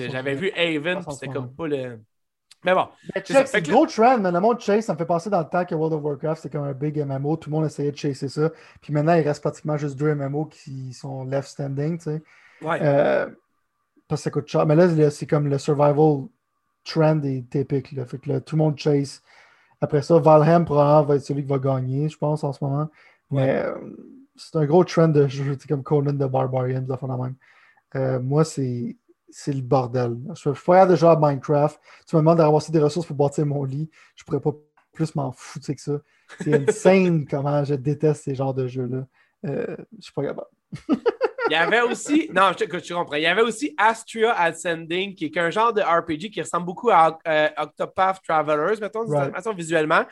J'avais 0.09 0.35
vu 0.35 0.51
Haven, 0.51 0.99
puis 0.99 1.05
en 1.07 1.11
c'était 1.11 1.27
comme 1.33 1.53
pas 1.55 1.67
le. 1.67 1.99
Mais 2.63 2.73
bon, 2.73 2.87
C'est 3.25 3.47
c'est 3.47 3.67
le 3.67 3.73
gros 3.73 3.85
trend, 3.85 4.19
mais 4.19 4.31
le 4.31 4.39
monde 4.39 4.59
chase, 4.59 4.85
ça 4.85 4.93
me 4.93 4.97
fait 4.97 5.05
passer 5.05 5.29
dans 5.29 5.39
le 5.39 5.49
temps 5.49 5.65
que 5.65 5.75
World 5.75 5.93
of 5.93 6.03
Warcraft, 6.03 6.41
c'était 6.41 6.57
comme 6.57 6.67
un 6.67 6.73
big 6.73 6.97
MMO. 6.97 7.37
Tout 7.37 7.49
le 7.49 7.55
monde 7.55 7.65
essayait 7.65 7.91
de 7.91 7.97
chasser 7.97 8.29
ça. 8.29 8.51
Puis 8.81 8.93
maintenant, 8.93 9.13
il 9.15 9.21
reste 9.21 9.41
pratiquement 9.41 9.77
juste 9.77 9.97
deux 9.97 10.13
MMO 10.13 10.45
qui 10.45 10.93
sont 10.93 11.25
left 11.25 11.49
standing, 11.49 11.97
tu 11.97 12.03
sais. 12.05 12.21
ouais. 12.61 12.79
Euh, 12.81 13.27
parce 14.07 14.21
que 14.21 14.23
ça 14.23 14.31
coûte 14.31 14.47
cher. 14.47 14.65
Mais 14.65 14.75
là, 14.75 15.09
c'est 15.09 15.25
comme 15.25 15.47
le 15.47 15.57
survival 15.57 16.27
trend 16.83 17.21
est 17.23 17.49
typique. 17.49 17.91
Là. 17.93 18.05
Fait 18.05 18.17
que 18.17 18.29
là, 18.29 18.41
tout 18.41 18.55
le 18.55 18.63
monde 18.63 18.77
chase. 18.77 19.21
Après 19.81 20.01
ça, 20.01 20.17
Valheim 20.19 20.63
probablement 20.63 21.03
va 21.03 21.15
être 21.15 21.23
celui 21.23 21.43
qui 21.43 21.49
va 21.49 21.59
gagner, 21.59 22.07
je 22.07 22.17
pense, 22.17 22.43
en 22.43 22.53
ce 22.53 22.63
moment. 22.63 22.89
Mais 23.31 23.57
euh, 23.57 23.73
c'est 24.35 24.55
un 24.57 24.65
gros 24.65 24.83
trend 24.83 25.09
de 25.09 25.27
jeu, 25.27 25.57
c'est 25.59 25.67
comme 25.67 25.83
Conan 25.83 26.13
the 26.13 26.29
Barbarian, 26.29 26.81
des 26.81 26.91
affaires 26.91 27.09
de 27.09 27.21
même. 27.21 27.35
Euh, 27.95 28.19
moi, 28.19 28.43
c'est 28.43 28.95
c'est 29.33 29.53
le 29.53 29.61
bordel. 29.61 30.15
Je 30.29 30.53
suis 30.53 30.65
pas 30.65 30.95
jouer 30.95 31.09
à 31.09 31.17
Minecraft. 31.19 31.79
Tu 32.07 32.15
me 32.15 32.21
demandes 32.21 32.37
de 32.37 32.43
ramasser 32.43 32.71
des 32.71 32.79
ressources 32.79 33.07
pour 33.07 33.15
bâtir 33.15 33.45
mon 33.45 33.63
lit. 33.63 33.89
Je 34.15 34.23
pourrais 34.23 34.39
pas 34.39 34.51
plus 34.93 35.15
m'en 35.15 35.31
foutre 35.31 35.73
que 35.73 35.81
ça. 35.81 35.99
C'est 36.41 36.53
insane 36.69 37.25
comment 37.25 37.63
je 37.63 37.73
déteste 37.73 38.23
ces 38.23 38.35
genres 38.35 38.53
de 38.53 38.67
jeux-là. 38.67 39.05
Euh, 39.45 39.75
je 39.97 40.03
suis 40.03 40.13
pas 40.13 40.23
capable. 40.23 40.47
Il 41.49 41.53
y 41.53 41.55
avait 41.55 41.81
aussi, 41.81 42.29
non, 42.33 42.51
je, 42.57 42.93
comprends. 42.93 43.15
Il 43.15 43.23
y 43.23 43.27
avait 43.27 43.41
aussi 43.41 43.73
Astria 43.77 44.33
Ascending, 44.39 45.13
qui 45.13 45.25
est 45.25 45.37
un 45.37 45.49
genre 45.49 45.73
de 45.73 45.81
RPG 45.81 46.31
qui 46.31 46.41
ressemble 46.41 46.65
beaucoup 46.65 46.89
à 46.89 47.17
euh, 47.27 47.49
Octopath 47.57 48.21
Travelers, 48.23 48.79
mettons, 48.79 49.05
Right. 49.05 49.35
façon, 49.35 49.53
visuellement. 49.53 50.05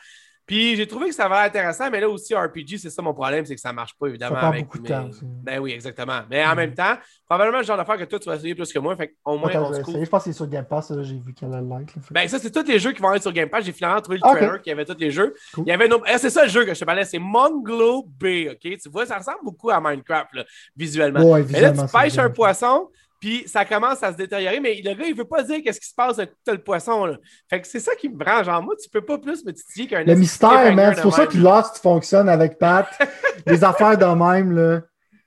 Puis 0.44 0.76
j'ai 0.76 0.86
trouvé 0.86 1.08
que 1.08 1.14
ça 1.14 1.28
l'air 1.28 1.38
intéressant, 1.38 1.88
mais 1.90 2.00
là 2.00 2.08
aussi, 2.08 2.34
RPG, 2.34 2.76
c'est 2.78 2.90
ça 2.90 3.00
mon 3.00 3.14
problème, 3.14 3.46
c'est 3.46 3.54
que 3.54 3.60
ça 3.60 3.72
marche 3.72 3.94
pas, 3.98 4.08
évidemment. 4.08 4.34
Ça 4.34 4.40
prend 4.40 4.48
avec 4.48 4.64
beaucoup 4.64 4.78
de 4.80 4.88
temps 4.88 5.08
aussi. 5.08 5.20
Ben 5.24 5.60
oui, 5.60 5.70
exactement. 5.72 6.20
Mais 6.28 6.44
en 6.44 6.50
Mhm. 6.50 6.56
même 6.56 6.74
temps, 6.74 6.94
probablement 7.28 7.58
le 7.58 7.64
genre 7.64 7.76
d'affaire 7.76 7.96
que 7.96 8.04
toi, 8.04 8.18
tu 8.18 8.28
vas 8.28 8.34
essayer 8.36 8.54
plus 8.54 8.72
que 8.72 8.78
moi. 8.80 8.96
Fait 8.96 9.14
au 9.24 9.38
moins, 9.38 9.48
Attends, 9.50 9.68
on 9.70 9.72
je 9.72 9.82
se. 9.82 10.04
Je 10.04 10.10
pense 10.10 10.24
que 10.24 10.30
c'est 10.30 10.36
sur 10.36 10.48
Game 10.48 10.64
Pass, 10.64 10.92
j'ai 11.02 11.18
vu 11.18 11.32
qu'elle 11.32 11.50
like. 11.50 11.94
là. 11.94 12.02
Fait 12.02 12.08
que- 12.08 12.14
Ben, 12.14 12.28
ça, 12.28 12.38
c'est 12.38 12.50
tous 12.50 12.66
les 12.68 12.78
jeux 12.78 12.92
qui 12.92 13.00
vont 13.00 13.14
être 13.14 13.22
sur 13.22 13.32
Game 13.32 13.48
Pass. 13.48 13.64
J'ai 13.64 13.72
finalement 13.72 14.00
trouvé 14.00 14.18
le 14.22 14.28
Ok. 14.28 14.36
trailer 14.36 14.60
qui 14.62 14.70
avait 14.70 14.84
tous 14.84 14.98
les 14.98 15.10
jeux. 15.10 15.34
Cool. 15.54 15.64
Il 15.66 15.70
y 15.70 15.72
avait 15.72 15.88
nos- 15.88 16.02
eh, 16.06 16.18
c'est 16.18 16.30
ça 16.30 16.42
le 16.42 16.48
jeu 16.50 16.64
que 16.64 16.74
je 16.74 16.80
te 16.80 16.84
parlais, 16.84 17.04
c'est 17.04 17.18
Monglo 17.20 18.04
Bay, 18.08 18.48
OK? 18.50 18.58
Tu 18.78 18.88
vois, 18.90 19.06
ça 19.06 19.18
ressemble 19.18 19.38
beaucoup 19.44 19.70
à 19.70 19.80
Minecraft, 19.80 20.34
là, 20.34 20.44
visuellement. 20.76 21.20
Ouais, 21.20 21.44
Mais 21.48 21.60
là, 21.60 21.70
visuellement, 21.70 21.86
tu 21.86 21.92
pêches 21.98 22.18
un 22.18 22.26
bien. 22.26 22.30
poisson, 22.34 22.90
puis 23.22 23.44
ça 23.46 23.64
commence 23.64 24.02
à 24.02 24.10
se 24.10 24.16
détériorer, 24.16 24.58
mais 24.58 24.74
le 24.84 24.94
gars, 24.94 25.06
il 25.06 25.14
veut 25.14 25.24
pas 25.24 25.44
dire 25.44 25.60
qu'est-ce 25.62 25.78
qui 25.78 25.86
se 25.86 25.94
passe 25.94 26.18
avec 26.18 26.32
le 26.44 26.58
poisson, 26.58 27.06
là. 27.06 27.18
Fait 27.48 27.60
que 27.60 27.68
c'est 27.68 27.78
ça 27.78 27.94
qui 27.94 28.08
me 28.08 28.22
rend, 28.24 28.42
genre, 28.42 28.60
moi, 28.60 28.74
tu 28.82 28.90
peux 28.90 29.04
pas 29.04 29.16
plus 29.16 29.44
me 29.44 29.52
titiller 29.52 29.86
qu'un 29.86 30.02
Le 30.02 30.16
mystère, 30.16 30.74
man. 30.74 30.92
C'est 30.96 31.02
pour 31.02 31.14
ça 31.14 31.28
que 31.28 31.38
Lost 31.38 31.78
fonctionne 31.78 32.28
avec 32.28 32.58
Pat. 32.58 32.88
Les 33.46 33.62
affaires 33.62 33.96
de 33.96 34.06
même, 34.06 34.50
là. 34.50 34.80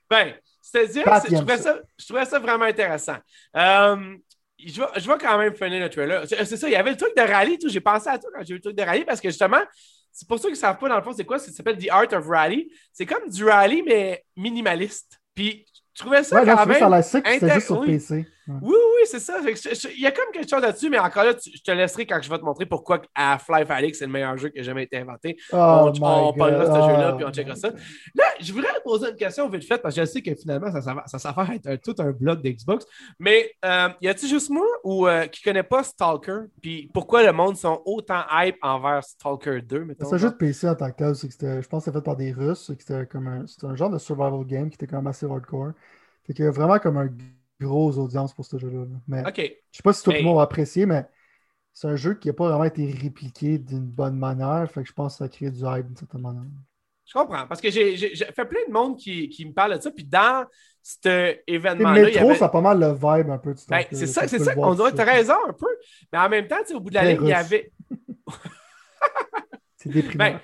Ben, 0.10 0.34
c'est-à-dire, 0.62 1.06
je, 1.06 1.34
aime 1.36 1.40
trouvais 1.40 1.58
ça, 1.58 1.78
je 1.98 2.06
trouvais 2.06 2.26
ça 2.26 2.38
vraiment 2.38 2.66
intéressant. 2.66 3.16
Euh, 3.56 4.18
je, 4.60 4.82
vais, 4.82 4.88
je 4.98 5.08
vais 5.08 5.18
quand 5.18 5.38
même 5.38 5.56
finir 5.56 5.80
le 5.80 5.90
trailer. 5.90 6.28
C'est 6.28 6.58
ça, 6.58 6.68
il 6.68 6.74
y 6.74 6.76
avait 6.76 6.92
le 6.92 6.98
truc 6.98 7.16
de 7.16 7.22
rallye, 7.22 7.58
tout. 7.58 7.70
j'ai 7.70 7.80
pensé 7.80 8.10
à 8.10 8.20
toi 8.20 8.30
quand 8.36 8.42
j'ai 8.42 8.56
vu 8.56 8.56
le 8.56 8.62
truc 8.62 8.76
de 8.76 8.84
rallye 8.84 9.06
parce 9.06 9.22
que 9.22 9.30
justement, 9.30 9.62
c'est 10.12 10.28
pour 10.28 10.38
ceux 10.38 10.50
qui 10.50 10.56
ne 10.56 10.60
savent 10.60 10.80
pas 10.80 10.90
dans 10.90 10.98
le 10.98 11.02
fond 11.02 11.14
c'est 11.16 11.24
quoi, 11.24 11.40
ça 11.40 11.50
s'appelle 11.50 11.78
The 11.78 11.90
Art 11.90 12.12
of 12.12 12.28
Rally. 12.28 12.70
C'est 12.92 13.06
comme 13.06 13.30
du 13.30 13.46
rallye, 13.46 13.84
mais 13.84 14.26
minimaliste. 14.36 15.18
Puis 15.34 15.66
je 15.96 16.02
trouvais 16.02 16.24
ça 16.24 16.36
Ouais, 16.36 16.42
non, 16.46 16.56
quand 16.58 16.66
vois, 16.66 16.66
même. 16.74 16.80
c'était 17.40 17.50
juste 17.56 17.66
sur. 17.68 17.82
PC. 17.86 18.28
Ouais. 18.48 18.56
Oui, 18.62 18.76
oui, 18.76 19.02
c'est 19.06 19.20
ça. 19.20 19.40
Il 19.42 20.00
y 20.02 20.06
a 20.06 20.12
comme 20.12 20.32
quelque 20.32 20.48
chose 20.50 20.62
là-dessus, 20.62 20.90
mais 20.90 21.00
encore 21.00 21.24
là, 21.24 21.34
tu- 21.34 21.50
je 21.56 21.62
te 21.64 21.72
laisserai 21.72 22.06
quand 22.06 22.20
je 22.22 22.30
vais 22.30 22.38
te 22.38 22.44
montrer 22.44 22.66
pourquoi 22.68 23.02
Half-Life 23.16 23.72
Alyx 23.72 23.98
c'est 23.98 24.06
le 24.06 24.12
meilleur 24.12 24.38
jeu 24.38 24.50
qui 24.50 24.60
a 24.60 24.64
jamais 24.64 24.84
été 24.84 24.98
inventé. 24.98 25.36
Oh 25.52 25.56
on 25.58 25.88
on 25.88 26.34
parlera 26.34 26.66
de 26.66 26.66
ce 26.70 26.88
jeu-là, 26.88 27.12
Oh 27.14 27.18
puis 27.18 27.26
on 27.26 27.32
checkera 27.32 27.56
ça. 27.56 27.70
Là, 28.14 28.24
je 28.40 28.54
voudrais 28.54 28.74
te 28.74 28.84
poser 28.84 29.10
une 29.10 29.16
question 29.16 29.50
vite 29.50 29.66
fait, 29.66 29.80
parce 29.82 29.96
que 29.96 30.02
je 30.02 30.06
sais 30.06 30.22
que 30.22 30.36
finalement, 30.36 30.72
ça, 30.72 30.96
ça 31.08 31.18
s'avère 31.20 31.50
être 31.52 31.68
un- 31.68 31.78
tout 31.78 31.96
un 31.98 32.12
bloc 32.12 32.42
d'Xbox. 32.44 32.86
Mais 33.20 33.52
euh, 33.66 33.90
y 34.02 34.08
a-tu 34.08 34.28
juste 34.28 34.52
moi 34.52 34.68
ou 34.84 35.08
euh, 35.08 35.26
qui 35.26 35.42
connaît 35.42 35.64
pas 35.64 35.84
Stalker? 35.84 36.42
Puis 36.62 36.90
pourquoi 36.94 37.24
le 37.24 37.32
monde 37.32 37.58
sont 37.58 37.82
autant 37.86 38.22
hype 38.32 38.58
envers 38.62 39.04
Stalker 39.04 39.62
2, 39.62 39.86
mettons? 39.86 40.06
C'est 40.08 40.16
un 40.16 40.18
jeu 40.20 40.30
de 40.30 40.36
PC 40.36 40.70
en 40.70 40.76
tant 40.76 40.92
que 40.92 40.98
tel, 40.98 41.16
c'est 41.16 41.28
que 41.36 41.62
je 41.62 41.68
pense 41.68 41.84
que 41.84 41.86
c'était 41.92 41.98
fait 41.98 42.04
par 42.06 42.16
des 42.16 42.32
Russes, 42.32 42.66
c'est 42.68 42.80
c'était 42.80 43.08
comme 43.08 43.28
un, 43.28 43.46
un 43.64 43.76
genre 43.76 43.90
de 43.90 43.98
survival 43.98 44.46
game 44.46 44.70
qui 44.70 44.76
était 44.76 44.86
quand 44.88 44.98
même 44.98 45.08
assez 45.08 45.26
hardcore. 45.26 45.72
Fait 46.28 46.34
qu'il 46.34 46.46
y 46.46 46.48
a 46.48 46.52
vraiment 46.52 46.78
comme 46.80 46.98
un 46.98 47.08
gros 47.60 47.98
audience 47.98 48.34
pour 48.34 48.46
ce 48.46 48.58
jeu-là. 48.58 48.80
là. 48.80 48.98
Mais 49.08 49.22
OK. 49.28 49.38
je 49.38 49.78
sais 49.78 49.84
pas 49.84 49.94
si 49.94 50.04
tout 50.04 50.12
le 50.12 50.22
monde 50.22 50.38
va 50.38 50.44
apprécier, 50.44 50.86
mais 50.86 51.06
c'est 51.74 51.88
un 51.88 51.96
jeu 51.96 52.14
qui 52.16 52.28
n'a 52.30 52.34
pas 52.34 52.48
vraiment 52.50 52.64
été 52.64 52.90
répliqué 52.90 53.58
d'une 53.58 53.86
bonne 53.86 54.18
manière. 54.18 54.70
Fait 54.72 54.82
que 54.84 54.88
je 54.88 54.94
pense 54.94 55.14
que 55.14 55.18
ça 55.20 55.30
crée 55.30 55.52
du 55.52 55.62
hype 55.62 55.88
d'une 55.88 55.98
certaine 55.98 56.22
manière. 56.22 56.44
Je 57.06 57.14
comprends. 57.14 57.46
Parce 57.48 57.62
que 57.62 57.70
j'ai 57.70 57.96
fait 57.98 58.46
plein 58.46 58.66
de 58.68 58.74
monde 58.74 58.98
qui, 58.98 59.30
qui 59.30 59.46
me 59.46 59.54
parle 59.54 59.76
de 59.78 59.82
ça. 59.82 59.92
Puis 59.92 60.06
dans 60.06 60.46
cet 60.82 61.06
Le 61.06 61.36
événement-là, 61.48 62.02
y 62.02 62.06
métro, 62.06 62.30
avait... 62.30 62.40
ça 62.40 62.46
a 62.46 62.50
pas 62.50 62.62
mal 62.62 62.80
le 62.80 62.94
vibe 62.94 63.30
un 63.30 63.38
peu 63.38 63.54
Ben, 63.70 63.86
c'est 63.92 64.08
ça, 64.08 64.28
c'est 64.28 64.40
ça. 64.40 64.54
le 64.56 64.60
On 64.60 64.74
dirait 64.74 64.92
que 64.92 64.96
tu 64.96 65.02
as 65.02 65.06
suite. 65.06 65.16
raison 65.18 65.36
un 65.48 65.54
peu. 65.54 65.68
Mais 66.12 66.20
en 66.20 66.30
même 66.30 66.48
temps, 66.48 66.58
au 66.74 66.80
bout 66.80 66.90
de 66.90 66.96
la 66.96 67.06
ligne, 67.14 67.20
il 67.24 67.30
y 67.30 67.34
avait. 67.34 67.72
C'est 69.78 69.90
déprimant. 69.90 70.18
Ben, 70.18 70.40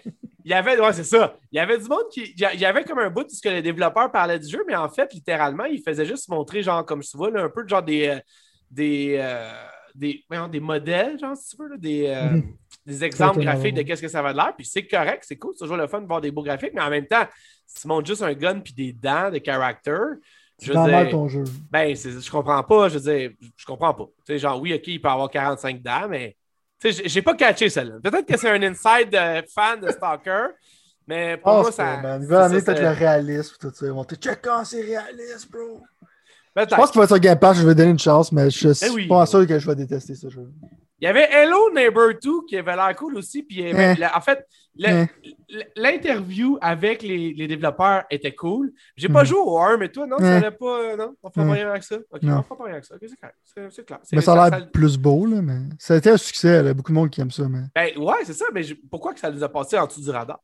il 0.45 0.51
y 0.51 0.53
avait, 0.53 0.79
ouais, 0.79 0.93
c'est 0.93 1.03
ça. 1.03 1.37
Il 1.51 1.57
y 1.57 1.59
avait 1.59 1.77
du 1.77 1.85
monde 1.87 2.05
qui. 2.11 2.21
Il 2.37 2.39
y 2.41 2.47
il 2.55 2.65
avait 2.65 2.83
comme 2.83 2.99
un 2.99 3.09
bout 3.09 3.23
de 3.23 3.29
ce 3.29 3.41
que 3.41 3.49
les 3.49 3.61
développeurs 3.61 4.11
parlaient 4.11 4.39
du 4.39 4.47
jeu, 4.49 4.63
mais 4.67 4.75
en 4.75 4.89
fait, 4.89 5.13
littéralement, 5.13 5.65
ils 5.65 5.81
faisaient 5.81 6.05
juste 6.05 6.29
montrer, 6.29 6.63
genre, 6.63 6.85
comme 6.85 7.01
tu 7.01 7.17
vois, 7.17 7.29
là, 7.31 7.43
un 7.43 7.49
peu 7.49 7.67
genre 7.67 7.83
des. 7.83 8.07
euh, 8.09 8.19
des, 8.69 9.17
euh, 9.19 9.51
des, 9.93 10.23
voyons, 10.29 10.47
des 10.47 10.61
modèles, 10.61 11.19
genre, 11.19 11.35
si 11.35 11.55
tu 11.55 11.61
veux, 11.61 11.69
là, 11.69 11.77
des, 11.77 12.07
euh, 12.07 12.37
Mhm. 12.37 12.53
des 12.85 13.03
exemples 13.03 13.39
Exactement. 13.39 13.43
graphiques 13.43 13.75
de 13.75 13.81
qu'est-ce 13.81 14.01
que 14.01 14.07
ça 14.07 14.21
va 14.21 14.31
de 14.31 14.37
l'air. 14.37 14.53
Puis 14.55 14.65
c'est 14.65 14.87
correct, 14.87 15.23
c'est 15.27 15.37
cool, 15.37 15.53
c'est 15.55 15.65
toujours 15.65 15.77
le 15.77 15.87
fun 15.87 16.01
de 16.01 16.07
voir 16.07 16.21
des 16.21 16.31
beaux 16.31 16.43
graphiques, 16.43 16.71
mais 16.73 16.81
en 16.81 16.89
même 16.89 17.05
temps, 17.07 17.25
si 17.67 17.81
tu 17.81 17.87
montres 17.87 18.07
juste 18.07 18.21
un 18.23 18.33
gun 18.33 18.61
puis 18.61 18.73
des 18.73 18.93
dents 18.93 19.29
de 19.29 19.41
character, 19.43 19.97
je 20.61 20.71
veux 20.73 20.77
dire, 20.77 21.09
ton 21.09 21.27
jeu. 21.27 21.43
ben, 21.71 21.95
je 21.95 22.31
comprends 22.31 22.63
pas. 22.63 22.89
Je 22.89 22.97
veux 22.99 23.11
dire, 23.13 23.31
je 23.57 23.65
comprends 23.65 23.93
pas. 23.93 24.05
Tu 24.25 24.33
sais, 24.33 24.39
genre, 24.39 24.59
oui, 24.61 24.73
OK, 24.73 24.87
il 24.87 25.01
peut 25.01 25.09
avoir 25.09 25.29
45 25.29 25.81
dents, 25.81 26.07
mais 26.09 26.37
j'ai- 26.83 27.21
pas 27.21 27.35
catché 27.35 27.69
celle-là. 27.69 27.95
Peut-être 28.03 28.25
que 28.25 28.37
c'est 28.37 28.49
un 28.49 28.61
inside 28.63 29.09
de 29.11 29.45
fan 29.53 29.79
de 29.79 29.91
Stalker, 29.91 30.47
mais 31.07 31.37
pour 31.37 31.51
Ah, 31.51 31.61
moi, 31.61 31.71
ça. 31.71 31.97
man. 31.97 32.21
Veulent 32.25 32.29
ça, 32.37 32.45
amener 32.45 32.61
peut-être 32.61 32.81
le 32.81 32.89
réalisme 32.89 33.55
tout 33.59 33.71
ça. 33.73 33.85
Ils 33.85 33.91
vont 33.91 34.03
te 34.03 34.15
check 34.15 34.39
c'est 34.65 34.81
réaliste, 34.81 35.51
bro. 35.51 35.81
Je 36.55 36.75
pense 36.75 36.91
qu'il 36.91 36.99
va 36.99 37.03
être 37.05 37.09
sur 37.11 37.19
Game 37.19 37.39
Pass, 37.39 37.57
je 37.57 37.65
vais 37.65 37.75
donner 37.75 37.91
une 37.91 37.99
chance, 37.99 38.31
mais 38.31 38.49
je 38.49 38.73
suis 38.73 38.89
oui. 38.89 39.07
pas 39.07 39.25
sûr 39.25 39.47
que 39.47 39.57
je 39.57 39.67
vais 39.67 39.75
détester 39.75 40.15
ce 40.15 40.29
jeu. 40.29 40.49
Il 41.01 41.05
y 41.05 41.07
avait 41.07 41.27
Hello 41.31 41.71
Neighbor 41.73 42.09
2 42.23 42.45
qui 42.47 42.55
avait 42.57 42.75
l'air 42.75 42.95
cool 42.95 43.17
aussi. 43.17 43.41
Puis, 43.41 43.57
il 43.57 43.65
y 43.65 43.69
Eh. 43.69 43.95
la- 43.95 44.15
en 44.15 44.21
fait, 44.21 44.45
Eh. 44.77 45.05
l'interview 45.75 46.57
avec 46.61 47.01
les, 47.01 47.33
les 47.33 47.47
développeurs 47.47 48.03
était 48.11 48.33
cool. 48.35 48.71
J'ai 48.95 49.09
pas 49.09 49.21
Mhm. 49.21 49.25
joué 49.27 49.39
au 49.39 49.57
1, 49.59 49.77
mais 49.77 49.89
toi, 49.89 50.05
non, 50.05 50.17
ça 50.19 50.25
Eh. 50.25 50.37
allait 50.37 50.51
pas. 50.51 50.79
euh, 50.79 50.95
Non, 50.97 51.15
on 51.23 51.29
fera 51.31 51.45
pas 51.47 51.51
rien 51.53 51.69
avec 51.69 51.83
ça. 51.83 51.95
OK, 52.11 52.21
Non. 52.21 52.37
on 52.37 52.43
fera 52.43 52.55
pas 52.57 52.63
rien 52.65 52.73
avec 52.73 52.85
ça. 52.85 52.95
OK, 52.95 53.01
c'est 53.07 53.17
clair. 53.85 53.99
Mais 54.13 54.21
ça 54.21 54.33
a 54.33 54.49
ça- 54.51 54.57
l'air 54.59 54.71
plus 54.71 54.97
beau, 54.97 55.25
là, 55.25 55.41
mais 55.41 55.59
ça 55.79 55.95
a 55.95 55.97
été 55.97 56.09
un 56.11 56.17
succès, 56.17 56.61
là. 56.61 56.73
beaucoup 56.73 56.91
de 56.91 56.97
monde 56.97 57.09
qui 57.09 57.19
aime 57.19 57.31
ça. 57.31 57.49
Mais... 57.49 57.61
Ben, 57.73 57.97
ouais, 57.97 58.15
c'est 58.23 58.33
ça, 58.33 58.45
mais 58.53 58.61
je- 58.63 58.75
pourquoi 58.89 59.13
que 59.13 59.19
ça 59.19 59.31
nous 59.31 59.43
a 59.43 59.49
passé 59.49 59.77
en 59.79 59.87
dessous 59.87 60.01
du 60.01 60.09
radar? 60.11 60.39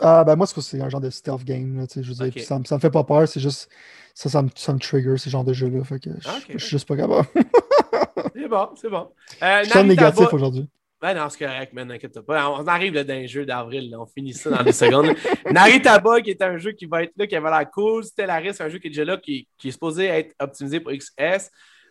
Ah, 0.00 0.24
ben 0.24 0.34
moi, 0.36 0.46
c'est 0.46 0.80
un 0.80 0.88
genre 0.88 1.00
de 1.00 1.08
stealth 1.10 1.44
game, 1.44 1.76
là, 1.78 1.86
tu 1.86 1.94
sais, 1.94 2.02
je 2.02 2.08
veux 2.08 2.14
dire, 2.16 2.26
Ok. 2.26 2.32
puis 2.32 2.42
ça, 2.42 2.58
me- 2.58 2.64
ça 2.64 2.74
me 2.74 2.80
fait 2.80 2.90
pas 2.90 3.04
peur, 3.04 3.26
c'est 3.28 3.40
juste, 3.40 3.70
ça, 4.12 4.28
ça 4.28 4.42
me, 4.42 4.48
ça 4.56 4.72
me 4.72 4.78
trigger, 4.78 5.16
ces 5.16 5.30
genres 5.30 5.44
de 5.44 5.54
fait 5.54 6.00
que 6.00 6.10
je, 6.18 6.28
Ah, 6.28 6.38
je 6.48 6.58
suis 6.58 6.70
juste 6.70 6.86
pas 6.88 6.96
capable. 6.96 7.28
C'est 8.34 8.48
bon, 8.48 8.68
c'est 8.74 8.90
bon. 8.90 9.08
Euh, 9.42 9.62
je 9.64 9.70
suis 9.70 9.84
négatif 9.84 10.32
aujourd'hui. 10.32 10.68
Ben 11.00 11.12
non, 11.12 11.28
c'est 11.28 11.44
correct, 11.44 11.72
man, 11.74 11.88
n'inquiète 11.88 12.18
pas. 12.20 12.48
On 12.48 12.66
arrive 12.66 12.94
là, 12.94 13.04
dans 13.04 13.12
un 13.12 13.26
jeu 13.26 13.44
d'avril, 13.44 13.90
là, 13.90 14.00
on 14.00 14.06
finit 14.06 14.32
ça 14.32 14.48
dans 14.48 14.62
des 14.62 14.72
secondes. 14.72 15.14
Naritaba, 15.52 16.22
qui 16.22 16.30
est 16.30 16.40
un 16.40 16.56
jeu 16.56 16.72
qui 16.72 16.86
va 16.86 17.02
être 17.02 17.12
là, 17.18 17.26
qui 17.26 17.36
avait 17.36 17.50
l'air 17.50 17.70
cool. 17.70 18.04
Stellaris, 18.04 18.56
un 18.60 18.70
jeu 18.70 18.78
qui 18.78 18.86
est 18.86 18.90
déjà 18.90 19.04
là, 19.04 19.18
qui, 19.18 19.46
qui 19.58 19.68
est 19.68 19.72
supposé 19.72 20.06
être 20.06 20.34
optimisé 20.40 20.80
pour 20.80 20.92
XS. 20.92 21.50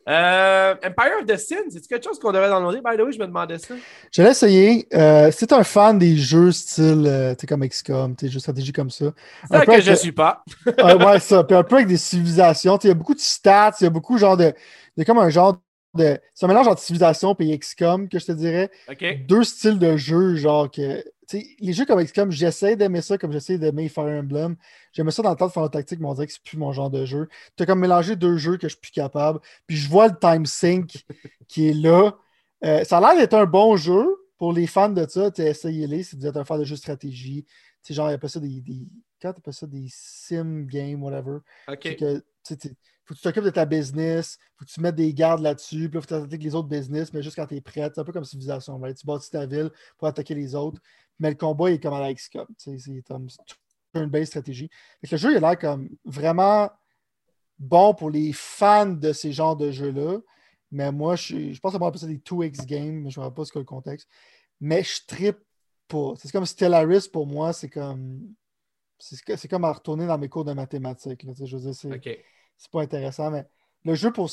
Euh, 0.10 0.76
Empire 0.84 1.20
of 1.22 1.26
the 1.28 1.38
Sin, 1.38 1.64
c'est 1.70 1.88
quelque 1.88 2.04
chose 2.04 2.20
qu'on 2.20 2.32
devrait 2.32 2.50
downloader? 2.50 2.82
By 2.84 2.98
the 2.98 3.06
way, 3.06 3.14
je 3.14 3.20
me 3.20 3.28
demandais 3.28 3.58
ça. 3.58 3.76
Je 4.12 4.22
l'ai 4.22 4.30
essayé. 4.32 4.88
Euh, 4.94 5.32
si 5.32 5.48
t'es 5.48 5.54
un 5.54 5.64
fan 5.64 5.98
des 5.98 6.18
jeux 6.18 6.52
style, 6.52 7.06
euh, 7.08 7.36
t'es 7.36 7.48
comme 7.48 7.66
XCOM, 7.66 8.16
t'es 8.16 8.28
jeux 8.28 8.40
stratégie 8.40 8.74
comme 8.74 8.90
ça. 8.90 9.06
C'est 9.50 9.66
que 9.66 9.72
avec- 9.72 9.84
je 9.84 9.94
suis 9.94 10.12
pas. 10.12 10.44
Ah, 10.78 10.98
ouais, 11.06 11.20
ça. 11.20 11.44
Puis 11.44 11.56
un 11.56 11.64
peu 11.64 11.76
avec 11.76 11.88
des 11.88 11.98
civilisations. 11.98 12.78
Il 12.84 12.88
y 12.88 12.92
a 12.92 12.96
beaucoup 12.96 13.14
de 13.14 13.20
stats, 13.20 13.76
il 13.80 13.84
y 13.86 13.88
a 13.88 13.90
beaucoup 13.90 14.18
genre 14.18 14.36
de. 14.36 14.54
Il 14.98 15.00
y 15.00 15.02
a 15.02 15.06
comme 15.06 15.20
un 15.20 15.30
genre 15.30 15.62
de. 15.94 16.20
C'est 16.34 16.46
un 16.46 16.48
mélange 16.48 16.68
entre 16.68 16.82
civilisation 16.82 17.36
et 17.40 17.58
XCOM 17.58 18.10
que 18.10 18.20
je 18.20 18.26
te 18.26 18.32
dirais. 18.32 18.72
Deux 19.28 19.44
styles 19.44 19.80
de 19.80 19.98
jeux, 19.98 20.36
genre 20.36 20.70
que. 20.70 21.04
Les 21.60 21.74
jeux 21.74 21.86
comme 21.86 22.04
XCOM, 22.04 22.32
j'essaie 22.32 22.76
d'aimer 22.76 23.02
ça 23.02 23.18
comme 23.18 23.32
j'essaie 23.32 23.58
d'aimer 23.58 23.90
Fire 23.90 24.06
Emblem. 24.06 24.56
J'aimais 24.92 25.12
ça 25.12 25.24
dans 25.24 25.32
le 25.32 25.36
temps 25.36 25.48
de 25.48 25.52
Final 25.52 25.70
Tactique, 25.70 26.00
mais 26.00 26.08
on 26.08 26.14
dirait 26.14 26.28
que 26.28 26.34
c'est 26.34 26.44
plus 26.44 26.58
mon 26.58 26.72
genre 26.74 26.92
de 26.92 27.06
jeu. 27.06 27.28
Tu 27.58 27.64
as 27.64 27.66
comme 27.66 27.80
mélangé 27.80 28.16
deux 28.16 28.38
jeux 28.38 28.58
que 28.58 28.68
je 28.68 28.74
suis 28.74 28.82
plus 28.82 28.92
capable. 28.92 29.40
Puis 29.66 29.78
je 29.78 29.90
vois 29.90 30.08
le 30.08 30.20
time 30.20 30.46
sync 30.46 31.06
qui 31.48 31.70
est 31.70 31.74
là. 31.74 32.18
Euh, 32.64 32.84
ça 32.84 32.98
a 32.98 33.02
l'air 33.02 33.16
d'être 33.16 33.34
un 33.34 33.46
bon 33.46 33.76
jeu 33.78 34.06
pour 34.38 34.54
les 34.54 34.68
fans 34.68 34.90
de 34.90 35.08
ça. 35.08 35.32
Essayez-les 35.36 36.04
si 36.04 36.16
vous 36.16 36.28
êtes 36.28 36.38
un 36.38 36.46
fan 36.46 36.60
de 36.60 36.66
jeux 36.66 36.76
de 36.76 36.80
stratégie. 36.80 37.46
Tu 37.46 37.54
sais, 37.82 37.94
genre, 37.94 38.12
il 38.12 38.14
appelle 38.14 38.30
ça 38.30 38.40
des. 38.40 38.62
des... 38.62 38.88
Quand 39.22 39.34
ça 39.52 39.66
des 39.66 39.88
sim 39.90 40.66
games, 40.70 41.02
whatever. 41.02 41.40
Que 41.82 42.22
faut 43.06 43.14
que 43.14 43.20
tu 43.20 43.24
t'occupes 43.24 43.44
de 43.44 43.50
ta 43.50 43.66
business, 43.66 44.38
faut 44.58 44.66
que 44.66 44.72
tu 44.72 44.80
mettes 44.82 44.96
des 44.96 45.14
gardes 45.14 45.42
là-dessus, 45.42 45.90
puis 45.90 45.96
là, 45.96 46.02
faut 46.02 46.08
que 46.08 46.08
tu 46.08 46.14
attaques 46.14 46.44
les 46.44 46.56
autres 46.56 46.70
business, 46.70 47.14
mais 47.14 47.22
juste 47.22 47.36
quand 47.36 47.48
tu 47.48 47.56
es 47.56 47.62
prêt. 47.62 47.90
C'est 47.94 48.00
un 48.00 48.04
peu 48.04 48.14
comme 48.14 48.24
civilisation. 48.24 48.78
right? 48.80 48.98
Tu 48.98 49.06
bâtis 49.06 49.30
ta 49.30 49.46
ville 49.46 49.72
pour 49.98 50.08
attaquer 50.08 50.36
les 50.36 50.56
autres, 50.56 50.82
mais 51.20 51.30
le 51.30 51.36
combat 51.36 51.72
est 51.72 51.80
comme 51.80 51.94
à 51.94 52.00
la 52.00 52.16
sais, 52.16 52.78
C'est 52.78 53.02
comme 53.04 53.28
une 53.96 54.08
base 54.08 54.28
stratégie. 54.28 54.70
Le 55.02 55.18
jeu 55.18 55.32
il 55.32 55.38
a 55.38 55.40
l'air 55.40 55.60
comme 55.60 55.90
vraiment 56.06 56.70
bon 57.60 57.94
pour 57.94 58.10
les 58.10 58.34
fans 58.34 58.88
de 58.88 59.14
ces 59.14 59.32
genres 59.32 59.56
de 59.56 59.72
jeux-là. 59.72 60.20
Mais 60.72 60.92
moi, 60.92 61.16
je, 61.16 61.60
pense 61.60 61.76
va 61.76 61.86
appeler 61.86 62.00
ça 62.00 62.08
des 62.08 62.18
2X 62.18 62.66
games, 62.66 63.02
mais 63.02 63.12
je 63.12 63.20
ne 63.20 63.26
sais 63.26 63.32
pas 63.32 63.46
ce 63.46 63.52
que 63.52 63.60
le 63.60 63.66
contexte. 63.66 64.10
Mais 64.60 64.84
je 64.84 65.06
trippe 65.06 65.40
pas. 65.88 66.14
C'est 66.18 66.32
comme 66.32 66.46
Stellaris 66.46 67.08
pour 67.12 67.28
moi, 67.28 67.54
c'est 67.54 67.70
comme. 67.70 68.34
C'est 69.04 69.48
comme 69.50 69.66
à 69.66 69.74
retourner 69.74 70.08
dans 70.08 70.18
mes 70.18 70.30
cours 70.30 70.46
de 70.46 70.54
mathématiques. 70.54 71.24
là, 71.24 71.34
je 71.44 71.58
veux 71.58 71.72
dire, 71.72 71.76
c'est 72.56 72.72
pas 72.72 72.82
intéressant, 72.82 73.32
mais 73.32 73.46
le 73.84 73.96
jeu 73.96 74.12
pour 74.12 74.30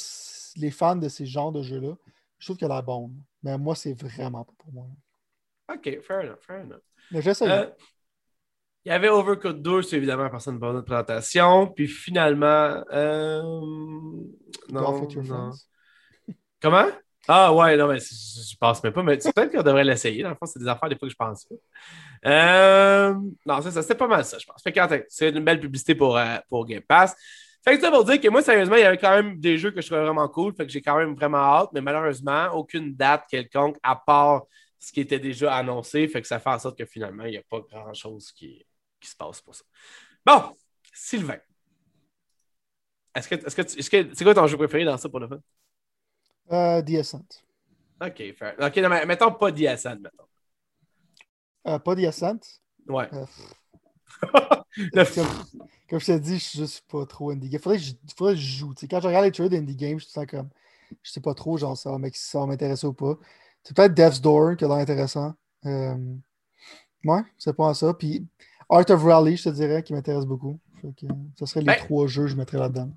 les 0.56 0.70
fans 0.70 0.96
de 0.96 1.08
ces 1.08 1.26
genres 1.26 1.50
de 1.50 1.62
jeux-là, 1.62 1.96
je 2.38 2.46
trouve 2.46 2.56
qu'elle 2.56 2.70
a 2.70 2.76
l'air 2.76 2.82
bonne. 2.82 3.14
Mais 3.42 3.58
moi, 3.58 3.74
c'est 3.74 3.94
vraiment 3.94 4.44
pas 4.44 4.52
pour 4.58 4.72
moi. 4.72 4.86
OK, 5.72 6.00
fair 6.02 6.20
enough, 6.20 6.38
fair 6.40 6.60
enough. 6.60 6.82
Mais 7.10 7.22
j'essaie. 7.22 7.50
Euh, 7.50 7.66
Il 8.84 8.90
y 8.90 8.92
avait 8.92 9.08
Overcooked 9.08 9.60
2, 9.60 9.82
c'est 9.82 9.96
évidemment 9.96 10.28
personne 10.30 10.54
ne 10.54 10.60
notre 10.60 10.84
présentation. 10.84 11.66
Puis 11.68 11.88
finalement. 11.88 12.82
Euh... 12.92 13.42
Non, 13.42 14.80
Golf 14.82 15.00
with 15.00 15.12
your 15.14 15.24
non. 15.24 15.50
Comment? 16.62 16.86
Ah 17.28 17.52
ouais, 17.54 17.76
non, 17.76 17.88
mais 17.88 17.98
je 17.98 18.50
je 18.50 18.56
pense 18.56 18.82
même 18.82 18.92
pas. 18.92 19.02
Mais 19.02 19.20
c'est 19.20 19.32
peut-être 19.32 19.52
qu'on 19.52 19.62
devrait 19.62 19.84
l'essayer. 19.84 20.22
Dans 20.22 20.30
le 20.30 20.34
fond, 20.34 20.46
c'est 20.46 20.58
des 20.58 20.68
affaires 20.68 20.88
des 20.88 20.96
fois 20.96 21.08
que 21.08 21.12
je 21.12 21.16
pense 21.16 21.44
pas. 21.44 21.54
Euh, 22.26 23.14
Non, 23.46 23.62
c'est 23.62 23.70
ça. 23.70 23.82
C'était 23.82 23.94
pas 23.94 24.06
mal 24.08 24.24
ça, 24.24 24.38
je 24.38 24.46
pense. 24.46 24.62
Fait 24.62 24.72
que 24.72 24.80
c'est 25.08 25.30
une 25.30 25.44
belle 25.44 25.60
publicité 25.60 25.94
pour, 25.94 26.16
euh, 26.16 26.36
pour 26.48 26.66
Game 26.66 26.82
Pass. 26.82 27.14
Fait 27.64 27.76
que 27.76 27.80
ça 27.82 27.90
pour 27.90 28.04
dire 28.04 28.20
que 28.20 28.28
moi, 28.28 28.42
sérieusement, 28.42 28.76
il 28.76 28.80
y 28.82 28.84
avait 28.84 28.98
quand 28.98 29.14
même 29.14 29.38
des 29.38 29.58
jeux 29.58 29.70
que 29.70 29.80
je 29.80 29.86
trouvais 29.86 30.02
vraiment 30.02 30.28
cool. 30.28 30.54
Fait 30.54 30.66
que 30.66 30.72
j'ai 30.72 30.80
quand 30.82 30.96
même 30.96 31.14
vraiment 31.14 31.38
hâte, 31.38 31.70
mais 31.72 31.80
malheureusement, 31.82 32.48
aucune 32.54 32.94
date 32.94 33.24
quelconque 33.30 33.76
à 33.82 33.96
part 33.96 34.44
ce 34.78 34.92
qui 34.92 35.00
était 35.00 35.18
déjà 35.18 35.54
annoncé. 35.56 36.08
Fait 36.08 36.22
que 36.22 36.26
ça 36.26 36.38
fait 36.38 36.48
en 36.50 36.58
sorte 36.58 36.78
que 36.78 36.86
finalement, 36.86 37.24
il 37.24 37.32
n'y 37.32 37.36
a 37.36 37.42
pas 37.48 37.60
grand-chose 37.70 38.32
qui, 38.32 38.64
qui 38.98 39.08
se 39.10 39.16
passe 39.16 39.40
pour 39.42 39.54
ça. 39.54 39.64
Bon, 40.24 40.56
Sylvain. 40.92 41.38
Est-ce 43.14 43.28
que, 43.28 43.34
est-ce 43.34 43.56
que, 43.56 43.62
tu- 43.62 43.78
est-ce 43.78 43.90
que 43.90 44.14
c'est 44.14 44.24
quoi 44.24 44.34
ton 44.34 44.46
jeu 44.46 44.56
préféré 44.56 44.84
dans 44.84 44.96
ça 44.96 45.08
pour 45.08 45.20
le 45.20 45.28
fun? 45.28 45.40
Euh, 46.52 46.82
The 46.82 46.98
Ascent. 47.00 47.42
OK, 48.00 48.32
fair. 48.34 48.54
OK, 48.58 48.76
non, 48.78 48.88
mais 48.88 49.04
mettons 49.04 49.32
pas 49.32 49.50
DSN, 49.50 49.98
mettons. 50.00 50.24
Euh, 51.66 51.78
pas 51.78 51.94
The 51.96 52.04
Ascent. 52.04 52.40
Ouais. 52.88 53.08
Euh, 53.12 53.26
comme, 55.14 55.26
comme 55.88 56.00
je 56.00 56.06
t'ai 56.06 56.20
dit, 56.20 56.38
je 56.38 56.44
suis 56.44 56.58
juste 56.58 56.84
pas 56.90 57.04
trop 57.06 57.30
indie 57.30 57.48
game. 57.48 57.60
Faudrait 57.60 57.78
que 57.78 57.84
je, 57.84 57.92
faudrait 58.16 58.34
que 58.34 58.40
je 58.40 58.58
joue. 58.58 58.74
Tu 58.74 58.80
sais, 58.80 58.88
quand 58.88 59.00
je 59.00 59.06
regarde 59.08 59.24
les 59.24 59.32
trailers 59.32 59.50
d'indie 59.50 59.76
game, 59.76 59.98
je 60.00 60.06
sens 60.06 60.26
comme. 60.26 60.48
Je 61.02 61.10
sais 61.12 61.20
pas 61.20 61.34
trop, 61.34 61.56
genre, 61.56 61.76
ça 61.76 61.90
va 61.90 61.98
m'ex- 61.98 62.20
ça 62.30 62.40
va 62.40 62.46
m'intéresser 62.46 62.86
ou 62.86 62.92
pas. 62.92 63.16
C'est 63.62 63.76
peut-être 63.76 63.94
Death's 63.94 64.20
Door 64.20 64.56
qui 64.56 64.64
a 64.64 64.68
l'air 64.68 64.78
intéressant. 64.78 65.34
Euh, 65.66 65.94
ouais, 67.04 67.20
c'est 67.38 67.52
pas 67.54 67.74
ça. 67.74 67.94
Puis 67.94 68.26
Art 68.68 68.88
of 68.90 69.02
Rally, 69.02 69.36
je 69.36 69.44
te 69.44 69.48
dirais, 69.50 69.82
qui 69.82 69.92
m'intéresse 69.92 70.24
beaucoup. 70.26 70.58
Que, 70.82 71.06
ce 71.38 71.46
serait 71.46 71.60
les 71.60 71.66
Ben- 71.66 71.76
trois 71.78 72.06
jeux 72.06 72.22
que 72.22 72.28
je 72.30 72.36
mettrais 72.36 72.58
là-dedans. 72.58 72.90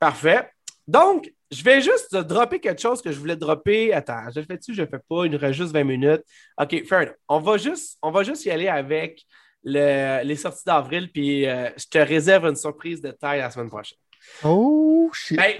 Parfait. 0.00 0.50
Donc, 0.88 1.32
je 1.50 1.62
vais 1.62 1.80
juste 1.80 2.10
te 2.10 2.18
dropper 2.22 2.60
quelque 2.60 2.80
chose 2.80 3.00
que 3.02 3.10
je 3.12 3.18
voulais 3.18 3.36
dropper. 3.36 3.92
Attends, 3.94 4.30
je 4.34 4.40
le 4.40 4.46
fais-tu, 4.46 4.74
je 4.74 4.82
le 4.82 4.88
fais 4.88 4.98
pas. 5.08 5.24
Il 5.24 5.32
nous 5.32 5.38
reste 5.38 5.54
juste 5.58 5.72
20 5.72 5.84
minutes. 5.84 6.22
OK, 6.60 6.84
fair 6.86 7.00
enough. 7.00 7.14
On 7.28 7.40
va 7.40 7.56
juste, 7.56 7.98
on 8.02 8.10
va 8.10 8.22
juste 8.22 8.44
y 8.44 8.50
aller 8.50 8.68
avec 8.68 9.22
le- 9.64 10.22
les 10.24 10.36
sorties 10.36 10.64
d'avril, 10.66 11.10
puis 11.12 11.46
euh, 11.46 11.68
je 11.76 11.86
te 11.86 11.98
réserve 11.98 12.46
une 12.46 12.56
surprise 12.56 13.00
de 13.00 13.10
taille 13.10 13.40
la 13.40 13.50
semaine 13.50 13.68
prochaine. 13.68 13.98
Oh 14.44 15.10
shit. 15.12 15.36
Ben, 15.36 15.54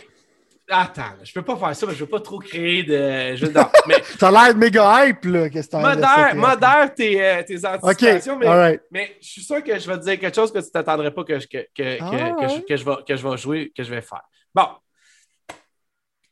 Attends, 0.71 1.15
je 1.25 1.33
peux 1.33 1.41
pas 1.41 1.57
faire 1.57 1.75
ça, 1.75 1.87
mais 1.87 1.95
je 1.95 2.01
veux 2.01 2.11
pas 2.11 2.21
trop 2.21 2.39
créer 2.39 2.83
de. 2.83 3.35
Je... 3.37 3.47
Non, 3.47 3.65
mais... 3.87 3.95
T'as 4.19 4.31
l'air 4.31 4.53
de 4.53 4.59
méga 4.59 5.07
hype, 5.07 5.25
là. 5.25 5.49
Qu'est-ce 5.49 5.71
que 5.71 5.77
Modère, 5.79 6.35
modère 6.37 6.95
tes, 6.95 7.25
euh, 7.25 7.43
tes 7.43 7.65
anticipations, 7.65 8.35
Ok, 8.35 8.41
mais, 8.45 8.81
mais 8.91 9.17
je 9.19 9.29
suis 9.29 9.43
sûr 9.43 9.65
que 9.65 9.79
je 9.79 9.89
vais 9.91 9.97
te 9.99 10.05
dire 10.05 10.19
quelque 10.21 10.35
chose 10.35 10.53
que 10.53 10.59
tu 10.59 10.71
t'attendrais 10.71 11.11
pas 11.11 11.25
que 11.25 11.39
je, 11.39 11.47
que, 11.47 11.67
que, 11.75 11.97
Ah, 12.03 12.11
que, 12.11 12.17
que 12.47 12.53
ouais. 12.53 12.57
je, 12.59 12.61
que 12.67 12.77
je 12.77 12.85
vais, 12.85 12.97
que 13.09 13.17
je 13.17 13.27
vais 13.27 13.37
jouer, 13.39 13.73
que 13.75 13.83
je 13.83 13.89
vais 13.95 14.03
faire. 14.03 14.21
Bon. 14.55 14.67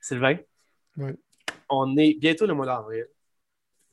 Sylvain, 0.06 0.36
Oui. 0.96 1.10
on 1.68 1.96
est 1.96 2.14
bientôt 2.14 2.46
le 2.46 2.54
mois 2.54 2.66
d'avril. 2.66 3.06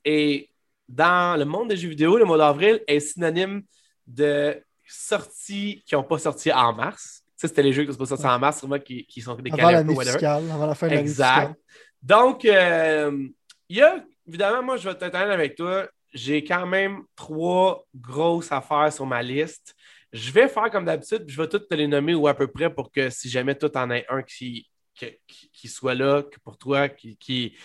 Et 0.06 0.50
dans 0.88 1.40
le 1.40 1.46
monde 1.46 1.70
des 1.70 1.78
jeux 1.78 1.90
vidéo, 1.90 2.18
le 2.18 2.26
mois 2.26 2.38
d'avril 2.38 2.82
est 2.88 3.00
synonyme 3.00 3.64
de 4.06 4.62
sorties 4.88 5.84
qui 5.86 5.96
n'ont 5.96 6.04
pas 6.04 6.20
sorti 6.20 6.52
en 6.52 6.74
mars. 6.74 7.24
Ça, 7.36 7.48
c'était 7.48 7.64
les 7.64 7.74
jeux 7.74 7.84
qui 7.84 7.88
ne 7.90 7.94
sont 7.94 8.00
pas 8.00 8.06
sortis 8.06 8.28
en 8.28 8.38
mars, 8.38 8.60
sûrement 8.60 8.80
qui, 8.80 9.06
qui 9.06 9.22
sont 9.22 9.34
décalés 9.36 9.64
Avant 9.76 9.92
un 9.92 9.96
peu, 9.96 10.02
fiscale, 10.02 10.52
avant 10.52 10.68
la 10.68 10.76
fin 10.76 10.88
de 10.88 10.92
l'année 10.92 11.02
Exact. 11.02 11.56
Donc, 12.02 12.46
euh, 12.46 13.28
il 13.70 13.78
y 13.78 13.82
a, 13.82 14.04
évidemment, 14.28 14.62
moi, 14.62 14.78
je 14.78 14.88
vais 14.88 14.92
être 14.92 15.16
honnête 15.16 15.16
avec 15.32 15.56
toi. 15.56 15.88
J'ai 16.14 16.44
quand 16.44 16.68
même 16.68 17.04
trois 17.16 17.86
grosses 17.96 18.52
affaires 18.52 18.94
sur 18.94 19.06
ma 19.06 19.24
liste. 19.24 19.74
Je 20.12 20.32
vais 20.32 20.48
faire 20.48 20.70
comme 20.70 20.86
d'habitude, 20.86 21.26
puis 21.26 21.36
je 21.36 21.42
vais 21.42 21.50
toutes 21.50 21.68
te 21.68 21.74
les 21.74 21.88
nommer 21.88 22.14
ou 22.14 22.28
à 22.28 22.36
peu 22.36 22.46
près 22.48 22.72
pour 22.72 22.92
que 22.92 23.10
si 23.10 23.30
jamais 23.30 23.56
toi, 23.56 23.70
en 23.76 23.90
as 23.90 24.04
un 24.10 24.22
qui, 24.22 24.68
qui, 24.94 25.68
soit 25.68 25.96
là, 25.96 26.24
que 26.24 26.40
pour 26.40 26.58
toi, 26.58 26.90
qui, 26.90 27.18
qui, 27.18 27.56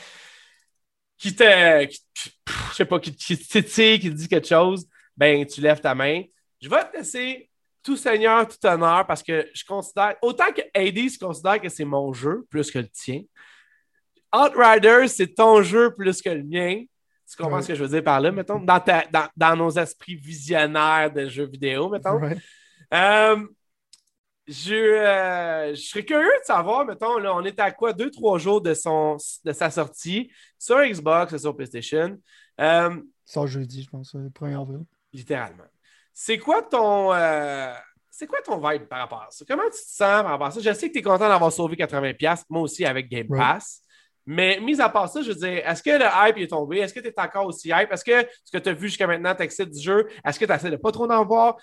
qui 1.16 1.34
te. 1.34 1.84
qui- 1.84 2.00
je 2.70 2.74
sais 2.74 2.84
pas, 2.84 2.98
qui, 3.00 3.14
qui 3.14 3.36
titille, 3.36 3.98
qui 3.98 4.10
te 4.10 4.14
dit 4.14 4.28
quelque 4.28 4.48
chose, 4.48 4.86
ben, 5.16 5.44
tu 5.46 5.60
lèves 5.60 5.80
ta 5.80 5.94
main. 5.94 6.22
Je 6.60 6.68
vais 6.68 6.84
te 6.90 6.96
laisser 6.96 7.50
tout 7.82 7.96
seigneur, 7.96 8.46
tout 8.46 8.64
honneur, 8.66 9.06
parce 9.06 9.22
que 9.22 9.48
je 9.54 9.64
considère. 9.64 10.14
Autant 10.22 10.52
que 10.52 10.62
Hades 10.74 11.18
considère 11.18 11.60
que 11.60 11.68
c'est 11.68 11.84
mon 11.84 12.12
jeu 12.12 12.46
plus 12.50 12.70
que 12.70 12.78
le 12.78 12.88
tien. 12.88 13.22
Outriders, 14.34 15.08
c'est 15.08 15.34
ton 15.34 15.62
jeu 15.62 15.94
plus 15.94 16.20
que 16.20 16.28
le 16.30 16.42
mien. 16.42 16.84
Tu 17.30 17.36
comprends 17.36 17.56
Ouais. 17.56 17.62
ce 17.62 17.68
que 17.68 17.74
je 17.74 17.82
veux 17.82 17.88
dire 17.90 18.04
par 18.04 18.20
là, 18.20 18.30
mettons? 18.30 18.58
Dans, 18.60 18.80
ta- 18.80 19.06
dans, 19.10 19.28
dans 19.36 19.56
nos 19.56 19.70
esprits 19.70 20.16
visionnaires 20.16 21.10
de 21.12 21.28
jeux 21.28 21.46
vidéo, 21.46 21.88
mettons. 21.88 22.18
Ouais. 22.20 22.36
Euh, 22.94 23.46
je, 24.48 24.74
euh, 24.74 25.74
je 25.74 25.80
serais 25.80 26.04
curieux 26.04 26.24
de 26.24 26.44
savoir, 26.44 26.86
mettons, 26.86 27.18
là, 27.18 27.34
on 27.34 27.44
est 27.44 27.58
à 27.60 27.70
quoi? 27.70 27.92
Deux, 27.92 28.10
trois 28.10 28.38
jours 28.38 28.62
de, 28.62 28.72
son, 28.72 29.18
de 29.44 29.52
sa 29.52 29.70
sortie 29.70 30.32
sur 30.58 30.80
Xbox 30.82 31.34
et 31.34 31.38
sur 31.38 31.54
PlayStation. 31.54 32.16
Euh, 32.60 32.96
jeudi, 33.44 33.82
je 33.82 33.90
pense, 33.90 34.14
le 34.14 34.30
1er 34.30 34.60
avril. 34.60 34.84
littéralement. 35.12 35.64
C'est 36.14 36.38
quoi 36.38 36.62
ton. 36.62 37.12
euh, 37.12 37.74
c'est 38.10 38.26
quoi 38.26 38.40
ton 38.42 38.56
vibe 38.56 38.86
par 38.88 39.00
rapport 39.00 39.22
à 39.22 39.28
ça? 39.30 39.44
Comment 39.46 39.64
tu 39.64 39.70
te 39.70 39.76
sens 39.76 40.22
par 40.22 40.30
rapport 40.30 40.46
à 40.48 40.50
ça? 40.50 40.60
Je 40.60 40.72
sais 40.72 40.88
que 40.88 40.92
tu 40.94 40.98
es 40.98 41.02
content 41.02 41.28
d'avoir 41.28 41.52
sauvé 41.52 41.76
80$, 41.76 42.44
moi 42.48 42.62
aussi 42.62 42.84
avec 42.84 43.08
Game. 43.08 43.28
Pass. 43.28 43.82
Mais 44.26 44.58
mis 44.60 44.80
à 44.80 44.88
part 44.88 45.08
ça, 45.08 45.22
je 45.22 45.28
veux 45.28 45.34
dire, 45.36 45.62
est-ce 45.66 45.82
que 45.82 45.90
le 45.90 46.04
hype 46.04 46.36
est 46.38 46.48
tombé? 46.48 46.78
Est-ce 46.78 46.92
que 46.92 47.00
tu 47.00 47.06
es 47.08 47.20
encore 47.20 47.46
aussi 47.46 47.68
hype? 47.68 47.92
Est-ce 47.92 48.04
que 48.04 48.28
ce 48.44 48.50
que 48.50 48.58
tu 48.58 48.68
as 48.70 48.72
vu 48.72 48.88
jusqu'à 48.88 49.06
maintenant 49.06 49.34
t'excite 49.34 49.70
du 49.70 49.80
jeu? 49.80 50.08
Est-ce 50.24 50.38
que 50.38 50.44
tu 50.44 50.52
essaies 50.52 50.70
de 50.70 50.76
pas 50.76 50.90
trop 50.90 51.10
en 51.10 51.24
voir? 51.24 51.56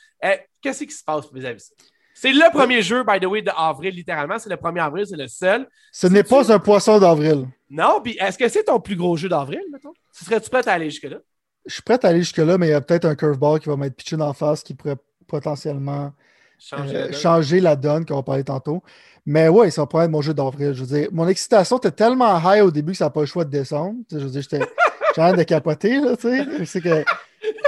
Qu'est-ce 0.62 0.84
qui 0.84 0.92
se 0.92 1.04
passe 1.04 1.26
vis-à-vis 1.34 1.58
de 1.58 1.60
ça? 1.60 1.74
C'est 2.18 2.32
le 2.32 2.50
premier 2.54 2.82
jeu, 2.82 3.04
by 3.04 3.20
the 3.20 3.26
way, 3.26 3.42
de 3.42 3.52
avril, 3.56 3.94
littéralement. 3.94 4.40
C'est 4.40 4.50
le 4.50 4.56
1er 4.56 4.82
avril, 4.82 5.06
c'est 5.06 5.18
le 5.18 5.28
seul. 5.28 5.68
Ce 5.92 6.08
n'est 6.08 6.24
pas 6.24 6.50
un 6.52 6.60
poisson 6.60 6.98
d'avril. 6.98 7.46
Non, 7.70 8.00
puis 8.02 8.16
est-ce 8.22 8.38
que 8.38 8.48
c'est 8.48 8.64
ton 8.64 8.80
plus 8.80 8.96
gros 8.96 9.18
jeu 9.18 9.28
d'avril, 9.28 9.60
mettons? 9.72 9.92
Tu 10.18 10.24
serais-tu 10.24 10.50
prêt 10.50 10.66
à 10.68 10.72
aller 10.72 10.90
jusque-là? 10.90 11.18
Je 11.66 11.74
suis 11.74 11.82
prêt 11.84 12.00
à 12.04 12.08
aller 12.08 12.20
jusque-là, 12.20 12.58
mais 12.58 12.68
il 12.68 12.72
y 12.72 12.74
a 12.74 12.80
peut-être 12.80 13.04
un 13.04 13.16
curveball 13.16 13.60
qui 13.60 13.68
va 13.68 13.76
m'être 13.76 13.96
pitché 13.98 14.16
d'en 14.16 14.32
face 14.32 14.64
qui 14.64 14.74
pourrait 14.74 14.96
potentiellement 15.28 16.14
Changer 16.58 16.96
euh, 16.96 17.00
la 17.00 17.06
donne? 17.08 17.14
changer 17.20 17.60
la 17.60 17.76
donne 17.76 18.06
qu'on 18.06 18.16
va 18.16 18.24
parler 18.24 18.44
tantôt. 18.46 18.82
Mais 19.26 19.50
ouais, 19.50 19.70
ça 19.72 19.82
va 19.82 19.88
pas 19.88 20.06
être 20.06 20.12
mon 20.12 20.22
jeu 20.22 20.34
d'avril. 20.34 20.72
Je 20.74 20.84
veux 20.86 20.98
dire, 21.00 21.10
mon 21.12 21.28
excitation 21.28 21.78
était 21.80 21.92
tellement 21.92 22.40
high 22.40 22.64
au 22.64 22.72
début 22.72 22.94
que 22.94 22.98
ça 23.00 23.06
n'a 23.06 23.10
pas 23.10 23.20
le 23.22 23.26
choix 23.26 23.44
de 23.44 23.50
descendre. 23.50 23.96
Je 24.10 24.20
veux 24.20 24.30
dire, 24.30 24.42
j'étais 24.42 24.60
j'ai 25.16 25.22
l'air 25.22 25.36
de 25.36 25.44
capoter, 25.44 26.00
là, 26.00 26.16
tu 26.16 26.30
sais. 26.66 26.86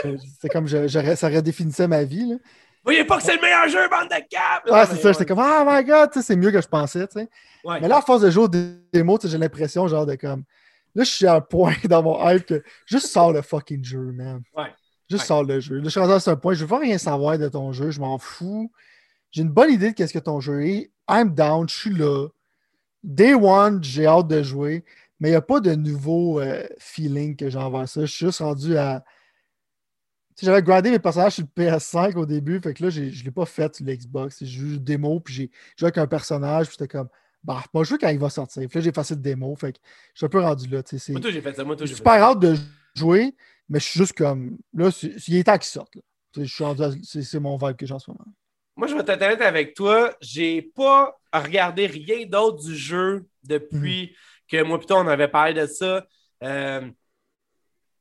Euh, 0.06 0.16
c'est 0.40 0.50
comme 0.50 0.68
je- 0.68 0.88
ça 1.16 1.28
redéfinissait 1.28 1.88
ma 1.88 2.04
vie. 2.04 2.28
Là. 2.30 2.36
Voyez 2.88 3.04
pas 3.04 3.18
que 3.18 3.24
c'est 3.24 3.36
le 3.36 3.42
meilleur 3.42 3.68
jeu, 3.68 3.90
bande 3.90 4.08
de 4.08 4.16
câbles! 4.30 4.70
Ah, 4.72 4.86
c'est 4.86 4.96
ça, 4.96 5.12
j'étais 5.12 5.26
comme 5.26 5.40
Oh 5.40 5.64
my 5.66 5.84
god, 5.84 6.10
tu 6.10 6.20
sais, 6.20 6.26
c'est 6.26 6.36
mieux 6.38 6.52
que 6.52 6.62
je 6.62 6.68
pensais, 6.68 7.06
tu 7.08 7.20
sais. 7.20 7.30
Ouais. 7.66 7.82
Mais 7.82 7.88
là, 7.90 7.98
à 7.98 8.02
force 8.02 8.22
de 8.22 8.30
jouer 8.30 8.46
aux 8.46 8.48
démos, 8.94 9.20
j'ai 9.28 9.38
l'impression, 9.38 9.88
genre, 9.90 10.06
de 10.06 10.16
comme. 10.16 10.44
Là, 10.96 11.04
je 11.04 11.12
suis 11.12 11.28
à 11.28 11.36
un 11.36 11.42
point 11.42 11.74
dans 11.84 12.02
mon 12.02 12.30
hype 12.30 12.46
que 12.46 12.64
juste 12.86 13.08
sors 13.08 13.34
le 13.34 13.42
fucking 13.42 13.84
jeu, 13.84 14.14
man. 14.14 14.42
Ouais. 14.56 14.74
Juste 15.10 15.24
Ouais. 15.24 15.28
sors 15.28 15.44
le 15.44 15.60
jeu. 15.60 15.76
Là, 15.76 15.84
je 15.84 15.90
suis 15.90 16.00
rendu 16.00 16.14
à 16.14 16.20
ce 16.22 16.32
point, 16.32 16.54
je 16.54 16.62
veux 16.62 16.68
pas 16.68 16.80
rien 16.80 16.98
savoir 16.98 17.38
de 17.38 17.50
ton 17.50 17.74
jeu, 17.74 17.92
je 17.92 18.00
m'en 18.00 18.18
fous. 18.18 18.72
J'ai 19.32 19.42
une 19.42 19.50
bonne 19.50 19.72
idée 19.72 19.90
de 19.90 19.94
qu'est-ce 19.94 20.14
que 20.14 20.20
ton 20.20 20.40
jeu 20.40 20.66
est. 20.66 20.90
I'm 21.10 21.34
down, 21.34 21.68
je 21.68 21.76
suis 21.76 21.94
là. 21.94 22.28
Day 23.04 23.34
one, 23.34 23.84
j'ai 23.84 24.06
hâte 24.08 24.28
de 24.30 24.42
jouer, 24.44 24.86
mais 25.20 25.28
il 25.28 25.32
n'y 25.32 25.38
a 25.38 25.42
pas 25.42 25.60
de 25.60 25.76
nouveau 25.76 26.40
euh, 26.40 26.64
feeling 26.80 27.36
que 27.36 27.50
j'ai 27.50 27.60
envers 27.60 27.88
ça. 27.90 28.02
Je 28.02 28.06
suis 28.06 28.26
juste 28.28 28.40
rendu 28.40 28.78
à. 28.78 29.04
J'avais 30.40 30.62
grindé 30.62 30.92
mes 30.92 31.00
personnages 31.00 31.34
sur 31.36 31.44
le 31.44 31.50
PS5 31.64 32.16
au 32.16 32.26
début, 32.26 32.60
fait 32.62 32.74
que 32.74 32.84
là, 32.84 32.90
je 32.90 33.02
ne 33.02 33.24
l'ai 33.24 33.32
pas 33.32 33.46
fait 33.46 33.76
sur 33.76 33.86
l'Xbox. 33.86 34.44
J'ai 34.44 34.60
une 34.62 34.78
démo, 34.78 35.20
puis 35.20 35.34
j'ai 35.34 35.52
joué 35.76 35.88
avec 35.88 35.98
un 35.98 36.06
personnage, 36.08 36.68
puis 36.68 36.76
j'étais 36.80 36.88
comme, 36.98 37.10
bah, 37.44 37.64
moi, 37.74 37.84
je 37.84 37.92
veux 37.92 37.98
quand 37.98 38.10
il 38.10 38.20
va 38.20 38.30
sortir. 38.30 38.68
Puis 38.70 38.78
là, 38.78 38.84
j'ai 38.84 38.90
effacé 38.90 39.16
le 39.16 39.22
démo, 39.22 39.56
fait 39.56 39.74
que 39.74 39.80
je 40.14 40.20
suis 40.20 40.26
un 40.26 40.30
peu 40.30 40.40
rendu 40.42 40.68
là. 40.70 40.82
c'est- 40.86 41.10
Moi, 41.12 41.22
j'ai 41.24 41.42
fait 41.42 41.54
ça. 41.54 41.64
Moi, 41.64 41.76
J'ai 41.80 41.88
fait 41.88 41.96
super 41.96 42.14
ça. 42.14 42.22
hâte 42.30 42.40
de 42.40 42.56
jouer, 42.96 43.36
mais 43.70 43.80
je 43.80 43.86
suis 43.86 44.00
juste 44.00 44.14
comme, 44.14 44.58
là, 44.74 44.90
il 45.28 45.36
est 45.38 45.44
temps 45.44 45.58
qu'il 45.58 45.66
sorte. 45.66 45.96
là. 45.96 46.02
Tu 46.34 46.42
sais, 46.42 46.46
Je 46.46 46.54
suis 46.54 46.64
rendu 46.64 46.84
à- 46.84 46.92
c'est 47.04 47.40
mon 47.40 47.58
vibe 47.58 47.76
que 47.76 47.86
j'ai 47.86 47.94
en 47.94 48.00
ce 48.00 48.12
moment. 48.12 48.26
Moi, 48.76 48.88
je 48.88 48.94
vais 48.96 49.02
honnête 49.02 49.42
avec 49.42 49.74
toi. 49.74 50.16
J'ai 50.22 50.62
pas 50.62 51.20
regardé 51.34 51.88
rien 51.88 52.28
d'autre 52.28 52.64
du 52.64 52.76
jeu 52.76 53.26
depuis 53.44 54.16
que 54.48 54.62
moi, 54.62 54.78
plutôt, 54.78 54.96
on 54.98 55.08
avait 55.08 55.28
parlé 55.28 55.54
de 55.60 55.66
ça. 55.66 56.06
euh, 56.44 56.88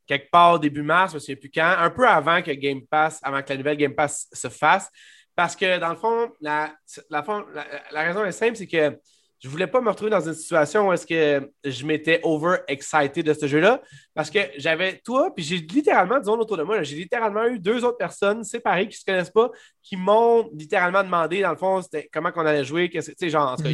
quelque 0.07 0.29
part 0.31 0.59
début 0.59 0.81
mars, 0.83 1.11
je 1.11 1.17
ne 1.17 1.21
sais 1.21 1.35
plus 1.35 1.49
quand, 1.51 1.75
un 1.77 1.89
peu 1.89 2.07
avant 2.07 2.41
que 2.41 2.51
Game 2.51 2.81
Pass, 2.89 3.19
avant 3.23 3.41
que 3.41 3.49
la 3.49 3.57
nouvelle 3.57 3.77
Game 3.77 3.95
Pass 3.95 4.27
se 4.31 4.49
fasse. 4.49 4.89
Parce 5.35 5.55
que 5.55 5.77
dans 5.79 5.89
le 5.89 5.95
fond, 5.97 6.31
la, 6.41 6.73
la, 7.09 7.23
la- 7.53 7.65
la 7.91 8.01
raison 8.03 8.25
est 8.25 8.31
simple, 8.31 8.55
c'est 8.55 8.67
que 8.67 8.97
je 9.39 9.49
voulais 9.49 9.67
pas 9.67 9.81
me 9.81 9.89
retrouver 9.89 10.09
dans 10.09 10.27
une 10.27 10.33
situation 10.33 10.87
où 10.87 10.93
est-ce 10.93 11.05
que 11.05 11.51
je 11.63 11.85
m'étais 11.85 12.19
over-excited 12.23 13.25
de 13.25 13.33
ce 13.33 13.45
jeu-là. 13.47 13.81
Parce 14.15 14.31
que 14.31 14.39
j'avais 14.57 14.97
toi, 14.99 15.33
puis 15.33 15.43
j'ai 15.43 15.57
littéralement, 15.57 16.19
disons 16.19 16.39
autour 16.39 16.57
de 16.57 16.63
moi, 16.63 16.81
j'ai 16.83 16.95
littéralement 16.95 17.45
eu 17.45 17.59
deux 17.59 17.85
autres 17.85 17.97
personnes 17.97 18.43
séparées 18.43 18.87
qui 18.87 18.95
ne 18.95 18.99
se 18.99 19.05
connaissent 19.05 19.29
pas, 19.29 19.51
qui 19.83 19.95
m'ont 19.95 20.49
littéralement 20.53 21.03
demandé, 21.03 21.41
dans 21.41 21.51
le 21.51 21.57
fond, 21.57 21.81
c'était 21.81 22.09
comment 22.11 22.31
qu'on 22.31 22.45
allait 22.45 22.65
jouer, 22.65 22.89
qu'est-ce 22.89 23.11
que- 23.11 23.15
tu 23.15 23.25
sais, 23.25 23.29
genre, 23.29 23.51
en 23.51 23.57
sais, 23.57 23.71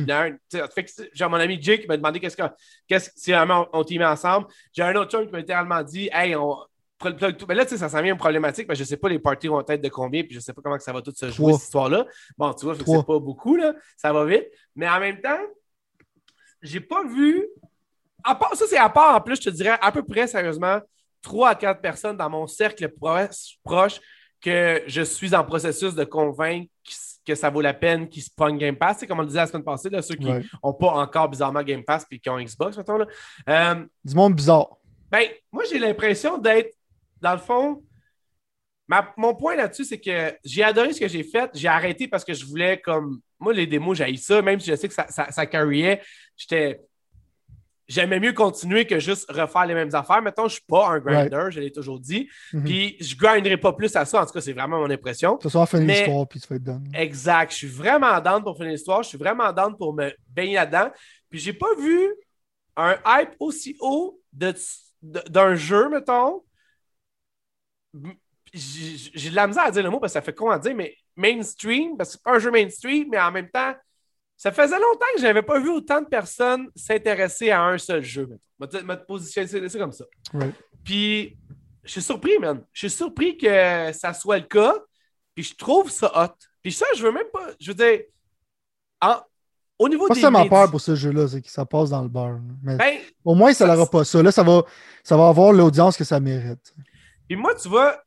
fait 0.76 0.84
que, 0.84 0.91
genre, 1.14 1.30
mon 1.30 1.38
ami 1.38 1.57
Jake 1.61 1.88
m'a 1.88 1.95
demandé 1.97 2.20
qu'est-ce 2.20 2.38
que, 2.38 2.43
qu'est-ce 2.88 3.11
si 3.16 3.32
vraiment 3.32 3.68
on, 3.74 3.80
on 3.80 3.84
t'y 3.84 3.97
met 3.97 4.05
ensemble. 4.05 4.47
J'ai 4.74 4.84
un 4.84 4.95
autre 4.95 5.11
chum 5.11 5.26
qui 5.26 5.32
m'a 5.32 5.39
littéralement 5.39 5.82
dit, 5.82 6.09
hey, 6.11 6.36
on. 6.36 6.57
Plug- 7.04 7.18
plug 7.18 7.38
tout. 7.38 7.45
Mais 7.47 7.56
là, 7.56 7.64
tu 7.66 7.72
sais, 7.72 7.78
ça 7.78 7.89
s'en 7.89 8.01
vient 8.01 8.14
une 8.14 8.18
problématique, 8.20 8.68
parce 8.68 8.78
que 8.80 8.84
je 8.86 8.88
ne 8.88 8.89
sais 8.89 8.97
pas 8.97 9.10
les 9.10 9.20
parties 9.20 9.47
vont 9.47 9.60
être 9.68 9.82
de 9.82 9.89
combien, 9.89 10.22
puis 10.24 10.32
je 10.32 10.38
ne 10.38 10.41
sais 10.41 10.54
pas 10.54 10.62
comment 10.62 10.78
que 10.78 10.84
ça 10.84 10.93
va 10.93 11.01
tout 11.01 11.14
se 11.16 11.26
jouer, 11.30 11.36
Trois. 11.47 11.54
cette 11.54 11.64
histoire-là. 11.66 12.06
Bon, 12.38 12.54
tu 12.54 12.66
vois, 12.66 12.76
que 12.76 12.80
Trois. 12.84 12.97
c'est 12.99 13.06
pas 13.06 13.20
beaucoup, 13.20 13.56
là. 13.56 13.74
Ça 13.97 14.12
va 14.14 14.26
vite. 14.26 14.45
Mais 14.76 14.88
en 14.89 14.99
même 14.99 15.20
temps, 15.22 15.39
j'ai 16.62 16.80
pas 16.80 17.04
vu. 17.04 17.47
À 18.24 18.36
part, 18.36 18.56
ça, 18.56 18.66
c'est 18.68 18.78
à 18.78 18.89
part, 18.89 19.16
en 19.18 19.22
plus, 19.22 19.36
je 19.36 19.41
te 19.41 19.49
dirais, 19.49 19.78
à 19.82 19.91
peu 19.91 20.04
près, 20.04 20.28
sérieusement, 20.28 20.80
trois 21.22 21.49
à 21.49 21.56
quatre 21.56 21.82
personnes 21.82 22.16
dans 22.18 22.30
mon 22.30 22.47
cercle 22.47 22.89
proche, 23.64 23.99
que 24.41 24.82
je 24.88 25.01
suis 25.01 25.34
en 25.36 25.43
processus 25.43 25.95
de 25.95 26.04
convaincre 26.04 26.70
que 27.26 27.36
ça 27.36 27.49
vaut 27.49 27.62
la 27.62 27.74
peine 27.74 28.10
qu'ils 28.10 28.24
se 28.24 28.30
pognent 28.36 28.58
Game 28.58 28.76
Pass. 28.76 28.97
C'est 28.99 29.08
comme 29.08 29.20
on 29.20 29.22
le 29.22 29.28
disait 29.28 29.39
la 29.39 29.47
semaine 29.47 29.64
passée, 29.64 29.89
là, 29.89 30.01
ceux 30.01 30.16
qui 30.16 30.26
n'ont 30.26 30.36
Ouais. 30.36 30.74
pas 30.78 30.88
encore 30.91 31.30
bizarrement 31.30 31.64
Game 31.64 31.84
Pass 31.84 32.06
puis 32.06 32.20
qui 32.20 32.30
ont 32.30 32.38
Xbox, 32.38 32.76
mettons. 32.78 32.97
Là. 32.97 33.06
Euh, 33.47 33.86
Du 34.04 34.14
monde 34.16 34.36
bizarre. 34.36 34.76
ben, 35.10 35.30
moi, 35.49 35.64
j'ai 35.70 35.80
l'impression 35.80 36.38
d'être, 36.38 36.76
dans 37.24 37.32
le 37.32 37.40
fond, 37.40 37.82
ma- 38.88 39.14
mon 39.18 39.34
point 39.34 39.56
là-dessus, 39.56 39.86
c'est 39.86 40.00
que 40.00 40.36
j'ai 40.44 40.62
adoré 40.62 40.94
ce 40.94 41.00
que 41.00 41.08
j'ai 41.08 41.24
fait. 41.24 41.50
J'ai 41.54 41.70
arrêté 41.70 42.08
parce 42.08 42.26
que 42.26 42.34
je 42.34 42.46
voulais, 42.46 42.80
comme, 42.82 43.22
moi, 43.40 43.54
les 43.54 43.66
démos, 43.66 43.98
j'ai 43.98 44.16
ça, 44.18 44.42
même 44.42 44.60
si 44.60 44.70
je 44.70 44.76
sais 44.76 44.88
que 44.90 44.94
ça, 44.94 45.08
ça, 45.10 45.32
ça 45.32 45.46
carryait. 45.46 46.02
J'étais. 46.36 46.82
J'aimais 47.86 48.20
mieux 48.20 48.32
continuer 48.32 48.88
que 48.88 48.98
juste 48.98 49.30
refaire 49.30 49.66
les 49.66 49.74
mêmes 49.74 49.94
affaires. 49.94 50.22
Mettons, 50.22 50.44
je 50.44 50.56
ne 50.56 50.60
suis 50.60 50.66
pas 50.68 50.88
un 50.88 51.00
grinder, 51.00 51.48
je 51.50 51.60
l'ai 51.60 51.72
toujours 51.72 52.00
dit. 52.00 52.30
Mhm. 52.54 52.64
Puis 52.64 52.98
je 53.02 53.16
grinderai 53.16 53.58
pas 53.58 53.74
plus 53.74 53.94
à 53.98 54.06
ça. 54.06 54.22
En 54.22 54.26
tout 54.26 54.32
cas, 54.32 54.40
c'est 54.40 54.54
vraiment 54.54 54.80
mon 54.80 54.90
impression. 54.90 55.38
Ce 55.44 55.50
soir, 55.50 55.68
finir 55.68 55.88
l'histoire, 55.88 56.28
puis 56.28 56.40
tu 56.40 56.48
vas 56.48 56.56
être 56.56 56.64
done. 56.64 56.88
Exact. 56.94 57.52
Je 57.52 57.58
suis 57.58 57.68
vraiment 57.68 58.20
down 58.22 58.42
pour 58.42 58.56
finir 58.56 58.72
l'histoire. 58.72 59.04
Je 59.04 59.10
suis 59.10 59.18
vraiment 59.18 59.52
down 59.52 59.76
pour 59.76 59.94
me 59.94 60.12
baigner 60.30 60.56
là-dedans. 60.56 60.92
Puis 61.30 61.40
j'ai 61.40 61.54
pas 61.54 61.76
vu 61.78 62.14
un 62.78 62.98
hype 63.06 63.32
aussi 63.40 63.76
haut 63.82 64.20
d'un 64.32 65.56
jeu, 65.56 65.90
mettons. 65.90 66.42
J'ai 68.54 69.30
de 69.32 69.36
la 69.36 69.48
misère 69.48 69.64
à 69.66 69.72
dire 69.72 69.84
le 69.84 69.89
mot 69.89 70.00
parce 70.00 70.12
que 70.14 70.20
ça 70.20 70.22
fait 70.22 70.34
con 70.34 70.50
à 70.50 70.60
dire, 70.60 70.76
mais 70.76 70.96
mainstream, 71.16 71.98
parce 71.98 72.10
que 72.10 72.14
c'est 72.18 72.24
pas 72.24 72.36
un 72.36 72.40
jeu 72.40 72.52
mainstream, 72.52 73.07
mais 73.11 73.20
en 73.20 73.32
même 73.32 73.49
temps, 73.49 73.74
ça 74.38 74.52
faisait 74.52 74.78
longtemps 74.80 75.06
que 75.15 75.20
je 75.22 75.24
n'avais 75.24 75.41
pas 75.41 75.60
vu 75.60 75.70
autant 75.70 76.02
de 76.02 76.07
personnes 76.07 76.68
s'intéresser 76.76 77.49
à 77.52 77.64
un 77.64 77.78
seul 77.78 78.03
jeu. 78.03 78.30
Je 78.60 78.65
vais 78.65 78.95
te- 78.98 79.06
positionner 79.06 79.70
comme 79.70 79.91
ça. 79.91 80.06
Puis, 80.84 81.38
je 81.84 81.91
suis 81.91 82.02
surpris, 82.02 82.38
man. 82.40 82.64
Je 82.74 82.88
suis 82.88 82.98
surpris 82.98 83.38
que 83.38 83.91
ça 83.94 84.14
soit 84.14 84.38
le 84.40 84.45
cas. 84.45 84.76
Puis, 85.34 85.44
je 85.45 85.56
trouve 85.56 85.90
ça 85.90 86.11
hot. 86.15 86.36
Puis, 86.61 86.72
ça, 86.74 86.86
je 86.95 87.03
veux 87.03 87.11
même 87.11 87.28
pas. 87.32 87.48
Je 87.60 87.72
veux 87.72 87.76
dire, 87.76 88.02
en- 89.02 89.22
au 89.80 89.90
niveau 89.90 90.07
Moi, 90.07 90.15
des 90.15 90.22
ça 90.22 90.30
m'a 90.32 90.44
médias- 90.44 90.49
peur 90.60 90.72
pour 90.72 90.82
ce 90.82 90.95
jeu-là, 90.95 91.28
c'est 91.28 91.41
que 91.41 91.49
ça 91.49 91.65
passe 91.65 91.90
dans 91.90 92.02
le 92.02 92.07
beurre. 92.10 92.34
là. 92.34 92.40
Mais 92.64 92.78
Ben, 92.78 92.98
au 93.26 93.34
moins, 93.36 93.53
ça 93.53 93.65
ça- 93.65 93.74
n'aura 93.76 93.90
pas 93.90 94.03
ça. 94.03 94.22
Là, 94.22 94.32
ça 94.32 94.44
va, 94.44 94.64
ça 95.03 95.18
va 95.18 95.28
avoir 95.30 95.52
l'audience 95.53 95.98
que 95.98 96.03
ça 96.03 96.20
mérite. 96.20 96.74
Puis 97.34 97.41
moi, 97.41 97.55
tu 97.55 97.68
vois, 97.68 97.99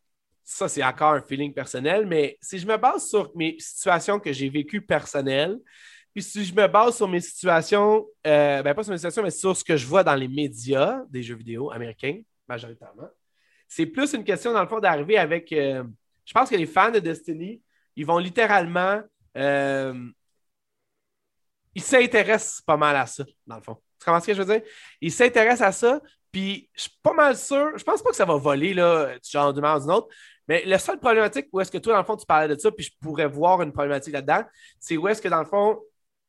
ça, 0.45 0.69
c'est 0.69 0.85
encore 0.85 1.15
un 1.15 1.21
feeling 1.21 1.53
personnel, 1.53 2.07
mais 2.07 2.39
si 2.41 2.61
je 2.61 2.67
me 2.69 2.77
base 2.77 3.09
sur 3.09 3.33
mes 3.35 3.57
situations 3.59 4.21
que 4.21 4.33
j'ai 4.33 4.49
vécues 4.49 4.81
personnelles, 4.81 5.59
puis 6.15 6.23
si 6.23 6.45
je 6.45 6.55
me 6.55 6.69
base 6.69 6.95
sur 6.95 7.09
mes 7.09 7.19
situations, 7.19 8.07
euh, 8.25 8.63
ben 8.63 8.73
pas 8.73 8.85
sur 8.85 8.93
mes 8.93 8.99
situations, 8.99 9.25
mais 9.25 9.33
sur 9.33 9.57
ce 9.57 9.65
que 9.65 9.77
je 9.77 9.85
vois 9.85 10.05
dans 10.05 10.15
les 10.15 10.29
médias 10.29 11.03
des 11.11 11.25
jeux 11.25 11.35
vidéo 11.35 11.73
américains, 11.73 12.21
majoritairement, 12.47 13.09
c'est 13.67 13.87
plus 13.87 14.13
une 14.13 14.23
question, 14.23 14.53
dans 14.53 14.63
le 14.63 14.69
fond, 14.69 14.79
d'arriver 14.79 15.19
avec. 15.19 15.53
euh, 15.53 15.83
je 16.25 16.33
pense 16.33 16.49
que 16.49 16.55
les 16.55 16.67
fans 16.67 16.93
de 16.93 17.01
Destiny, 17.01 17.61
ils 17.97 18.07
vont 18.07 18.19
littéralement. 18.19 19.03
euh, 19.37 20.09
ils 21.75 21.83
s'intéressent 21.83 22.61
pas 22.61 22.77
mal 22.77 22.95
à 22.95 23.07
ça, 23.07 23.25
dans 23.45 23.57
le 23.57 23.63
fond. 23.63 23.75
Tu 23.99 24.05
comprends 24.05 24.21
ce 24.21 24.27
que 24.29 24.35
je 24.35 24.43
veux 24.43 24.55
dire? 24.55 24.63
Ils 25.01 25.11
s'intéressent 25.11 25.67
à 25.67 25.73
ça, 25.73 26.01
puis 26.37 26.69
je 26.75 26.83
suis 26.83 26.91
pas 27.03 27.15
mal 27.15 27.35
sûr, 27.35 27.79
je 27.79 27.83
pense 27.83 28.03
pas 28.03 28.11
que 28.11 28.17
ça 28.17 28.27
va 28.27 28.37
voler, 28.37 28.75
là, 28.75 29.09
genre 29.27 29.55
d'une 29.55 29.63
manière 29.63 29.79
ou 29.79 29.81
d'une 29.81 29.91
autre, 29.93 30.09
mais 30.47 30.63
la 30.67 30.79
seule 30.79 30.99
problématique 30.99 31.47
où 31.51 31.63
est-ce 31.63 31.71
que 31.71 31.79
toi, 31.79 31.95
dans 31.95 32.01
le 32.01 32.05
fond, 32.05 32.15
tu 32.15 32.27
parlais 32.27 32.55
de 32.55 32.61
ça, 32.61 32.71
puis 32.71 32.85
je 32.85 32.91
pourrais 33.01 33.27
voir 33.27 33.63
une 33.63 33.73
problématique 33.73 34.13
là-dedans, 34.13 34.43
c'est 34.79 34.99
où 34.99 35.09
est-ce 35.09 35.23
que, 35.23 35.29
dans 35.29 35.39
le 35.39 35.47
fond, 35.47 35.79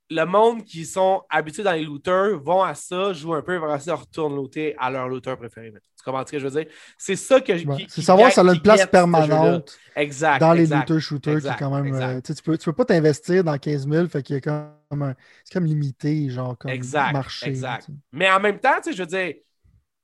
le 0.09 0.23
monde 0.23 0.63
qui 0.63 0.85
sont 0.85 1.23
habitués 1.29 1.63
dans 1.63 1.73
les 1.73 1.83
looters 1.83 2.39
vont 2.41 2.63
à 2.63 2.73
ça, 2.73 3.11
jouent 3.11 3.33
un 3.33 3.41
peu, 3.41 3.57
vont 3.57 3.77
ça, 3.79 3.95
retournent 3.95 4.37
looter 4.37 4.77
à 4.79 4.89
leur 4.89 5.09
looter 5.09 5.35
préféré. 5.35 5.73
Tu 5.73 6.03
comprends 6.05 6.25
ce 6.25 6.31
que 6.31 6.39
je 6.39 6.47
veux 6.47 6.63
dire? 6.63 6.71
C'est 6.97 7.17
ça 7.17 7.41
que 7.41 7.57
je. 7.57 7.67
Ouais. 7.67 7.85
C'est 7.89 8.01
savoir 8.01 8.29
si 8.29 8.35
ça 8.35 8.41
a 8.41 8.53
une 8.53 8.61
place 8.61 8.85
permanente 8.85 9.77
Exact. 9.93 10.39
dans 10.39 10.53
les 10.53 10.61
exact. 10.61 10.89
looter 10.89 11.01
shooters 11.01 11.41
qui 11.41 11.47
est 11.47 11.59
quand 11.59 11.69
même. 11.81 11.93
euh, 11.93 12.21
tu 12.21 12.33
peux, 12.41 12.57
tu 12.57 12.63
peux 12.63 12.71
pas 12.73 12.85
t'investir 12.85 13.43
dans 13.43 13.57
15 13.57 13.89
000, 13.89 14.07
fait 14.07 14.23
qu'il 14.23 14.35
y 14.35 14.37
a 14.37 14.41
comme 14.89 15.01
un. 15.01 15.15
C'est 15.43 15.51
comme 15.55 15.65
limité, 15.65 16.29
genre, 16.29 16.57
comme 16.57 16.71
Exact, 16.71 17.11
marché. 17.11 17.47
exact. 17.49 17.87
Mais 18.13 18.31
en 18.31 18.39
même 18.39 18.59
temps, 18.59 18.77
tu 18.77 18.91
sais, 18.91 18.93
je 18.93 19.03
veux 19.03 19.07
dire, 19.07 19.33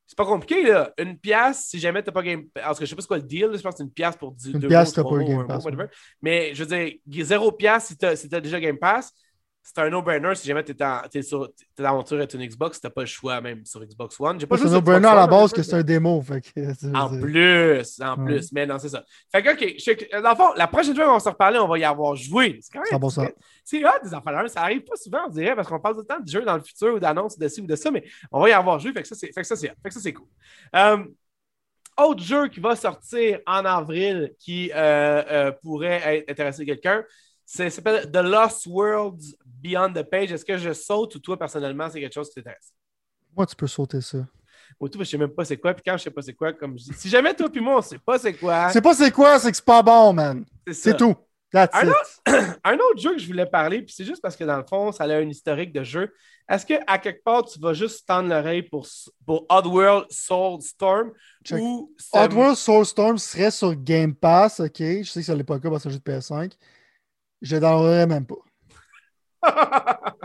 c'est 0.05 0.17
pas 0.17 0.25
compliqué, 0.25 0.63
là. 0.63 0.93
Une 0.97 1.17
pièce, 1.17 1.65
si 1.69 1.79
jamais 1.79 2.03
t'as 2.03 2.11
pas 2.11 2.23
Game 2.23 2.45
Pass, 2.49 2.63
parce 2.63 2.79
que 2.79 2.85
je 2.85 2.89
sais 2.89 2.95
pas 2.95 3.01
c'est 3.01 3.07
quoi 3.07 3.17
le 3.17 3.23
deal, 3.23 3.45
là, 3.47 3.57
je 3.57 3.61
pense 3.61 3.73
que 3.73 3.77
c'est 3.77 3.83
une 3.83 3.91
pièce 3.91 4.15
pour 4.15 4.31
10, 4.33 4.53
Une 4.53 4.59
deux 4.59 4.67
pièce 4.67 4.89
mots, 4.89 5.03
t'as 5.03 5.03
pas 5.03 5.09
mots, 5.09 5.25
Game 5.25 5.37
mot, 5.37 5.45
Pass. 5.47 5.65
Mais 6.21 6.53
je 6.53 6.63
veux 6.63 6.77
dire, 6.77 7.25
zéro 7.25 7.51
pièce 7.51 7.85
si 7.85 7.97
t'as 7.97 8.15
si 8.15 8.29
t'as 8.29 8.41
déjà 8.41 8.59
Game 8.59 8.77
Pass, 8.77 9.11
c'est 9.65 9.79
un 9.79 9.89
no-brainer 9.89 10.35
si 10.35 10.45
jamais 10.45 10.61
t'es 10.63 11.21
sur 11.21 11.49
t'es 11.75 11.85
aventure 11.85 12.17
avec 12.17 12.33
une 12.33 12.45
Xbox, 12.45 12.81
t'as 12.81 12.89
pas 12.89 13.01
le 13.01 13.07
choix 13.07 13.39
même 13.39 13.65
sur 13.65 13.83
Xbox 13.83 14.19
One. 14.19 14.39
J'ai 14.39 14.45
pas 14.45 14.57
C'est 14.57 14.67
un 14.67 14.71
no-brainer 14.71 15.07
à 15.07 15.15
la 15.15 15.25
base 15.27 15.53
que 15.53 15.63
c'est 15.63 15.75
un 15.75 15.83
démo. 15.83 16.21
Fait 16.21 16.41
que, 16.41 16.49
tu 16.79 16.85
veux 16.87 16.95
En 16.95 17.09
plus, 17.19 18.01
en 18.01 18.17
Ouais. 18.19 18.25
plus. 18.25 18.51
Mais 18.51 18.65
non, 18.65 18.77
c'est 18.77 18.89
ça. 18.89 19.03
Fait 19.31 19.41
que, 19.41 19.51
OK, 19.53 19.75
je 19.79 20.21
dans 20.21 20.29
le 20.31 20.35
fond, 20.35 20.53
la 20.57 20.67
prochaine 20.67 20.93
fois 20.95 21.05
qu'on 21.05 21.13
va 21.13 21.19
se 21.21 21.29
reparler, 21.29 21.59
on 21.59 21.67
va 21.67 21.79
y 21.79 21.83
avoir 21.85 22.15
joué. 22.15 22.59
C'est 22.61 22.73
quand 22.73 22.79
même. 22.81 23.01
100%. 23.01 23.31
C'est 23.63 23.83
hot, 23.85 23.89
des 24.03 24.13
enfants 24.13 24.31
là, 24.31 24.47
Ça 24.49 24.61
arrive 24.61 24.83
pas 24.83 24.95
souvent, 24.97 25.21
on 25.27 25.29
dirait, 25.29 25.55
parce 25.55 25.67
qu'on 25.69 25.79
parle 25.79 25.95
tout 25.95 26.01
le 26.01 26.07
temps 26.07 26.19
de 26.19 26.27
jeux 26.29 26.43
dans 26.43 26.55
le 26.57 26.61
futur 26.63 26.95
ou 26.95 26.99
d'annonces 26.99 27.39
de 27.39 27.47
ci 27.47 27.61
ou 27.61 27.65
de 27.65 27.75
ça, 27.77 27.89
mais 27.89 28.03
on 28.31 28.41
va 28.41 28.49
y 28.49 28.51
avoir 28.51 28.77
joué. 28.79 28.91
Fait 28.91 29.01
que 29.01 29.07
ça, 29.07 29.15
c'est, 29.15 29.27
fait 29.31 29.41
que 29.41 29.47
ça, 29.47 29.55
c'est, 29.55 29.69
hot. 29.69 29.75
fait 29.81 29.89
que 29.89 29.93
ça, 29.95 30.01
c'est 30.01 30.13
cool. 30.13 30.27
Euh, 30.75 31.03
autre 31.97 32.23
jeu 32.23 32.47
qui 32.47 32.59
va 32.59 32.75
sortir 32.75 33.39
en 33.45 33.63
avril 33.65 34.33
qui 34.39 34.71
euh, 34.73 35.23
euh, 35.31 35.51
pourrait 35.61 36.01
être- 36.17 36.29
intéresser 36.31 36.65
quelqu'un, 36.65 37.03
c'est, 37.45 37.69
ça 37.69 37.75
s'appelle 37.77 38.11
The 38.11 38.17
Lost 38.17 38.65
Worlds 38.67 39.35
Beyond 39.45 39.93
the 39.93 40.03
Page. 40.03 40.31
Est-ce 40.31 40.45
que 40.45 40.57
je 40.57 40.73
saute 40.73 41.15
ou 41.15 41.19
toi, 41.19 41.37
personnellement, 41.37 41.89
c'est 41.89 41.99
quelque 41.99 42.13
chose 42.13 42.29
qui 42.29 42.35
t'intéresse? 42.35 42.73
Moi, 43.35 43.45
tu 43.45 43.55
peux 43.55 43.67
sauter 43.67 44.01
ça. 44.01 44.19
Moi, 44.79 44.89
tout, 44.89 44.99
je 44.99 45.03
sais 45.05 45.17
même 45.17 45.29
pas 45.29 45.45
c'est 45.45 45.57
quoi. 45.57 45.73
Puis 45.73 45.83
quand 45.85 45.97
je 45.97 46.03
sais 46.03 46.11
pas 46.11 46.21
c'est 46.21 46.33
quoi, 46.33 46.53
comme 46.53 46.77
je 46.77 46.85
dis, 46.85 46.93
si 46.93 47.09
jamais 47.09 47.33
toi 47.33 47.49
puis 47.49 47.61
moi, 47.61 47.77
on 47.77 47.81
sait 47.81 47.99
pas 47.99 48.17
c'est 48.17 48.33
quoi, 48.33 48.69
C'est 48.69 48.81
pas 48.81 48.93
c'est 48.93 49.11
quoi, 49.11 49.39
c'est 49.39 49.51
que 49.51 49.57
c'est 49.57 49.65
pas 49.65 49.83
bon, 49.83 50.13
man. 50.13 50.45
c'est 50.71 50.97
tout. 50.97 51.15
That's 51.51 51.69
Un 51.75 51.87
it. 51.87 52.59
un 52.63 52.73
autre 52.75 52.97
jeu 52.99 53.13
que 53.13 53.19
je 53.19 53.27
voulais 53.27 53.45
parler, 53.45 53.83
puis 53.83 53.93
c'est 53.95 54.05
juste 54.05 54.21
parce 54.21 54.35
que 54.35 54.43
dans 54.43 54.57
le 54.57 54.63
fond, 54.67 54.91
ça 54.91 55.03
a 55.03 55.17
un 55.17 55.29
historique 55.29 55.71
de 55.71 55.83
jeu. 55.83 56.11
Est-ce 56.49 56.65
qu'à 56.65 56.97
quelque 56.97 57.23
part, 57.23 57.45
tu 57.45 57.59
vas 57.59 57.73
juste 57.73 58.07
tendre 58.07 58.29
l'oreille 58.29 58.63
pour, 58.63 58.87
pour 59.25 59.45
Oddworld 59.49 60.07
Soulstorm 60.09 61.11
Check. 61.45 61.61
ou. 61.61 61.93
Oddworld 62.11 62.55
Soulstorm 62.55 63.17
serait 63.19 63.51
sur 63.51 63.75
Game 63.75 64.15
Pass, 64.15 64.59
ok. 64.59 64.79
Je 64.79 65.03
sais 65.03 65.19
que 65.19 65.25
ça 65.27 65.35
l'est 65.35 65.43
pas 65.43 65.53
le 65.53 65.59
cas 65.59 65.69
parce 65.69 65.83
que 65.83 65.89
c'est 65.91 65.95
un 65.95 65.99
jeu 65.99 66.01
de 66.03 66.19
PS5. 66.19 66.51
Je 67.43 67.57
l'aurais 67.57 68.07
même 68.07 68.25
pas. 68.25 68.35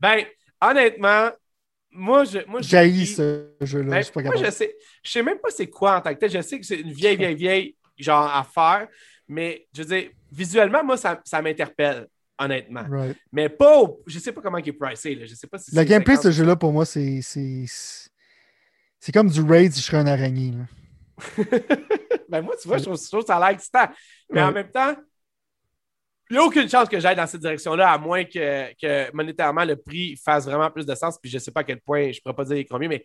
ben, 0.00 0.24
honnêtement, 0.60 1.30
moi, 1.92 2.24
je. 2.24 2.38
Moi, 2.48 2.60
J'haïs 2.62 3.06
ce 3.16 3.50
jeu-là. 3.60 3.90
ben, 3.90 3.98
je 3.98 4.02
suis 4.04 4.12
pas 4.12 4.22
moi, 4.22 4.32
capable. 4.32 4.46
je 4.46 4.50
sais. 4.56 4.76
Je 5.02 5.10
sais 5.10 5.22
même 5.22 5.38
pas 5.38 5.50
c'est 5.50 5.68
quoi 5.68 5.96
en 5.96 6.00
tant 6.00 6.12
que 6.14 6.18
tel. 6.18 6.30
Je 6.30 6.40
sais 6.40 6.58
que 6.58 6.66
c'est 6.66 6.80
une 6.80 6.92
vieille, 6.92 7.16
vieille, 7.16 7.34
vieille 7.34 7.76
genre 7.98 8.34
affaire, 8.34 8.88
mais 9.28 9.66
je 9.74 9.82
veux 9.82 9.88
dire, 9.88 10.10
visuellement, 10.32 10.84
moi, 10.84 10.96
ça, 10.96 11.20
ça 11.24 11.40
m'interpelle, 11.40 12.06
honnêtement. 12.38 12.84
Right. 12.90 13.16
Mais 13.32 13.48
pas 13.48 13.78
au- 13.80 14.02
Je 14.06 14.18
sais 14.18 14.32
pas 14.32 14.40
comment 14.42 14.58
il 14.58 14.68
est 14.68 14.72
pricé. 14.72 15.14
Là. 15.14 15.24
Je 15.26 15.34
sais 15.34 15.46
pas 15.46 15.58
si 15.58 15.74
Le 15.74 15.82
gameplay 15.84 16.14
de 16.16 16.20
50. 16.22 16.32
ce 16.32 16.36
jeu-là, 16.38 16.56
pour 16.56 16.72
moi, 16.72 16.84
c'est. 16.84 17.20
C'est 17.22 19.12
comme 19.12 19.28
du 19.30 19.40
raid 19.42 19.72
si 19.72 19.80
je 19.80 19.84
serais 19.86 19.98
un 19.98 20.06
araignée. 20.06 20.52
là. 20.52 20.64
ben 22.28 22.42
moi, 22.42 22.54
tu 22.60 22.68
vois, 22.68 22.78
je 22.78 22.84
trouve, 22.84 23.00
je 23.00 23.06
trouve 23.08 23.20
que 23.20 23.26
ça 23.26 23.36
a 23.36 23.40
l'air 23.40 23.48
excitant. 23.50 23.88
Mais 24.30 24.42
en 24.42 24.52
même 24.52 24.70
temps, 24.70 24.94
il 26.30 26.34
n'y 26.34 26.38
a 26.38 26.44
aucune 26.44 26.68
chance 26.68 26.88
que 26.88 26.98
j'aille 26.98 27.16
dans 27.16 27.26
cette 27.26 27.40
direction-là, 27.40 27.90
à 27.92 27.98
moins 27.98 28.24
que, 28.24 28.72
que 28.80 29.14
monétairement 29.14 29.64
le 29.64 29.76
prix 29.76 30.16
fasse 30.16 30.44
vraiment 30.46 30.70
plus 30.70 30.86
de 30.86 30.94
sens. 30.94 31.18
Puis 31.20 31.30
je 31.30 31.36
ne 31.36 31.40
sais 31.40 31.50
pas 31.52 31.60
à 31.60 31.64
quel 31.64 31.80
point, 31.80 32.10
je 32.12 32.18
ne 32.18 32.20
pourrais 32.22 32.34
pas 32.34 32.44
dire 32.44 32.64
combien, 32.70 32.88
mais 32.88 33.04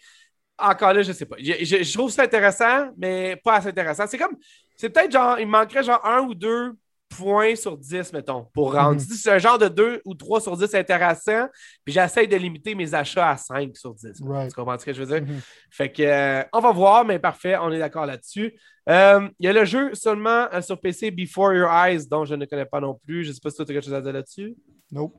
encore 0.57 0.93
là, 0.93 1.01
je 1.01 1.09
ne 1.09 1.13
sais 1.13 1.25
pas. 1.25 1.35
Je, 1.39 1.53
je- 1.63 1.83
je 1.83 1.93
trouve 1.93 2.11
ça 2.11 2.23
intéressant, 2.23 2.89
mais 2.97 3.35
pas 3.43 3.55
assez 3.55 3.69
intéressant. 3.69 4.05
C'est 4.07 4.17
comme, 4.17 4.35
c'est 4.75 4.89
peut-être 4.89 5.11
genre, 5.11 5.39
il 5.39 5.45
me 5.47 5.51
manquerait 5.51 5.83
genre 5.83 6.05
un 6.05 6.21
ou 6.21 6.35
deux 6.35 6.73
points 7.09 7.55
sur 7.55 7.77
10, 7.77 8.13
mettons, 8.13 8.45
pour 8.53 8.73
rendre. 8.73 8.93
Mhm. 8.93 8.99
Si 8.99 9.17
c'est 9.17 9.31
un 9.31 9.37
genre 9.37 9.57
de 9.57 9.67
2 9.67 10.01
ou 10.05 10.13
3 10.15 10.39
sur 10.39 10.55
10 10.55 10.73
intéressant, 10.73 11.47
puis 11.83 11.93
j'essaie 11.93 12.25
de 12.25 12.37
limiter 12.37 12.73
mes 12.73 12.93
achats 12.93 13.31
à 13.31 13.37
5 13.37 13.75
sur 13.75 13.93
10. 13.93 14.21
Right. 14.23 14.49
Tu 14.49 14.55
comprends 14.55 14.77
ce 14.79 14.85
que 14.85 14.93
je 14.93 15.03
veux 15.03 15.19
dire? 15.19 15.27
Mhm. 15.27 15.41
Fait 15.71 15.91
que, 15.91 16.03
euh, 16.03 16.43
on 16.53 16.59
va 16.61 16.71
voir, 16.71 17.03
mais 17.03 17.19
parfait, 17.19 17.57
on 17.57 17.71
est 17.71 17.79
d'accord 17.79 18.05
là-dessus. 18.05 18.53
Euh, 18.89 19.29
Il 19.39 19.45
y 19.45 19.49
a 19.49 19.53
le 19.53 19.65
jeu 19.65 19.93
seulement 19.93 20.47
euh, 20.53 20.61
sur 20.61 20.79
PC 20.79 21.11
Before 21.11 21.53
Your 21.53 21.71
Eyes, 21.71 22.07
dont 22.07 22.25
je 22.25 22.35
ne 22.35 22.45
connais 22.45 22.65
pas 22.65 22.79
non 22.79 22.95
plus. 23.05 23.23
Je 23.23 23.29
ne 23.29 23.33
sais 23.33 23.39
pas 23.41 23.49
si 23.49 23.57
tu 23.57 23.61
as 23.61 23.65
quelque 23.65 23.83
chose 23.83 23.93
à 23.93 24.01
dire 24.01 24.13
là-dessus. 24.13 24.55
Nope. 24.91 25.15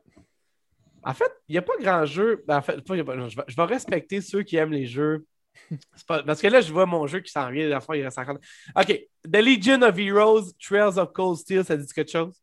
En 1.05 1.15
fait, 1.15 1.33
il 1.49 1.53
n'y 1.53 1.59
a 1.59 1.63
pas 1.63 1.73
grand 1.81 2.05
jeu. 2.05 2.45
Ben, 2.47 2.59
en 2.59 2.63
fait, 2.63 2.81
pas- 2.81 2.97
je, 2.97 3.03
vais, 3.03 3.43
je 3.49 3.57
vais 3.57 3.65
respecter 3.65 4.21
ceux 4.21 4.43
qui 4.43 4.57
aiment 4.57 4.73
les 4.73 4.87
jeux. 4.87 5.25
Pas- 6.07 6.23
parce 6.23 6.41
que 6.41 6.47
là, 6.47 6.61
je 6.61 6.73
vois 6.73 6.87
mon 6.87 7.07
jeu 7.07 7.21
qui 7.21 7.31
s'en 7.31 7.51
vient. 7.51 7.69
La 7.69 7.81
fois, 7.81 7.97
il 7.97 8.03
reste 8.05 8.17
50. 8.17 8.39
OK. 8.77 9.01
The 9.25 9.37
Legion 9.37 9.83
of 9.83 9.99
Heroes, 9.99 10.53
Trails 10.61 10.99
of 10.99 11.13
Cold 11.13 11.39
Steel, 11.39 11.65
ça 11.65 11.77
dit 11.77 11.87
quelque 11.87 12.11
chose? 12.11 12.35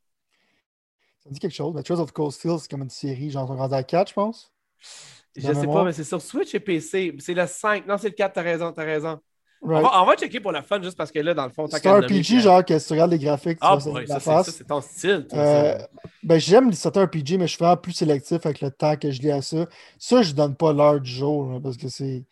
Ça 1.24 1.30
dit 1.30 1.40
quelque 1.40 1.54
chose. 1.56 1.74
mais 1.74 1.84
Trails 1.84 2.00
of 2.00 2.12
Cold 2.12 2.32
Steel, 2.32 2.58
c'est 2.60 2.70
comme 2.70 2.84
une 2.84 2.90
série, 2.90 3.30
genre, 3.32 3.48
rendu 3.48 3.74
à 3.74 3.84
4, 3.84 4.10
je 4.10 4.14
pense. 4.14 4.54
Je 5.36 5.48
ne 5.48 5.54
sais 5.54 5.66
pas, 5.68 5.84
mais 5.86 5.94
c'est 5.94 6.04
sur 6.04 6.22
Switch 6.22 6.54
et 6.54 6.60
PC. 6.60 7.16
C'est 7.20 7.34
le 7.34 7.48
5. 7.48 7.88
Non, 7.88 7.98
c'est 7.98 8.10
le 8.10 8.16
4, 8.16 8.34
t'as 8.34 8.42
raison, 8.42 8.72
t'as 8.74 8.84
raison. 8.84 9.20
On, 9.62 9.68
Right. 9.68 9.84
va, 9.84 10.02
on 10.02 10.06
va 10.06 10.16
checker 10.16 10.40
pour 10.40 10.54
le 10.54 10.62
fun, 10.62 10.82
juste 10.82 10.96
parce 10.98 11.12
que 11.12 11.20
là, 11.20 11.34
dans 11.34 11.44
le 11.44 11.50
fond, 11.52 11.68
C'est 11.70 11.86
un 11.86 12.00
RPG, 12.00 12.40
genre, 12.40 12.64
que 12.64 12.80
si 12.80 12.88
tu 12.88 12.94
regardes 12.94 13.12
les 13.12 13.20
graphiques, 13.20 13.60
tu 13.60 13.66
Ah, 13.68 13.74
la 13.76 13.80
ça, 13.82 13.92
c'est- 13.94 14.08
ça, 14.08 14.20
face. 14.20 14.50
c'est 14.52 14.64
ton 14.68 14.80
style. 14.82 15.28
Euh, 15.34 15.78
ben, 16.24 16.40
j'aime 16.40 16.72
certains 16.72 17.04
RPG, 17.04 17.38
mais 17.38 17.46
je 17.46 17.56
suis 17.56 17.58
vraiment 17.60 17.76
plus 17.76 17.92
sélectif 17.92 18.46
avec 18.46 18.62
le 18.62 18.72
temps 18.72 18.96
que 18.96 19.12
je 19.12 19.22
lis 19.22 19.32
à 19.32 19.42
ça. 19.42 19.66
Ça, 19.98 20.22
je 20.22 20.34
donne 20.34 20.56
pas 20.56 20.72
l'heure 20.72 21.02
du 21.02 21.12
jour, 21.12 21.60
parce 21.62 21.76
que 21.78 21.90
c'est. 21.90 22.24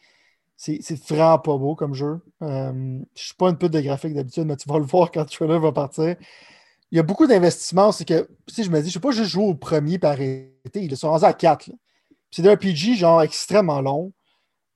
C'est 0.60 1.00
vraiment 1.08 1.38
pas 1.38 1.56
beau 1.56 1.76
comme 1.76 1.94
jeu. 1.94 2.20
Euh, 2.42 3.00
je 3.16 3.24
suis 3.26 3.36
pas 3.36 3.50
une 3.50 3.58
pute 3.60 3.72
de 3.72 3.80
graphique 3.82 4.16
d'habitude, 4.16 4.46
mais 4.46 4.56
tu 4.56 4.68
vas 4.68 4.80
le 4.80 4.86
voir 4.86 5.12
quand 5.12 5.20
le 5.20 5.28
trailer 5.28 5.60
va 5.60 5.72
partir. 5.72 6.16
Il 6.92 6.96
y 6.96 7.00
a 7.00 7.04
beaucoup 7.04 7.28
d'investissements. 7.28 7.92
C'est 7.92 8.06
que, 8.06 8.28
si 8.48 8.64
je 8.64 8.72
me 8.72 8.78
dis, 8.78 8.84
je 8.84 8.88
ne 8.88 8.94
sais 8.94 9.00
pas 9.00 9.12
juste 9.12 9.30
jouer 9.30 9.44
au 9.46 9.54
premier 9.54 10.00
par 10.00 10.14
arrêter. 10.14 10.50
Ils 10.76 10.98
sont 10.98 11.12
rendus 11.12 11.26
à 11.26 11.34
4. 11.34 11.70
C'est 12.32 12.42
des 12.42 12.50
RPG 12.50 12.96
genre 12.96 13.22
extrêmement 13.22 13.82
long. 13.82 14.14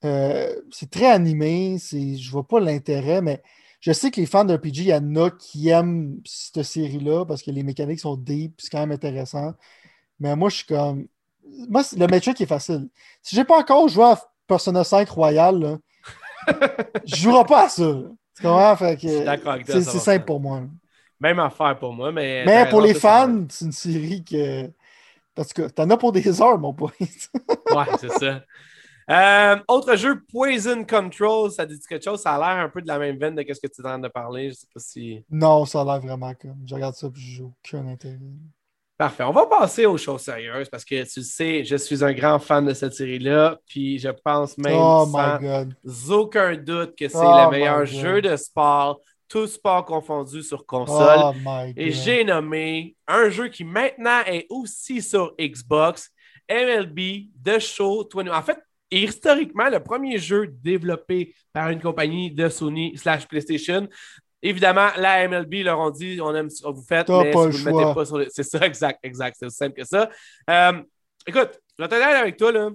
Euh, 0.05 0.55
c'est 0.71 0.89
très 0.89 1.07
animé. 1.11 1.77
c'est- 1.79 2.15
Je 2.17 2.31
vois 2.31 2.47
pas 2.47 2.59
l'intérêt, 2.59 3.21
mais 3.21 3.41
je 3.79 3.91
sais 3.91 4.11
que 4.11 4.19
les 4.19 4.25
fans 4.27 4.45
d'RPG, 4.45 4.81
il 4.81 4.87
y 4.87 4.93
en 4.93 5.15
a 5.15 5.29
qui 5.31 5.69
aiment 5.69 6.19
cette 6.25 6.63
série-là 6.63 7.25
parce 7.25 7.43
que 7.43 7.51
les 7.51 7.63
mécaniques 7.63 7.99
sont 7.99 8.15
deep, 8.17 8.55
c'est 8.61 8.69
quand 8.71 8.79
même 8.79 8.91
intéressant. 8.91 9.53
Mais 10.19 10.35
moi, 10.35 10.49
je 10.49 10.57
suis 10.57 10.65
comme. 10.65 11.07
Moi, 11.69 11.83
le 11.97 12.07
metric 12.07 12.39
est 12.41 12.45
facile. 12.45 12.89
Si 13.21 13.35
j'ai 13.35 13.43
pas 13.45 13.59
encore 13.59 13.87
joué 13.89 14.05
à 14.05 14.21
Persona 14.47 14.83
5 14.83 15.09
Royal, 15.09 15.59
là, 15.59 15.77
je 17.05 17.15
jouerai 17.15 17.45
pas 17.45 17.65
à 17.65 17.69
ça. 17.69 17.83
là. 17.83 18.01
Tu 18.35 18.43
comprends? 18.43 18.75
Fait 18.75 18.95
que, 18.95 19.07
Je 19.07 19.13
suis 19.15 19.25
d'accord 19.25 19.53
avec 19.53 19.65
toi, 19.65 19.75
c'est 19.75 19.99
simple 19.99 20.03
faire. 20.17 20.25
pour 20.25 20.39
moi. 20.39 20.61
Même 21.19 21.39
affaire 21.39 21.77
pour 21.77 21.93
moi, 21.93 22.11
mais. 22.11 22.43
Mais 22.45 22.69
pour 22.69 22.81
les 22.81 22.93
fans, 22.93 23.45
c'est 23.49 23.65
une 23.65 23.71
série 23.71 24.23
que. 24.23 24.71
Parce 25.35 25.53
que 25.53 25.63
t'en 25.69 25.89
as 25.89 25.97
pour 25.97 26.11
des 26.11 26.41
heures, 26.41 26.59
mon 26.59 26.73
pote. 26.73 26.91
Ouais, 26.99 27.85
c'est 27.99 28.09
ça. 28.11 28.43
Euh, 29.09 29.57
autre 29.67 29.95
jeu, 29.95 30.21
Poison 30.31 30.83
Control, 30.85 31.51
ça 31.51 31.65
dit 31.65 31.79
quelque 31.87 32.03
chose? 32.03 32.21
Ça 32.21 32.35
a 32.35 32.37
l'air 32.37 32.63
un 32.63 32.69
peu 32.69 32.81
de 32.81 32.87
la 32.87 32.99
même 32.99 33.17
veine 33.17 33.35
de 33.35 33.41
ce 33.41 33.59
que 33.59 33.67
tu 33.67 33.81
es 33.81 33.85
en 33.85 33.89
train 33.89 33.99
de 33.99 34.07
parler. 34.07 34.49
Je 34.49 34.55
sais 34.55 34.67
pas 34.73 34.79
si. 34.79 35.25
non, 35.29 35.65
ça 35.65 35.81
a 35.81 35.85
l'air 35.85 35.99
vraiment 35.99 36.33
comme. 36.33 36.57
Je 36.65 36.75
regarde 36.75 36.95
ça 36.95 37.07
et 37.07 37.19
je 37.19 37.41
n'ai 37.41 37.47
aucun 37.47 37.87
intérêt. 37.87 38.19
Parfait. 39.01 39.23
On 39.23 39.31
va 39.31 39.47
passer 39.47 39.87
aux 39.87 39.97
choses 39.97 40.21
sérieuses 40.21 40.69
parce 40.69 40.85
que 40.85 41.03
tu 41.11 41.21
le 41.21 41.25
sais, 41.25 41.63
je 41.65 41.75
suis 41.75 42.03
un 42.03 42.13
grand 42.13 42.37
fan 42.37 42.63
de 42.63 42.73
cette 42.75 42.93
série-là. 42.93 43.57
Puis 43.67 43.97
je 43.97 44.09
pense 44.09 44.55
même 44.59 44.77
oh 44.77 45.07
sans 45.11 46.11
aucun 46.11 46.55
doute 46.55 46.95
que 46.95 47.07
c'est 47.07 47.17
Oh 47.17 47.45
le 47.45 47.49
meilleur 47.49 47.83
jeu 47.87 48.21
de 48.21 48.35
sport, 48.35 48.99
tout 49.27 49.47
sport 49.47 49.85
confondu 49.85 50.43
sur 50.43 50.67
console. 50.67 51.19
Oh 51.19 51.33
my 51.33 51.73
god. 51.73 51.73
Et 51.77 51.91
j'ai 51.91 52.23
nommé 52.23 52.95
un 53.07 53.29
jeu 53.29 53.47
qui 53.47 53.63
maintenant 53.63 54.19
est 54.27 54.45
aussi 54.51 55.01
sur 55.01 55.33
Xbox, 55.39 56.11
MLB 56.47 57.31
The 57.43 57.57
Show 57.57 58.07
21. 58.13 58.37
En 58.37 58.41
fait, 58.43 58.59
historiquement, 58.91 59.69
le 59.69 59.79
premier 59.79 60.17
jeu 60.17 60.47
développé 60.47 61.33
par 61.53 61.69
une 61.69 61.81
compagnie 61.81 62.31
de 62.31 62.49
Sony 62.49 62.97
slash 62.97 63.27
PlayStation. 63.27 63.87
Évidemment, 64.43 64.89
la 64.97 65.27
MLB 65.27 65.63
leur 65.63 65.79
ont 65.79 65.91
dit 65.91 66.19
on 66.21 66.33
aime 66.35 66.49
ce 66.49 66.63
que 66.63 66.69
vous 66.69 66.83
faites, 66.83 67.07
mais 67.09 67.31
pas 67.31 67.51
si 67.51 67.57
le 67.57 67.63
vous 67.63 67.69
ne 67.69 67.77
mettez 67.77 67.93
pas 67.93 68.05
sur 68.05 68.17
le. 68.17 68.27
C'est 68.29 68.43
ça, 68.43 68.59
exact, 68.65 68.99
exact. 69.03 69.37
C'est 69.39 69.45
aussi 69.45 69.57
simple 69.57 69.75
que 69.75 69.85
ça. 69.85 70.09
Euh, 70.49 70.81
écoute, 71.27 71.59
je 71.77 71.83
vais 71.83 71.89
te 71.89 71.95
dire 71.95 72.19
avec 72.19 72.37
toi, 72.37 72.51
là. 72.51 72.69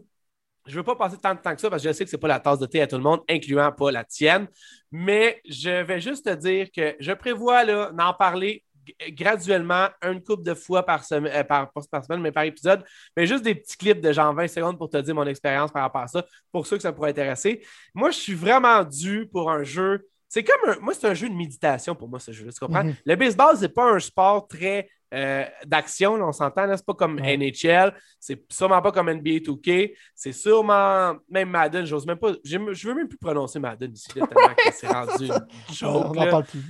Je 0.66 0.72
ne 0.72 0.76
veux 0.78 0.82
pas 0.82 0.96
passer 0.96 1.16
tant 1.16 1.32
de 1.32 1.38
temps 1.38 1.54
que 1.54 1.60
ça 1.60 1.70
parce 1.70 1.80
que 1.80 1.88
je 1.88 1.92
sais 1.92 2.04
que 2.04 2.10
ce 2.10 2.16
n'est 2.16 2.20
pas 2.20 2.26
la 2.26 2.40
tasse 2.40 2.58
de 2.58 2.66
thé 2.66 2.82
à 2.82 2.88
tout 2.88 2.96
le 2.96 3.02
monde, 3.02 3.20
incluant 3.28 3.70
pas 3.70 3.92
la 3.92 4.02
tienne. 4.02 4.48
Mais 4.90 5.40
je 5.48 5.84
vais 5.84 6.00
juste 6.00 6.24
te 6.24 6.34
dire 6.34 6.72
que 6.74 6.96
je 6.98 7.12
prévois 7.12 7.64
d'en 7.92 8.14
parler 8.14 8.64
graduellement, 9.10 9.88
une 10.02 10.22
couple 10.22 10.42
de 10.42 10.54
fois 10.54 10.84
par 10.84 11.04
semaine, 11.04 11.32
euh, 11.34 11.44
par, 11.44 11.70
semaine, 12.04 12.20
mais 12.20 12.32
par 12.32 12.44
épisode. 12.44 12.84
Mais 13.16 13.26
juste 13.26 13.44
des 13.44 13.54
petits 13.54 13.76
clips 13.76 14.00
de 14.00 14.12
genre 14.12 14.34
20 14.34 14.48
secondes 14.48 14.78
pour 14.78 14.88
te 14.88 14.96
dire 14.98 15.14
mon 15.14 15.26
expérience 15.26 15.70
par 15.70 15.82
rapport 15.82 16.02
à 16.02 16.08
ça, 16.08 16.24
pour 16.52 16.66
ceux 16.66 16.76
que 16.76 16.82
ça 16.82 16.92
pourrait 16.92 17.10
intéresser. 17.10 17.62
Moi, 17.94 18.10
je 18.10 18.18
suis 18.18 18.34
vraiment 18.34 18.84
dû 18.84 19.28
pour 19.30 19.50
un 19.50 19.62
jeu. 19.62 20.06
C'est 20.28 20.42
comme 20.42 20.70
un. 20.70 20.78
Moi, 20.80 20.92
c'est 20.94 21.06
un 21.06 21.14
jeu 21.14 21.28
de 21.28 21.34
méditation 21.34 21.94
pour 21.94 22.08
moi, 22.08 22.18
ce 22.18 22.32
jeu-là. 22.32 22.52
Tu 22.52 22.58
comprends? 22.58 22.84
Mhm. 22.84 22.94
Le 23.04 23.16
baseball, 23.16 23.56
c'est 23.56 23.72
pas 23.72 23.90
un 23.92 23.98
sport 24.00 24.48
très 24.48 24.88
euh, 25.14 25.44
d'action, 25.64 26.14
on 26.14 26.32
s'entend. 26.32 26.66
C'est 26.76 26.84
pas 26.84 26.94
comme 26.94 27.20
Ouais. 27.20 27.36
NHL, 27.36 27.94
c'est 28.18 28.44
sûrement 28.52 28.82
pas 28.82 28.90
comme 28.90 29.08
NBA 29.08 29.38
2K, 29.38 29.94
c'est 30.14 30.32
sûrement 30.32 31.14
même 31.30 31.48
Madden. 31.50 31.86
J'ose 31.86 32.06
même 32.06 32.18
pas. 32.18 32.32
Je 32.44 32.58
veux 32.88 32.94
même 32.94 33.08
plus 33.08 33.18
prononcer 33.18 33.60
Madden 33.60 33.92
ici, 33.92 34.08
là, 34.16 34.26
tellement 34.26 34.54
que 34.54 34.72
c'est 34.72 34.86
rendu 34.92 35.26
une 35.26 35.32
on 35.32 36.02
joke. 36.02 36.16
là. 36.16 36.26
parle 36.26 36.44
plus. 36.44 36.60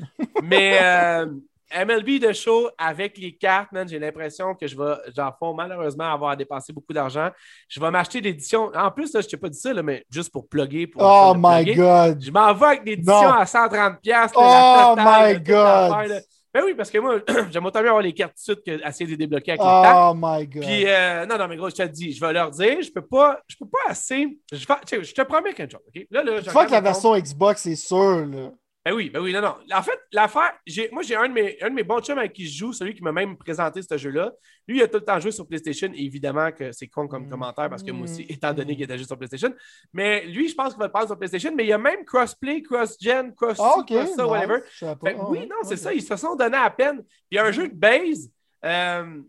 Mais 0.43 0.79
euh, 0.83 1.27
MLB 1.75 2.21
de 2.21 2.33
show 2.33 2.69
avec 2.79 3.19
les 3.19 3.37
cartes, 3.37 3.73
man, 3.73 3.89
j'ai 3.89 3.99
l'impression 3.99 4.55
que 4.55 4.67
je 4.67 4.77
vais, 4.77 4.95
j'en 5.17 5.31
fais 5.33 5.53
malheureusement 5.57 6.13
avoir 6.13 6.31
à 6.31 6.37
dépenser 6.37 6.73
beaucoup 6.73 6.93
d'argent. 6.93 7.31
Je 7.69 7.81
vais 7.81 7.91
m'acheter 7.91 8.21
l'édition. 8.21 8.71
En 8.75 8.91
plus, 8.91 9.13
là, 9.15 9.21
je 9.21 9.27
t'ai 9.29 9.37
pas 9.37 9.49
dit 9.49 9.59
ça, 9.59 9.73
là, 9.73 9.83
mais 9.83 10.05
juste 10.11 10.31
pour 10.33 10.49
plugger. 10.49 10.87
Pour 10.87 11.03
Oh 11.03 11.35
my 11.37 11.65
plugger. 11.65 11.75
god. 11.75 12.23
Je 12.25 12.31
m'en 12.31 12.53
vais 12.55 12.67
avec 12.67 12.85
l'édition 12.85 13.33
à 13.33 13.45
130$. 13.45 14.01
piastres, 14.01 14.39
Oh 14.41 14.95
my 14.97 15.35
God. 15.41 16.09
là. 16.09 16.21
Ben 16.55 16.63
oui, 16.65 16.73
parce 16.75 16.91
que 16.91 16.97
moi, 16.99 17.19
j'aime 17.51 17.67
autant 17.67 17.81
mieux 17.83 17.89
avoir 17.89 18.03
les 18.03 18.15
cartes 18.15 18.39
suite 18.39 18.63
qu'essayer 18.63 19.05
de 19.05 19.11
les 19.11 19.17
débloquer 19.19 19.51
avec 19.53 19.61
les 19.61 19.67
cartes. 19.67 20.13
Oh 20.13 20.15
my 20.17 20.47
god. 20.47 20.63
Puis, 20.63 20.85
euh, 20.87 21.27
non, 21.27 21.37
non, 21.37 21.49
mais 21.49 21.57
gros, 21.57 21.69
je 21.69 21.75
te 21.75 21.83
le 21.83 21.89
dis, 21.91 22.13
je 22.13 22.21
vais 22.25 22.33
leur 22.33 22.51
dire, 22.51 22.81
je 22.81 22.91
peux 22.91 23.05
pas, 23.05 23.41
je 23.47 23.57
peux 23.59 23.67
pas 23.69 23.91
assez. 23.91 24.39
Je, 24.51 24.67
vais- 24.67 25.03
te 25.03 25.23
promets 25.23 25.53
quelque 25.53 25.73
chose, 25.73 25.83
OK? 25.95 26.07
Là, 26.11 26.23
là, 26.23 26.37
je 26.37 26.43
tu 26.45 26.51
vois 26.51 26.63
regarde 26.63 26.69
que 26.69 26.73
la 26.73 26.81
version 26.81 27.15
Xbox, 27.19 27.61
c'est 27.63 27.77
sûr. 27.77 28.25
Là. 28.25 28.53
Ben 28.87 28.93
oui, 28.95 29.11
ben 29.11 29.19
oui, 29.21 29.33
non, 29.33 29.41
non. 29.41 29.57
En 29.75 29.83
fait, 29.83 29.99
l'affaire, 30.13 30.53
j'ai, 30.65 30.89
moi, 30.93 31.03
j'ai 31.03 31.17
un 31.17 31.29
de, 31.29 31.33
mes, 31.35 31.61
un 31.61 31.71
de 31.71 31.75
mes 31.75 31.83
bons 31.83 32.01
chums 32.01 32.19
avec 32.19 32.33
qui 32.33 32.47
je 32.47 32.57
joue, 32.57 32.73
celui 32.73 32.95
qui 32.95 33.03
m'a 33.03 33.11
même 33.11 33.37
présenté 33.37 33.83
ce 33.83 33.99
jeu-là. 33.99 34.31
Lui, 34.69 34.77
il 34.79 34.83
a 34.83 34.87
tout 34.87 34.99
le 34.99 35.05
temps 35.05 35.19
joué 35.19 35.33
sur 35.33 35.45
PlayStation. 35.45 35.91
Évidemment 35.93 36.53
que 36.53 36.71
c'est 36.71 36.87
con 36.87 37.09
comme 37.09 37.27
Mm. 37.27 37.31
commentaire 37.31 37.69
parce 37.69 37.83
que 37.83 37.91
moi 37.91 38.05
aussi, 38.05 38.23
Mm. 38.23 38.27
étant 38.33 38.53
donné 38.55 38.75
qu'il 38.77 38.85
était 38.85 38.97
juste 38.97 39.09
sur 39.11 39.19
PlayStation. 39.19 39.53
Mais 39.93 40.25
lui, 40.27 40.49
je 40.49 40.55
pense 40.55 40.69
qu'il 40.75 40.79
va 40.79 40.87
le 40.87 40.93
prendre 40.93 41.09
sur 41.09 41.19
PlayStation. 41.19 41.51
Mais 41.53 41.65
il 41.65 41.71
y 41.71 41.73
a 41.73 41.79
même 41.79 42.05
crossplay, 42.05 42.63
cross-gen, 42.63 43.35
cross 43.35 43.59
Ah, 43.61 43.75
ok. 43.79 43.87
cross 43.87 44.17
nice. 44.17 44.19
whatever. 44.19 44.61
Fait 44.71 44.87
Ah, 44.87 44.95
oui, 45.31 45.39
ouais, 45.41 45.47
non, 45.47 45.57
c'est 45.65 45.77
ça. 45.79 45.93
Ils 45.93 46.03
se 46.03 46.15
sont 46.15 46.37
donnés 46.37 46.57
à 46.57 46.71
peine. 46.71 47.03
Puis 47.03 47.09
il 47.33 47.35
y 47.35 47.39
a 47.39 47.45
un 47.45 47.51
jeu 47.51 47.67
de 47.69 47.75
base. 47.75 48.31
euh, 48.65 49.21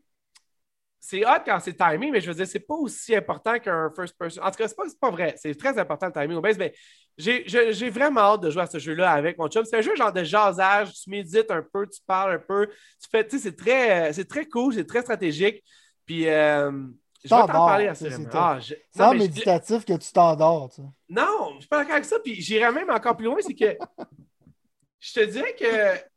c'est 1.09 1.25
hot 1.25 1.39
quand 1.45 1.57
c'est 1.61 1.73
timé, 1.77 2.11
mais 2.11 2.19
je 2.19 2.27
veux 2.27 2.33
dire, 2.33 2.45
c'est 2.45 2.59
pas 2.59 2.73
aussi 2.75 3.15
important 3.15 3.57
qu'un 3.59 3.89
first 3.95 4.13
person. 4.17 4.43
En 4.43 4.51
tout 4.51 4.57
cas, 4.57 4.67
c'est 4.67 4.75
pas, 4.75 4.83
pas 4.99 5.09
vrai. 5.09 5.35
C'est 5.37 5.55
très 5.57 5.79
important 5.79 6.07
le 6.07 6.11
timing 6.11 6.35
au 6.35 6.41
base, 6.41 6.57
mais 6.57 6.73
j'ai 7.17 7.89
vraiment 7.89 8.19
hâte 8.33 8.41
de 8.41 8.49
jouer 8.49 8.63
à 8.63 8.67
ce 8.67 8.77
jeu-là 8.77 9.11
avec 9.11 9.37
mon 9.37 9.47
chum. 9.47 9.63
C'est 9.63 9.77
un 9.77 9.81
jeu 9.81 9.95
genre 9.95 10.11
de 10.11 10.25
jasage, 10.25 10.91
tu 10.93 11.09
médites 11.09 11.49
un 11.49 11.61
peu, 11.61 11.87
tu 11.87 12.01
parles 12.05 12.33
un 12.33 12.39
peu, 12.39 12.67
tu 12.67 13.07
fais, 13.09 13.25
tu 13.25 13.37
sais, 13.37 13.43
c'est 13.43 13.55
très, 13.55 14.11
c'est 14.11 14.25
très 14.27 14.45
cool, 14.47 14.73
c'est 14.73 14.85
très 14.85 15.01
stratégique. 15.01 15.63
Puis, 16.05 16.27
euh, 16.27 16.71
je 17.23 17.29
vais 17.29 17.41
t'en 17.41 17.47
parler 17.47 17.87
assez 17.87 18.09
ah, 18.33 18.59
je- 18.59 18.75
C'est 18.91 18.99
non, 19.01 19.13
je- 19.13 19.17
méditatif 19.17 19.85
que 19.85 19.93
tu 19.93 20.11
t'endors. 20.11 20.69
tu 20.71 20.81
sais. 20.81 20.87
non, 21.07 21.53
je 21.55 21.59
suis 21.59 21.67
pas 21.69 21.77
d'accord 21.77 21.93
avec 21.93 22.05
ça. 22.05 22.19
Puis 22.19 22.35
j'irais 22.41 22.71
même 22.73 22.89
encore 22.89 23.15
plus 23.15 23.25
loin, 23.27 23.37
c'est 23.39 23.55
que 23.55 23.77
je 24.99 25.13
te 25.13 25.23
dirais 25.25 25.55
que 25.57 26.16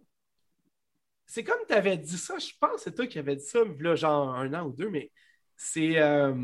c'est 1.31 1.45
comme 1.45 1.61
tu 1.69 1.75
avais 1.75 1.97
dit 1.97 2.19
ça, 2.19 2.35
je 2.39 2.51
pense 2.61 2.73
que 2.73 2.81
c'est 2.81 2.95
toi 2.95 3.07
qui 3.07 3.21
avais 3.21 3.37
dit 3.37 3.45
ça, 3.45 3.61
là, 3.79 3.95
genre 3.95 4.35
un 4.35 4.53
an 4.53 4.65
ou 4.67 4.73
deux, 4.73 4.91
mais 4.91 5.13
c'est 5.57 5.97
euh, 6.01 6.35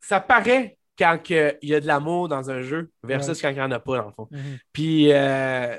ça 0.00 0.20
paraît 0.20 0.76
quand 0.98 1.18
il 1.30 1.56
y 1.62 1.74
a 1.74 1.80
de 1.80 1.86
l'amour 1.86 2.28
dans 2.28 2.50
un 2.50 2.60
jeu 2.60 2.90
versus 3.02 3.40
quand 3.40 3.48
il 3.48 3.54
n'y 3.54 3.60
en 3.62 3.70
a 3.70 3.80
pas, 3.80 3.96
dans 3.96 4.06
le 4.06 4.12
fond. 4.12 4.28
Puis 4.70 5.12
euh, 5.12 5.78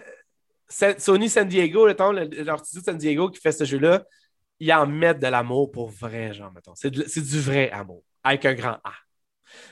Sony 0.68 1.30
San 1.30 1.48
Diego, 1.48 1.86
leur 1.86 2.66
studio 2.66 2.82
de 2.82 2.86
San 2.86 2.98
Diego 2.98 3.30
qui 3.30 3.40
fait 3.40 3.52
ce 3.52 3.66
jeu-là, 3.66 4.04
ils 4.60 4.74
en 4.74 4.88
mettent 4.88 5.20
de 5.20 5.28
l'amour 5.28 5.70
pour 5.70 5.90
vrai, 5.90 6.34
genre, 6.34 6.52
mettons. 6.52 6.74
C'est 6.74 6.90
du 6.90 7.40
vrai 7.40 7.70
amour, 7.70 8.02
avec 8.24 8.46
un 8.46 8.56
grand 8.56 8.80
A. 8.84 8.94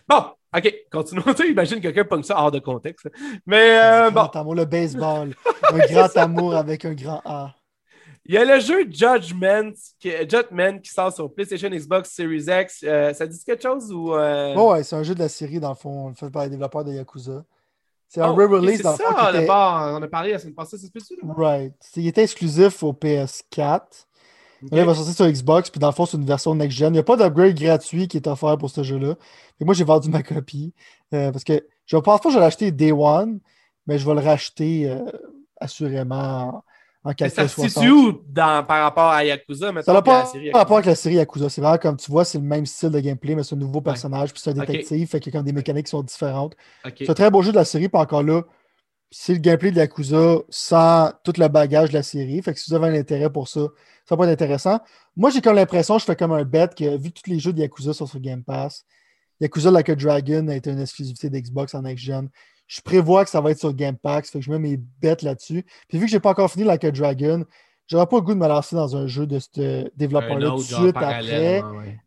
Bon, 0.07 0.23
OK, 0.55 0.75
continuons. 0.91 1.23
Tu 1.33 1.43
sais, 1.43 1.49
imagine 1.49 1.81
quelqu'un 1.81 2.03
pogne 2.03 2.23
ça 2.23 2.37
hors 2.37 2.51
de 2.51 2.59
contexte. 2.59 3.09
Mais 3.47 3.79
euh, 3.79 4.11
bon, 4.11 4.21
grand 4.21 4.35
amour, 4.35 4.55
le 4.55 4.65
baseball. 4.65 5.33
un 5.71 5.77
grand 5.79 6.15
amour 6.17 6.55
avec 6.55 6.85
un 6.85 6.93
grand 6.93 7.23
A. 7.25 7.55
il 8.27 8.35
y 8.35 8.37
a 8.37 8.45
le 8.45 8.59
jeu 8.59 8.85
Judgment 8.89 9.71
qui, 9.99 10.11
Judgment 10.29 10.79
qui 10.79 10.89
sort 10.91 11.13
sur 11.13 11.33
PlayStation, 11.33 11.69
Xbox, 11.69 12.11
Series 12.11 12.45
X. 12.47 12.83
Euh, 12.83 13.13
ça 13.13 13.25
dit 13.25 13.37
quelque 13.45 13.63
chose 13.63 13.91
ou. 13.91 14.13
euh, 14.13 14.55
Ouais, 14.55 14.71
ouais, 14.71 14.83
c'est 14.83 14.95
un 14.95 15.03
jeu 15.03 15.13
de 15.15 15.19
la 15.19 15.29
série, 15.29 15.59
dans 15.59 15.69
le 15.69 15.75
fond, 15.75 16.13
fait 16.15 16.29
par 16.29 16.43
les 16.43 16.49
développeurs 16.49 16.83
de 16.83 16.93
Yakuza. 16.93 17.43
C'est 18.09 18.21
un 18.21 18.29
oh, 18.29 18.35
re-release, 18.35 18.81
dans 18.81 18.91
le 18.91 18.97
c'est 18.97 19.03
fond, 19.03 19.15
ça, 19.17 19.29
était... 19.31 19.49
on 19.49 20.01
a 20.01 20.07
parlé 20.07 20.31
la 20.31 20.39
semaine 20.39 20.53
passée, 20.55 20.77
c'est 20.77 20.87
là? 20.95 21.33
Right. 21.35 21.73
C'est- 21.81 21.99
Il 22.01 22.07
était 22.07 22.23
exclusif 22.23 22.81
au 22.83 22.93
PS4. 22.93 23.81
Ok. 24.63 24.71
Là, 24.71 24.79
il 24.79 24.85
va 24.85 24.95
sortir 24.95 25.13
sur 25.13 25.27
Xbox, 25.27 25.69
puis 25.69 25.79
dans 25.79 25.87
le 25.87 25.93
fond, 25.93 26.05
c'est 26.05 26.17
une 26.17 26.25
version 26.25 26.55
next-gen. 26.55 26.87
Il 26.89 26.93
n'y 26.93 26.99
a 26.99 27.03
pas 27.03 27.17
d'upgrade 27.17 27.53
gratuit 27.53 28.07
qui 28.07 28.17
est 28.17 28.27
offert 28.27 28.57
pour 28.57 28.69
ce 28.69 28.81
jeu-là. 28.81 29.15
Et 29.59 29.65
moi, 29.65 29.73
j'ai 29.73 29.83
vendu 29.83 30.09
ma 30.09 30.23
copie. 30.23 30.73
euh, 31.13 31.31
parce 31.31 31.43
que 31.43 31.61
je 31.85 31.97
pense 31.97 32.19
pas 32.21 32.29
que 32.29 32.33
je 32.33 32.39
vais 32.39 32.43
l'acheter 32.45 32.71
Day 32.71 32.91
One, 32.91 33.39
mais 33.85 33.99
je 33.99 34.05
vais 34.05 34.13
le 34.15 34.21
racheter 34.21 34.89
euh, 34.89 35.03
assurément 35.61 36.63
en, 37.07 37.27
ça 37.29 37.43
4K 37.43 37.47
se 37.47 37.47
60. 37.47 37.69
situe 37.69 37.91
où 37.91 38.21
dans, 38.27 38.65
par 38.65 38.83
rapport 38.83 39.09
à 39.09 39.23
Yakuza, 39.23 39.71
maintenant? 39.71 39.81
Ça 39.83 39.93
n'a 39.93 39.99
à 39.99 40.01
pas 40.01 40.25
série 40.25 40.51
rapport 40.51 40.77
avec 40.77 40.87
la 40.87 40.95
série 40.95 41.15
Yakuza. 41.15 41.49
C'est 41.49 41.61
vraiment 41.61 41.77
comme 41.77 41.97
tu 41.97 42.11
vois, 42.11 42.25
c'est 42.25 42.37
le 42.37 42.43
même 42.43 42.65
style 42.65 42.89
de 42.89 42.99
gameplay, 42.99 43.35
mais 43.35 43.43
c'est 43.43 43.55
un 43.55 43.59
nouveau 43.59 43.81
personnage, 43.81 44.33
puis 44.33 44.41
c'est 44.43 44.51
un 44.51 44.53
détective, 44.53 45.07
fait 45.07 45.19
qu'il 45.19 45.33
y 45.33 45.35
a 45.35 45.39
comme 45.39 45.45
des 45.45 45.53
mécaniques 45.53 45.85
qui 45.85 45.91
sont 45.91 46.03
différentes. 46.03 46.55
C'est 46.97 47.09
un 47.09 47.13
très 47.13 47.31
beau 47.31 47.41
jeu 47.41 47.51
de 47.51 47.57
la 47.57 47.65
série, 47.65 47.89
puis 47.89 48.01
encore 48.01 48.23
là, 48.23 48.41
c'est 49.09 49.33
le 49.33 49.39
gameplay 49.39 49.71
de 49.71 49.77
Yakuza 49.77 50.39
sans 50.49 51.11
tout 51.23 51.33
le 51.37 51.47
bagage 51.47 51.89
de 51.89 51.93
la 51.93 52.03
série. 52.03 52.41
Fait 52.41 52.53
que 52.53 52.59
si 52.59 52.69
vous 52.69 52.75
avez 52.75 52.87
un 52.87 52.99
intérêt 52.99 53.29
pour 53.29 53.47
ça, 53.47 53.61
ça 54.05 54.17
peut 54.17 54.23
être 54.23 54.29
intéressant. 54.29 54.79
Moi, 55.15 55.29
j'ai 55.29 55.41
comme 55.41 55.55
l'impression, 55.55 55.97
je 55.97 56.05
fais 56.05 56.15
comme 56.15 56.33
un 56.33 56.43
bet 56.43 56.69
que 56.77 56.97
vu 56.97 57.11
que 57.11 57.21
tous 57.21 57.29
les 57.29 57.39
jeux 57.39 57.53
de 57.53 57.59
Yakuza 57.59 57.93
sont 57.93 58.05
sur 58.05 58.19
Game 58.19 58.43
Pass, 58.43 58.85
Yakuza 59.39 59.71
Like 59.71 59.89
a 59.89 59.95
Dragon 59.95 60.47
a 60.47 60.55
été 60.55 60.71
une 60.71 60.81
exclusivité 60.81 61.29
d'Xbox 61.29 61.73
en 61.75 61.83
Next 61.83 62.03
Gen. 62.03 62.29
Je 62.67 62.81
prévois 62.81 63.23
que 63.23 63.29
ça 63.29 63.41
va 63.41 63.51
être 63.51 63.59
sur 63.59 63.73
Game 63.73 63.97
Pass, 63.97 64.29
fait 64.29 64.39
que 64.39 64.45
je 64.45 64.51
mets 64.51 64.59
mes 64.59 64.77
bêtes 64.77 65.21
là-dessus. 65.21 65.65
Puis 65.87 65.97
vu 65.97 66.05
que 66.05 66.11
j'ai 66.11 66.19
pas 66.19 66.31
encore 66.31 66.51
fini 66.51 66.65
Like 66.65 66.83
a 66.83 66.91
Dragon, 66.91 67.45
j'aurais 67.87 68.07
pas 68.07 68.17
le 68.17 68.21
goût 68.21 68.33
de 68.33 68.39
me 68.39 68.47
lancer 68.47 68.75
dans 68.75 68.95
un 68.95 69.07
jeu 69.07 69.25
de 69.25 69.39
ce 69.39 69.89
développeur-là 69.95 70.49
tout 70.49 70.57
de 70.57 70.61
suite 70.61 70.97
après. 70.97 71.61
ouais. 71.63 71.99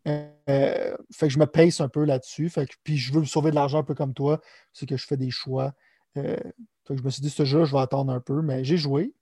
Euh, 0.49 0.95
fait 1.13 1.27
que 1.27 1.33
je 1.33 1.39
me 1.39 1.45
pace 1.45 1.81
un 1.81 1.89
peu 1.89 2.03
là-dessus. 2.03 2.49
Fait 2.49 2.67
que, 2.67 2.73
puis 2.83 2.97
je 2.97 3.13
veux 3.13 3.21
me 3.21 3.25
sauver 3.25 3.51
de 3.51 3.55
l'argent 3.55 3.79
un 3.79 3.83
peu 3.83 3.95
comme 3.95 4.13
toi. 4.13 4.39
C'est 4.73 4.85
que 4.85 4.97
je 4.97 5.05
fais 5.05 5.17
des 5.17 5.31
choix. 5.31 5.73
Euh, 6.17 6.35
fait 6.85 6.95
que 6.95 6.97
je 6.97 7.03
me 7.03 7.09
suis 7.09 7.21
dit, 7.21 7.29
ce 7.29 7.45
jeu, 7.45 7.65
je 7.65 7.71
vais 7.71 7.81
attendre 7.81 8.11
un 8.11 8.19
peu. 8.19 8.41
Mais 8.41 8.63
j'ai 8.63 8.77
joué. 8.77 9.13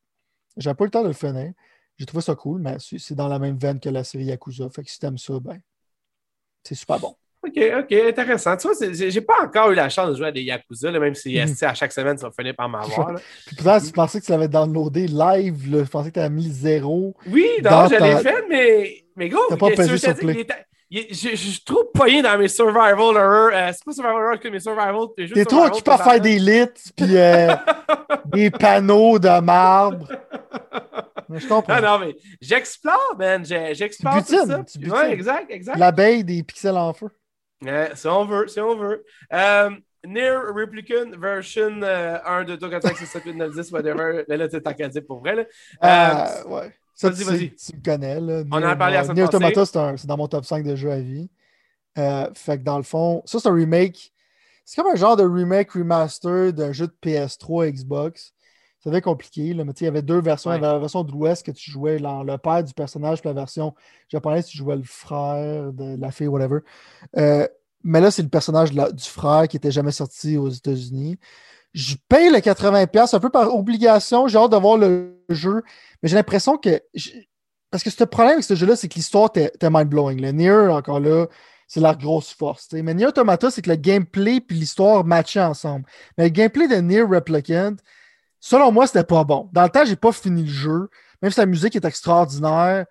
J'ai 0.57 0.73
pas 0.73 0.83
eu 0.83 0.87
le 0.87 0.91
temps 0.91 1.03
de 1.03 1.07
le 1.07 1.13
finir. 1.13 1.53
J'ai 1.97 2.05
trouvé 2.05 2.21
ça 2.21 2.33
cool, 2.35 2.61
mais 2.61 2.77
c'est 2.79 2.97
c'est 2.97 3.15
dans 3.15 3.27
la 3.27 3.39
même 3.39 3.57
veine 3.57 3.79
que 3.79 3.89
la 3.89 4.03
série 4.03 4.25
Yakuza. 4.25 4.69
Fait 4.69 4.83
que 4.83 4.89
si 4.89 4.99
t'aimes 4.99 5.17
ça, 5.17 5.39
ben, 5.39 5.59
c'est 6.63 6.75
super 6.75 6.99
bon. 6.99 7.15
OK, 7.49 7.63
OK, 7.79 7.91
intéressant. 8.09 8.55
Tu 8.57 8.67
vois, 8.67 8.75
j'ai 8.91 9.21
pas 9.21 9.43
encore 9.43 9.71
eu 9.71 9.75
la 9.75 9.89
chance 9.89 10.09
de 10.09 10.15
jouer 10.15 10.27
à 10.27 10.31
des 10.31 10.41
Yakuza, 10.43 10.91
là, 10.91 10.99
même 10.99 11.15
si 11.15 11.37
Mhm. 11.39 11.47
sais, 11.47 11.65
à 11.65 11.73
chaque 11.73 11.91
semaine, 11.91 12.17
ça 12.17 12.27
va 12.27 12.33
finir 12.37 12.55
par 12.55 12.69
m'avoir. 12.69 13.13
là. 13.13 13.19
Puis 13.45 13.55
si 13.81 13.87
tu 13.87 13.91
pensais 13.93 14.19
que 14.21 14.25
tu 14.25 14.31
l'avais 14.31 14.47
downloadé 14.47 15.07
live, 15.07 15.71
là, 15.71 15.83
je 15.83 15.89
pensais 15.89 16.09
que 16.09 16.13
tu 16.15 16.19
avais 16.19 16.29
mis 16.29 16.49
zéro. 16.49 17.15
Oui, 17.27 17.47
non, 17.63 17.87
je 17.87 17.95
l'ai 17.95 18.17
fait, 18.17 18.45
mais, 18.49 19.03
mais 19.15 19.29
gros, 19.29 19.41
T'as 19.49 19.57
pas 19.57 19.69
pesé 19.71 19.89
je 19.91 19.95
sur 19.97 20.15
play. 20.15 20.45
je, 20.91 21.35
suis 21.35 21.61
trop 21.63 21.83
poigné 21.93 22.21
dans 22.21 22.37
mes 22.37 22.47
survival 22.47 22.99
horror. 22.99 23.51
euh, 23.53 23.71
c'est 23.73 23.83
pas 23.85 23.91
survival 23.93 24.15
horror 24.21 24.39
que 24.39 24.47
mes 24.47 24.59
survival. 24.59 25.05
T'es 25.33 25.45
trop 25.45 25.65
occupé 25.65 25.91
à 25.91 25.97
faire 25.97 26.19
des 26.21 26.39
lits, 26.39 26.91
puis 26.95 27.17
euh, 27.17 27.53
des 28.25 28.49
panneaux 28.49 29.19
de 29.19 29.39
marbre. 29.39 30.07
Mais 31.29 31.39
je 31.39 31.47
comprends. 31.47 31.75
Non, 31.79 31.99
non, 31.99 31.99
mais 31.99 32.15
j'explore, 32.41 33.15
man. 33.19 33.45
J'explore 33.45 34.25
Tu 34.25 34.33
tout 34.35 34.47
ça. 34.47 34.63
tu 34.63 34.79
Ouais, 34.79 34.83
butines. 34.85 35.11
exact, 35.11 35.51
exact. 35.51 35.77
L'abeille 35.77 36.23
des 36.23 36.41
pixels 36.41 36.75
en 36.75 36.91
feu. 36.91 37.07
Ouais, 37.61 37.91
si 37.95 38.07
on 38.07 38.25
veut, 38.25 38.47
si 38.47 38.59
on 38.59 38.75
veut. 38.77 39.03
Euh, 39.33 39.69
Near 40.05 40.53
Replicant 40.55 41.11
version 41.19 41.81
euh, 41.83 42.17
1, 42.25 42.43
2, 42.45 42.57
3, 42.57 42.69
4, 42.69 42.87
5, 42.87 42.97
6, 42.97 43.05
7, 43.05 43.23
8, 43.25 43.33
9, 43.33 43.51
10, 43.53 43.71
whatever. 43.71 44.23
Là, 44.27 44.37
là, 44.37 44.47
tu 44.47 44.61
t'as 44.61 44.73
qu'à 44.73 44.87
dire 44.87 45.01
pour 45.05 45.19
vrai. 45.19 45.35
Là. 45.35 45.43
Euh, 45.83 46.47
ouais. 46.49 46.73
Ça, 46.95 47.09
vas-y, 47.09 47.17
tu, 47.19 47.23
vas-y. 47.25 47.55
tu 47.55 47.71
le 47.75 47.81
connais. 47.83 48.19
Là. 48.19 48.43
On 48.51 48.57
en 48.57 48.63
a 48.63 48.75
parlé 48.75 48.95
la 48.95 49.03
semaine 49.03 49.17
Nier 49.17 49.25
passée. 49.25 49.35
Automata, 49.37 49.65
c'est 49.65 49.77
un- 49.77 49.97
c'est 49.97 50.07
dans 50.07 50.17
mon 50.17 50.27
top 50.27 50.45
5 50.45 50.63
de 50.65 50.75
jeux 50.75 50.91
à 50.91 50.99
vie. 50.99 51.29
Euh, 51.97 52.29
fait 52.33 52.57
que 52.59 52.63
dans 52.63 52.77
le 52.77 52.83
fond, 52.83 53.21
ça, 53.25 53.39
c'est 53.39 53.49
un 53.49 53.53
remake. 53.53 54.13
C'est 54.63 54.81
comme 54.81 54.91
un 54.91 54.95
genre 54.95 55.17
de 55.17 55.23
remake 55.23 55.71
remaster 55.71 56.53
d'un 56.53 56.71
jeu 56.71 56.87
de 56.87 56.93
PS3 57.01 57.69
Xbox. 57.71 58.33
Ça 58.79 58.89
devait 58.89 58.99
être 58.99 59.03
compliqué. 59.03 59.53
Là, 59.53 59.65
mais 59.65 59.73
il 59.73 59.83
y 59.83 59.87
avait 59.87 60.01
deux 60.01 60.21
versions. 60.21 60.51
Il 60.51 60.55
y 60.55 60.57
avait 60.57 60.67
la 60.67 60.79
version 60.79 61.03
de 61.03 61.11
l'Ouest 61.11 61.45
que 61.45 61.51
tu 61.51 61.69
jouais 61.69 61.99
dans 61.99 62.23
le 62.23 62.37
père 62.37 62.63
du 62.63 62.73
personnage, 62.73 63.19
puis 63.19 63.27
la 63.27 63.33
version 63.33 63.73
japonaise, 64.07 64.45
tu 64.45 64.57
jouais 64.57 64.77
le 64.77 64.83
frère 64.83 65.73
de 65.73 65.99
la 65.99 66.11
fille, 66.11 66.27
whatever. 66.27 66.59
Euh, 67.17 67.47
mais 67.83 67.99
là, 68.01 68.11
c'est 68.11 68.21
le 68.21 68.29
personnage 68.29 68.71
du 68.71 69.03
frère 69.03 69.47
qui 69.47 69.57
n'était 69.57 69.71
jamais 69.71 69.91
sorti 69.91 70.37
aux 70.37 70.49
États-Unis. 70.49 71.17
Je 71.73 71.95
paye 72.07 72.29
le 72.29 72.39
80$ 72.39 73.15
un 73.15 73.19
peu 73.19 73.29
par 73.29 73.53
obligation. 73.53 74.27
J'ai 74.27 74.37
hâte 74.37 74.51
de 74.51 74.57
voir 74.57 74.77
le 74.77 75.17
jeu. 75.29 75.61
Mais 76.01 76.09
j'ai 76.09 76.15
l'impression 76.15 76.57
que. 76.57 76.81
Parce 77.71 77.83
que 77.83 77.89
ce 77.89 78.03
problème 78.03 78.33
avec 78.33 78.43
ce 78.43 78.55
jeu-là, 78.55 78.75
c'est 78.75 78.87
que 78.87 78.95
l'histoire 78.95 79.29
était 79.35 79.69
mind-blowing. 79.69 80.19
Le 80.19 80.31
Nier, 80.31 80.71
encore 80.71 80.99
là, 80.99 81.27
c'est 81.67 81.79
la 81.79 81.93
grosse 81.93 82.33
force. 82.33 82.69
Mais 82.73 82.95
Nier 82.95 83.07
Automata, 83.07 83.51
c'est 83.51 83.61
que 83.61 83.69
le 83.69 83.75
gameplay 83.75 84.37
et 84.37 84.53
l'histoire 84.53 85.05
matchaient 85.05 85.39
ensemble. 85.39 85.85
Mais 86.17 86.25
le 86.25 86.29
gameplay 86.31 86.67
de 86.67 86.75
Nier 86.77 87.03
Replicant, 87.03 87.75
selon 88.39 88.71
moi, 88.71 88.87
c'était 88.87 89.03
pas 89.03 89.23
bon. 89.23 89.49
Dans 89.53 89.63
le 89.63 89.69
temps, 89.69 89.85
j'ai 89.85 89.95
pas 89.95 90.11
fini 90.11 90.43
le 90.43 90.49
jeu. 90.49 90.89
Même 91.21 91.31
si 91.31 91.39
la 91.39 91.45
musique 91.45 91.75
est 91.75 91.85
extraordinaire, 91.85 92.85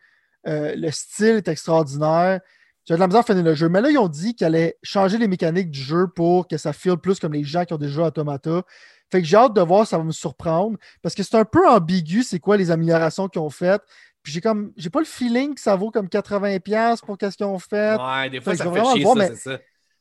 euh, 0.46 0.74
le 0.76 0.90
style 0.90 1.36
est 1.36 1.48
extraordinaire. 1.48 2.40
J'ai 2.84 2.94
de 2.94 3.00
la 3.00 3.06
misère 3.06 3.20
à 3.20 3.24
finir 3.24 3.44
le 3.44 3.54
jeu. 3.54 3.68
Mais 3.68 3.80
là, 3.80 3.90
ils 3.90 3.98
ont 3.98 4.08
dit 4.08 4.34
qu'ils 4.34 4.46
allaient 4.46 4.78
changer 4.82 5.18
les 5.18 5.28
mécaniques 5.28 5.70
du 5.70 5.80
jeu 5.80 6.06
pour 6.08 6.48
que 6.48 6.56
ça 6.56 6.72
file 6.72 6.96
plus 6.96 7.18
comme 7.18 7.34
les 7.34 7.44
gens 7.44 7.64
qui 7.64 7.74
ont 7.74 7.78
déjà 7.78 8.06
Automata. 8.06 8.62
Fait 9.10 9.20
que 9.20 9.26
j'ai 9.26 9.36
hâte 9.36 9.54
de 9.54 9.60
voir, 9.60 9.86
ça 9.86 9.98
va 9.98 10.04
me 10.04 10.12
surprendre. 10.12 10.78
Parce 11.02 11.14
que 11.14 11.22
c'est 11.22 11.36
un 11.36 11.44
peu 11.44 11.66
ambigu, 11.68 12.22
c'est 12.22 12.38
quoi 12.38 12.56
les 12.56 12.70
améliorations 12.70 13.28
qu'ils 13.28 13.40
ont 13.40 13.50
faites. 13.50 13.82
Puis 14.22 14.32
j'ai 14.32 14.40
comme 14.40 14.72
j'ai 14.76 14.90
pas 14.90 15.00
le 15.00 15.06
feeling 15.06 15.54
que 15.54 15.60
ça 15.60 15.76
vaut 15.76 15.90
comme 15.90 16.06
80$ 16.06 17.00
pour 17.04 17.16
qu'est-ce 17.16 17.36
qu'ils 17.36 17.46
ont 17.46 17.58
fait. 17.58 17.96
Ouais, 17.96 18.30
des 18.30 18.40
fois, 18.40 18.54
ça 18.56 18.70
fait 18.70 18.84
chier, 18.84 19.04
ça, 19.04 19.26
c'est 19.28 19.36
ça. 19.36 19.58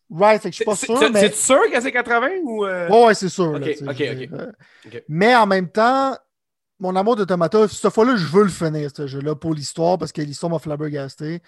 Right, 0.10 0.42
fait 0.42 0.50
que 0.50 0.54
je 0.54 0.58
suis 0.58 0.66
pas 0.66 0.76
sûr. 0.76 1.12
Mais... 1.12 1.20
C'est 1.20 1.36
sûr 1.36 1.70
que 1.72 1.82
c'est 1.82 1.92
80 1.92 2.30
ou. 2.44 2.66
Euh? 2.66 2.88
Ouais, 2.90 3.14
c'est 3.14 3.30
sûr. 3.30 3.54
Ok, 3.54 3.76
ok, 3.82 4.04
ok. 4.86 5.04
Mais 5.10 5.36
en 5.36 5.46
même 5.46 5.70
temps, 5.70 6.18
mon 6.80 6.96
amour 6.96 7.16
d'Automata, 7.16 7.68
cette 7.68 7.92
fois-là, 7.92 8.16
je 8.16 8.26
veux 8.26 8.44
le 8.44 8.50
finir, 8.50 8.90
ce 8.96 9.08
jeu-là, 9.08 9.36
pour 9.36 9.54
l'histoire, 9.54 9.98
parce 9.98 10.12
que 10.12 10.22
l'histoire 10.22 10.52
m'a 10.52 10.60
flabbergasté. 10.60 11.42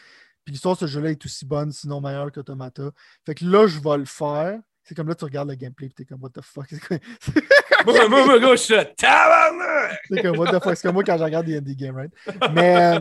Puis 0.44 0.53
l'histoire 0.53 0.76
de 0.76 0.80
ce 0.80 0.88
jeu-là 0.88 1.11
est 1.11 1.26
aussi 1.26 1.45
bonne, 1.45 1.72
sinon 1.72 2.02
meilleure 2.02 2.31
qu'Automata. 2.31 2.91
Fait 3.26 3.36
que 3.36 3.45
là, 3.45 3.68
je 3.68 3.80
vais 3.80 3.98
le 3.98 4.06
faire. 4.06 4.60
C'est 4.90 4.95
comme 4.95 5.07
là, 5.07 5.14
tu 5.14 5.24
regardes 5.24 5.49
le 5.49 5.53
gameplay 5.53 5.86
et 5.86 5.91
t'es 5.91 6.03
comme, 6.03 6.20
what 6.20 6.32
the 6.32 6.41
fuck? 6.41 6.66
moi, 7.86 8.10
moi, 8.10 8.26
moi, 8.26 8.40
gauche, 8.40 8.61
C'est 8.61 10.22
comme, 10.24 10.40
what 10.40 10.52
the 10.52 10.64
fuck? 10.64 10.76
C'est 10.76 10.88
comme 10.88 10.95
moi 10.95 11.03
quand 11.03 11.16
je 11.16 11.24
regarde 11.24 11.45
des 11.45 11.57
indie 11.57 11.76
games, 11.76 11.95
right? 11.95 12.11
Mais 12.52 12.98
euh, 12.98 12.99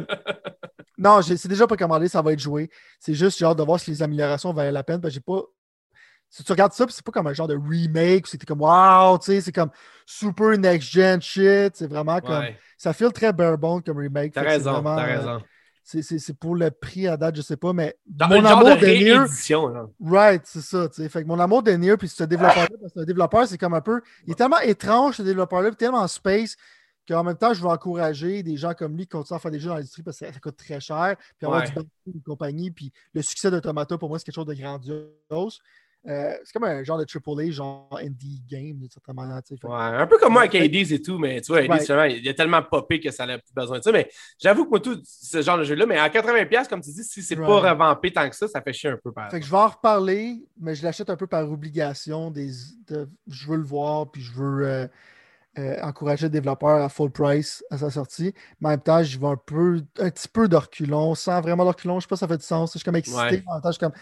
non, 0.98 1.22
c'est 1.22 1.48
déjà 1.48 1.66
pas 1.66 1.78
commandé, 1.78 2.06
ça 2.08 2.20
va 2.20 2.34
être 2.34 2.40
joué. 2.40 2.68
C'est 3.00 3.14
juste, 3.14 3.38
j'ai 3.38 3.46
hâte 3.46 3.56
de 3.56 3.62
voir 3.62 3.80
si 3.80 3.90
les 3.90 4.02
améliorations 4.02 4.52
valaient 4.52 4.70
la 4.70 4.84
peine. 4.84 5.00
Parce 5.00 5.12
que 5.12 5.14
j'ai 5.14 5.20
pas. 5.22 5.40
Si 6.28 6.44
tu 6.44 6.52
regardes 6.52 6.74
ça, 6.74 6.84
c'est 6.90 7.02
pas 7.02 7.10
comme 7.10 7.26
un 7.26 7.32
genre 7.32 7.48
de 7.48 7.56
remake, 7.56 8.26
c'était 8.26 8.44
comme 8.44 8.60
wow, 8.60 9.16
tu 9.16 9.32
sais, 9.32 9.40
c'est 9.40 9.52
comme 9.52 9.70
super 10.04 10.58
next-gen 10.58 11.22
shit. 11.22 11.74
C'est 11.74 11.88
vraiment 11.88 12.20
comme. 12.20 12.44
Ça 12.76 12.92
file 12.92 13.12
très 13.14 13.32
bare 13.32 13.56
bone 13.56 13.82
comme 13.82 13.96
remake. 13.96 14.34
T'as 14.34 14.42
raison, 14.42 14.82
t'as 14.82 14.90
euh, 14.90 15.16
raison 15.16 15.42
c'est 15.88 16.38
pour 16.38 16.54
le 16.54 16.70
prix 16.70 17.08
à 17.08 17.16
date, 17.16 17.36
je 17.36 17.40
sais 17.40 17.56
pas, 17.56 17.72
mais 17.72 17.96
Dans 18.06 18.28
mon 18.28 18.44
amour 18.44 18.76
de, 18.76 18.86
Nier. 18.86 19.26
Right, 20.04 20.42
c'est 20.44 20.60
ça. 20.60 20.86
Fait 20.90 21.22
que 21.22 21.26
mon 21.26 21.40
amour 21.40 21.62
de 21.62 21.72
Nier, 21.72 21.96
puis 21.96 22.08
ce 22.08 22.24
développeur-là, 22.24 22.88
c'est 22.92 23.00
un 23.00 23.04
développeur, 23.04 23.48
c'est 23.48 23.56
comme 23.56 23.72
un 23.74 23.80
peu. 23.80 24.02
Il 24.26 24.32
est 24.32 24.34
tellement 24.34 24.60
étrange, 24.60 25.16
ce 25.16 25.22
développeur-là, 25.22 25.70
tellement 25.72 26.06
space, 26.06 26.56
qu'en 27.08 27.24
même 27.24 27.36
temps, 27.36 27.54
je 27.54 27.62
veux 27.62 27.68
encourager 27.68 28.42
des 28.42 28.56
gens 28.58 28.74
comme 28.74 28.96
lui 28.96 29.04
qui 29.04 29.10
continuent 29.10 29.36
à 29.36 29.40
faire 29.40 29.50
des 29.50 29.60
jeux 29.60 29.68
dans 29.68 29.76
l'industrie 29.76 30.02
parce 30.02 30.18
que 30.18 30.26
ça, 30.26 30.40
coûte 30.40 30.56
très 30.58 30.78
cher, 30.78 31.16
puis 31.38 31.46
avoir 31.46 31.62
du 31.62 31.72
du 32.06 32.18
de 32.18 32.24
compagnie, 32.24 32.70
puis 32.70 32.92
le 33.14 33.22
succès 33.22 33.50
d'Automata, 33.50 33.96
pour 33.96 34.10
moi, 34.10 34.18
c'est 34.18 34.26
quelque 34.26 34.34
chose 34.34 34.46
de 34.46 34.54
grandiose. 34.54 35.60
Euh, 36.08 36.34
c'est 36.42 36.52
comme 36.52 36.64
un 36.64 36.82
genre 36.82 36.98
de 36.98 37.04
AAA, 37.04 37.50
genre 37.50 37.98
indie 38.02 38.42
game, 38.48 38.78
d'une 38.78 38.90
certaine 38.90 39.14
manière. 39.14 39.42
Ouais, 39.50 39.70
un 39.70 40.06
peu 40.06 40.16
comme 40.16 40.32
moi 40.32 40.42
avec 40.42 40.54
Hades 40.54 40.92
et 40.92 41.02
tout, 41.02 41.18
mais 41.18 41.40
tu 41.42 41.52
vois, 41.52 41.58
Hades, 41.58 42.12
il 42.12 42.28
a 42.28 42.34
tellement 42.34 42.62
popé 42.62 42.98
que 42.98 43.10
ça 43.10 43.26
n'a 43.26 43.38
plus 43.38 43.52
besoin 43.54 43.78
de 43.78 43.84
ça. 43.84 43.92
Mais 43.92 44.08
j'avoue 44.38 44.64
que 44.64 44.70
moi, 44.70 44.80
tout 44.80 44.98
ce 45.04 45.42
genre 45.42 45.58
de 45.58 45.64
jeu-là, 45.64 45.84
mais 45.84 45.98
à 45.98 46.08
80$, 46.08 46.68
comme 46.68 46.80
tu 46.80 46.90
dis, 46.90 47.04
si 47.04 47.22
c'est 47.22 47.36
pas 47.36 47.72
revampé 47.72 48.10
tant 48.10 48.28
que 48.28 48.34
ça, 48.34 48.48
ça 48.48 48.62
fait 48.62 48.72
chier 48.72 48.90
un 48.90 48.96
peu. 48.96 49.12
Par... 49.12 49.30
Fait 49.30 49.40
que 49.40 49.44
je 49.44 49.50
vais 49.50 49.58
en 49.58 49.68
reparler, 49.68 50.42
mais 50.58 50.74
je 50.74 50.82
l'achète 50.82 51.10
un 51.10 51.16
peu 51.16 51.26
par 51.26 51.50
obligation. 51.50 52.30
Des, 52.30 52.48
je 53.28 53.46
veux 53.46 53.56
le 53.56 53.64
voir, 53.64 54.10
puis 54.10 54.22
je 54.22 54.32
veux 54.32 54.66
euh, 54.66 54.86
euh, 55.58 55.76
encourager 55.82 56.26
le 56.26 56.30
développeur 56.30 56.82
à 56.82 56.88
full 56.88 57.10
price 57.10 57.62
à 57.70 57.76
sa 57.76 57.90
sortie. 57.90 58.32
Mais 58.60 58.68
en 58.68 58.70
même 58.70 58.80
temps, 58.80 59.02
je 59.02 59.18
vais 59.18 59.26
un 59.26 59.36
peu, 59.36 59.82
un 59.98 60.10
petit 60.10 60.28
peu 60.28 60.48
de 60.48 60.56
reculons, 60.56 61.14
sans 61.14 61.40
vraiment 61.42 61.64
de 61.64 61.68
reculons. 61.68 62.00
Je 62.00 62.04
sais 62.04 62.08
pas 62.08 62.16
si 62.16 62.20
ça 62.20 62.28
fait 62.28 62.38
du 62.38 62.44
sens. 62.44 62.72
Je 62.72 62.78
suis 62.78 62.84
comme 62.84 62.96
excité. 62.96 63.42
En 63.46 63.54
même 63.54 63.62
temps, 63.62 63.62
je 63.64 63.72
suis 63.72 63.80
comme 63.80 63.92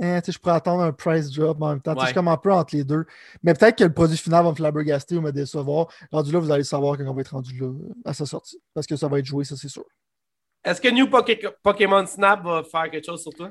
eh, 0.00 0.20
je 0.26 0.38
pourrais 0.38 0.54
attendre 0.54 0.82
un 0.82 0.92
price 0.92 1.30
drop 1.30 1.60
en 1.60 1.68
même 1.70 1.80
temps. 1.80 1.94
Je 1.98 2.06
suis 2.06 2.14
comme 2.14 2.28
un 2.28 2.36
peu 2.36 2.52
entre 2.52 2.74
les 2.74 2.84
deux. 2.84 3.04
Mais 3.42 3.54
peut-être 3.54 3.78
que 3.78 3.84
le 3.84 3.92
produit 3.92 4.16
final 4.16 4.44
va 4.44 4.50
me 4.50 4.54
flabbergaster 4.54 5.16
ou 5.16 5.20
me 5.20 5.32
décevoir. 5.32 5.88
Rendu 6.10 6.32
là, 6.32 6.38
vous 6.38 6.50
allez 6.50 6.64
savoir 6.64 6.96
quand 6.96 7.06
on 7.06 7.14
va 7.14 7.20
être 7.20 7.34
rendu 7.34 7.58
là 7.58 7.70
à 8.04 8.14
sa 8.14 8.24
sortie. 8.24 8.60
Parce 8.74 8.86
que 8.86 8.96
ça 8.96 9.08
va 9.08 9.18
être 9.18 9.26
joué, 9.26 9.44
ça 9.44 9.56
c'est 9.56 9.68
sûr. 9.68 9.84
Est-ce 10.64 10.80
que 10.80 10.88
New 10.88 11.08
Pokémon 11.62 12.06
Snap 12.06 12.44
va 12.44 12.62
faire 12.62 12.90
quelque 12.90 13.04
chose 13.04 13.20
sur 13.20 13.32
toi? 13.32 13.50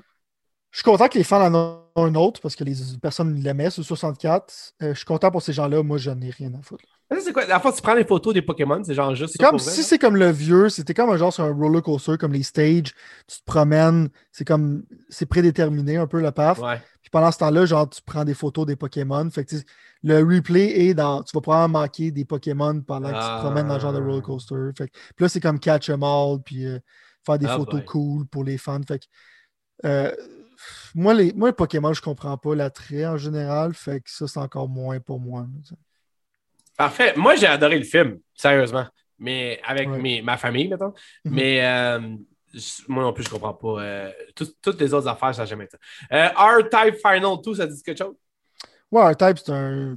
Je 0.72 0.78
suis 0.78 0.84
content 0.84 1.10
que 1.10 1.18
les 1.18 1.26
fans 1.26 1.42
en 1.42 1.54
ont 1.54 1.82
un 1.98 2.16
autre 2.16 2.40
parce 2.40 2.56
que 2.56 2.64
les 2.64 2.76
personnes 3.02 3.36
l'aimaient 3.42 3.70
sur 3.70 3.84
64. 3.84 4.74
Euh, 4.82 4.94
je 4.94 4.98
suis 4.98 5.06
content 5.06 5.30
pour 5.30 5.42
ces 5.42 5.52
gens-là. 5.52 5.84
Moi, 5.84 5.98
je 5.98 6.12
n'ai 6.12 6.30
rien 6.30 6.54
à 6.54 6.62
foutre. 6.62 6.86
C'est 7.20 7.34
quoi? 7.34 7.46
La 7.46 7.60
fois, 7.60 7.74
tu 7.74 7.82
prends 7.82 7.94
les 7.94 8.06
photos 8.06 8.34
des 8.34 8.42
Pokémon, 8.42 8.82
c'est 8.82 8.94
genre 8.94 9.14
juste. 9.14 9.34
C'est 9.34 9.44
comme 9.44 9.60
si 9.60 9.84
c'est 9.84 10.00
comme 10.00 10.16
le 10.16 10.32
vieux, 10.32 10.70
c'était 10.70 10.94
comme 10.94 11.10
un 11.10 11.18
genre 11.18 11.34
sur 11.34 11.44
un 11.44 11.52
roller 11.54 11.82
coaster, 11.82 12.18
comme 12.18 12.32
les 12.32 12.44
stages. 12.44 12.94
Tu 13.28 13.40
te 13.40 13.44
promènes, 13.46 14.08
c'est 14.32 14.46
comme. 14.46 14.84
C'est 15.10 15.26
prédéterminé 15.26 15.98
un 15.98 16.08
peu 16.08 16.22
le 16.22 16.32
path. 16.32 16.62
Puis 17.02 17.10
pendant 17.12 17.32
ce 17.34 17.40
temps-là, 17.40 17.66
genre, 17.66 17.90
tu 17.90 18.02
prends 18.06 18.24
des 18.24 18.34
photos 18.34 18.66
des 18.66 18.78
Pokémon. 18.78 19.30
Fait 19.30 19.44
que 19.44 19.58
le 20.04 20.20
replay 20.20 20.88
est 20.88 20.94
dans. 20.94 21.22
Tu 21.24 21.32
vas 21.36 21.42
probablement 21.42 21.82
manquer 21.82 22.12
des 22.12 22.24
Pokémon 22.24 22.80
pendant 22.80 23.10
que 23.10 23.16
tu 23.16 23.20
te 23.20 23.40
promènes 23.42 23.68
dans 23.68 23.76
le 23.76 23.82
genre 23.82 23.94
de 23.94 24.00
roller 24.00 24.22
coaster. 24.22 24.70
Fait 24.78 24.88
que, 24.88 24.94
puis 24.94 25.26
là, 25.26 25.28
c'est 25.28 25.42
comme 25.42 25.60
catch 25.60 25.88
them 25.88 26.04
all, 26.04 26.38
puis 26.46 26.66
euh, 26.66 26.80
faire 27.26 27.38
des 27.38 27.48
ah, 27.48 27.58
photos 27.58 27.82
cool 27.86 28.26
pour 28.28 28.46
les 28.46 28.58
fans. 28.58 28.80
Fait 28.88 29.00
que. 29.00 29.06
Euh, 29.84 30.12
moi, 30.96 31.14
les, 31.14 31.34
moi, 31.34 31.50
les 31.50 31.54
Pokémon, 31.54 31.94
je 31.94 32.02
comprends 32.02 32.38
pas 32.38 32.56
l'attrait 32.56 33.06
en 33.06 33.18
général. 33.18 33.74
Fait 33.74 34.02
que 34.02 34.10
ça, 34.10 34.28
c'est 34.28 34.40
encore 34.40 34.68
moins 34.70 35.00
pour 35.00 35.20
moi. 35.20 35.48
Parfait. 36.78 37.14
Moi, 37.16 37.36
j'ai 37.36 37.48
adoré 37.48 37.78
le 37.78 37.86
film, 37.86 38.20
sérieusement. 38.34 38.86
Mais 39.20 39.60
avec 39.64 39.88
ma 40.24 40.38
famille, 40.38 40.68
mettons. 40.68 40.94
Mhm. 41.26 41.34
Mais 41.34 41.64
euh, 41.64 42.00
moi 42.88 43.04
non 43.04 43.14
plus, 43.14 43.24
je 43.24 43.30
comprends 43.30 43.54
pas. 43.54 43.82
Euh, 43.84 44.12
toutes 44.36 44.80
les 44.80 44.94
autres 44.94 45.08
affaires, 45.08 45.34
ça 45.36 45.46
jamais 45.46 45.66
été. 45.66 45.78
Euh, 46.12 46.28
R-Type 46.30 46.96
Final 46.96 47.38
2, 47.44 47.56
ça 47.56 47.68
dit 47.68 47.82
quelque 47.84 47.98
chose? 47.98 48.16
Ouais, 48.92 49.04
R-Type, 49.12 49.38
c'est 49.38 49.52
un, 49.52 49.96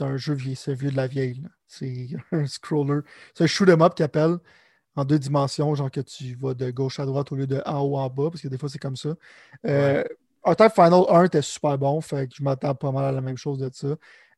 un, 0.00 0.16
jeu 0.16 0.34
vieux, 0.34 0.54
c'est 0.54 0.74
vieux 0.74 0.90
de 0.90 0.96
la 0.96 1.06
vieille. 1.06 1.42
C'est 1.66 2.08
un 2.32 2.46
scroller. 2.46 3.00
C'est 3.34 3.44
un 3.44 3.46
shoot 3.46 3.68
'em 3.68 3.82
up 3.82 3.94
qui 3.94 4.02
appelle 4.02 4.38
en 4.96 5.04
deux 5.04 5.18
dimensions, 5.18 5.74
genre 5.74 5.90
que 5.90 6.00
tu 6.00 6.36
vas 6.40 6.54
de 6.54 6.70
gauche 6.70 7.00
à 7.00 7.06
droite 7.06 7.30
au 7.32 7.36
lieu 7.36 7.46
de 7.46 7.60
en 7.66 7.80
haut 7.80 7.96
en 7.96 8.08
bas, 8.08 8.30
parce 8.30 8.40
que 8.40 8.48
des 8.48 8.58
fois, 8.58 8.68
c'est 8.68 8.78
comme 8.78 8.96
ça. 8.96 9.10
R-Type 10.44 10.74
Final 10.74 11.04
1 11.08 11.24
était 11.24 11.42
super 11.42 11.78
bon, 11.78 12.00
fait 12.00 12.28
que 12.28 12.34
je 12.36 12.42
m'attends 12.42 12.74
pas 12.74 12.92
mal 12.92 13.04
à 13.04 13.12
la 13.12 13.20
même 13.20 13.36
chose 13.36 13.58
de 13.58 13.70
ça. 13.72 13.88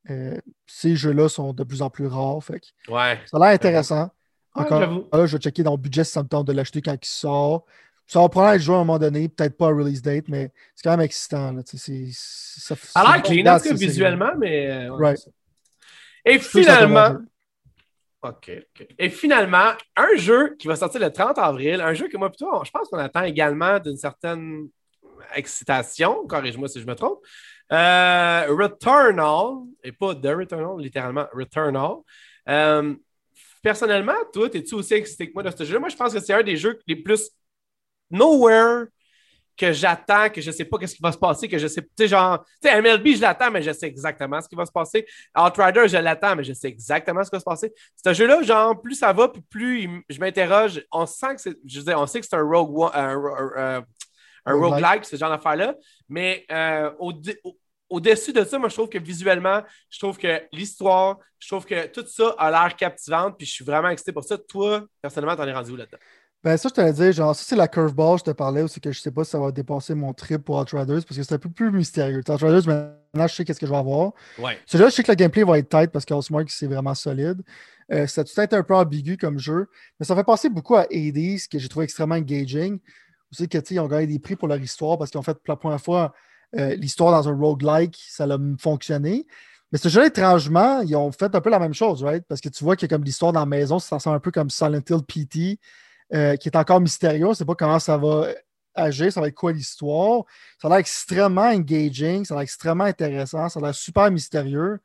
Euh, 0.08 0.36
ces 0.66 0.94
jeux-là 0.94 1.28
sont 1.28 1.52
de 1.52 1.64
plus 1.64 1.82
en 1.82 1.90
plus 1.90 2.06
rares. 2.06 2.42
Fait 2.42 2.60
ouais. 2.88 3.20
Ça 3.26 3.36
a 3.36 3.40
l'air 3.40 3.48
intéressant. 3.48 4.10
Encore 4.54 4.80
là, 5.12 5.26
je 5.26 5.36
vais 5.36 5.42
checker 5.42 5.62
dans 5.62 5.72
le 5.72 5.76
budget 5.76 6.04
si 6.04 6.12
ça 6.12 6.22
me 6.22 6.28
tente 6.28 6.46
de 6.46 6.52
l'acheter 6.52 6.80
quand 6.80 6.94
il 6.94 7.06
sort. 7.06 7.66
Ça 8.06 8.20
va 8.20 8.28
probablement 8.28 8.54
être 8.54 8.62
joué 8.62 8.74
à 8.76 8.78
un 8.78 8.84
moment 8.84 8.98
donné, 9.00 9.28
peut-être 9.28 9.56
pas 9.56 9.66
à 9.66 9.70
release 9.70 10.00
date, 10.00 10.28
mais 10.28 10.52
c'est 10.76 10.84
quand 10.84 10.92
même 10.92 11.00
excitant. 11.00 11.52
Là, 11.52 11.62
ça, 11.66 12.76
a 12.94 13.16
l'air 13.16 13.22
clean, 13.22 13.58
visuellement, 13.74 14.30
mais. 14.38 14.70
Euh, 14.70 14.94
right. 14.94 15.28
Et 16.24 16.38
finalement. 16.38 17.16
OK. 18.28 18.50
Et 18.98 19.10
finalement, 19.10 19.72
un 19.96 20.16
jeu 20.16 20.56
qui 20.58 20.68
va 20.68 20.76
sortir 20.76 21.00
le 21.00 21.12
30 21.12 21.38
avril, 21.38 21.80
un 21.80 21.94
jeu 21.94 22.08
que 22.08 22.16
moi, 22.16 22.28
plutôt, 22.28 22.64
je 22.64 22.70
pense 22.70 22.88
qu'on 22.88 22.98
attend 22.98 23.22
également 23.22 23.78
d'une 23.78 23.96
certaine 23.96 24.68
excitation, 25.34 26.26
corrige-moi 26.26 26.68
si 26.68 26.80
je 26.80 26.86
me 26.86 26.94
trompe. 26.94 27.18
Euh, 27.72 28.46
Returnal, 28.48 29.66
et 29.82 29.92
pas 29.92 30.14
The 30.14 30.26
Returnal, 30.26 30.78
littéralement 30.78 31.26
Returnal. 31.32 31.96
Euh, 32.48 32.94
personnellement, 33.62 34.14
toi, 34.32 34.48
es-tu 34.52 34.74
aussi 34.74 34.94
excité 34.94 35.28
que 35.28 35.34
moi 35.34 35.42
de 35.42 35.50
ce 35.50 35.64
jeu? 35.64 35.78
Moi, 35.78 35.88
je 35.88 35.96
pense 35.96 36.12
que 36.12 36.20
c'est 36.20 36.34
un 36.34 36.42
des 36.42 36.56
jeux 36.56 36.78
les 36.86 36.96
plus 36.96 37.30
nowhere 38.10 38.86
que 39.56 39.72
j'attends, 39.72 40.28
que 40.28 40.40
je 40.40 40.50
sais 40.50 40.64
pas 40.64 40.78
qu'est-ce 40.78 40.94
qui 40.94 41.02
va 41.02 41.12
se 41.12 41.18
passer, 41.18 41.48
que 41.48 41.58
je 41.58 41.66
sais, 41.66 41.82
tu 41.82 41.88
sais, 41.98 42.08
genre, 42.08 42.44
tu 42.62 42.68
sais, 42.68 42.80
MLB, 42.80 43.16
je 43.16 43.20
l'attends, 43.20 43.50
mais 43.50 43.62
je 43.62 43.72
sais 43.72 43.86
exactement 43.86 44.40
ce 44.40 44.48
qui 44.48 44.54
va 44.54 44.66
se 44.66 44.72
passer. 44.72 45.06
Outrider, 45.36 45.88
je 45.88 45.96
l'attends, 45.96 46.36
mais 46.36 46.44
je 46.44 46.52
sais 46.52 46.68
exactement 46.68 47.24
ce 47.24 47.30
qui 47.30 47.36
va 47.36 47.40
se 47.40 47.44
passer. 47.44 47.72
Ce 48.04 48.12
jeu-là, 48.12 48.42
genre, 48.42 48.80
plus 48.80 48.94
ça 48.94 49.12
va, 49.12 49.32
plus 49.50 49.88
je 50.08 50.20
m'interroge. 50.20 50.84
On 50.92 51.06
sent 51.06 51.36
que 51.36 51.40
c'est, 51.40 51.56
je 51.66 51.78
veux 51.78 51.84
dire, 51.84 51.98
on 51.98 52.06
sait 52.06 52.20
que 52.20 52.26
c'est 52.26 52.36
un 52.36 52.42
rogue, 52.42 52.90
un, 52.94 53.84
un 54.46 54.54
roguelike, 54.54 55.04
ce 55.04 55.16
genre 55.16 55.30
d'affaire-là. 55.30 55.74
Mais 56.08 56.46
euh, 56.50 56.90
au-dessus 57.88 58.32
de 58.32 58.44
ça, 58.44 58.58
moi, 58.58 58.68
je 58.68 58.74
trouve 58.74 58.88
que 58.88 58.98
visuellement, 58.98 59.62
je 59.90 59.98
trouve 59.98 60.16
que 60.16 60.42
l'histoire, 60.52 61.18
je 61.38 61.48
trouve 61.48 61.66
que 61.66 61.86
tout 61.88 62.06
ça 62.06 62.34
a 62.38 62.50
l'air 62.50 62.76
captivante, 62.76 63.36
puis 63.36 63.46
je 63.46 63.52
suis 63.52 63.64
vraiment 63.64 63.88
excité 63.88 64.12
pour 64.12 64.24
ça. 64.24 64.38
Toi, 64.38 64.84
personnellement, 65.02 65.36
t'en 65.36 65.46
es 65.46 65.52
rendu 65.52 65.72
où 65.72 65.76
là-dedans? 65.76 65.98
Ben 66.44 66.56
ça, 66.56 66.68
je 66.68 66.74
te 66.74 66.92
dire, 66.92 67.12
genre, 67.12 67.34
ça 67.34 67.42
c'est 67.44 67.56
la 67.56 67.66
curveball, 67.66 68.18
je 68.18 68.24
te 68.24 68.30
parlais, 68.30 68.66
c'est 68.68 68.80
que 68.80 68.92
je 68.92 69.00
sais 69.00 69.10
pas 69.10 69.24
si 69.24 69.30
ça 69.30 69.40
va 69.40 69.50
dépasser 69.50 69.94
mon 69.94 70.12
trip 70.12 70.44
pour 70.44 70.58
Outriders, 70.58 71.04
parce 71.04 71.16
que 71.16 71.22
c'est 71.22 71.34
un 71.34 71.38
peu 71.38 71.50
plus 71.50 71.72
mystérieux. 71.72 72.20
Outriders, 72.28 72.66
maintenant, 72.66 73.26
je 73.26 73.34
sais 73.34 73.44
qu'est-ce 73.44 73.58
que 73.58 73.66
je 73.66 73.72
vais 73.72 73.78
avoir. 73.78 74.12
Ouais. 74.38 74.56
Celui-là, 74.66 74.90
je 74.90 74.94
sais 74.94 75.02
que 75.02 75.10
le 75.10 75.16
gameplay 75.16 75.42
va 75.42 75.58
être 75.58 75.68
tight 75.68 75.90
parce 75.90 76.04
qu'Housemark, 76.04 76.48
c'est 76.50 76.66
vraiment 76.66 76.94
solide. 76.94 77.42
Euh, 77.92 78.06
ça 78.06 78.20
a 78.20 78.24
tout 78.24 78.40
été 78.40 78.54
un 78.54 78.62
peu 78.62 78.74
ambigu 78.74 79.16
comme 79.16 79.38
jeu, 79.38 79.68
mais 79.98 80.06
ça 80.06 80.14
fait 80.14 80.24
passer 80.24 80.48
beaucoup 80.48 80.76
à 80.76 80.82
Hades, 80.82 81.48
que 81.50 81.58
j'ai 81.58 81.68
trouvé 81.68 81.84
extrêmement 81.84 82.16
engaging. 82.16 82.78
Vous 82.78 83.36
savez 83.36 83.48
qu'ils 83.48 83.80
ont 83.80 83.88
gagné 83.88 84.06
des 84.06 84.18
prix 84.18 84.36
pour 84.36 84.48
leur 84.48 84.60
histoire 84.60 84.98
parce 84.98 85.10
qu'ils 85.10 85.18
ont 85.18 85.22
fait 85.22 85.34
pour 85.34 85.52
la 85.52 85.56
première 85.56 85.80
fois 85.80 86.12
euh, 86.56 86.74
l'histoire 86.76 87.10
dans 87.10 87.28
un 87.28 87.36
roguelike, 87.36 87.98
ça 88.08 88.24
a 88.24 88.38
fonctionné. 88.58 89.26
Mais 89.72 89.78
ce 89.78 89.88
jeu 89.88 90.04
étrangement, 90.04 90.80
ils 90.82 90.94
ont 90.94 91.10
fait 91.10 91.34
un 91.34 91.40
peu 91.40 91.50
la 91.50 91.58
même 91.58 91.74
chose, 91.74 92.04
right? 92.04 92.24
Parce 92.28 92.40
que 92.40 92.48
tu 92.48 92.62
vois 92.62 92.76
qu'il 92.76 92.88
y 92.88 92.92
a 92.92 92.96
comme 92.96 93.04
l'histoire 93.04 93.32
dans 93.32 93.40
la 93.40 93.46
maison, 93.46 93.78
ça 93.78 93.96
ressemble 93.96 94.16
un 94.16 94.20
peu 94.20 94.30
comme 94.30 94.48
Silent 94.48 94.80
Hill 94.88 95.02
PT, 95.02 95.58
euh, 96.14 96.36
qui 96.36 96.48
est 96.48 96.56
encore 96.56 96.80
mystérieux. 96.80 97.26
On 97.26 97.30
ne 97.30 97.34
sait 97.34 97.44
pas 97.44 97.54
comment 97.54 97.78
ça 97.78 97.96
va 97.96 98.28
agir, 98.74 99.12
ça 99.12 99.20
va 99.20 99.28
être 99.28 99.34
quoi 99.34 99.52
l'histoire? 99.52 100.24
Ça 100.60 100.68
a 100.68 100.70
l'air 100.70 100.78
extrêmement 100.78 101.48
engaging, 101.48 102.24
ça 102.24 102.34
a 102.34 102.36
l'air 102.36 102.42
extrêmement 102.42 102.84
intéressant, 102.84 103.48
ça 103.48 103.58
a 103.58 103.62
l'air 103.62 103.74
super 103.74 104.10
mystérieux. 104.10 104.78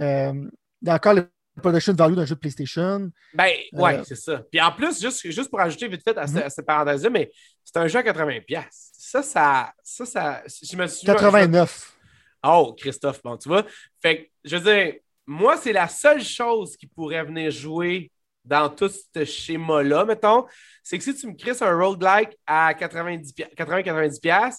Euh, 0.00 0.32
il 0.80 0.88
y 0.88 0.90
a 0.90 0.94
encore 0.94 1.14
le 1.14 1.28
production 1.60 1.92
value 1.92 2.14
d'un 2.14 2.24
jeu 2.24 2.34
de 2.34 2.40
PlayStation. 2.40 3.10
Ben, 3.34 3.50
ouais, 3.72 3.98
euh, 3.98 4.04
c'est 4.04 4.16
ça. 4.16 4.42
Puis 4.50 4.60
en 4.60 4.72
plus, 4.72 5.00
juste, 5.00 5.28
juste 5.30 5.50
pour 5.50 5.60
ajouter 5.60 5.88
vite 5.88 6.02
fait 6.02 6.16
à, 6.16 6.26
mhm. 6.26 6.48
cette 6.48 6.66
parenthèse-là, 6.66 7.10
mais 7.10 7.30
c'est 7.64 7.76
un 7.76 7.86
jeu 7.88 7.98
à 7.98 8.02
80$. 8.02 8.66
Ça, 8.70 9.22
ça, 9.22 9.72
ça, 9.82 10.06
ça. 10.06 10.42
Je 10.46 10.76
me 10.76 10.86
suis, 10.86 11.06
89. 11.06 11.96
Oh, 12.44 12.74
Christophe, 12.78 13.20
bon, 13.22 13.36
tu 13.36 13.48
vois. 13.48 13.66
Fait 14.00 14.24
que, 14.24 14.28
je 14.44 14.56
veux 14.56 14.62
dire, 14.62 14.94
moi, 15.26 15.56
c'est 15.56 15.72
la 15.72 15.88
seule 15.88 16.22
chose 16.22 16.76
qui 16.76 16.86
pourrait 16.86 17.24
venir 17.24 17.50
jouer 17.50 18.10
dans 18.48 18.68
tout 18.70 18.88
ce 18.88 19.24
schéma-là, 19.24 20.04
mettons, 20.04 20.46
c'est 20.82 20.98
que 20.98 21.04
si 21.04 21.14
tu 21.14 21.26
me 21.26 21.34
crées 21.34 21.52
un 21.60 21.76
roguelike 21.76 22.36
à 22.46 22.72
90$, 22.72 24.56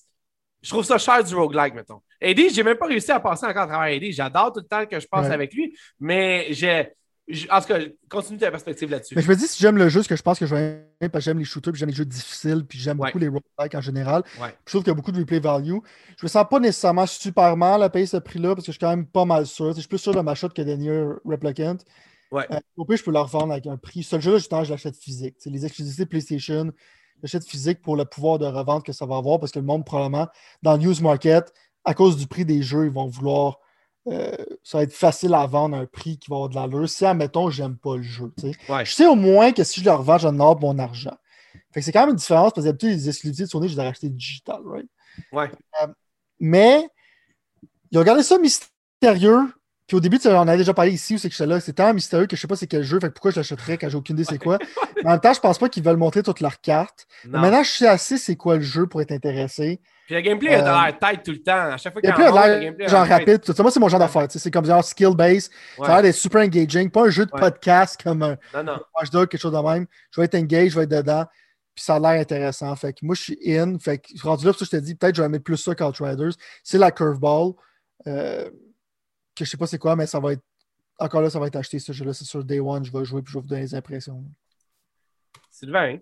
je 0.61 0.70
trouve 0.70 0.84
ça 0.84 0.98
cher 0.98 1.24
du 1.24 1.36
roguelike, 1.36 1.74
mettons. 1.74 2.02
Eddie, 2.22 2.49
j'ai 2.49 2.64
même 2.64 2.78
pas 2.78 2.88
réussi 2.88 3.11
à 3.11 3.20
passer 3.20 3.45
encore 3.45 3.64
à 3.64 3.68
travers 3.68 3.94
Eddie. 3.94 4.11
J'adore 4.11 4.52
tout 4.53 4.60
le 4.60 4.68
temps 4.68 4.86
que 4.86 4.99
je 4.99 5.07
passe 5.07 5.32
avec 5.32 5.53
lui, 5.53 5.76
mais 5.99 6.48
j'ai. 6.52 6.91
En 7.52 7.61
tout 7.61 7.68
cas, 7.68 7.78
continue 8.10 8.40
ta 8.40 8.49
perspective 8.49 8.90
là-dessus. 8.90 9.14
Mais 9.16 9.22
je 9.22 9.30
me 9.30 9.36
dis, 9.36 9.48
si 9.48 9.61
j'aime 9.61 9.78
le 9.78 9.88
jeu, 9.88 10.02
ce 10.02 10.10
que 10.10 10.16
je 10.16 10.22
pense 10.24 10.40
que 10.40 10.48
je 10.48 10.56
vais 10.56 10.61
aimer, 10.99 11.10
parce 11.11 11.24
que 11.24 11.30
j'aime 11.30 11.38
les 11.38 11.45
shooters, 11.45 11.72
puis 11.72 11.80
j'aime 11.80 11.90
les 11.90 11.95
jeux 11.95 12.03
difficiles, 12.03 12.66
puis 12.68 12.80
j'aime 12.80 12.98
beaucoup 12.98 13.20
les 13.20 13.28
roguelikes 13.28 13.76
en 13.76 13.82
général. 13.82 14.24
Je 14.36 14.72
trouve 14.72 14.82
qu'il 14.82 14.90
y 14.90 14.91
a 14.91 14.95
beaucoup 14.95 15.11
de 15.11 15.20
replay 15.20 15.40
value. 15.40 15.78
Je 16.18 16.26
me 16.26 16.28
sens 16.28 16.44
pas 16.49 16.60
nécessairement 16.60 17.06
super 17.06 17.56
mal 17.56 17.84
à 17.84 17.90
payer 17.90 18.07
ce 18.07 18.18
prix-là, 18.18 18.56
parce 18.56 18.66
que 18.66 18.72
je 18.72 18.78
suis 18.78 18.80
quand 18.80 18.90
même 18.90 19.06
pas 19.06 19.26
mal 19.26 19.45
sûr. 19.45 19.74
Je 19.74 19.80
suis 19.80 19.88
plus 19.88 19.99
sûr 19.99 20.14
de 20.14 20.22
ma 20.22 20.34
shot 20.34 20.49
que 20.49 20.64
Daniel 20.64 21.18
Replicant. 21.24 21.78
Ouais. 22.31 22.45
Euh, 22.51 22.60
au 22.77 22.85
pire, 22.85 22.97
je 22.97 23.03
peux 23.03 23.11
le 23.11 23.19
revendre 23.19 23.51
avec 23.51 23.68
un 23.68 23.77
prix. 23.77 24.03
Ce 24.03 24.19
jeu-là, 24.19 24.38
justement, 24.38 24.64
je 24.64 24.72
l'achète 24.72 24.95
physique. 24.95 25.35
C'est 25.39 25.49
les 25.49 25.65
exclusivités 25.65 26.06
PlayStation, 26.06 26.72
j'achète 27.22 27.47
physique 27.47 27.81
pour 27.81 27.95
le 27.95 28.06
pouvoir 28.06 28.39
de 28.39 28.45
revente 28.45 28.85
que 28.85 28.93
ça 28.93 29.06
va 29.06 29.18
avoir, 29.18 29.39
parce 29.39 29.51
que 29.51 29.60
le 29.60 29.65
monde, 29.65 29.85
probablement, 29.85 30.27
dans 30.61 30.73
le 30.73 30.80
news 30.80 31.01
market, 31.01 31.53
à 31.85 31.93
cause 31.93 32.18
du 32.18 32.27
prix 32.27 32.45
des 32.45 32.61
jeux, 32.61 32.85
ils 32.85 32.91
vont 32.91 33.07
vouloir. 33.07 33.60
Euh, 34.07 34.31
ça 34.64 34.80
va 34.80 34.84
être 34.84 34.93
facile 34.93 35.34
à 35.34 35.45
vendre 35.45 35.76
un 35.76 35.85
prix 35.85 36.18
qui 36.18 36.30
va 36.30 36.38
avoir 36.38 36.49
de 36.49 36.56
l'allure. 36.56 36.89
Si, 36.89 37.06
admettons, 37.06 37.49
j'aime 37.49 37.77
pas 37.77 37.97
le 37.97 38.01
jeu. 38.01 38.34
Je 38.41 38.91
sais 38.91 39.06
au 39.06 39.15
moins 39.15 39.51
que 39.51 39.64
si 39.64 39.81
je 39.81 39.85
le 39.85 39.91
revends, 39.91 40.18
j'en 40.18 40.34
ai 40.34 40.60
mon 40.60 40.80
argent. 40.80 41.15
Fait 41.72 41.81
que 41.81 41.85
c'est 41.85 41.91
quand 41.91 42.01
même 42.01 42.10
une 42.10 42.15
différence 42.15 42.53
parce 42.53 42.65
que 42.65 42.69
d'habitude, 42.69 42.89
les 42.89 43.10
exclusivités 43.10 43.43
de 43.43 43.49
Sony, 43.49 43.68
je 43.68 43.76
les 43.76 43.81
ai 43.81 43.85
rachetées 43.85 44.10
digital, 44.10 44.61
right? 44.65 44.88
Ouais. 45.31 45.51
Euh, 45.81 45.88
mais 46.39 46.89
ils 47.91 47.97
ont 47.97 48.03
gardé 48.03 48.23
ça 48.23 48.38
mystérieux. 48.38 49.51
Puis 49.90 49.98
au 49.98 49.99
début, 49.99 50.20
on 50.26 50.36
en 50.36 50.48
avait 50.48 50.60
déjà 50.60 50.76
parlé 50.76 50.91
ici 50.91 51.16
où 51.16 51.18
c'est 51.18 51.30
que 51.30 51.36
j'étais 51.36 51.48
là. 51.48 51.60
C'est 51.60 51.74
tellement 51.74 51.95
mystérieux 51.95 52.28
que 52.28 52.36
je 52.36 52.41
sais 52.41 52.48
pas 52.48 52.56
c'est 52.56 52.68
quel 52.68 52.84
jeu. 52.84 52.99
Fait 52.99 53.07
que 53.07 53.14
pourquoi 53.14 53.32
je 53.32 53.38
l'achèterais 53.38 53.80
quand 53.80 53.90
j'ai 53.90 53.98
aucune 53.98 54.16
idée 54.16 54.24
c'est 54.24 54.38
quoi. 54.38 54.60
Mais 54.98 55.07
en 55.07 55.14
même 55.14 55.20
temps, 55.20 55.34
je 55.34 55.40
pense 55.40 55.57
pas 55.57 55.68
qu'ils 55.68 55.82
veulent 55.82 55.98
montrer 55.98 56.22
toutes 56.22 56.41
leurs 56.41 56.61
cartes. 56.61 57.07
Maintenant, 57.26 57.64
je 57.64 57.72
sais 57.72 57.88
assez 57.88 58.20
c'est 58.20 58.36
quoi 58.36 58.57
le 58.57 58.61
jeu 58.61 58.86
pour 58.86 59.02
être 59.02 59.11
intéressé. 59.11 59.82
Puis 60.06 60.14
le 60.14 60.22
gameplay 60.22 60.53
a 60.53 60.61
l'air 60.61 60.99
tête 60.99 61.24
tout 61.24 61.32
le 61.32 61.41
temps. 61.41 61.72
À 61.72 61.78
chaque 61.78 61.94
fois 61.94 62.03
qu'il 62.03 62.10
y 62.11 62.14
a 62.14 62.16
un 62.16 62.60
gameplay 62.60 62.88
genre 62.88 63.07
rapide. 63.07 63.41
Tout 63.41 63.52
ça. 63.52 63.64
Moi, 63.64 63.72
c'est 63.72 63.80
mon 63.80 63.90
genre 63.90 63.99
d'affaire. 63.99 64.28
C'est 64.30 64.52
comme 64.52 64.66
genre 64.66 64.84
skill 64.84 65.16
base. 65.16 65.49
Ça 65.78 65.86
a 65.86 65.88
l'air 65.88 66.02
d'être 66.03 66.16
super 66.16 66.44
engaging. 66.44 66.91
Pas 66.91 67.07
un 67.07 67.10
jeu 67.10 67.26
de 67.26 67.32
podcast 67.32 67.99
comme 68.03 68.22
un 68.22 68.38
Watch 68.53 69.10
Dog, 69.11 69.28
quelque 69.28 69.41
chose 69.41 69.53
de 69.53 69.57
même. 69.57 69.88
Je 70.11 70.22
vais 70.22 70.26
être 70.26 70.36
engaged, 70.36 70.70
je 70.70 70.76
vais 70.76 70.84
être 70.84 70.91
dedans. 70.91 71.26
Puis 71.74 71.84
ça 71.84 71.95
a 71.95 71.99
l'air 71.99 72.22
intéressant. 72.22 72.76
Fait 72.76 72.94
que 72.94 72.99
moi, 73.02 73.16
je 73.16 73.24
suis 73.24 73.40
in. 73.52 73.80
Fait 73.80 73.98
que 73.98 74.07
rendu 74.22 74.45
là, 74.45 74.53
ça, 74.53 74.66
je 74.66 74.70
te 74.70 74.76
dis, 74.76 74.94
peut-être 74.94 75.16
je 75.16 75.24
vais 75.24 75.30
mettre 75.30 75.45
plus 75.45 75.57
ça 75.57 75.74
qu'Outriders. 75.74 76.34
C'est 76.64 76.78
la 76.78 76.91
curveball. 76.91 77.53
Euh, 78.06 78.52
que 79.40 79.45
je 79.45 79.52
sais 79.52 79.57
pas 79.57 79.68
c'est 79.68 79.78
quoi, 79.78 79.95
mais 79.95 80.06
ça 80.06 80.20
va 80.20 80.34
être. 80.34 80.44
Encore 80.99 81.22
là, 81.22 81.30
ça 81.30 81.40
va 81.40 81.48
être 81.48 81.56
acheté 81.56 81.80
ce 81.80 81.94
jeu-là. 81.94 82.14
C'est 82.14 82.26
sur 82.26 82.44
Day 82.44 82.60
One. 82.60 82.84
Je 82.84 82.91
vais 82.91 83.06
jouer 83.06 83.22
puis 83.22 83.32
je 83.32 83.38
vais 83.38 83.41
vous 83.41 83.48
donner 83.48 83.61
les 83.61 83.76
impressions. 83.76 84.24
Sylvain, 85.49 85.98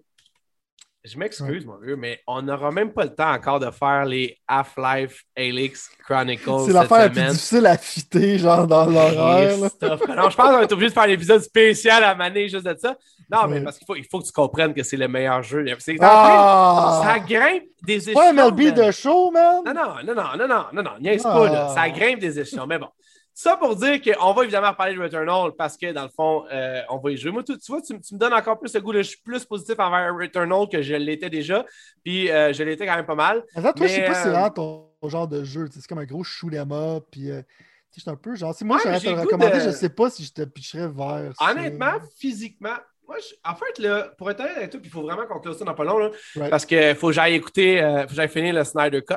je 1.07 1.17
m'excuse, 1.17 1.65
mon 1.65 1.77
vieux, 1.77 1.95
mais 1.95 2.21
on 2.27 2.41
n'aura 2.41 2.69
même 2.71 2.91
pas 2.91 3.05
le 3.05 3.15
temps 3.15 3.31
encore 3.31 3.59
de 3.59 3.71
faire 3.71 4.03
les 4.03 4.37
Half-Life 4.47 5.23
Alyx 5.37 5.89
Chronicles. 6.05 6.65
C'est 6.65 6.73
l'affaire 6.73 6.97
la 6.97 7.09
plus 7.09 7.21
difficile 7.21 7.65
à 7.65 7.77
fitter, 7.77 8.37
genre 8.37 8.67
dans 8.67 8.85
l'horaire. 8.85 9.57
non, 9.57 9.69
je 9.79 10.35
pense 10.35 10.35
qu'on 10.35 10.51
va 10.57 10.63
être 10.63 10.71
obligé 10.73 10.89
de 10.89 10.93
faire 10.93 11.07
l'épisode 11.07 11.41
spécial 11.41 12.03
à 12.03 12.13
Mané 12.13 12.49
juste 12.49 12.65
de 12.65 12.75
ça. 12.77 12.97
Non, 13.31 13.47
mais 13.47 13.61
parce 13.61 13.77
qu'il 13.77 13.85
faut, 13.85 13.95
il 13.95 14.05
faut 14.05 14.19
que 14.19 14.25
tu 14.25 14.31
comprennes 14.33 14.73
que 14.73 14.83
c'est 14.83 14.97
le 14.97 15.07
meilleur 15.07 15.43
jeu. 15.43 15.65
Ah! 16.01 17.01
Ça 17.03 17.19
grimpe 17.19 17.63
des 17.83 18.09
échelons. 18.09 18.19
pas 18.19 18.29
un 18.29 18.33
MLB 18.33 18.73
de 18.73 18.91
show, 18.91 19.31
man? 19.31 19.63
Non, 19.65 19.73
non, 19.73 19.95
non, 20.03 20.15
non, 20.15 20.37
non, 20.37 20.47
non, 20.47 20.65
non, 20.73 20.83
non, 20.83 20.99
niaise 20.99 21.23
pas, 21.23 21.49
là. 21.49 21.69
Ça 21.73 21.89
grimpe 21.89 22.19
des 22.19 22.39
échelons. 22.39 22.67
Mais 22.67 22.79
bon, 22.79 22.89
ça 23.37 23.55
pour 23.55 23.75
dire 23.75 24.01
qu'on 24.01 24.33
va 24.33 24.43
évidemment 24.45 24.73
parler 24.73 24.95
de 24.95 24.99
Returnal 24.99 25.51
parce 25.55 25.77
que 25.77 25.91
dans 25.91 26.01
le 26.01 26.09
fond, 26.09 26.45
euh, 26.51 26.81
on 26.89 26.97
va 26.97 27.11
y 27.11 27.17
jouer. 27.17 27.29
Moi, 27.29 27.43
tu, 27.43 27.53
vois, 27.67 27.83
tu, 27.83 27.93
me 27.93 28.17
donnes 28.17 28.33
encore 28.33 28.57
plus 28.57 28.73
le 28.73 28.81
goût. 28.81 28.93
je 28.93 29.03
suis 29.03 29.21
plus 29.21 29.45
positif 29.45 29.75
envers 29.77 30.11
Returnal 30.15 30.67
que 30.67 30.81
je 30.81 30.95
l'étais 30.95 31.29
déjà. 31.29 31.63
Puis 32.03 32.31
euh, 32.31 32.51
je 32.51 32.63
l'étais 32.63 32.87
quand 32.87 32.95
même 32.95 33.05
pas 33.05 33.13
mal. 33.13 33.43
Attends, 33.53 33.73
toi, 33.73 33.85
je 33.85 33.93
sais 33.93 34.05
pas 34.05 34.15
si 34.15 34.23
c'est 34.23 34.35
euh, 34.35 34.49
ton, 34.49 34.89
genre 35.03 35.27
de 35.27 35.43
jeu. 35.43 35.69
C'est 35.71 35.85
comme 35.85 35.99
un 35.99 36.05
gros 36.05 36.23
shoot'em 36.23 36.99
Puis 37.11 37.27
je 37.27 38.01
suis 38.01 38.09
un 38.09 38.15
peu 38.15 38.33
genre. 38.33 38.55
Si 38.55 38.65
moi, 38.65 38.79
j'aurais 38.83 38.99
te 38.99 39.07
le 39.07 39.21
recommander, 39.21 39.59
je 39.59 39.69
sais 39.69 39.89
pas 39.89 40.09
si 40.09 40.23
je 40.23 40.33
te 40.33 40.41
pitcherais 40.41 40.87
vers. 40.87 41.31
Honnêtement, 41.39 41.93
physiquement, 42.17 42.77
moi, 43.07 43.17
en 43.45 43.53
fait, 43.53 43.77
là, 43.77 44.15
pour 44.17 44.31
être 44.31 44.39
honnête 44.39 44.57
avec 44.57 44.71
toi, 44.71 44.79
il 44.83 44.89
faut 44.89 45.03
vraiment 45.03 45.27
qu'on 45.27 45.39
close 45.39 45.59
ça 45.59 45.63
dans 45.63 45.75
pas 45.75 45.83
long. 45.83 45.99
Là, 45.99 46.09
Parce 46.49 46.65
qu'il 46.65 46.95
faut 46.95 47.09
que 47.09 47.13
j'aille 47.13 47.35
écouter, 47.35 47.73
il 47.73 48.01
faut 48.01 48.07
que 48.07 48.15
j'aille 48.15 48.29
finir 48.29 48.55
le 48.55 48.63
Snyder 48.63 49.03
Cut. 49.03 49.13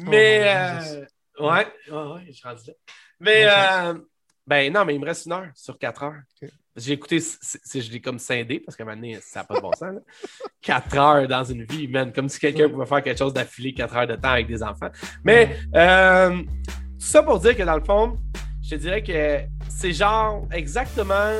Oh 0.00 0.02
mais. 0.08 1.06
ouais, 1.38 1.46
ouais, 1.46 1.66
ouais, 1.92 2.24
je 2.26 2.32
suis 2.32 2.48
rendu 2.48 2.62
là. 2.66 2.74
Mais, 3.20 3.46
euh, 3.46 3.94
ben 4.46 4.72
non, 4.72 4.84
mais 4.84 4.94
il 4.94 5.00
me 5.00 5.06
reste 5.06 5.26
une 5.26 5.32
heure 5.32 5.48
sur 5.54 5.78
quatre 5.78 6.02
heures. 6.02 6.20
J'ai 6.76 6.92
écouté, 6.92 7.18
je 7.18 7.90
l'ai 7.90 8.00
comme 8.00 8.18
scindé 8.18 8.60
parce 8.60 8.76
qu'à 8.76 8.84
un 8.84 8.86
moment 8.86 8.96
donné, 8.96 9.18
ça 9.20 9.40
n'a 9.40 9.44
pas 9.44 9.56
de 9.56 9.60
bon 9.60 9.72
sens. 9.72 9.96
Quatre 10.62 10.96
heures 10.96 11.26
dans 11.26 11.42
une 11.42 11.64
vie, 11.64 11.88
man, 11.88 12.12
comme 12.12 12.28
si 12.28 12.38
quelqu'un 12.38 12.68
pouvait 12.68 12.86
faire 12.86 13.02
quelque 13.02 13.18
chose 13.18 13.34
d'affilé 13.34 13.74
quatre 13.74 13.96
heures 13.96 14.06
de 14.06 14.14
temps 14.14 14.30
avec 14.30 14.46
des 14.46 14.62
enfants. 14.62 14.90
Mais 15.24 15.56
euh, 15.74 16.40
tout 16.40 16.46
ça 16.98 17.22
pour 17.22 17.40
dire 17.40 17.56
que 17.56 17.64
dans 17.64 17.76
le 17.76 17.84
fond, 17.84 18.16
je 18.62 18.70
te 18.70 18.74
dirais 18.76 19.02
que 19.02 19.40
c'est 19.68 19.92
genre 19.92 20.46
exactement 20.52 21.32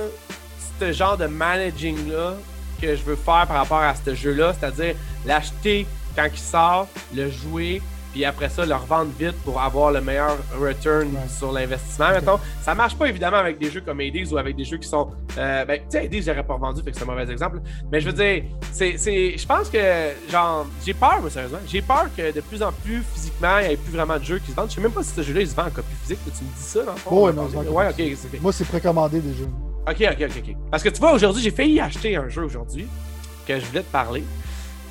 ce 0.80 0.92
genre 0.92 1.16
de 1.16 1.26
managing-là 1.26 2.34
que 2.80 2.94
je 2.94 3.02
veux 3.02 3.16
faire 3.16 3.46
par 3.46 3.56
rapport 3.56 3.80
à 3.80 3.94
ce 3.94 4.14
jeu-là, 4.14 4.54
c'est-à-dire 4.54 4.94
l'acheter 5.26 5.86
quand 6.14 6.28
il 6.32 6.38
sort, 6.38 6.88
le 7.14 7.30
jouer, 7.30 7.82
puis 8.18 8.24
après 8.24 8.48
ça, 8.48 8.66
le 8.66 8.74
revendre 8.74 9.12
vite 9.16 9.36
pour 9.44 9.60
avoir 9.60 9.92
le 9.92 10.00
meilleur 10.00 10.36
return 10.60 11.16
sur 11.28 11.52
l'investissement, 11.52 12.10
mettons. 12.10 12.40
Ça 12.62 12.74
marche 12.74 12.96
pas 12.96 13.08
évidemment 13.08 13.36
avec 13.36 13.58
des 13.58 13.70
jeux 13.70 13.80
comme 13.80 14.00
Hades 14.00 14.32
ou 14.32 14.38
avec 14.38 14.56
des 14.56 14.64
jeux 14.64 14.78
qui 14.78 14.88
sont. 14.88 15.12
Euh, 15.38 15.64
ben, 15.64 15.78
tu 15.82 15.84
sais, 15.90 16.06
Hades, 16.06 16.24
j'aurais 16.26 16.42
pas 16.42 16.54
revendu, 16.54 16.82
fait 16.82 16.90
que 16.90 16.96
c'est 16.96 17.04
un 17.04 17.06
mauvais 17.06 17.30
exemple. 17.30 17.60
Mais 17.92 18.00
je 18.00 18.10
veux 18.10 18.12
dire, 18.12 18.42
c'est, 18.72 18.98
je 18.98 19.46
pense 19.46 19.70
que, 19.70 19.78
genre, 20.32 20.66
j'ai 20.84 20.94
peur, 20.94 21.20
moi, 21.20 21.30
sérieusement. 21.30 21.60
J'ai 21.68 21.80
peur 21.80 22.06
que 22.16 22.34
de 22.34 22.40
plus 22.40 22.60
en 22.60 22.72
plus, 22.72 23.04
physiquement, 23.14 23.60
il 23.60 23.68
n'y 23.68 23.74
ait 23.74 23.76
plus 23.76 23.92
vraiment 23.92 24.18
de 24.18 24.24
jeux 24.24 24.40
qui 24.40 24.50
se 24.50 24.56
vendent. 24.56 24.68
Je 24.68 24.74
sais 24.74 24.80
même 24.80 24.90
pas 24.90 25.04
si 25.04 25.14
ce 25.14 25.22
jeu-là, 25.22 25.40
il 25.42 25.48
se 25.48 25.54
vend 25.54 25.66
en 25.66 25.70
copie 25.70 25.94
physique. 26.02 26.18
Tu 26.24 26.42
me 26.42 26.50
dis 26.56 26.60
ça, 26.60 26.82
dans 26.82 26.94
le 26.94 26.98
fond? 26.98 27.24
ouais, 27.24 27.32
non, 27.32 27.44
ouais, 27.44 27.88
ok. 27.88 28.40
Moi, 28.40 28.52
c'est 28.52 28.66
précommandé 28.66 29.20
des 29.20 29.32
jeux. 29.32 29.48
Ok, 29.88 29.98
ok, 30.00 30.28
ok, 30.28 30.42
ok. 30.44 30.56
Parce 30.72 30.82
que 30.82 30.88
tu 30.88 30.98
vois, 30.98 31.12
aujourd'hui, 31.12 31.40
j'ai 31.40 31.52
failli 31.52 31.78
acheter 31.78 32.16
un 32.16 32.28
jeu 32.28 32.42
aujourd'hui 32.42 32.88
que 33.46 33.60
je 33.60 33.64
voulais 33.64 33.84
te 33.84 33.92
parler. 33.92 34.24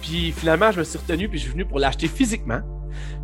Puis 0.01 0.31
finalement, 0.31 0.71
je 0.71 0.79
me 0.79 0.85
suis 0.85 0.97
retenu 0.97 1.27
puis 1.27 1.39
je 1.39 1.43
suis 1.43 1.51
venu 1.51 1.65
pour 1.65 1.79
l'acheter 1.79 2.07
physiquement. 2.07 2.61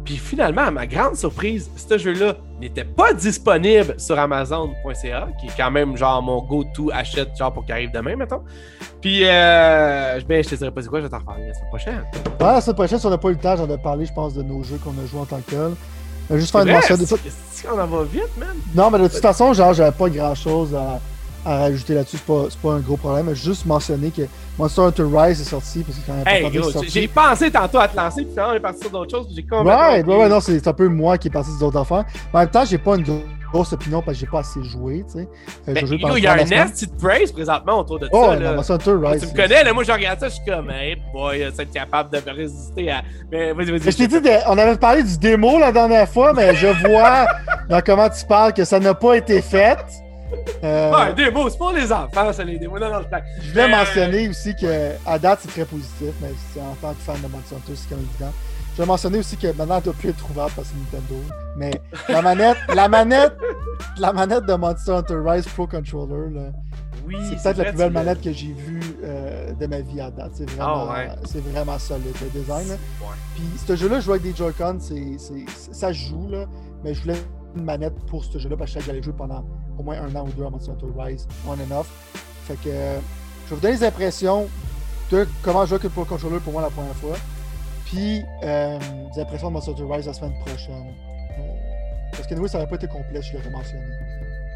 Puis 0.06 0.18
finalement, 0.18 0.64
à 0.64 0.72
ma 0.72 0.86
grande 0.86 1.16
surprise, 1.16 1.70
ce 1.76 1.98
jeu-là 1.98 2.36
n'était 2.60 2.84
pas 2.84 3.14
disponible 3.14 3.96
sur 3.98 4.20
Amazon.ca, 4.20 5.28
qui 5.40 5.48
est 5.48 5.58
quand 5.58 5.72
même 5.72 5.96
genre 5.96 6.22
mon 6.22 6.42
go-to 6.42 6.90
achète 6.94 7.30
genre 7.38 7.54
pour 7.54 7.64
qu'il 7.64 7.74
arrive 7.74 7.92
demain, 7.92 8.16
mettons. 8.16 8.42
Puis, 9.02 9.22
euh, 9.24 10.20
ben, 10.28 10.44
je 10.44 10.50
te 10.50 10.56
dirais 10.56 10.72
pas 10.72 10.82
c'est 10.82 10.90
quoi, 10.90 11.00
je 11.00 11.06
vais 11.06 11.10
t'en 11.10 11.20
reparler 11.20 11.48
la 11.48 11.54
semaine 11.54 11.70
prochaine. 11.70 12.04
Ouais, 12.40 12.48
la 12.48 12.62
semaine 12.62 12.76
prochaine, 12.76 13.00
si 13.00 13.06
on 13.06 13.10
n'a 13.10 13.18
pas 13.18 13.30
eu 13.30 13.34
le 13.34 13.40
temps, 13.40 13.56
j'en 13.56 13.70
ai 13.70 13.78
parlé, 13.78 14.06
je 14.06 14.14
pense, 14.14 14.34
de 14.34 14.44
nos 14.44 14.64
jeux 14.64 14.78
qu'on 14.84 14.92
a 14.92 15.06
joués 15.06 15.22
en 15.22 15.26
tant 15.26 15.40
que 15.40 15.52
tel. 15.52 15.72
Juste 16.40 16.52
faire 16.52 16.62
une 16.62 16.72
mention 16.72 16.98
de 16.98 17.06
ça. 17.06 17.16
qu'on 17.68 17.80
en 17.80 17.88
va 17.88 18.04
vite, 18.04 18.38
man? 18.38 18.56
Non, 18.76 18.90
mais 18.90 19.00
de 19.00 19.08
toute 19.08 19.22
façon, 19.22 19.54
genre, 19.54 19.74
j'avais 19.74 19.92
pas 19.92 20.10
grand-chose 20.10 20.74
à 20.74 21.00
à 21.46 21.58
rajouter 21.58 21.94
là-dessus, 21.94 22.18
c'est 22.18 22.26
pas, 22.26 22.46
pas 22.62 22.74
un 22.74 22.80
gros 22.80 22.98
problème. 22.98 23.34
Juste 23.34 23.66
mentionner 23.66 24.12
que 24.12 24.24
Monster 24.58 24.82
Hunter 24.82 25.06
Rise 25.12 25.42
est 25.42 25.50
sorti 25.50 25.84
parce 25.84 25.98
que 25.98 26.06
quand 26.06 26.14
même 26.14 26.28
hey, 26.28 26.90
J'ai 26.90 27.08
pensé 27.08 27.52
tantôt 27.52 27.80
à 27.80 27.88
te 27.88 27.98
lancer, 27.98 28.24
puis 28.24 28.32
finalement, 28.32 28.54
on 28.54 28.56
est 28.58 28.60
parti 28.60 28.80
sur 28.82 28.92
d'autres 28.92 29.12
choses, 29.12 29.28
j'ai 29.36 29.44
complètement. 29.44 29.92
Ouais, 29.92 30.04
ouais, 30.04 30.18
ouais, 30.18 30.30
non, 30.30 30.40
c'est 30.40 30.68
un 30.68 30.74
peu 30.74 30.88
moi 30.88 31.18
qui 31.18 31.28
est 31.28 31.32
parti 31.32 31.50
sur 31.52 31.60
d'autres 31.60 31.80
affaires. 31.80 32.06
Mais 32.34 32.40
en 32.40 32.44
même 32.44 32.50
temps, 32.50 32.66
j'ai 32.66 32.78
pas 32.78 32.96
une 32.96 33.04
grosse 33.54 33.72
opinion 33.72 34.02
parce 34.02 34.18
que 34.18 34.22
j'ai 34.22 34.32
pas 34.32 34.40
assez 34.40 34.64
joué, 34.64 35.06
tu 35.08 35.20
sais. 35.20 35.28
Euh, 35.68 36.16
il 36.18 36.24
y 36.24 36.28
a 36.28 36.34
un 36.34 36.44
nasty 36.44 36.88
de 36.88 36.96
praise 36.96 37.32
présentement 37.32 37.80
autour 37.80 38.00
de 38.00 38.10
oh, 38.12 38.26
ça. 38.26 38.36
Là. 38.36 38.54
Monster 38.54 38.74
Hunter 38.74 38.96
Rise. 39.04 39.22
Tu 39.22 39.28
me 39.28 39.42
connais, 39.42 39.64
là, 39.64 39.74
moi, 39.74 39.84
je 39.84 39.92
regarde 39.92 40.20
ça, 40.20 40.30
je 40.30 40.34
suis 40.34 40.46
comme, 40.46 40.72
hey 40.72 40.98
boy, 41.14 41.52
c'est 41.54 41.70
capable 41.72 42.10
de 42.10 42.30
résister 42.30 42.90
à. 42.90 43.04
Mais 43.32 43.54
vas-y, 43.54 43.72
vas-y. 43.72 43.92
Je 43.92 43.98
t'ai 43.98 44.08
dit, 44.08 44.30
on 44.48 44.58
avait 44.58 44.78
parlé 44.78 45.04
du 45.04 45.18
démo 45.18 45.60
la 45.60 45.72
dernière 45.72 46.10
fois, 46.10 46.34
mais 46.34 46.56
je 46.56 46.68
vois 46.88 47.28
dans 47.70 47.82
comment 47.82 48.10
tu 48.10 48.26
parles 48.26 48.54
que 48.54 48.66
ça 48.66 48.80
n'a 48.80 48.96
pas 48.96 49.16
été 49.16 49.42
fait. 49.42 49.78
Euh, 50.64 50.92
ouais, 50.92 51.14
démo, 51.14 51.50
c'est 51.50 51.58
pour 51.58 51.72
les 51.72 51.92
enfants, 51.92 52.32
ça, 52.32 52.44
les 52.44 52.58
démos. 52.58 52.80
Non, 52.80 52.90
non, 52.92 53.02
je 53.42 53.50
voulais 53.52 53.68
mentionner 53.70 54.30
aussi 54.30 54.56
qu'à 54.56 55.20
date, 55.20 55.40
c'est 55.42 55.50
très 55.52 55.66
positif, 55.66 56.14
mais 56.22 56.30
c'est 56.54 56.62
en 56.62 56.76
tant 56.82 56.94
que 56.94 57.02
fan 57.02 57.18
de 57.22 57.28
Monster 57.28 57.56
Hunter, 57.56 57.74
c'est 57.76 57.90
quand 57.90 57.96
même 57.98 58.06
évident. 58.16 58.32
Je 58.76 58.82
vais 58.82 58.88
mentionner 58.88 59.20
aussi 59.20 59.38
que 59.38 59.48
maintenant, 59.56 59.78
elle 59.78 59.84
doit 59.84 59.94
plus 59.94 60.10
être 60.10 60.18
trouvable 60.18 60.52
parce 60.56 60.70
que 60.70 60.76
Nintendo. 60.78 61.16
Mais 61.58 61.72
la 62.10 62.22
manette, 62.24 62.58
la 62.74 62.88
manette, 62.88 63.34
la 64.00 64.14
manette 64.14 64.46
de 64.46 64.54
Monster 64.56 64.94
Hunter 64.94 65.18
Rise 65.24 65.46
Pro 65.46 65.68
Controller, 65.68 66.34
là, 66.34 66.42
Oui, 67.06 67.16
c'est 67.30 67.36
peut-être 67.44 67.58
la 67.58 67.66
plus 67.66 67.78
belle 67.78 67.92
manette 67.92 68.22
que 68.22 68.32
j'ai 68.32 68.54
vue 68.54 68.80
euh, 69.04 69.52
de 69.54 69.68
ma 69.68 69.82
vie 69.82 70.02
à 70.02 70.10
date. 70.10 70.32
C'est 70.34 70.50
vraiment, 70.50 70.88
Ah 70.90 70.94
ouais. 70.94 71.10
c'est 71.26 71.44
vraiment 71.52 71.78
solide 71.78 72.16
le 72.22 72.40
design. 72.40 72.68
là. 72.70 72.74
Ouais. 73.02 73.16
Puis 73.36 73.44
ce 73.68 73.76
jeu-là, 73.76 74.00
jouer 74.00 74.14
avec 74.16 74.24
des 74.24 74.36
Joy-Con, 74.36 74.78
c'est, 74.80 75.18
ça 75.72 75.92
joue, 75.94 76.30
là, 76.30 76.46
mais 76.84 76.96
je 76.96 77.02
voulais 77.04 77.18
une 77.56 77.66
manette 77.66 77.94
pour 78.08 78.26
ce 78.26 78.40
jeu-là 78.40 78.58
parce 78.58 78.72
que 78.74 78.80
je 78.80 78.86
savais 78.86 78.86
que 78.86 78.92
j'allais 78.92 79.04
jouer 79.04 79.14
pendant 79.16 79.46
au 79.78 79.84
moins 79.84 79.98
un 80.02 80.16
an 80.16 80.26
ou 80.28 80.32
deux 80.32 80.46
à 80.46 80.50
Monster 80.50 80.72
Hunter 80.72 80.86
Rise, 80.98 81.28
on 81.48 81.54
and 81.54 81.72
off. 81.80 81.88
Fait 82.48 82.56
que 82.56 82.70
je 82.70 82.70
vais 82.70 83.00
vous 83.50 83.56
donner 83.58 83.74
les 83.76 83.84
impressions 83.84 84.48
de 85.12 85.28
comment 85.42 85.66
jouer 85.66 85.76
avec 85.76 85.84
le 85.84 85.90
Pro 85.90 86.06
Controller 86.06 86.40
pour 86.40 86.54
moi 86.54 86.62
la 86.62 86.70
première 86.70 86.96
fois. 86.96 87.16
Puis 87.86 88.24
euh, 88.44 88.80
des 89.16 89.22
impressions 89.22 89.48
de 89.50 89.54
Monster 89.54 89.72
Hunter 89.72 89.86
Rise 89.90 90.08
la 90.08 90.14
semaine 90.14 90.34
prochaine. 90.46 90.94
Euh, 91.40 91.42
parce 92.12 92.28
que 92.28 92.36
nous, 92.36 92.48
ça 92.48 92.58
n'aurait 92.58 92.70
pas 92.70 92.76
été 92.76 92.88
complet, 92.88 93.22
je 93.22 93.34
l'aurais 93.38 93.50
mentionné. 93.50 93.84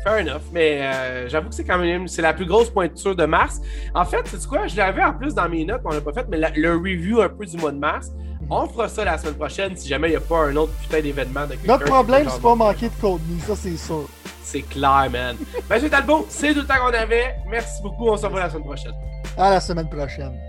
Fair 0.03 0.19
enough, 0.22 0.44
mais 0.53 0.80
euh, 0.84 1.27
j'avoue 1.27 1.49
que 1.49 1.56
c'est 1.56 1.64
quand 1.64 1.80
même 1.80 2.07
c'est 2.07 2.22
la 2.22 2.34
plus 2.34 2.45
grosse 2.45 2.69
pointure 2.69 3.15
de 3.15 3.26
mars. 3.26 3.60
En 3.95 4.06
fait, 4.06 4.22
c'est 4.27 4.45
quoi? 4.45 4.68
Je 4.68 4.77
l'avais 4.77 5.03
en 5.03 5.14
plus 5.14 5.34
dans 5.34 5.49
mes 5.49 5.65
notes, 5.65 5.81
on 5.84 5.89
l'a 5.89 6.02
pas 6.02 6.14
fait, 6.14 6.26
mais 6.30 6.38
la- 6.38 6.52
le 6.52 6.76
review 6.76 7.19
un 7.22 7.30
peu 7.30 7.45
du 7.45 7.57
mois 7.57 7.72
de 7.72 7.80
mars. 7.80 8.11
On 8.49 8.68
fera 8.68 8.88
ça 8.88 9.03
la 9.03 9.18
semaine 9.18 9.34
prochaine 9.34 9.76
si 9.76 9.89
jamais 9.89 10.07
il 10.07 10.11
n'y 10.11 10.15
a 10.18 10.22
pas 10.22 10.45
un 10.45 10.56
autre 10.56 10.72
putain 10.81 11.02
d'événement 11.02 11.45
de 11.48 11.56
Notre 11.68 11.84
problème, 11.85 12.27
c'est 12.30 12.41
pas 12.41 12.56
manquer 12.56 12.88
de 12.89 12.94
contenu, 13.02 13.39
ça 13.45 13.56
c'est 13.56 13.76
sûr. 13.76 14.07
C'est 14.49 14.61
clair, 14.61 15.10
man. 15.11 15.36
Monsieur 15.69 15.90
Talbot, 15.90 16.26
c'est 16.30 16.53
tout 16.53 16.61
le 16.61 16.65
temps 16.65 16.76
qu'on 16.80 16.94
avait. 16.94 17.36
Merci 17.49 17.82
beaucoup. 17.82 18.07
On 18.07 18.15
se 18.15 18.26
revoit 18.26 18.40
la 18.40 18.49
semaine 18.49 18.64
prochaine. 18.64 18.94
À 19.38 19.49
la 19.49 19.60
semaine 19.60 19.90
prochaine. 19.90 20.40